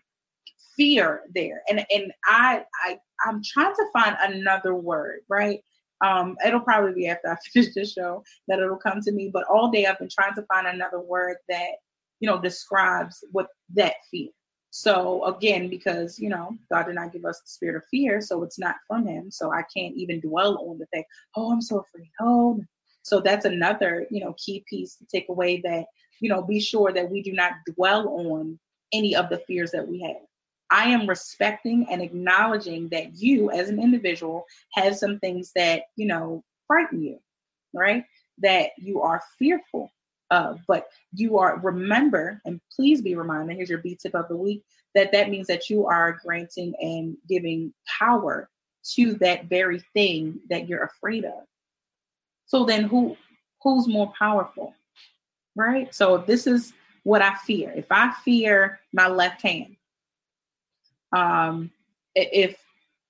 fear 0.76 1.22
there. 1.34 1.62
And 1.68 1.84
and 1.90 2.12
I 2.26 2.64
I 2.84 2.98
I'm 3.26 3.42
trying 3.44 3.74
to 3.74 3.86
find 3.92 4.16
another 4.20 4.74
word, 4.74 5.20
right? 5.28 5.60
Um, 6.04 6.36
it'll 6.44 6.60
probably 6.60 6.94
be 6.94 7.06
after 7.08 7.30
I 7.30 7.36
finish 7.52 7.74
the 7.74 7.84
show 7.84 8.24
that 8.48 8.58
it'll 8.58 8.76
come 8.76 9.00
to 9.02 9.12
me. 9.12 9.30
But 9.32 9.44
all 9.48 9.70
day 9.70 9.86
I've 9.86 9.98
been 9.98 10.08
trying 10.08 10.34
to 10.34 10.44
find 10.52 10.66
another 10.66 11.00
word 11.00 11.36
that, 11.48 11.70
you 12.20 12.28
know, 12.28 12.40
describes 12.40 13.22
what 13.30 13.48
that 13.74 13.94
fear. 14.10 14.30
So 14.74 15.22
again, 15.26 15.68
because 15.68 16.18
you 16.18 16.30
know, 16.30 16.56
God 16.72 16.84
did 16.84 16.94
not 16.94 17.12
give 17.12 17.26
us 17.26 17.40
the 17.40 17.48
spirit 17.48 17.76
of 17.76 17.84
fear, 17.90 18.22
so 18.22 18.42
it's 18.42 18.58
not 18.58 18.76
from 18.88 19.06
him. 19.06 19.30
So 19.30 19.52
I 19.52 19.64
can't 19.76 19.94
even 19.96 20.20
dwell 20.20 20.56
on 20.66 20.78
the 20.78 20.86
fact, 20.86 21.08
oh, 21.36 21.52
I'm 21.52 21.60
so 21.60 21.80
afraid. 21.80 22.10
Oh, 22.20 22.58
so 23.02 23.20
that's 23.20 23.44
another, 23.44 24.06
you 24.10 24.24
know, 24.24 24.34
key 24.38 24.64
piece 24.66 24.96
to 24.96 25.04
take 25.04 25.28
away 25.28 25.60
that, 25.60 25.86
you 26.20 26.30
know, 26.30 26.40
be 26.40 26.58
sure 26.58 26.90
that 26.90 27.10
we 27.10 27.20
do 27.22 27.34
not 27.34 27.52
dwell 27.74 28.08
on 28.08 28.58
any 28.94 29.14
of 29.14 29.28
the 29.28 29.42
fears 29.46 29.72
that 29.72 29.86
we 29.86 30.00
have. 30.00 30.22
I 30.70 30.84
am 30.84 31.06
respecting 31.06 31.86
and 31.90 32.00
acknowledging 32.00 32.88
that 32.90 33.14
you 33.14 33.50
as 33.50 33.68
an 33.68 33.78
individual 33.78 34.46
have 34.72 34.96
some 34.96 35.18
things 35.18 35.52
that, 35.54 35.82
you 35.96 36.06
know, 36.06 36.42
frighten 36.66 37.02
you, 37.02 37.18
right? 37.74 38.04
That 38.38 38.70
you 38.78 39.02
are 39.02 39.22
fearful 39.38 39.90
of. 40.32 40.60
But 40.66 40.88
you 41.14 41.38
are, 41.38 41.58
remember, 41.58 42.40
and 42.44 42.60
please 42.74 43.00
be 43.02 43.14
reminded, 43.14 43.56
here's 43.56 43.70
your 43.70 43.78
B 43.78 43.96
tip 44.00 44.14
of 44.14 44.28
the 44.28 44.36
week, 44.36 44.64
that 44.94 45.12
that 45.12 45.30
means 45.30 45.46
that 45.46 45.70
you 45.70 45.86
are 45.86 46.18
granting 46.24 46.74
and 46.80 47.16
giving 47.28 47.72
power 47.86 48.48
to 48.94 49.14
that 49.14 49.44
very 49.44 49.80
thing 49.94 50.40
that 50.50 50.68
you're 50.68 50.84
afraid 50.84 51.24
of. 51.24 51.44
So 52.46 52.64
then 52.64 52.84
who 52.84 53.16
who's 53.62 53.86
more 53.86 54.12
powerful? 54.18 54.74
Right? 55.54 55.94
So 55.94 56.18
this 56.18 56.46
is 56.46 56.72
what 57.04 57.22
I 57.22 57.34
fear. 57.36 57.72
If 57.76 57.86
I 57.90 58.12
fear 58.24 58.80
my 58.92 59.08
left 59.08 59.42
hand, 59.42 59.76
um 61.12 61.70
if 62.14 62.56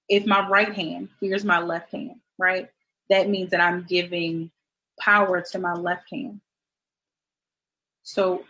if 0.09 0.27
my 0.27 0.47
right 0.49 0.75
hand 0.75 1.09
fears 1.21 1.45
my 1.45 1.61
left 1.61 1.93
hand, 1.93 2.17
right? 2.39 2.69
That 3.09 3.29
means 3.29 3.51
that 3.51 3.61
I'm 3.61 3.85
giving 3.85 4.51
power 5.01 5.41
to 5.41 5.59
my 5.59 5.73
left 5.73 6.11
hand. 6.11 6.41
So 8.03 8.45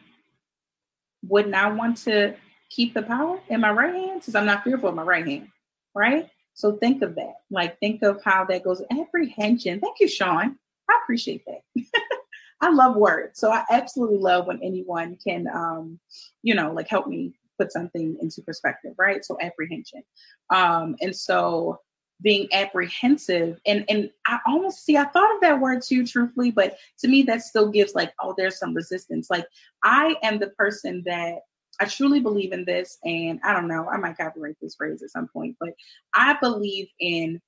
wouldn't 1.23 1.55
I 1.55 1.71
want 1.71 1.99
to 1.99 2.35
keep 2.71 2.95
the 2.95 3.03
power 3.03 3.41
in 3.49 3.61
my 3.61 3.71
right 3.71 3.95
hand 3.95 4.25
since 4.25 4.35
I'm 4.35 4.47
not 4.47 4.65
fearful 4.65 4.89
of 4.89 4.95
my 4.95 5.03
right 5.03 5.27
hand, 5.27 5.49
right? 5.95 6.29
So 6.55 6.77
think 6.77 7.03
of 7.03 7.15
that. 7.17 7.35
Like 7.51 7.79
think 7.81 8.03
of 8.03 8.23
how 8.25 8.45
that 8.47 8.65
goes. 8.65 8.83
Apprehension. 8.91 9.81
Thank 9.81 10.01
you, 10.01 10.09
Sean. 10.09 10.57
I 10.89 11.01
appreciate 11.03 11.45
that. 11.47 11.85
I 12.61 12.71
love 12.71 12.97
words. 12.97 13.41
So 13.41 13.51
I 13.51 13.65
absolutely 13.71 14.19
love 14.19 14.47
when 14.47 14.63
anyone 14.63 15.17
can 15.17 15.47
um, 15.53 15.99
you 16.43 16.55
know, 16.55 16.73
like 16.73 16.89
help 16.89 17.07
me 17.07 17.35
put 17.59 17.73
something 17.73 18.17
into 18.21 18.43
perspective, 18.43 18.95
right? 18.99 19.25
So 19.25 19.37
apprehension. 19.41 20.03
Um, 20.51 20.97
and 21.01 21.15
so 21.15 21.81
being 22.23 22.49
apprehensive. 22.53 23.61
And 23.67 23.85
and 23.89 24.11
I 24.27 24.39
almost 24.47 24.85
see 24.85 24.97
I 24.97 25.05
thought 25.05 25.35
of 25.35 25.41
that 25.41 25.61
word 25.61 25.83
too 25.83 26.07
truthfully 26.07 26.51
but 26.51 26.77
to 27.01 27.09
me 27.09 27.23
that 27.25 27.43
still 27.43 27.69
gives 27.69 27.95
like 27.95 28.13
oh 28.21 28.35
there's 28.37 28.59
some 28.59 28.75
resistance. 28.75 29.29
Like 29.31 29.47
I 29.85 30.17
am 30.23 30.39
the 30.39 30.49
person 30.49 31.03
that 31.07 31.41
I 31.81 31.87
truly 31.87 32.21
believe 32.21 32.53
in 32.53 32.65
this 32.65 32.99
and 33.05 33.41
I 33.45 33.53
don't 33.53 33.69
know 33.69 33.89
I 33.89 33.97
might 33.97 34.17
copyright 34.17 34.57
this 34.61 34.77
phrase 34.77 35.03
at 35.03 35.11
some 35.11 35.29
point 35.29 35.57
but 35.61 35.71
I 36.15 36.37
believe 36.41 36.89
in 37.01 37.41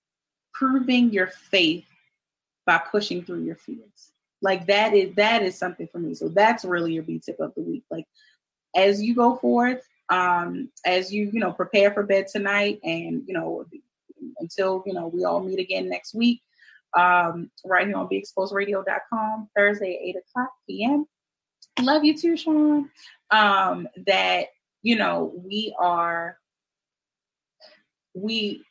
proving 0.52 1.12
your 1.12 1.28
faith 1.28 1.86
by 2.66 2.78
pushing 2.78 3.24
through 3.24 3.42
your 3.42 3.56
fears. 3.56 4.12
Like 4.42 4.66
that 4.66 4.94
is 4.94 5.14
that 5.16 5.42
is 5.42 5.56
something 5.56 5.88
for 5.90 5.98
me. 5.98 6.14
So 6.14 6.28
that's 6.28 6.64
really 6.64 6.94
your 6.94 7.02
B 7.02 7.20
tip 7.24 7.40
of 7.40 7.54
the 7.54 7.62
week. 7.62 7.84
Like 7.90 8.06
as 8.74 9.02
you 9.02 9.14
go 9.14 9.36
forth 9.36 9.82
um 10.10 10.68
as 10.84 11.12
you 11.12 11.30
you 11.32 11.40
know 11.40 11.52
prepare 11.52 11.92
for 11.92 12.02
bed 12.02 12.26
tonight 12.30 12.78
and 12.84 13.22
you 13.26 13.32
know 13.32 13.64
until 14.38 14.82
you 14.86 14.92
know 14.92 15.08
we 15.08 15.24
all 15.24 15.40
meet 15.40 15.58
again 15.58 15.88
next 15.88 16.14
week. 16.14 16.40
Um, 16.96 17.50
right 17.64 17.88
here 17.88 17.96
on 17.96 18.08
beexposedradio.com 18.08 19.48
thursday 19.56 19.98
8 20.00 20.16
o'clock 20.16 20.52
p.m 20.68 21.08
love 21.80 22.04
you 22.04 22.16
too 22.16 22.36
sean. 22.36 22.90
Um, 23.30 23.88
that 24.06 24.46
you 24.82 24.96
know 24.96 25.32
we 25.44 25.74
are 25.78 26.38
we 28.14 28.62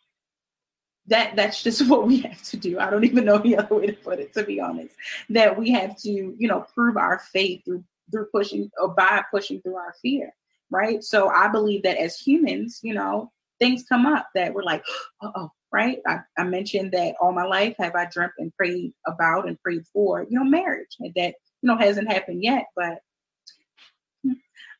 that 1.08 1.36
that's 1.36 1.62
just 1.62 1.88
what 1.88 2.08
we 2.08 2.20
have 2.22 2.42
to 2.44 2.58
do. 2.58 2.80
I 2.80 2.90
don't 2.90 3.04
even 3.04 3.26
know 3.26 3.38
the 3.38 3.58
other 3.58 3.76
way 3.76 3.88
to 3.88 3.94
put 3.94 4.20
it 4.20 4.34
to 4.34 4.44
be 4.44 4.60
honest. 4.60 4.96
That 5.30 5.58
we 5.58 5.72
have 5.72 5.98
to 6.00 6.10
you 6.10 6.48
know 6.48 6.66
prove 6.74 6.98
our 6.98 7.20
faith 7.20 7.64
through 7.66 7.84
through 8.12 8.28
pushing 8.32 8.70
or 8.80 8.90
by 8.90 9.24
pushing 9.32 9.62
through 9.62 9.76
our 9.76 9.96
fear 10.02 10.34
right? 10.70 11.04
So 11.04 11.30
i 11.30 11.48
believe 11.48 11.84
that 11.84 11.98
as 11.98 12.18
humans 12.18 12.80
you 12.82 12.94
know 12.94 13.32
things 13.64 13.86
come 13.88 14.06
up 14.06 14.28
that 14.36 14.54
we're 14.54 14.64
like, 14.64 14.84
oh, 15.22 15.52
right? 15.72 16.00
I, 16.06 16.20
I, 16.38 16.44
mentioned 16.44 16.92
that 16.92 17.16
all 17.22 17.32
my 17.32 17.46
life 17.46 17.76
have 17.80 17.96
I 17.96 18.06
dreamt 18.12 18.34
and 18.38 18.54
prayed 18.56 18.94
about 19.08 19.48
and 19.48 19.60
prayed 19.62 19.84
for, 19.92 20.22
you 20.22 20.38
know, 20.38 20.44
marriage. 20.44 20.96
And 21.00 21.14
that, 21.16 21.36
you 21.62 21.68
know, 21.68 21.78
hasn't 21.78 22.12
happened 22.12 22.44
yet, 22.44 22.66
but 22.76 23.00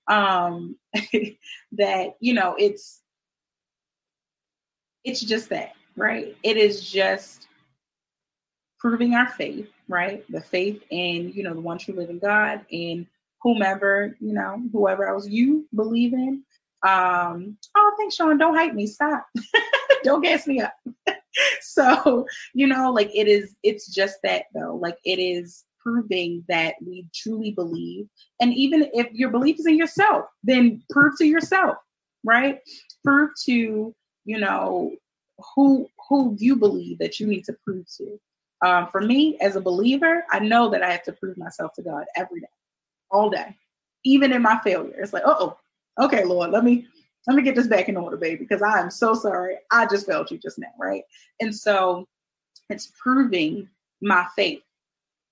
um 0.14 0.76
that, 1.72 2.16
you 2.20 2.34
know, 2.34 2.56
it's 2.60 3.02
it's 5.06 5.22
just 5.22 5.50
that, 5.50 5.74
right? 5.96 6.36
It 6.44 6.58
is 6.58 6.90
just 6.90 7.48
proving 8.80 9.16
our 9.16 9.30
faith, 9.30 9.70
right? 9.88 10.26
The 10.30 10.42
faith 10.42 10.84
in, 10.90 11.32
you 11.34 11.44
know, 11.44 11.54
the 11.54 11.62
one 11.62 11.78
true 11.78 11.96
living 11.96 12.20
God 12.20 12.66
and 12.72 13.08
whomever, 13.42 14.16
you 14.20 14.34
know, 14.34 14.62
whoever 14.72 15.08
else 15.08 15.28
you 15.28 15.68
believe 15.74 16.14
in, 16.14 16.44
um, 16.86 17.58
thanks, 17.98 18.16
Sean. 18.16 18.38
Don't 18.38 18.56
hype 18.56 18.74
me. 18.74 18.88
Stop. 18.88 19.26
Don't 20.04 20.22
gas 20.22 20.48
me 20.48 20.62
up. 20.62 20.74
so, 21.62 22.26
you 22.54 22.68
know, 22.68 22.92
like 22.92 23.10
it 23.14 23.28
is, 23.28 23.56
it's 23.64 23.94
just 23.94 24.18
that 24.24 24.46
though. 24.54 24.76
Like 24.76 24.98
it 25.06 25.20
is 25.20 25.64
proving 25.82 26.44
that 26.48 26.76
we 26.86 27.06
truly 27.14 27.52
believe. 27.52 28.08
And 28.40 28.54
even 28.54 28.90
if 28.94 29.12
your 29.12 29.30
belief 29.30 29.60
is 29.60 29.66
in 29.66 29.78
yourself, 29.78 30.26
then 30.44 30.82
prove 30.90 31.14
to 31.18 31.26
yourself, 31.26 31.78
right? 32.24 32.60
Prove 33.04 33.32
to, 33.46 33.94
you 34.26 34.38
know, 34.38 34.92
who 35.56 35.88
who 36.10 36.36
you 36.40 36.56
believe 36.56 37.00
that 37.00 37.20
you 37.20 37.28
need 37.28 37.44
to 37.46 37.54
prove 37.66 37.86
to. 37.98 38.20
Um, 38.66 38.88
for 38.88 39.02
me, 39.02 39.38
as 39.42 39.56
a 39.56 39.62
believer, 39.62 40.24
I 40.32 40.40
know 40.40 40.70
that 40.70 40.84
I 40.84 40.92
have 40.92 41.04
to 41.04 41.14
prove 41.14 41.38
myself 41.38 41.74
to 41.74 41.82
God 41.82 42.06
every 42.16 42.40
day, 42.40 42.48
all 43.12 43.30
day, 43.30 43.58
even 44.06 44.32
in 44.32 44.42
my 44.42 44.60
failure. 44.64 44.96
It's 44.98 45.12
like, 45.12 45.24
oh, 45.26 45.58
okay, 46.00 46.24
Lord, 46.24 46.52
let 46.52 46.64
me 46.64 46.88
let 47.28 47.36
me 47.36 47.44
get 47.44 47.56
this 47.56 47.68
back 47.68 47.90
in 47.90 47.98
order, 47.98 48.18
baby, 48.18 48.38
because 48.38 48.62
I 48.62 48.80
am 48.80 48.92
so 48.92 49.14
sorry. 49.14 49.56
I 49.72 49.86
just 49.86 50.06
failed 50.06 50.30
you 50.30 50.38
just 50.38 50.60
now, 50.60 50.68
right? 50.80 51.04
And 51.40 51.56
so 51.56 52.08
it's 52.70 52.92
proving 53.02 53.70
my 54.02 54.26
faith 54.36 54.62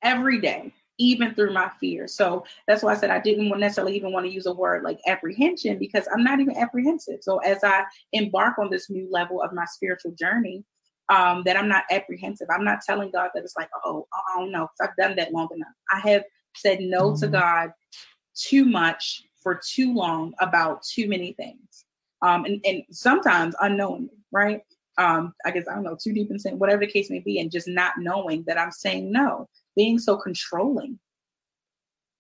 every 0.01 0.39
day, 0.39 0.73
even 0.99 1.35
through 1.35 1.53
my 1.53 1.69
fear. 1.80 2.07
So 2.07 2.45
that's 2.68 2.81
why 2.81 2.93
I 2.93 2.97
said 2.97 3.09
I 3.09 3.19
didn't 3.19 3.49
necessarily 3.59 3.95
even 3.95 4.13
want 4.13 4.26
to 4.26 4.31
use 4.31 4.45
a 4.45 4.53
word 4.53 4.84
like 4.84 4.99
apprehension 5.07 5.77
because 5.80 6.07
I'm 6.13 6.23
not 6.23 6.39
even 6.39 6.57
apprehensive. 6.57 7.19
So 7.22 7.39
as 7.39 7.63
I 7.63 7.84
embark 8.13 8.57
on 8.57 8.69
this 8.69 8.89
new 8.89 9.09
level 9.11 9.41
of 9.41 9.53
my 9.53 9.65
spiritual 9.65 10.11
journey, 10.11 10.63
um, 11.09 11.43
that 11.43 11.57
I'm 11.57 11.68
not 11.68 11.84
apprehensive. 11.91 12.47
I'm 12.49 12.63
not 12.63 12.80
telling 12.88 13.11
God 13.11 13.31
that 13.34 13.43
it's 13.43 13.57
like, 13.57 13.69
oh, 13.84 14.07
I 14.13 14.39
don't 14.39 14.51
know, 14.51 14.68
because 14.68 14.89
I've 14.89 14.95
done 14.95 15.18
that 15.18 15.34
long 15.34 15.49
enough. 15.53 15.73
I 15.91 15.99
have 16.09 16.23
said 16.55 16.80
no 16.80 17.11
mm-hmm. 17.11 17.19
to 17.19 17.27
God 17.27 17.73
too 18.34 18.63
much 18.63 19.23
for 19.41 19.59
too 19.65 19.93
long 19.93 20.34
about 20.39 20.84
too 20.84 21.07
many 21.07 21.34
things. 21.34 21.85
Um, 22.22 22.45
and, 22.45 22.61
and 22.65 22.84
sometimes 22.91 23.55
unknowingly, 23.61 24.18
right? 24.31 24.61
Um, 24.97 25.34
I 25.45 25.51
guess 25.51 25.68
I 25.68 25.73
don't 25.73 25.84
know, 25.84 25.97
too 26.01 26.13
deep 26.13 26.30
in 26.30 26.38
sin, 26.38 26.59
whatever 26.59 26.81
the 26.81 26.91
case 26.91 27.09
may 27.09 27.19
be, 27.19 27.39
and 27.39 27.51
just 27.51 27.68
not 27.68 27.93
knowing 27.97 28.43
that 28.43 28.59
I'm 28.59 28.72
saying 28.72 29.11
no, 29.11 29.47
being 29.76 29.97
so 29.97 30.18
controlling. 30.18 30.99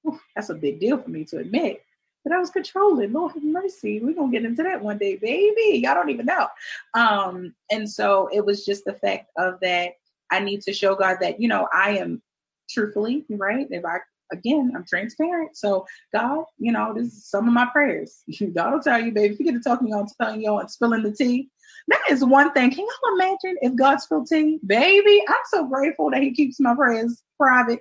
Whew, 0.03 0.19
that's 0.35 0.49
a 0.49 0.55
big 0.55 0.79
deal 0.79 0.97
for 0.97 1.09
me 1.09 1.25
to 1.25 1.37
admit. 1.37 1.83
But 2.23 2.33
I 2.33 2.39
was 2.39 2.49
controlling. 2.49 3.13
Lord 3.13 3.33
have 3.33 3.43
mercy. 3.43 3.99
We're 3.99 4.13
gonna 4.13 4.31
get 4.31 4.45
into 4.45 4.63
that 4.63 4.81
one 4.81 4.97
day, 4.97 5.15
baby. 5.15 5.79
Y'all 5.79 5.95
don't 5.95 6.09
even 6.09 6.25
know. 6.25 6.47
Um, 6.93 7.53
and 7.71 7.89
so 7.89 8.29
it 8.31 8.45
was 8.45 8.65
just 8.65 8.85
the 8.85 8.93
fact 8.93 9.31
of 9.37 9.59
that 9.61 9.93
I 10.31 10.39
need 10.39 10.61
to 10.61 10.73
show 10.73 10.95
God 10.95 11.17
that, 11.21 11.41
you 11.41 11.47
know, 11.47 11.67
I 11.73 11.97
am 11.97 12.21
truthfully, 12.69 13.25
right? 13.29 13.67
If 13.69 13.85
I 13.85 13.97
again, 14.31 14.71
I'm 14.75 14.85
transparent. 14.85 15.55
So 15.57 15.85
God, 16.13 16.45
you 16.57 16.71
know, 16.71 16.93
this 16.93 17.07
is 17.07 17.25
some 17.25 17.47
of 17.47 17.53
my 17.53 17.67
prayers. 17.71 18.23
God 18.55 18.73
will 18.73 18.81
tell 18.81 19.01
you, 19.01 19.11
baby, 19.11 19.33
if 19.33 19.39
you 19.39 19.45
get 19.45 19.53
to 19.53 19.59
talk 19.59 19.81
me 19.81 19.91
on 19.91 20.07
telling 20.19 20.41
you 20.41 20.57
and 20.57 20.69
spilling 20.69 21.03
the 21.03 21.11
tea, 21.11 21.49
that 21.87 22.01
is 22.09 22.23
one 22.23 22.51
thing. 22.53 22.71
Can 22.71 22.85
y'all 22.85 23.15
imagine 23.15 23.57
if 23.61 23.75
God 23.75 23.97
spilled 23.97 24.27
tea? 24.27 24.59
Baby, 24.65 25.23
I'm 25.27 25.35
so 25.47 25.67
grateful 25.67 26.11
that 26.11 26.21
he 26.21 26.33
keeps 26.33 26.59
my 26.59 26.75
prayers 26.75 27.23
private. 27.37 27.79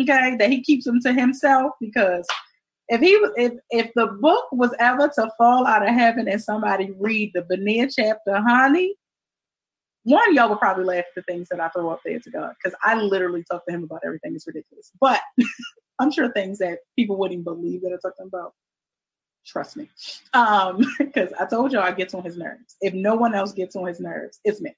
Okay, 0.00 0.36
that 0.38 0.50
he 0.50 0.62
keeps 0.62 0.84
them 0.84 1.00
to 1.00 1.12
himself 1.12 1.72
because 1.80 2.26
if 2.88 3.00
he 3.00 3.10
if 3.36 3.52
if 3.70 3.90
the 3.94 4.06
book 4.06 4.46
was 4.52 4.74
ever 4.78 5.08
to 5.08 5.30
fall 5.38 5.66
out 5.66 5.86
of 5.86 5.94
heaven 5.94 6.28
and 6.28 6.42
somebody 6.42 6.92
read 6.98 7.32
the 7.34 7.42
Berea 7.42 7.88
chapter, 7.90 8.40
honey, 8.40 8.94
one 10.04 10.34
y'all 10.34 10.48
would 10.48 10.58
probably 10.58 10.84
laugh 10.84 11.04
at 11.04 11.14
the 11.14 11.22
things 11.22 11.48
that 11.50 11.60
I 11.60 11.68
throw 11.68 11.90
up 11.90 12.00
there 12.04 12.18
to 12.18 12.30
God 12.30 12.54
because 12.62 12.76
I 12.82 12.96
literally 12.96 13.44
talk 13.50 13.64
to 13.66 13.72
him 13.72 13.84
about 13.84 14.02
everything. 14.04 14.34
It's 14.34 14.46
ridiculous, 14.46 14.90
but 15.00 15.20
I'm 16.02 16.10
sure 16.10 16.32
things 16.32 16.58
that 16.58 16.80
people 16.96 17.16
wouldn't 17.16 17.44
believe 17.44 17.82
that 17.82 17.92
I 17.92 17.96
talk 18.02 18.16
to 18.16 18.24
about. 18.24 18.54
Trust 19.46 19.76
me, 19.76 19.88
um, 20.34 20.84
because 20.98 21.32
I 21.40 21.46
told 21.46 21.72
y'all 21.72 21.82
I 21.82 21.92
get 21.92 22.14
on 22.14 22.22
his 22.22 22.36
nerves. 22.36 22.76
If 22.80 22.94
no 22.94 23.14
one 23.14 23.34
else 23.34 23.52
gets 23.52 23.74
on 23.76 23.86
his 23.86 24.00
nerves, 24.00 24.40
it's 24.44 24.60
me. 24.60 24.74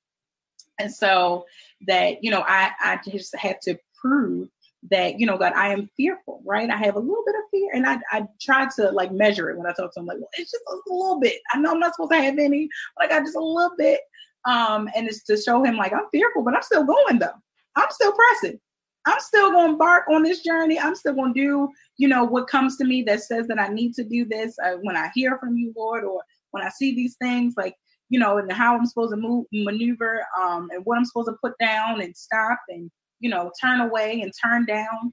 And 0.78 0.92
so 0.92 1.44
that 1.86 2.22
you 2.22 2.30
know, 2.30 2.44
I 2.46 2.70
I 2.80 2.98
just 3.10 3.36
had 3.36 3.60
to 3.62 3.78
prove 4.00 4.48
that 4.90 5.18
you 5.18 5.26
know 5.26 5.38
god 5.38 5.52
i 5.54 5.72
am 5.72 5.88
fearful 5.96 6.42
right 6.44 6.68
i 6.68 6.76
have 6.76 6.96
a 6.96 7.00
little 7.00 7.24
bit 7.24 7.34
of 7.34 7.42
fear 7.50 7.70
and 7.72 7.86
i 7.86 7.98
i 8.12 8.26
try 8.40 8.68
to 8.76 8.90
like 8.90 9.10
measure 9.12 9.48
it 9.48 9.56
when 9.56 9.66
i 9.66 9.72
talk 9.72 9.92
to 9.92 10.00
him 10.00 10.06
like 10.06 10.18
well 10.18 10.28
it's 10.34 10.50
just 10.50 10.62
a 10.68 10.92
little 10.92 11.18
bit 11.18 11.40
i 11.52 11.58
know 11.58 11.70
i'm 11.70 11.80
not 11.80 11.94
supposed 11.94 12.10
to 12.10 12.18
have 12.18 12.38
any 12.38 12.68
but 12.96 13.06
i 13.06 13.08
got 13.08 13.24
just 13.24 13.36
a 13.36 13.40
little 13.40 13.74
bit 13.78 14.00
um 14.46 14.88
and 14.94 15.08
it's 15.08 15.24
to 15.24 15.36
show 15.36 15.64
him 15.64 15.76
like 15.76 15.92
i'm 15.92 16.06
fearful 16.12 16.42
but 16.42 16.54
i'm 16.54 16.62
still 16.62 16.84
going 16.84 17.18
though 17.18 17.32
i'm 17.76 17.88
still 17.90 18.12
pressing 18.12 18.60
i'm 19.06 19.20
still 19.20 19.50
going 19.50 19.72
to 19.72 19.76
bark 19.76 20.04
on 20.10 20.22
this 20.22 20.40
journey 20.40 20.78
i'm 20.78 20.94
still 20.94 21.14
going 21.14 21.32
to 21.34 21.40
do 21.40 21.68
you 21.96 22.08
know 22.08 22.24
what 22.24 22.48
comes 22.48 22.76
to 22.76 22.84
me 22.84 23.02
that 23.02 23.22
says 23.22 23.46
that 23.46 23.60
i 23.60 23.68
need 23.68 23.94
to 23.94 24.04
do 24.04 24.24
this 24.24 24.56
uh, 24.64 24.76
when 24.82 24.96
i 24.96 25.10
hear 25.14 25.38
from 25.38 25.56
you 25.56 25.72
lord 25.76 26.04
or 26.04 26.22
when 26.52 26.62
i 26.62 26.68
see 26.68 26.94
these 26.94 27.16
things 27.16 27.54
like 27.56 27.74
you 28.08 28.18
know 28.18 28.38
and 28.38 28.50
how 28.52 28.76
i'm 28.76 28.86
supposed 28.86 29.12
to 29.12 29.16
move 29.16 29.44
maneuver 29.52 30.24
um 30.40 30.68
and 30.72 30.84
what 30.84 30.98
i'm 30.98 31.04
supposed 31.04 31.28
to 31.28 31.36
put 31.42 31.52
down 31.58 32.00
and 32.00 32.16
stop 32.16 32.58
and 32.68 32.90
you 33.24 33.30
know, 33.30 33.50
turn 33.58 33.80
away 33.80 34.20
and 34.20 34.30
turn 34.44 34.66
down, 34.66 35.12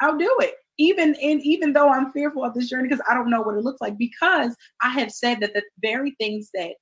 I'll 0.00 0.16
do 0.16 0.34
it. 0.40 0.54
Even 0.78 1.14
in 1.16 1.40
even 1.40 1.74
though 1.74 1.90
I'm 1.90 2.10
fearful 2.10 2.42
of 2.42 2.54
this 2.54 2.70
journey 2.70 2.88
because 2.88 3.04
I 3.08 3.12
don't 3.12 3.28
know 3.28 3.42
what 3.42 3.56
it 3.56 3.62
looks 3.62 3.82
like, 3.82 3.98
because 3.98 4.56
I 4.80 4.88
have 4.98 5.10
said 5.10 5.40
that 5.40 5.52
the 5.52 5.62
very 5.82 6.12
things 6.18 6.48
that 6.54 6.72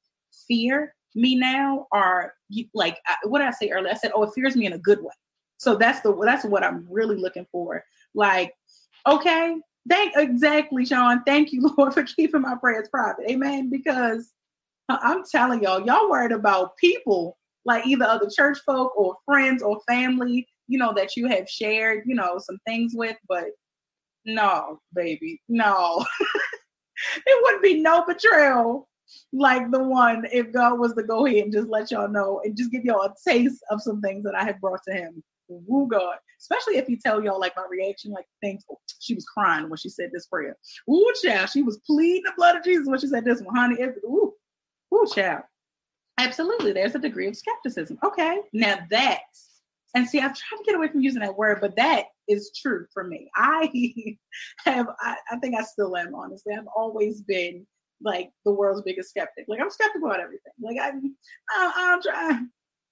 fear 0.46 0.94
me 1.16 1.34
now 1.34 1.88
are 1.90 2.32
like 2.74 2.96
what 3.24 3.42
I 3.42 3.50
say 3.50 3.70
earlier? 3.70 3.90
I 3.90 3.96
said, 3.96 4.12
oh, 4.14 4.22
it 4.22 4.30
fears 4.36 4.54
me 4.54 4.66
in 4.66 4.74
a 4.74 4.78
good 4.78 5.00
way. 5.02 5.10
So 5.58 5.76
that's 5.76 6.00
the 6.00 6.16
that's 6.24 6.44
what 6.44 6.64
I'm 6.64 6.86
really 6.90 7.16
looking 7.16 7.46
for. 7.52 7.84
Like, 8.14 8.54
okay, 9.06 9.56
thank 9.88 10.14
exactly, 10.16 10.86
Sean. 10.86 11.22
Thank 11.24 11.52
you, 11.52 11.70
Lord, 11.78 11.94
for 11.94 12.02
keeping 12.02 12.42
my 12.42 12.54
prayers 12.56 12.88
private. 12.88 13.30
Amen. 13.30 13.70
Because 13.70 14.32
I'm 14.88 15.22
telling 15.30 15.62
y'all, 15.62 15.84
y'all 15.84 16.10
worried 16.10 16.32
about 16.32 16.76
people 16.78 17.36
like 17.64 17.86
either 17.86 18.06
other 18.06 18.30
church 18.34 18.58
folk 18.64 18.96
or 18.96 19.16
friends 19.26 19.62
or 19.62 19.80
family 19.86 20.46
you 20.68 20.78
know, 20.78 20.92
that 20.94 21.16
you 21.16 21.26
have 21.26 21.48
shared, 21.48 22.04
you 22.06 22.14
know, 22.14 22.38
some 22.38 22.58
things 22.66 22.92
with, 22.94 23.16
but 23.26 23.46
no, 24.24 24.80
baby, 24.94 25.40
no. 25.48 26.04
it 27.26 27.42
wouldn't 27.42 27.62
be 27.62 27.80
no 27.80 28.04
betrayal 28.04 28.86
like 29.32 29.70
the 29.70 29.82
one 29.82 30.26
if 30.30 30.52
God 30.52 30.78
was 30.78 30.94
to 30.94 31.02
go 31.02 31.24
ahead 31.26 31.44
and 31.44 31.52
just 31.52 31.68
let 31.68 31.90
y'all 31.90 32.08
know 32.08 32.42
and 32.44 32.56
just 32.56 32.70
give 32.70 32.84
y'all 32.84 33.02
a 33.02 33.14
taste 33.26 33.64
of 33.70 33.80
some 33.80 34.02
things 34.02 34.22
that 34.24 34.34
I 34.34 34.44
have 34.44 34.60
brought 34.60 34.82
to 34.86 34.94
him. 34.94 35.24
Woo 35.48 35.88
God. 35.88 36.16
Especially 36.40 36.76
if 36.76 36.88
you 36.88 36.96
tell 36.96 37.22
y'all 37.22 37.40
like 37.40 37.56
my 37.56 37.66
reaction, 37.68 38.12
like 38.12 38.26
things 38.40 38.64
oh, 38.70 38.78
she 39.00 39.14
was 39.14 39.24
crying 39.24 39.68
when 39.68 39.76
she 39.76 39.88
said 39.88 40.10
this 40.12 40.26
prayer. 40.26 40.56
Ooh, 40.90 41.12
child, 41.22 41.50
she 41.50 41.62
was 41.62 41.80
pleading 41.86 42.22
the 42.24 42.32
blood 42.36 42.56
of 42.56 42.64
Jesus 42.64 42.86
when 42.86 43.00
she 43.00 43.06
said 43.08 43.24
this 43.24 43.40
one, 43.42 43.56
honey. 43.56 43.76
It, 43.80 43.94
ooh, 44.04 44.34
ooh, 44.94 45.06
child. 45.14 45.42
Absolutely, 46.18 46.72
there's 46.72 46.94
a 46.94 46.98
degree 46.98 47.28
of 47.28 47.36
skepticism. 47.36 47.98
Okay, 48.04 48.40
now 48.52 48.78
that's 48.90 49.48
and 49.94 50.08
see, 50.08 50.20
I've 50.20 50.36
tried 50.36 50.58
to 50.58 50.64
get 50.64 50.74
away 50.74 50.88
from 50.88 51.00
using 51.00 51.22
that 51.22 51.36
word, 51.36 51.58
but 51.60 51.76
that 51.76 52.04
is 52.28 52.52
true 52.60 52.86
for 52.92 53.04
me. 53.04 53.30
I 53.34 53.70
have, 54.64 54.86
I, 55.00 55.16
I 55.30 55.38
think 55.38 55.54
I 55.58 55.62
still 55.62 55.96
am, 55.96 56.14
honestly. 56.14 56.54
I've 56.54 56.68
always 56.76 57.22
been 57.22 57.66
like 58.00 58.30
the 58.44 58.52
world's 58.52 58.82
biggest 58.82 59.10
skeptic. 59.10 59.46
Like 59.48 59.60
I'm 59.60 59.70
skeptical 59.70 60.08
about 60.08 60.20
everything. 60.20 60.52
Like 60.60 60.76
I, 60.80 60.92
I 61.50 61.72
I'm 61.76 62.02
trying. 62.02 62.50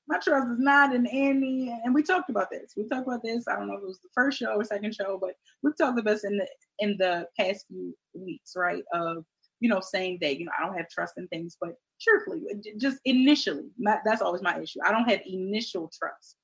My 0.09 0.19
trust 0.19 0.49
is 0.53 0.59
not 0.59 0.95
in 0.95 1.07
any. 1.07 1.77
And 1.85 1.95
we 1.95 2.03
talked 2.03 2.31
about 2.31 2.51
this. 2.51 2.75
We 2.77 2.89
talked 2.89 3.07
about 3.07 3.23
this. 3.23 3.45
I 3.49 3.57
don't 3.57 3.69
know 3.69 3.75
if 3.75 3.83
it 3.83 3.87
was 3.87 4.01
the 4.01 4.09
first 4.15 4.39
show 4.39 4.55
or 4.55 4.65
second 4.65 4.95
show, 4.95 5.19
but 5.21 5.35
we've 5.63 5.77
talked 5.77 5.99
about 5.99 6.13
this 6.13 6.25
in 6.25 6.37
the 6.37 6.47
in 6.79 6.97
the 6.99 7.27
past 7.39 7.67
few 7.69 7.97
weeks, 8.15 8.53
right? 8.57 8.85
Of 8.93 9.25
you 9.61 9.69
know 9.69 9.81
saying 9.81 10.19
that 10.21 10.39
you 10.39 10.45
know 10.45 10.53
I 10.59 10.65
don't 10.65 10.77
have 10.77 10.89
trust 10.89 11.15
in 11.17 11.27
things, 11.29 11.57
but 11.61 11.75
truthfully, 12.01 12.43
just 12.79 12.99
initially, 13.05 13.71
my, 13.79 13.99
that's 14.05 14.23
always 14.23 14.43
my 14.43 14.61
issue. 14.61 14.81
I 14.85 14.93
don't 14.93 15.09
have 15.09 15.21
initial 15.27 15.91
trust 15.97 16.37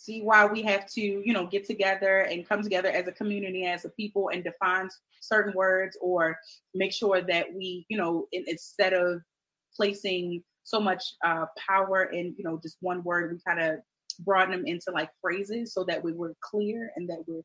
see 0.00 0.22
why 0.22 0.46
we 0.46 0.62
have 0.62 0.86
to, 0.86 1.00
you 1.00 1.32
know, 1.32 1.46
get 1.46 1.66
together 1.66 2.20
and 2.20 2.48
come 2.48 2.62
together 2.62 2.88
as 2.88 3.06
a 3.06 3.12
community, 3.12 3.66
as 3.66 3.84
a 3.84 3.90
people, 3.90 4.30
and 4.32 4.42
define 4.42 4.88
certain 5.20 5.52
words, 5.54 5.96
or 6.00 6.38
make 6.74 6.92
sure 6.92 7.20
that 7.20 7.52
we, 7.54 7.84
you 7.90 7.98
know, 7.98 8.26
in, 8.32 8.44
instead 8.46 8.94
of 8.94 9.20
placing 9.76 10.42
so 10.64 10.80
much 10.80 11.02
uh, 11.24 11.46
power 11.56 12.04
in, 12.04 12.34
you 12.36 12.44
know, 12.44 12.60
just 12.62 12.76
one 12.80 13.02
word, 13.02 13.32
we 13.32 13.38
kind 13.46 13.60
of 13.60 13.80
broaden 14.20 14.52
them 14.52 14.66
into 14.66 14.90
like 14.92 15.10
phrases 15.20 15.72
so 15.72 15.84
that 15.84 16.02
we 16.02 16.12
were 16.12 16.34
clear 16.40 16.92
and 16.96 17.08
that 17.08 17.24
we're 17.26 17.42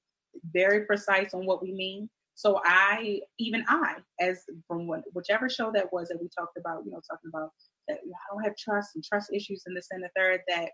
very 0.54 0.86
precise 0.86 1.34
on 1.34 1.46
what 1.46 1.62
we 1.62 1.72
mean. 1.72 2.10
So 2.36 2.60
I, 2.66 3.22
even 3.40 3.64
I, 3.70 3.96
as 4.20 4.44
from 4.68 4.88
what, 4.88 5.04
whichever 5.14 5.50
show 5.50 5.72
that 5.72 5.92
was 5.94 6.10
that 6.10 6.22
we 6.22 6.28
talked 6.38 6.58
about, 6.58 6.84
you 6.86 6.92
know, 6.92 7.00
talking 7.10 7.32
about 7.34 7.52
that 7.88 8.00
I 8.04 8.34
don't 8.34 8.44
have 8.44 8.58
trust 8.58 8.92
and 8.96 9.04
trust 9.04 9.34
issues 9.34 9.64
in 9.68 9.74
this 9.74 9.88
and 9.92 10.04
the 10.04 10.10
third, 10.18 10.42
that 10.50 10.72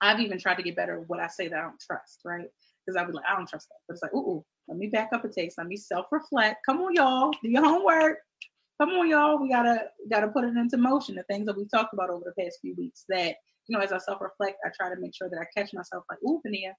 I've 0.00 0.20
even 0.20 0.38
tried 0.38 0.54
to 0.54 0.62
get 0.62 0.76
better 0.76 1.00
at 1.00 1.08
what 1.08 1.18
I 1.18 1.26
say 1.26 1.48
that 1.48 1.58
I 1.58 1.62
don't 1.62 1.80
trust, 1.80 2.20
right? 2.24 2.46
Because 2.86 2.96
I'll 2.96 3.06
be 3.06 3.12
like, 3.12 3.24
I 3.28 3.34
don't 3.34 3.48
trust 3.48 3.68
that. 3.68 3.80
But 3.88 3.94
it's 3.94 4.02
like, 4.02 4.14
ooh, 4.14 4.44
let 4.68 4.78
me 4.78 4.86
back 4.86 5.08
up 5.12 5.24
a 5.24 5.28
taste. 5.28 5.58
Let 5.58 5.66
me 5.66 5.76
self-reflect. 5.76 6.58
Come 6.64 6.80
on, 6.82 6.94
y'all. 6.94 7.32
Do 7.42 7.50
your 7.50 7.64
homework. 7.64 8.18
Come 8.80 8.90
on, 8.90 9.08
y'all. 9.10 9.40
We 9.40 9.48
gotta 9.48 9.86
gotta 10.10 10.28
put 10.28 10.44
it 10.44 10.56
into 10.56 10.76
motion. 10.76 11.16
The 11.16 11.24
things 11.24 11.46
that 11.46 11.56
we've 11.56 11.70
talked 11.70 11.94
about 11.94 12.10
over 12.10 12.24
the 12.24 12.42
past 12.42 12.58
few 12.60 12.74
weeks. 12.76 13.04
That 13.08 13.36
you 13.66 13.76
know, 13.76 13.82
as 13.82 13.92
I 13.92 13.98
self-reflect, 13.98 14.58
I 14.64 14.70
try 14.76 14.94
to 14.94 15.00
make 15.00 15.14
sure 15.14 15.28
that 15.28 15.40
I 15.40 15.46
catch 15.58 15.72
myself 15.74 16.04
like, 16.10 16.20
ooh, 16.24 16.40
Pania, 16.46 16.72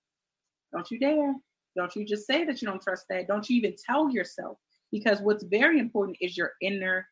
don't 0.74 0.90
you 0.92 1.00
dare. 1.00 1.36
Don't 1.76 1.96
you 1.96 2.06
just 2.06 2.26
say 2.26 2.46
that 2.46 2.62
you 2.62 2.68
don't 2.68 2.82
trust 2.82 3.06
that. 3.10 3.28
Don't 3.28 3.50
you 3.50 3.58
even 3.58 3.76
tell 3.86 4.10
yourself. 4.10 4.58
Because 4.92 5.22
what's 5.22 5.44
very 5.44 5.80
important 5.80 6.18
is 6.20 6.36
your 6.36 6.54
inner 6.62 7.08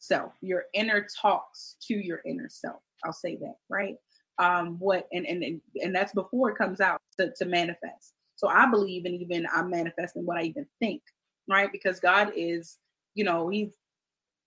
self, 0.00 0.32
your 0.40 0.64
inner 0.74 1.06
talks 1.20 1.76
to 1.86 1.94
your 1.94 2.20
inner 2.26 2.48
self. 2.48 2.82
I'll 3.04 3.12
say 3.12 3.36
that, 3.36 3.54
right? 3.68 3.96
um, 4.38 4.76
what 4.78 5.08
and, 5.12 5.26
and 5.26 5.60
and 5.82 5.94
that's 5.94 6.12
before 6.12 6.50
it 6.50 6.58
comes 6.58 6.80
out 6.80 7.00
to, 7.18 7.32
to 7.36 7.44
manifest. 7.44 8.14
So 8.36 8.48
I 8.48 8.66
believe 8.70 9.06
in 9.06 9.14
even 9.14 9.46
I'm 9.54 9.70
manifesting 9.70 10.26
what 10.26 10.36
I 10.36 10.42
even 10.42 10.66
think, 10.78 11.02
right? 11.48 11.70
Because 11.72 12.00
God 12.00 12.32
is, 12.36 12.78
you 13.14 13.24
know, 13.24 13.48
He's 13.48 13.74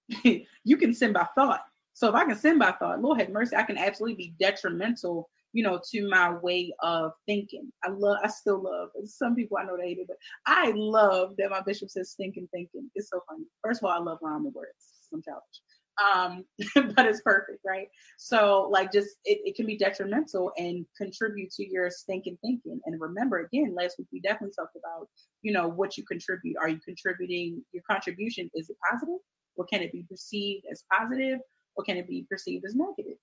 you 0.64 0.78
can 0.78 0.94
sin 0.94 1.14
by 1.14 1.28
thought. 1.36 1.62
So 1.94 2.10
if 2.10 2.16
I 2.16 2.26
can 2.26 2.36
sin 2.38 2.60
by 2.60 2.72
thought, 2.74 3.02
Lord 3.02 3.20
have 3.20 3.30
mercy, 3.30 3.56
I 3.56 3.64
can 3.64 3.78
absolutely 3.78 4.16
be 4.16 4.34
detrimental, 4.40 5.30
you 5.54 5.64
know, 5.64 5.82
to 5.92 6.08
my 6.10 6.32
way 6.36 6.74
of 6.82 7.12
thinking. 7.26 7.72
I 7.84 7.90
love, 7.90 8.18
I 8.24 8.28
still 8.30 8.62
love. 8.64 8.90
Some 9.06 9.36
people 9.36 9.58
I 9.58 9.66
know 9.66 9.78
they 9.78 9.90
hate 9.90 10.00
it, 10.00 10.08
but 10.08 10.18
I 10.46 10.72
love 10.76 11.36
that 11.38 11.50
my 11.50 11.62
bishop 11.62 11.90
says 11.90 12.14
thinking, 12.18 12.48
thinking. 12.54 12.90
It's 12.96 13.10
so 13.10 13.22
funny. 13.30 13.44
First 13.64 13.82
of 13.84 13.90
all, 13.90 13.98
I 13.98 14.00
love 14.00 14.20
rhyming 14.22 14.54
words. 14.54 15.10
I'm 15.14 15.22
childish. 15.22 15.62
um, 16.02 16.46
but 16.96 17.06
it's 17.06 17.22
perfect, 17.22 17.60
right? 17.66 17.88
So 18.18 18.70
like 18.72 18.92
just 18.92 19.10
it, 19.26 19.40
it 19.46 19.56
can 19.56 19.66
be 19.66 19.78
detrimental 19.78 20.52
and 20.58 20.86
contribute 20.98 21.52
to 21.52 21.70
your 21.70 21.90
stinking 21.90 22.38
thinking. 22.42 22.80
And 22.86 23.00
remember 23.02 23.40
again, 23.40 23.76
last 23.76 23.98
week 23.98 24.08
we 24.12 24.22
definitely 24.22 24.54
talked 24.58 24.76
about, 24.78 25.08
you 25.42 25.52
know, 25.52 25.68
what 25.68 25.98
you 25.98 26.06
contribute. 26.06 26.56
Are 26.62 26.70
you 26.70 26.80
contributing 26.86 27.64
your 27.74 27.84
contribution? 27.90 28.50
Is 28.54 28.70
it 28.70 28.78
positive? 28.90 29.20
Or 29.56 29.66
can 29.66 29.82
it 29.82 29.92
be 29.92 30.04
perceived 30.10 30.66
as 30.72 30.84
positive? 30.92 31.40
Or 31.76 31.84
can 31.84 31.98
it 31.98 32.08
be 32.08 32.26
perceived 32.30 32.66
as 32.66 32.76
negative? 32.76 33.18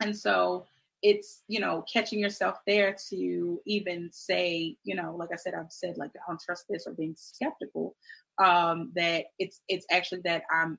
And 0.00 0.16
so 0.16 0.66
it's 1.02 1.42
you 1.48 1.60
know 1.60 1.84
catching 1.92 2.18
yourself 2.18 2.58
there 2.66 2.96
to 3.10 3.60
even 3.66 4.08
say 4.10 4.74
you 4.84 4.94
know 4.94 5.14
like 5.14 5.28
i 5.34 5.36
said 5.36 5.52
i've 5.52 5.70
said 5.70 5.98
like 5.98 6.10
i 6.16 6.20
don't 6.26 6.40
trust 6.40 6.64
this 6.70 6.86
or 6.86 6.94
being 6.94 7.14
skeptical 7.18 7.94
um 8.42 8.90
that 8.94 9.26
it's 9.38 9.60
it's 9.68 9.84
actually 9.90 10.22
that 10.22 10.44
i'm 10.50 10.78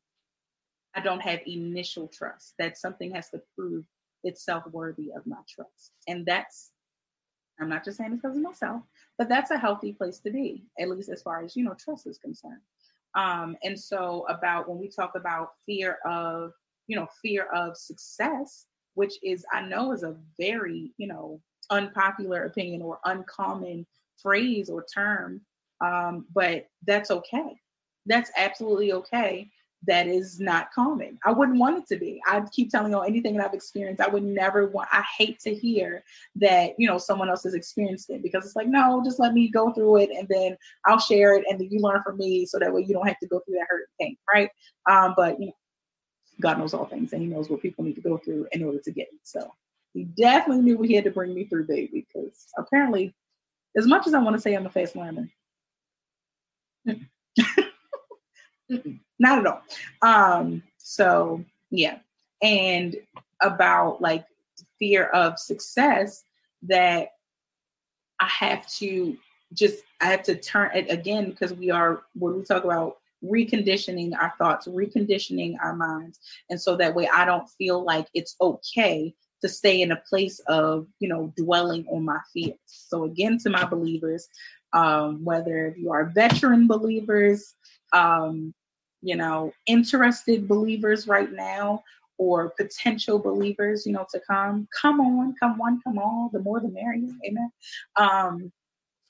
I 0.96 1.02
don't 1.02 1.22
have 1.22 1.42
initial 1.46 2.08
trust, 2.08 2.54
that 2.58 2.78
something 2.78 3.14
has 3.14 3.30
to 3.32 3.42
prove 3.56 3.84
itself 4.24 4.64
worthy 4.72 5.12
of 5.16 5.28
my 5.28 5.38
trust. 5.48 5.92
And 6.08 6.26
that's, 6.26 6.72
I'm 7.60 7.70
not 7.70 7.84
just 7.84 7.98
saying 7.98 8.12
this 8.12 8.22
because 8.22 8.38
of 8.38 8.44
myself, 8.44 8.82
but 9.18 9.28
that's 9.28 9.52
a 9.52 9.58
healthy 9.58 9.92
place 9.92 10.20
to 10.20 10.32
be, 10.32 10.64
at 10.80 10.90
least 10.90 11.10
as 11.10 11.22
far 11.22 11.44
as, 11.44 11.56
you 11.56 11.66
know, 11.66 11.76
trust 11.78 12.08
is 12.08 12.18
concerned. 12.18 12.62
Um, 13.16 13.56
and 13.64 13.80
so 13.80 14.26
about 14.28 14.70
when 14.70 14.80
we 14.80 14.90
talk 14.90 15.14
about 15.16 15.52
fear 15.66 16.00
of, 16.06 16.52
you 16.88 16.96
know, 16.96 17.08
fear 17.22 17.46
of 17.54 17.78
success, 17.78 18.66
which 18.94 19.14
is, 19.24 19.46
I 19.52 19.62
know 19.62 19.92
is 19.94 20.04
a 20.04 20.16
very, 20.40 20.94
you 20.98 21.08
know, 21.08 21.42
unpopular 21.70 22.44
opinion 22.44 22.82
or 22.82 23.00
uncommon 23.06 23.86
phrase 24.22 24.70
or 24.70 24.86
term, 24.94 25.42
um, 25.82 26.26
but 26.34 26.68
that's 26.86 27.12
okay. 27.12 27.60
That's 28.06 28.32
absolutely 28.38 28.94
okay 28.94 29.50
that 29.88 30.08
is 30.08 30.40
not 30.40 30.72
common. 30.72 31.20
I 31.26 31.32
wouldn't 31.32 31.60
want 31.60 31.78
it 31.78 31.88
to 31.88 32.00
be. 32.00 32.22
I 32.28 32.42
keep 32.52 32.70
telling 32.70 32.92
you 32.92 33.00
anything 33.02 33.36
that 33.38 33.46
I've 33.46 33.54
experienced. 33.54 34.02
I 34.02 34.08
would 34.08 34.24
never 34.24 34.68
want. 34.68 34.90
I 34.92 35.04
hate 35.18 35.40
to 35.42 35.54
hear 35.54 36.04
that 36.38 36.72
you 36.78 36.88
know 36.88 36.98
someone 36.98 37.30
else 37.30 37.44
has 37.44 37.54
experienced 37.54 38.10
it 38.10 38.24
because 38.24 38.46
it's 38.46 38.56
like 38.56 38.68
no, 38.68 39.02
just 39.04 39.20
let 39.20 39.34
me 39.34 39.50
go 39.50 39.72
through 39.74 39.98
it 39.98 40.10
and 40.12 40.28
then 40.30 40.58
I'll 40.86 41.00
share 41.00 41.36
it 41.36 41.46
and 41.50 41.60
then 41.60 41.70
you 41.72 41.80
learn 41.80 42.02
from 42.04 42.18
me 42.18 42.46
so 42.46 42.60
that 42.60 42.74
way 42.74 42.82
you 42.88 42.94
don't 42.94 43.08
have 43.08 43.20
to 43.20 43.28
go 43.28 43.40
through 43.40 43.56
that 43.56 43.68
hurt 43.70 43.90
pain, 44.00 44.18
right? 44.34 44.50
Um, 44.90 45.14
but 45.16 45.40
you 45.40 45.48
know, 45.48 45.56
God 46.42 46.60
knows 46.60 46.74
all 46.74 46.86
things 46.86 47.14
and 47.14 47.22
He 47.22 47.28
knows 47.28 47.50
what 47.50 47.62
people 47.62 47.84
need 47.84 47.96
to 47.96 48.02
go 48.02 48.18
through 48.18 48.48
in 48.52 48.64
order 48.64 48.80
to 48.80 48.92
get 48.92 49.08
it. 49.08 49.20
So 49.24 49.52
He 49.94 50.04
definitely 50.04 50.64
knew 50.64 50.78
what 50.78 50.90
He 50.90 50.96
had 50.96 51.06
to 51.06 51.12
bring 51.12 51.34
me 51.34 51.46
through, 51.46 51.68
baby, 51.68 52.06
because 52.14 52.48
apparently, 52.58 53.14
as 53.78 53.88
much 53.88 54.08
as 54.08 54.14
I 54.14 54.20
want 54.20 54.36
to 54.36 54.42
say 54.42 54.54
I'm 54.54 54.66
a 54.66 54.70
fast 54.70 54.96
learner. 54.96 55.30
not 59.20 59.40
at 59.40 59.48
all. 59.48 59.62
Um, 60.02 60.64
so 60.78 61.44
yeah. 61.72 62.00
And 62.42 62.96
about 63.42 64.02
like 64.02 64.26
fear 64.80 65.06
of 65.08 65.40
success 65.40 66.24
that 66.64 67.10
I 68.20 68.28
have 68.28 68.68
to 68.78 69.18
just 69.54 69.84
I 70.02 70.08
have 70.08 70.24
to 70.24 70.36
turn 70.36 70.72
it 70.76 70.92
again 70.92 71.30
because 71.30 71.54
we 71.54 71.70
are 71.70 72.04
when 72.14 72.36
we 72.36 72.44
talk 72.44 72.64
about 72.64 72.98
reconditioning 73.24 74.12
our 74.20 74.34
thoughts, 74.38 74.68
reconditioning 74.68 75.56
our 75.64 75.76
minds. 75.76 76.20
And 76.50 76.60
so 76.62 76.76
that 76.78 76.94
way 76.94 77.10
I 77.14 77.26
don't 77.26 77.50
feel 77.58 77.84
like 77.84 78.08
it's 78.14 78.36
okay 78.40 79.16
to 79.42 79.50
stay 79.50 79.82
in 79.82 79.92
a 79.92 80.02
place 80.10 80.40
of, 80.48 80.88
you 81.00 81.10
know, 81.10 81.34
dwelling 81.38 81.86
on 81.92 82.04
my 82.04 82.20
fears. 82.34 82.58
So 82.66 83.04
again, 83.04 83.38
to 83.40 83.50
my 83.50 83.66
believers, 83.66 84.28
um, 84.74 85.24
whether 85.24 85.76
you 85.78 85.92
are 85.92 86.06
veteran 86.06 86.68
believers, 86.68 87.54
um, 87.94 88.54
you 89.02 89.16
know, 89.16 89.54
interested 89.66 90.48
believers 90.48 91.08
right 91.08 91.32
now 91.32 91.84
or 92.18 92.52
potential 92.52 93.20
believers, 93.20 93.86
you 93.86 93.94
know, 93.94 94.06
to 94.12 94.22
come. 94.28 94.68
Come 94.82 95.00
on, 95.02 95.36
come 95.40 95.58
one, 95.58 95.82
come 95.84 96.00
all. 96.00 96.30
The 96.32 96.40
more 96.40 96.60
the 96.60 96.70
merrier. 96.70 97.10
Amen. 97.26 97.52
Um, 97.98 98.52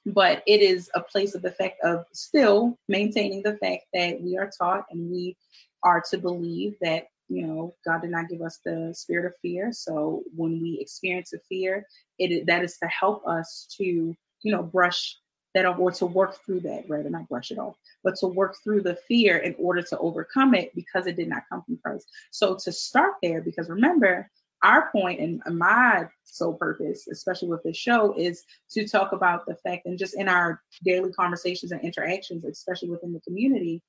but 0.05 0.43
it 0.45 0.61
is 0.61 0.89
a 0.93 1.01
place 1.01 1.35
of 1.35 1.41
the 1.41 1.51
fact 1.51 1.77
of 1.83 2.05
still 2.13 2.77
maintaining 2.87 3.41
the 3.41 3.57
fact 3.57 3.83
that 3.93 4.21
we 4.21 4.37
are 4.37 4.51
taught 4.57 4.85
and 4.91 5.09
we 5.09 5.35
are 5.83 6.03
to 6.09 6.17
believe 6.17 6.75
that 6.81 7.07
you 7.27 7.45
know 7.45 7.73
god 7.83 8.01
did 8.01 8.11
not 8.11 8.29
give 8.29 8.41
us 8.41 8.59
the 8.65 8.93
spirit 8.95 9.25
of 9.25 9.33
fear 9.41 9.71
so 9.71 10.21
when 10.35 10.61
we 10.61 10.77
experience 10.79 11.33
a 11.33 11.39
fear 11.49 11.85
it 12.19 12.45
that 12.45 12.63
is 12.63 12.77
to 12.77 12.87
help 12.87 13.25
us 13.27 13.67
to 13.75 13.83
you 13.83 14.51
know 14.51 14.61
brush 14.61 15.17
that 15.55 15.65
or 15.65 15.91
to 15.91 16.05
work 16.05 16.37
through 16.45 16.59
that 16.59 16.83
rather 16.87 17.09
not 17.09 17.27
brush 17.27 17.49
it 17.49 17.57
off 17.57 17.75
but 18.05 18.15
to 18.17 18.27
work 18.27 18.55
through 18.63 18.81
the 18.81 18.97
fear 19.07 19.37
in 19.37 19.55
order 19.57 19.81
to 19.81 19.97
overcome 19.97 20.53
it 20.53 20.73
because 20.75 21.07
it 21.07 21.17
did 21.17 21.27
not 21.27 21.43
come 21.49 21.63
from 21.63 21.77
Christ. 21.83 22.07
So 22.31 22.55
to 22.63 22.71
start 22.71 23.15
there, 23.21 23.41
because 23.41 23.67
remember, 23.67 24.29
our 24.63 24.89
point 24.91 25.19
and 25.19 25.41
my 25.57 26.07
sole 26.23 26.53
purpose, 26.53 27.07
especially 27.07 27.49
with 27.49 27.63
this 27.63 27.77
show, 27.77 28.15
is 28.17 28.43
to 28.71 28.87
talk 28.87 29.11
about 29.11 29.45
the 29.45 29.55
fact 29.55 29.85
and 29.85 29.97
just 29.97 30.15
in 30.15 30.29
our 30.29 30.61
daily 30.83 31.11
conversations 31.11 31.71
and 31.71 31.81
interactions, 31.81 32.45
especially 32.45 32.89
within 32.89 33.13
the 33.13 33.19
community, 33.21 33.81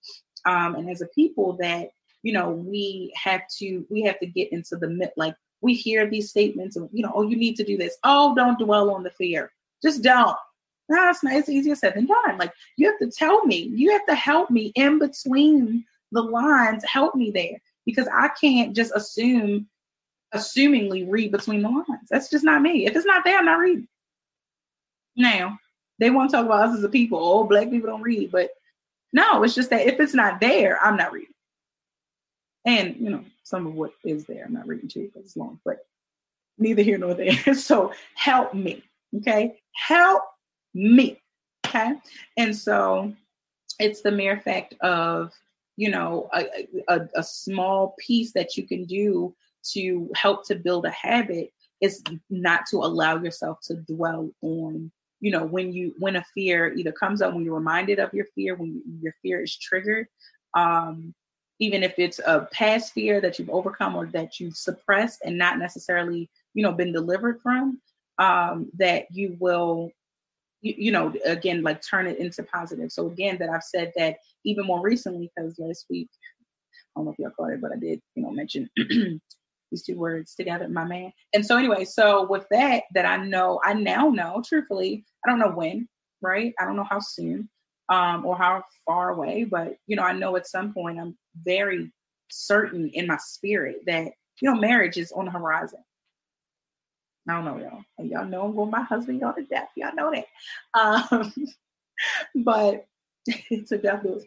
um, 0.44 0.74
and 0.74 0.90
as 0.90 1.02
a 1.02 1.06
people, 1.14 1.56
that 1.60 1.90
you 2.22 2.32
know 2.32 2.51
we 2.51 3.12
have 3.22 3.43
to 3.59 3.86
we 3.90 4.02
have 4.02 4.18
to 4.20 4.26
get 4.26 4.52
into 4.52 4.76
the 4.76 4.88
myth. 4.88 5.12
Like 5.16 5.34
we 5.60 5.74
hear 5.74 6.10
these 6.10 6.30
statements 6.30 6.76
of 6.76 6.90
you 6.93 7.02
know, 7.02 7.12
oh, 7.14 7.22
you 7.22 7.36
need 7.36 7.56
to 7.56 7.64
do 7.64 7.78
this. 7.78 7.97
Oh, 8.02 8.34
don't 8.34 8.59
dwell 8.59 8.90
on 8.90 9.02
the 9.02 9.10
fear. 9.10 9.52
Just 9.82 10.02
don't. 10.02 10.36
No, 10.88 11.10
it's 11.10 11.22
not. 11.22 11.34
It's 11.34 11.48
easier 11.48 11.74
said 11.74 11.94
than 11.94 12.06
done. 12.06 12.38
Like 12.38 12.52
you 12.76 12.88
have 12.88 12.98
to 13.00 13.10
tell 13.10 13.44
me. 13.44 13.70
You 13.74 13.92
have 13.92 14.06
to 14.06 14.14
help 14.14 14.50
me 14.50 14.72
in 14.74 14.98
between 14.98 15.84
the 16.12 16.22
lines. 16.22 16.84
Help 16.84 17.14
me 17.14 17.30
there 17.30 17.60
because 17.84 18.08
I 18.12 18.28
can't 18.40 18.74
just 18.74 18.92
assume, 18.94 19.68
assumingly 20.34 21.06
read 21.08 21.32
between 21.32 21.62
the 21.62 21.68
lines. 21.68 22.08
That's 22.08 22.30
just 22.30 22.44
not 22.44 22.62
me. 22.62 22.86
If 22.86 22.94
it's 22.94 23.06
not 23.06 23.24
there, 23.24 23.38
I'm 23.38 23.44
not 23.46 23.58
reading. 23.58 23.88
Now 25.16 25.58
they 25.98 26.10
want 26.10 26.30
to 26.30 26.36
talk 26.36 26.46
about 26.46 26.68
us 26.68 26.78
as 26.78 26.84
a 26.84 26.88
people. 26.88 27.18
Oh, 27.20 27.44
black 27.44 27.70
people 27.70 27.90
don't 27.90 28.02
read, 28.02 28.30
but 28.30 28.50
no, 29.12 29.42
it's 29.42 29.54
just 29.54 29.70
that 29.70 29.86
if 29.86 29.98
it's 29.98 30.14
not 30.14 30.40
there, 30.40 30.82
I'm 30.82 30.96
not 30.96 31.12
reading. 31.12 31.34
And 32.64 32.96
you 32.96 33.10
know, 33.10 33.24
some 33.44 33.66
of 33.66 33.74
what 33.74 33.92
is 34.04 34.24
there, 34.26 34.44
I'm 34.44 34.52
not 34.52 34.66
reading 34.68 34.88
too 34.88 35.06
because 35.06 35.24
it's 35.24 35.36
long. 35.36 35.58
But 35.64 35.78
neither 36.58 36.82
here 36.82 36.98
nor 36.98 37.14
there. 37.14 37.54
so 37.54 37.92
help 38.14 38.54
me. 38.54 38.82
Okay, 39.16 39.58
help 39.72 40.22
me. 40.77 41.20
Okay. 41.66 41.94
And 42.36 42.55
so 42.55 43.12
it's 43.81 44.03
the 44.03 44.12
mere 44.12 44.40
fact 44.40 44.74
of, 44.81 45.32
you 45.77 45.90
know, 45.90 46.28
a, 46.35 46.66
a, 46.89 47.09
a 47.16 47.23
small 47.23 47.94
piece 47.98 48.32
that 48.32 48.57
you 48.57 48.66
can 48.66 48.85
do 48.85 49.35
to 49.73 50.11
help 50.15 50.47
to 50.47 50.55
build 50.55 50.85
a 50.86 50.90
habit 50.90 51.53
is 51.81 52.03
not 52.31 52.66
to 52.70 52.78
allow 52.78 53.20
yourself 53.20 53.59
to 53.62 53.74
dwell 53.74 54.31
on 54.43 54.90
you 55.20 55.31
know 55.31 55.44
when 55.44 55.73
you 55.73 55.94
when 55.98 56.16
a 56.16 56.24
fear 56.35 56.73
either 56.74 56.93
comes 56.93 57.20
up 57.20 57.35
when 57.35 57.44
you're 57.44 57.55
reminded 57.55 57.98
of 57.98 58.12
your 58.15 58.27
fear 58.35 58.55
when 58.55 58.82
your 59.01 59.15
fear 59.23 59.43
is 59.43 59.57
triggered 59.57 60.07
um 60.55 61.15
even 61.59 61.82
if 61.82 61.98
it's 61.98 62.19
a 62.20 62.48
past 62.53 62.93
fear 62.93 63.20
that 63.20 63.39
you've 63.39 63.51
overcome 63.51 63.94
or 63.94 64.07
that 64.07 64.39
you've 64.39 64.57
suppressed 64.57 65.20
and 65.24 65.36
not 65.36 65.59
necessarily 65.59 66.31
you 66.55 66.62
know 66.62 66.73
been 66.73 66.93
delivered 66.93 67.40
from 67.43 67.81
um 68.19 68.70
that 68.77 69.07
you 69.11 69.36
will 69.40 69.90
you, 70.66 70.74
you 70.76 70.93
know, 70.93 71.12
again, 71.24 71.62
like 71.62 71.80
turn 71.82 72.06
it 72.06 72.18
into 72.18 72.43
positive. 72.43 72.90
So 72.93 73.06
again, 73.06 73.38
that 73.38 73.51
I've 73.51 73.62
said 73.62 73.93
that 73.97 74.18
even 74.44 74.66
more 74.66 74.80
recently, 74.80 75.30
because 75.34 75.59
last 75.59 75.86
week, 75.88 76.09
I 76.94 77.01
don't 77.01 77.06
know 77.06 77.12
if 77.12 77.18
y'all 77.18 77.30
caught 77.36 77.52
it, 77.52 77.60
but 77.60 77.72
I 77.72 77.76
did, 77.76 78.01
you 78.14 78.22
know, 78.22 78.30
mention 78.30 78.68
these 79.70 79.82
two 79.84 79.97
words 79.97 80.34
together, 80.34 80.68
my 80.68 80.84
man. 80.84 81.12
And 81.34 81.44
so 81.44 81.56
anyway, 81.56 81.84
so 81.84 82.26
with 82.26 82.47
that, 82.51 82.84
that 82.94 83.06
I 83.06 83.18
know, 83.18 83.60
I 83.64 83.74
now 83.74 84.09
know, 84.09 84.43
truthfully, 84.47 85.05
I 85.24 85.30
don't 85.30 85.38
know 85.38 85.51
when, 85.51 85.88
right? 86.20 86.55
I 86.60 86.64
don't 86.64 86.76
know 86.76 86.86
how 86.88 87.01
soon 87.01 87.48
um, 87.88 88.24
or 88.24 88.36
how 88.36 88.62
far 88.86 89.10
away, 89.10 89.44
but 89.44 89.76
you 89.86 89.97
know, 89.97 90.02
I 90.02 90.12
know 90.12 90.36
at 90.36 90.47
some 90.47 90.72
point 90.72 90.98
I'm 90.98 91.16
very 91.44 91.93
certain 92.30 92.90
in 92.94 93.06
my 93.06 93.18
spirit 93.18 93.76
that 93.86 94.12
you 94.40 94.52
know 94.52 94.60
marriage 94.60 94.97
is 94.97 95.12
on 95.12 95.26
the 95.26 95.30
horizon. 95.30 95.82
I 97.28 97.32
don't 97.32 97.44
know 97.44 97.59
y'all. 97.59 98.07
Y'all 98.07 98.24
know 98.24 98.44
I'm 98.44 98.55
going 98.55 98.70
my 98.70 98.82
husband 98.82 99.20
y'all 99.20 99.35
to 99.35 99.43
death. 99.44 99.69
Y'all 99.77 99.94
know 99.94 100.12
that. 100.12 100.27
Um, 100.78 101.32
but 102.36 102.86
to 103.66 103.78
death 103.78 104.03
do 104.03 104.15
us 104.15 104.24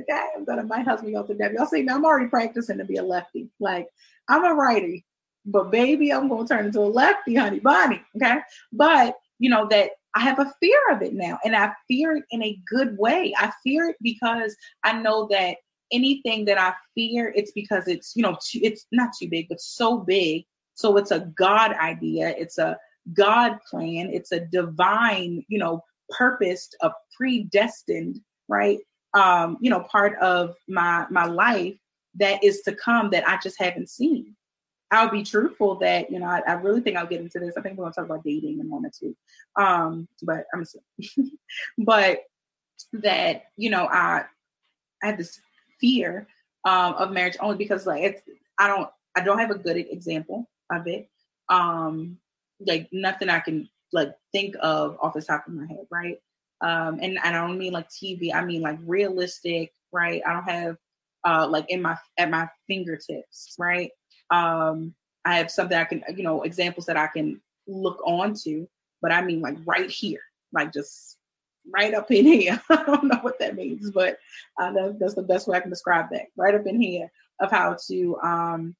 Okay, 0.00 0.26
I'm 0.36 0.44
gonna 0.44 0.62
my 0.64 0.80
husband 0.80 1.12
y'all 1.12 1.26
to 1.26 1.34
death. 1.34 1.52
Y'all 1.52 1.66
see, 1.66 1.82
me. 1.82 1.88
I'm 1.92 2.04
already 2.04 2.28
practicing 2.28 2.78
to 2.78 2.84
be 2.84 2.96
a 2.96 3.02
lefty. 3.02 3.48
Like 3.58 3.88
I'm 4.28 4.44
a 4.44 4.54
righty, 4.54 5.04
but 5.44 5.70
baby, 5.70 6.12
I'm 6.12 6.28
gonna 6.28 6.46
turn 6.46 6.66
into 6.66 6.80
a 6.80 6.82
lefty, 6.82 7.34
honey 7.34 7.60
bunny. 7.60 8.02
Okay, 8.16 8.38
but 8.72 9.16
you 9.38 9.50
know 9.50 9.66
that 9.70 9.90
I 10.14 10.20
have 10.20 10.38
a 10.38 10.52
fear 10.60 10.78
of 10.90 11.02
it 11.02 11.12
now, 11.12 11.38
and 11.44 11.56
I 11.56 11.72
fear 11.88 12.16
it 12.16 12.24
in 12.30 12.42
a 12.42 12.58
good 12.66 12.96
way. 12.98 13.34
I 13.36 13.52
fear 13.64 13.90
it 13.90 13.96
because 14.00 14.56
I 14.84 15.00
know 15.00 15.26
that 15.30 15.56
anything 15.92 16.44
that 16.44 16.58
I 16.58 16.72
fear, 16.94 17.32
it's 17.34 17.52
because 17.52 17.88
it's 17.88 18.14
you 18.14 18.22
know 18.22 18.38
it's 18.54 18.86
not 18.92 19.10
too 19.18 19.28
big, 19.28 19.48
but 19.48 19.60
so 19.60 19.98
big 19.98 20.44
so 20.80 20.96
it's 20.96 21.10
a 21.10 21.20
God 21.36 21.74
idea, 21.74 22.34
it's 22.38 22.56
a 22.56 22.78
God 23.12 23.58
plan, 23.68 24.08
it's 24.10 24.32
a 24.32 24.40
divine, 24.40 25.44
you 25.46 25.58
know, 25.58 25.84
purposed, 26.08 26.74
a 26.80 26.90
predestined, 27.14 28.18
right? 28.48 28.78
Um, 29.12 29.58
you 29.60 29.68
know, 29.68 29.80
part 29.80 30.18
of 30.20 30.54
my 30.68 31.04
my 31.10 31.26
life 31.26 31.76
that 32.14 32.42
is 32.42 32.62
to 32.62 32.74
come 32.74 33.10
that 33.10 33.28
I 33.28 33.38
just 33.42 33.60
haven't 33.60 33.90
seen. 33.90 34.34
I'll 34.90 35.10
be 35.10 35.22
truthful 35.22 35.76
that, 35.80 36.10
you 36.10 36.18
know, 36.18 36.26
I, 36.26 36.40
I 36.48 36.52
really 36.54 36.80
think 36.80 36.96
I'll 36.96 37.06
get 37.06 37.20
into 37.20 37.38
this. 37.38 37.58
I 37.58 37.60
think 37.60 37.76
we're 37.76 37.84
gonna 37.84 37.94
talk 37.94 38.06
about 38.06 38.24
dating 38.24 38.54
in 38.54 38.62
a 38.62 38.64
moment 38.64 38.96
too. 38.98 39.14
Um, 39.56 40.08
but 40.22 40.46
I'm 40.54 40.64
but 41.78 42.22
that, 42.94 43.42
you 43.58 43.68
know, 43.68 43.86
I 43.86 44.24
I 45.02 45.06
had 45.06 45.18
this 45.18 45.38
fear 45.78 46.26
um 46.64 46.94
of 46.94 47.10
marriage 47.10 47.36
only 47.38 47.58
because 47.58 47.86
like 47.86 48.02
it's 48.02 48.22
I 48.58 48.66
don't 48.66 48.88
I 49.14 49.20
don't 49.20 49.38
have 49.38 49.50
a 49.50 49.58
good 49.58 49.76
example 49.76 50.48
of 50.70 50.86
it. 50.86 51.08
Um 51.48 52.18
like 52.60 52.88
nothing 52.92 53.28
I 53.28 53.40
can 53.40 53.68
like 53.92 54.12
think 54.32 54.54
of 54.60 54.96
off 55.00 55.14
the 55.14 55.22
top 55.22 55.46
of 55.46 55.54
my 55.54 55.66
head, 55.66 55.86
right? 55.90 56.18
Um 56.60 56.98
and, 57.00 57.18
I 57.18 57.32
don't 57.32 57.58
mean 57.58 57.72
like 57.72 57.88
TV, 57.88 58.34
I 58.34 58.44
mean 58.44 58.62
like 58.62 58.78
realistic, 58.84 59.72
right? 59.92 60.22
I 60.26 60.32
don't 60.32 60.50
have 60.50 60.76
uh 61.24 61.46
like 61.48 61.66
in 61.68 61.82
my 61.82 61.96
at 62.18 62.30
my 62.30 62.48
fingertips, 62.66 63.54
right? 63.58 63.90
Um 64.30 64.94
I 65.24 65.36
have 65.36 65.50
something 65.50 65.76
I 65.76 65.84
can, 65.84 66.02
you 66.16 66.22
know, 66.22 66.42
examples 66.42 66.86
that 66.86 66.96
I 66.96 67.06
can 67.08 67.40
look 67.66 68.00
on 68.06 68.34
to, 68.44 68.68
but 69.02 69.12
I 69.12 69.22
mean 69.22 69.40
like 69.40 69.56
right 69.66 69.90
here, 69.90 70.20
like 70.52 70.72
just 70.72 71.16
right 71.74 71.94
up 71.94 72.10
in 72.10 72.24
here. 72.40 72.60
I 72.70 72.84
don't 72.84 73.04
know 73.04 73.18
what 73.22 73.38
that 73.38 73.56
means, 73.56 73.90
but 73.90 74.18
uh, 74.60 74.72
that, 74.72 74.98
that's 75.00 75.14
the 75.14 75.22
best 75.22 75.48
way 75.48 75.56
I 75.56 75.60
can 75.60 75.70
describe 75.70 76.06
that. 76.12 76.26
Right 76.36 76.54
up 76.54 76.66
in 76.66 76.80
here 76.80 77.10
of 77.40 77.50
how 77.50 77.76
to 77.88 78.18
um 78.22 78.76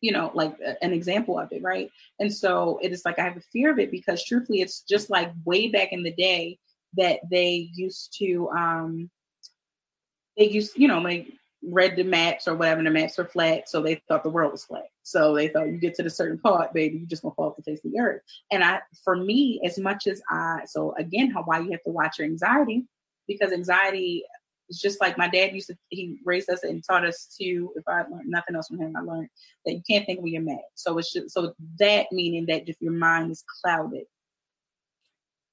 you 0.00 0.12
know, 0.12 0.30
like 0.34 0.54
an 0.82 0.92
example 0.92 1.38
of 1.38 1.52
it, 1.52 1.62
right? 1.62 1.90
And 2.20 2.32
so 2.32 2.78
it 2.82 2.92
is 2.92 3.04
like 3.04 3.18
I 3.18 3.22
have 3.22 3.36
a 3.36 3.42
fear 3.52 3.70
of 3.70 3.78
it 3.78 3.90
because 3.90 4.24
truthfully, 4.24 4.60
it's 4.60 4.82
just 4.82 5.10
like 5.10 5.32
way 5.44 5.68
back 5.68 5.92
in 5.92 6.02
the 6.02 6.12
day 6.12 6.58
that 6.96 7.20
they 7.30 7.70
used 7.74 8.16
to, 8.18 8.48
um, 8.50 9.10
they 10.36 10.48
used, 10.48 10.78
you 10.78 10.88
know, 10.88 11.02
they 11.02 11.26
read 11.62 11.96
the 11.96 12.04
maps 12.04 12.46
or 12.46 12.54
whatever, 12.54 12.82
the 12.82 12.90
maps 12.90 13.18
were 13.18 13.24
flat, 13.24 13.68
so 13.68 13.82
they 13.82 14.00
thought 14.08 14.22
the 14.22 14.30
world 14.30 14.52
was 14.52 14.64
flat. 14.64 14.86
So 15.02 15.34
they 15.34 15.48
thought 15.48 15.68
you 15.68 15.78
get 15.78 15.94
to 15.96 16.02
the 16.02 16.10
certain 16.10 16.38
part, 16.38 16.72
baby, 16.72 16.98
you 16.98 17.06
just 17.06 17.22
gonna 17.22 17.34
fall 17.34 17.50
off 17.50 17.56
the 17.56 17.62
face 17.62 17.84
of 17.84 17.90
the 17.90 17.98
earth. 17.98 18.22
And 18.52 18.62
I, 18.62 18.80
for 19.02 19.16
me, 19.16 19.60
as 19.64 19.78
much 19.78 20.06
as 20.06 20.22
I, 20.30 20.60
so 20.66 20.94
again, 20.96 21.30
how 21.30 21.42
why 21.42 21.58
you 21.58 21.72
have 21.72 21.82
to 21.82 21.90
watch 21.90 22.18
your 22.18 22.26
anxiety 22.26 22.86
because 23.26 23.52
anxiety 23.52 24.24
it's 24.68 24.80
just 24.80 25.00
like 25.00 25.16
my 25.16 25.28
dad 25.28 25.54
used 25.54 25.68
to, 25.68 25.76
he 25.88 26.18
raised 26.24 26.50
us 26.50 26.62
and 26.62 26.84
taught 26.84 27.06
us 27.06 27.34
to, 27.40 27.72
if 27.76 27.84
I 27.88 28.02
learned 28.02 28.28
nothing 28.28 28.56
else 28.56 28.68
from 28.68 28.78
him, 28.80 28.94
I 28.96 29.00
learned 29.00 29.28
that 29.64 29.72
you 29.72 29.82
can't 29.88 30.04
think 30.06 30.20
when 30.20 30.32
you're 30.32 30.42
mad. 30.42 30.58
So 30.74 30.98
it's 30.98 31.12
just, 31.12 31.30
so 31.30 31.54
that 31.78 32.06
meaning 32.12 32.46
that 32.46 32.68
if 32.68 32.76
your 32.80 32.92
mind 32.92 33.30
is 33.30 33.44
clouded, 33.62 34.04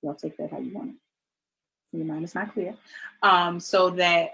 y'all 0.02 0.16
take 0.16 0.38
that 0.38 0.52
how 0.52 0.60
you 0.60 0.74
want 0.74 0.92
it. 0.92 1.98
Your 1.98 2.06
mind 2.06 2.26
is 2.26 2.36
not 2.36 2.54
clear. 2.54 2.76
Um, 3.24 3.60
so 3.60 3.90
that 3.92 4.32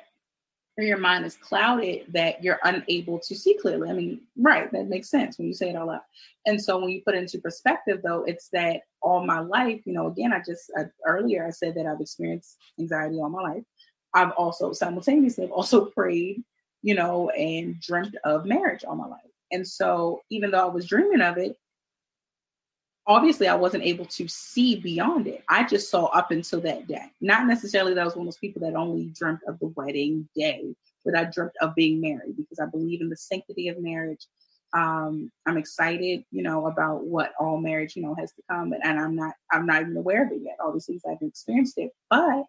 your 0.78 0.98
mind 0.98 1.26
is 1.26 1.38
clouded, 1.38 2.06
that 2.10 2.44
you're 2.44 2.60
unable 2.64 3.20
to 3.20 3.36
see 3.36 3.56
clearly. 3.62 3.90
I 3.90 3.94
mean, 3.94 4.22
right, 4.38 4.72
that 4.72 4.88
makes 4.88 5.10
sense 5.10 5.38
when 5.38 5.48
you 5.48 5.54
say 5.54 5.70
it 5.70 5.76
all 5.76 5.90
out. 5.92 6.02
And 6.46 6.60
so 6.60 6.80
when 6.80 6.90
you 6.90 7.02
put 7.06 7.14
it 7.14 7.20
into 7.20 7.40
perspective, 7.40 8.00
though, 8.04 8.24
it's 8.24 8.50
that 8.54 8.82
all 9.02 9.26
my 9.26 9.40
life, 9.40 9.82
you 9.86 9.94
know, 9.94 10.08
again, 10.08 10.34
I 10.34 10.40
just 10.40 10.72
I, 10.76 10.86
earlier 11.06 11.46
I 11.46 11.52
said 11.52 11.76
that 11.76 11.86
I've 11.86 12.02
experienced 12.02 12.58
anxiety 12.80 13.18
all 13.18 13.30
my 13.30 13.42
life. 13.42 13.64
I've 14.14 14.32
also 14.32 14.74
simultaneously 14.74 15.46
have 15.46 15.52
also 15.52 15.86
prayed, 15.86 16.44
you 16.82 16.96
know, 16.96 17.30
and 17.30 17.80
dreamt 17.80 18.16
of 18.24 18.46
marriage 18.46 18.84
all 18.84 18.96
my 18.96 19.08
life. 19.08 19.20
And 19.52 19.68
so 19.68 20.22
even 20.30 20.52
though 20.52 20.68
I 20.68 20.72
was 20.72 20.88
dreaming 20.88 21.22
of 21.22 21.38
it, 21.38 21.58
obviously 23.08 23.48
I 23.48 23.56
wasn't 23.56 23.84
able 23.84 24.06
to 24.06 24.28
see 24.28 24.76
beyond 24.78 25.28
it. 25.28 25.44
I 25.50 25.64
just 25.64 25.90
saw 25.90 26.06
up 26.06 26.32
until 26.32 26.62
that 26.62 26.88
day. 26.88 27.12
Not 27.20 27.48
necessarily 27.48 27.94
that 27.94 28.02
I 28.02 28.06
was 28.06 28.16
one 28.16 28.28
of 28.28 28.34
those 28.34 28.38
people 28.38 28.62
that 28.62 28.76
only 28.76 29.06
dreamt 29.18 29.42
of 29.48 29.60
the 29.60 29.68
wedding 29.76 30.30
day, 30.36 30.76
but 31.04 31.16
I 31.16 31.26
dreamt 31.26 31.54
of 31.62 31.76
being 31.76 32.00
married 32.00 32.38
because 32.38 32.60
I 32.60 32.68
believe 32.68 33.02
in 33.02 33.10
the 33.10 33.18
sanctity 33.18 33.68
of 33.68 33.82
marriage. 33.82 34.28
Um, 34.74 35.30
I'm 35.46 35.58
excited, 35.58 36.24
you 36.32 36.44
know, 36.44 36.68
about 36.68 37.04
what 37.04 37.34
all 37.38 37.60
marriage, 37.60 37.98
you 37.98 38.04
know, 38.04 38.16
has 38.16 38.32
to 38.34 38.42
come, 38.50 38.74
and 38.82 39.00
I'm 39.00 39.18
not, 39.18 39.34
I'm 39.52 39.66
not 39.66 39.82
even 39.82 39.98
aware 39.98 40.26
of 40.26 40.32
it 40.32 40.40
yet. 40.42 40.56
Obviously, 40.66 40.96
because 40.96 41.10
I 41.10 41.12
haven't 41.14 41.28
experienced 41.28 41.78
it, 41.78 41.92
but 42.10 42.46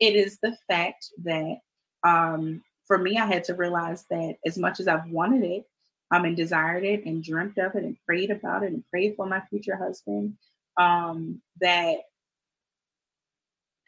it 0.00 0.14
is 0.14 0.38
the 0.42 0.56
fact 0.68 1.06
that 1.24 1.58
um, 2.04 2.62
for 2.86 2.98
me, 2.98 3.18
I 3.18 3.26
had 3.26 3.44
to 3.44 3.54
realize 3.54 4.04
that 4.10 4.36
as 4.46 4.56
much 4.58 4.80
as 4.80 4.88
I've 4.88 5.08
wanted 5.10 5.44
it, 5.44 5.66
um, 6.12 6.24
and 6.24 6.36
desired 6.36 6.84
it 6.84 7.04
and 7.04 7.22
dreamt 7.22 7.58
of 7.58 7.74
it 7.74 7.82
and 7.82 7.96
prayed 8.06 8.30
about 8.30 8.62
it 8.62 8.72
and 8.72 8.84
prayed 8.90 9.16
for 9.16 9.26
my 9.26 9.40
future 9.50 9.76
husband, 9.76 10.36
um, 10.76 11.40
that 11.60 11.96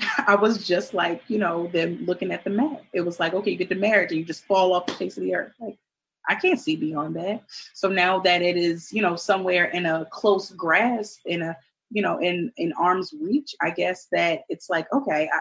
I 0.27 0.35
was 0.35 0.67
just 0.67 0.95
like, 0.95 1.23
you 1.29 1.39
know, 1.39 1.69
them 1.69 2.05
looking 2.07 2.33
at 2.33 2.45
the 2.45 2.51
map. 2.51 2.83
It 2.93 3.03
was 3.03 3.21
like, 3.21 3.35
okay, 3.35 3.53
you 3.53 3.57
get 3.57 3.69
the 3.69 3.75
marriage 3.75 4.11
and 4.11 4.19
you 4.19 4.25
just 4.25 4.45
fall 4.45 4.73
off 4.73 4.87
the 4.87 4.95
face 4.95 5.17
of 5.17 5.23
the 5.23 5.35
earth. 5.35 5.53
Like, 5.61 5.79
I 6.29 6.35
can't 6.35 6.61
see 6.61 6.77
beyond 6.77 7.17
that. 7.17 7.45
So 7.73 7.89
now 7.89 8.19
that 8.21 8.43
it 8.43 8.57
is, 8.57 8.93
you 8.93 9.01
know, 9.01 9.17
somewhere 9.17 9.67
in 9.67 9.87
a 9.87 10.07
close 10.11 10.51
grasp, 10.51 11.21
in 11.25 11.43
a, 11.43 11.57
you 11.91 12.03
know, 12.03 12.19
in 12.19 12.53
in 12.59 12.73
arm's 12.75 13.15
reach, 13.19 13.55
I 13.63 13.71
guess 13.71 14.09
that 14.13 14.43
it's 14.51 14.69
like, 14.69 14.93
okay, 14.93 15.31
I, 15.33 15.39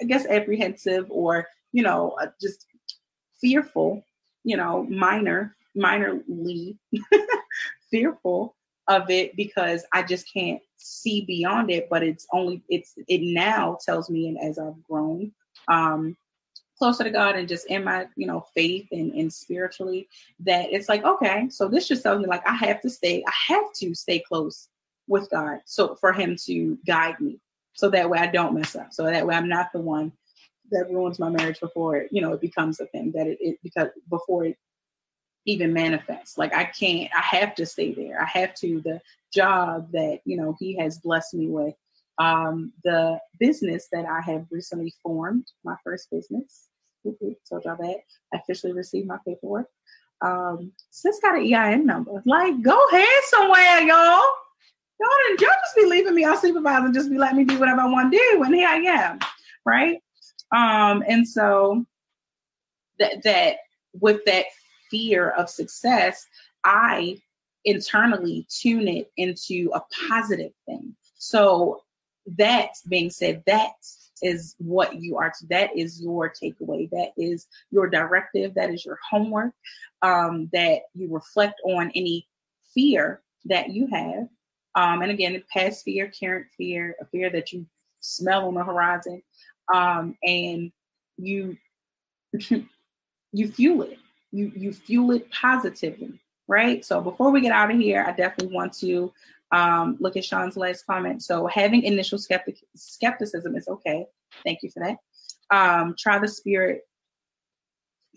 I 0.00 0.04
guess 0.04 0.26
apprehensive 0.26 1.06
or 1.10 1.46
you 1.72 1.82
know 1.82 2.16
uh, 2.20 2.28
just 2.40 2.66
fearful, 3.40 4.04
you 4.44 4.56
know, 4.56 4.84
minor, 4.84 5.56
minorly 5.76 6.76
fearful 7.90 8.56
of 8.88 9.10
it 9.10 9.36
because 9.36 9.84
I 9.92 10.02
just 10.02 10.32
can't 10.32 10.60
see 10.76 11.24
beyond 11.24 11.70
it. 11.70 11.88
But 11.90 12.02
it's 12.02 12.26
only 12.32 12.62
it's 12.68 12.94
it 13.08 13.20
now 13.22 13.78
tells 13.84 14.10
me, 14.10 14.28
and 14.28 14.38
as 14.38 14.58
I've 14.58 14.82
grown 14.82 15.32
um, 15.68 16.16
closer 16.78 17.04
to 17.04 17.10
God 17.10 17.36
and 17.36 17.48
just 17.48 17.66
in 17.66 17.84
my 17.84 18.06
you 18.16 18.26
know 18.26 18.44
faith 18.54 18.88
and, 18.92 19.12
and 19.12 19.32
spiritually, 19.32 20.08
that 20.40 20.72
it's 20.72 20.88
like 20.88 21.04
okay, 21.04 21.48
so 21.50 21.68
this 21.68 21.88
just 21.88 22.02
tells 22.02 22.20
me 22.20 22.26
like 22.26 22.46
I 22.46 22.54
have 22.54 22.80
to 22.82 22.90
stay, 22.90 23.22
I 23.26 23.52
have 23.52 23.72
to 23.76 23.94
stay 23.94 24.20
close 24.20 24.68
with 25.06 25.30
God, 25.30 25.60
so 25.64 25.94
for 25.96 26.12
Him 26.12 26.36
to 26.46 26.78
guide 26.86 27.20
me 27.20 27.40
so 27.78 27.88
that 27.88 28.10
way 28.10 28.18
I 28.18 28.26
don't 28.26 28.54
mess 28.54 28.74
up. 28.74 28.92
So 28.92 29.04
that 29.04 29.24
way 29.24 29.36
I'm 29.36 29.48
not 29.48 29.70
the 29.72 29.80
one 29.80 30.10
that 30.72 30.90
ruins 30.90 31.20
my 31.20 31.28
marriage 31.28 31.60
before 31.60 31.94
it, 31.94 32.08
you 32.10 32.20
know, 32.20 32.32
it 32.32 32.40
becomes 32.40 32.80
a 32.80 32.86
thing 32.86 33.12
that 33.12 33.28
it, 33.28 33.38
it 33.40 33.58
because 33.62 33.86
before 34.10 34.46
it 34.46 34.56
even 35.46 35.72
manifests. 35.72 36.36
Like 36.36 36.52
I 36.52 36.64
can't, 36.64 37.08
I 37.16 37.20
have 37.20 37.54
to 37.54 37.64
stay 37.64 37.94
there. 37.94 38.20
I 38.20 38.24
have 38.36 38.52
to 38.56 38.80
the 38.80 39.00
job 39.32 39.92
that, 39.92 40.22
you 40.24 40.36
know, 40.36 40.56
he 40.58 40.76
has 40.78 40.98
blessed 40.98 41.34
me 41.34 41.46
with. 41.46 41.74
Um, 42.18 42.72
the 42.82 43.20
business 43.38 43.86
that 43.92 44.06
I 44.06 44.20
have 44.22 44.46
recently 44.50 44.92
formed, 45.00 45.46
my 45.62 45.76
first 45.84 46.10
business. 46.10 46.64
Told 47.04 47.64
y'all 47.64 47.76
that. 47.76 47.98
I 48.34 48.38
officially 48.38 48.72
received 48.72 49.06
my 49.06 49.18
paperwork. 49.24 49.68
Um, 50.20 50.72
sis 50.90 51.20
got 51.22 51.38
an 51.38 51.54
EIN 51.54 51.86
number. 51.86 52.24
Like, 52.26 52.60
go 52.60 52.88
ahead 52.88 53.06
somewhere, 53.30 53.82
y'all 53.82 54.24
y'all 55.00 55.08
y'all 55.38 55.48
just 55.64 55.76
be 55.76 55.84
leaving 55.86 56.14
me 56.14 56.24
on 56.24 56.38
supervisor 56.38 56.86
and 56.86 56.94
just 56.94 57.10
be 57.10 57.18
letting 57.18 57.38
me 57.38 57.44
do 57.44 57.58
whatever 57.58 57.80
I 57.80 57.86
want 57.86 58.12
to 58.12 58.18
do. 58.18 58.42
And 58.42 58.54
here 58.54 58.68
I 58.68 58.76
am, 58.76 59.18
right? 59.64 60.00
Um, 60.54 61.04
and 61.06 61.28
so 61.28 61.84
that 62.98 63.22
that 63.24 63.56
with 63.92 64.24
that 64.26 64.46
fear 64.90 65.30
of 65.30 65.48
success, 65.48 66.26
I 66.64 67.18
internally 67.64 68.46
tune 68.48 68.88
it 68.88 69.10
into 69.16 69.70
a 69.74 69.82
positive 70.08 70.52
thing. 70.66 70.94
So 71.16 71.82
that 72.36 72.70
being 72.88 73.10
said, 73.10 73.42
that 73.46 73.72
is 74.22 74.54
what 74.58 75.00
you 75.00 75.16
are. 75.16 75.32
That 75.48 75.76
is 75.76 76.00
your 76.00 76.32
takeaway. 76.32 76.90
That 76.90 77.12
is 77.16 77.46
your 77.70 77.88
directive. 77.88 78.54
That 78.54 78.70
is 78.70 78.84
your 78.84 78.98
homework. 79.08 79.52
Um, 80.02 80.48
that 80.52 80.82
you 80.94 81.12
reflect 81.12 81.60
on 81.64 81.90
any 81.94 82.26
fear 82.74 83.22
that 83.46 83.70
you 83.70 83.86
have 83.88 84.28
um, 84.74 85.02
and 85.02 85.10
again, 85.10 85.42
past 85.52 85.84
fear, 85.84 86.12
current 86.18 86.46
fear, 86.56 86.94
a 87.00 87.06
fear 87.06 87.30
that 87.30 87.52
you 87.52 87.66
smell 88.00 88.46
on 88.46 88.54
the 88.54 88.64
horizon, 88.64 89.22
um, 89.74 90.16
and 90.22 90.72
you 91.16 91.56
you 93.32 93.48
fuel 93.52 93.82
it. 93.82 93.98
You 94.30 94.52
you 94.54 94.72
fuel 94.72 95.12
it 95.12 95.30
positively, 95.30 96.20
right? 96.46 96.84
So 96.84 97.00
before 97.00 97.30
we 97.30 97.40
get 97.40 97.52
out 97.52 97.70
of 97.70 97.78
here, 97.78 98.04
I 98.06 98.12
definitely 98.12 98.54
want 98.54 98.72
to 98.74 99.12
um, 99.50 99.96
look 100.00 100.16
at 100.16 100.24
Sean's 100.24 100.56
last 100.56 100.84
comment. 100.86 101.22
So 101.22 101.46
having 101.46 101.82
initial 101.82 102.18
skeptic 102.18 102.58
skepticism 102.76 103.56
is 103.56 103.68
okay. 103.68 104.06
Thank 104.44 104.62
you 104.62 104.70
for 104.70 104.80
that. 104.80 104.98
Um, 105.50 105.94
try 105.98 106.18
the 106.18 106.28
spirit, 106.28 106.82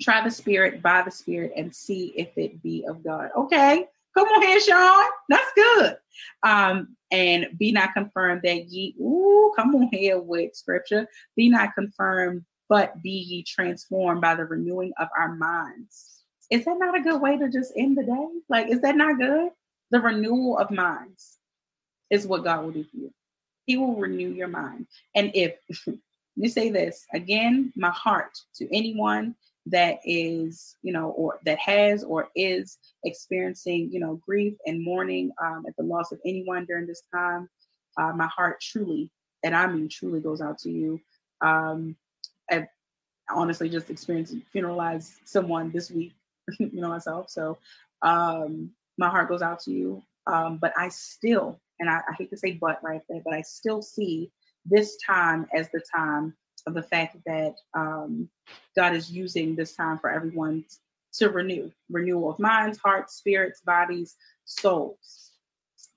try 0.02 0.24
the 0.24 0.32
spirit 0.32 0.82
by 0.82 1.02
the 1.04 1.12
spirit, 1.12 1.54
and 1.56 1.74
see 1.74 2.14
if 2.18 2.38
it 2.38 2.62
be 2.62 2.86
of 2.88 3.04
God. 3.04 3.30
Okay, 3.38 3.86
Come 4.18 4.28
on 4.28 4.42
here, 4.42 4.60
Sean. 4.60 5.06
That's 5.30 5.52
good. 5.56 5.98
Um, 6.44 6.96
and 7.12 7.48
be 7.58 7.72
not 7.72 7.94
confirmed 7.94 8.42
that 8.44 8.66
ye, 8.66 8.96
ooh, 9.00 9.54
come 9.56 9.76
on 9.76 9.90
here 9.92 10.20
with 10.20 10.56
scripture. 10.56 11.08
Be 11.36 11.50
not 11.50 11.76
confirmed, 11.76 12.44
but 12.70 13.02
be 13.02 13.12
ye 13.12 13.44
transformed 13.44 14.22
by 14.22 14.36
the 14.36 14.46
renewing 14.46 14.94
of 15.00 15.08
our 15.18 15.36
minds. 15.36 16.24
Is 16.50 16.66
that 16.66 16.78
not 16.78 16.98
a 16.98 17.02
good 17.02 17.22
way 17.22 17.38
to 17.38 17.50
just 17.50 17.74
end 17.78 17.98
the 17.98 18.04
day? 18.04 18.28
Like, 18.50 18.68
is 18.68 18.82
that 18.82 18.98
not 18.98 19.18
good? 19.18 19.52
The 19.92 20.00
renewal 20.00 20.58
of 20.58 20.72
minds 20.72 21.38
is 22.10 22.28
what 22.28 22.44
God 22.44 22.64
will 22.64 22.72
do 22.72 22.84
for 22.84 22.98
you. 22.98 23.14
He 23.66 23.78
will 23.78 23.96
renew 23.96 24.30
your 24.30 24.48
mind. 24.48 24.88
And 25.16 25.32
if, 25.34 25.56
let 25.88 25.98
me 26.36 26.50
say 26.50 26.70
this 26.70 27.06
again, 27.14 27.72
my 27.76 27.92
heart 27.92 28.38
to 28.56 28.76
anyone 28.76 29.36
that 29.68 30.00
is, 30.06 30.76
you 30.82 30.92
know, 30.92 31.10
or 31.10 31.40
that 31.46 31.60
has 31.60 32.04
or 32.04 32.30
is 32.36 32.78
experiencing, 33.04 33.90
you 33.92 34.00
know, 34.00 34.20
grief 34.26 34.56
and 34.66 34.84
mourning 34.84 35.32
um, 35.42 35.64
at 35.68 35.76
the 35.78 35.84
loss 35.84 36.12
of 36.12 36.20
anyone 36.26 36.66
during 36.66 36.88
this 36.88 37.04
time, 37.14 37.48
uh, 37.98 38.12
my 38.14 38.28
heart 38.28 38.60
truly, 38.62 39.12
and 39.44 39.56
I 39.56 39.68
mean 39.68 39.90
truly, 39.90 40.20
goes 40.20 40.42
out 40.42 40.58
to 40.60 40.72
you. 40.72 41.00
Um, 41.42 41.96
I've 42.50 42.68
honestly 43.30 43.70
just 43.70 43.90
experienced 43.90 44.36
funeralized 44.54 45.12
someone 45.26 45.72
this 45.72 45.92
week, 45.92 46.14
you 46.60 46.82
know, 46.82 46.90
myself. 46.90 47.30
So 47.30 47.58
um, 48.02 48.72
my 48.98 49.10
heart 49.10 49.30
goes 49.30 49.42
out 49.42 49.60
to 49.62 49.72
you. 49.72 50.04
Um, 50.28 50.60
but 50.62 50.74
I 50.78 50.90
still, 50.90 51.60
and 51.80 51.90
I, 51.90 51.98
I 51.98 52.14
hate 52.18 52.30
to 52.30 52.38
say 52.38 52.52
but 52.54 52.84
right 52.84 53.02
there, 53.10 53.22
but 53.24 53.34
I 53.34 53.42
still 53.42 53.82
see 53.82 54.32
this 54.66 54.98
time 55.06 55.48
as 55.54 55.70
the 55.70 55.82
time 55.94 56.36
of 56.68 56.74
the 56.74 56.84
fact 56.84 57.18
that 57.26 57.56
um, 57.74 58.30
God 58.76 58.96
is 58.96 59.12
using 59.12 59.56
this 59.56 59.76
time 59.76 59.98
for 59.98 60.10
everyone 60.12 60.66
to 61.14 61.30
renew, 61.30 61.72
renewal 61.90 62.32
of 62.32 62.40
minds, 62.40 62.78
hearts, 62.78 63.16
spirits, 63.16 63.62
bodies, 63.62 64.16
souls. 64.46 65.32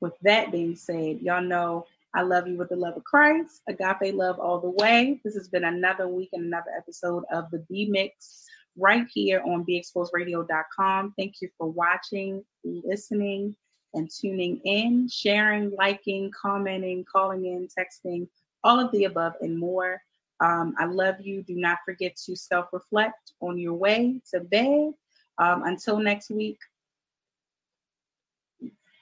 With 0.01 0.15
that 0.23 0.53
being 0.53 0.77
said, 0.77 1.21
y'all 1.21 1.43
know 1.43 1.87
I 2.15 2.23
love 2.23 2.47
you 2.47 2.57
with 2.57 2.69
the 2.69 2.77
love 2.77 2.97
of 2.97 3.05
Christ, 3.05 3.63
agape 3.69 4.15
love 4.15 4.39
all 4.39 4.61
the 4.61 4.71
way. 4.71 5.21
This 5.25 5.35
has 5.35 5.49
been 5.49 5.65
another 5.65 6.09
week 6.09 6.31
and 6.33 6.45
another 6.45 6.71
episode 6.77 7.25
of 7.33 7.51
the 7.51 7.65
B 7.69 7.89
Mix 7.91 8.45
right 8.77 9.07
here 9.13 9.43
on 9.45 9.65
BeExposedRadio.com. 9.65 11.15
Thank 11.17 11.35
you 11.41 11.49
for 11.59 11.69
watching, 11.69 12.45
listening, 12.65 13.57
and 13.95 14.11
tuning 14.11 14.61
in, 14.65 15.09
sharing, 15.09 15.73
liking, 15.77 16.31
commenting, 16.41 17.05
calling 17.11 17.47
in, 17.47 17.69
texting, 17.69 18.29
all 18.63 18.79
of 18.81 18.91
the 18.93 19.05
above 19.05 19.35
and 19.41 19.59
more. 19.59 20.01
Um, 20.41 20.75
I 20.79 20.87
love 20.87 21.17
you. 21.21 21.43
Do 21.43 21.55
not 21.55 21.79
forget 21.85 22.17
to 22.27 22.37
self 22.37 22.67
reflect 22.73 23.33
on 23.41 23.59
your 23.59 23.75
way 23.75 24.21
to 24.33 24.41
bed. 24.41 24.93
Um, 25.39 25.65
until 25.65 25.99
next 25.99 26.31
week. 26.31 26.59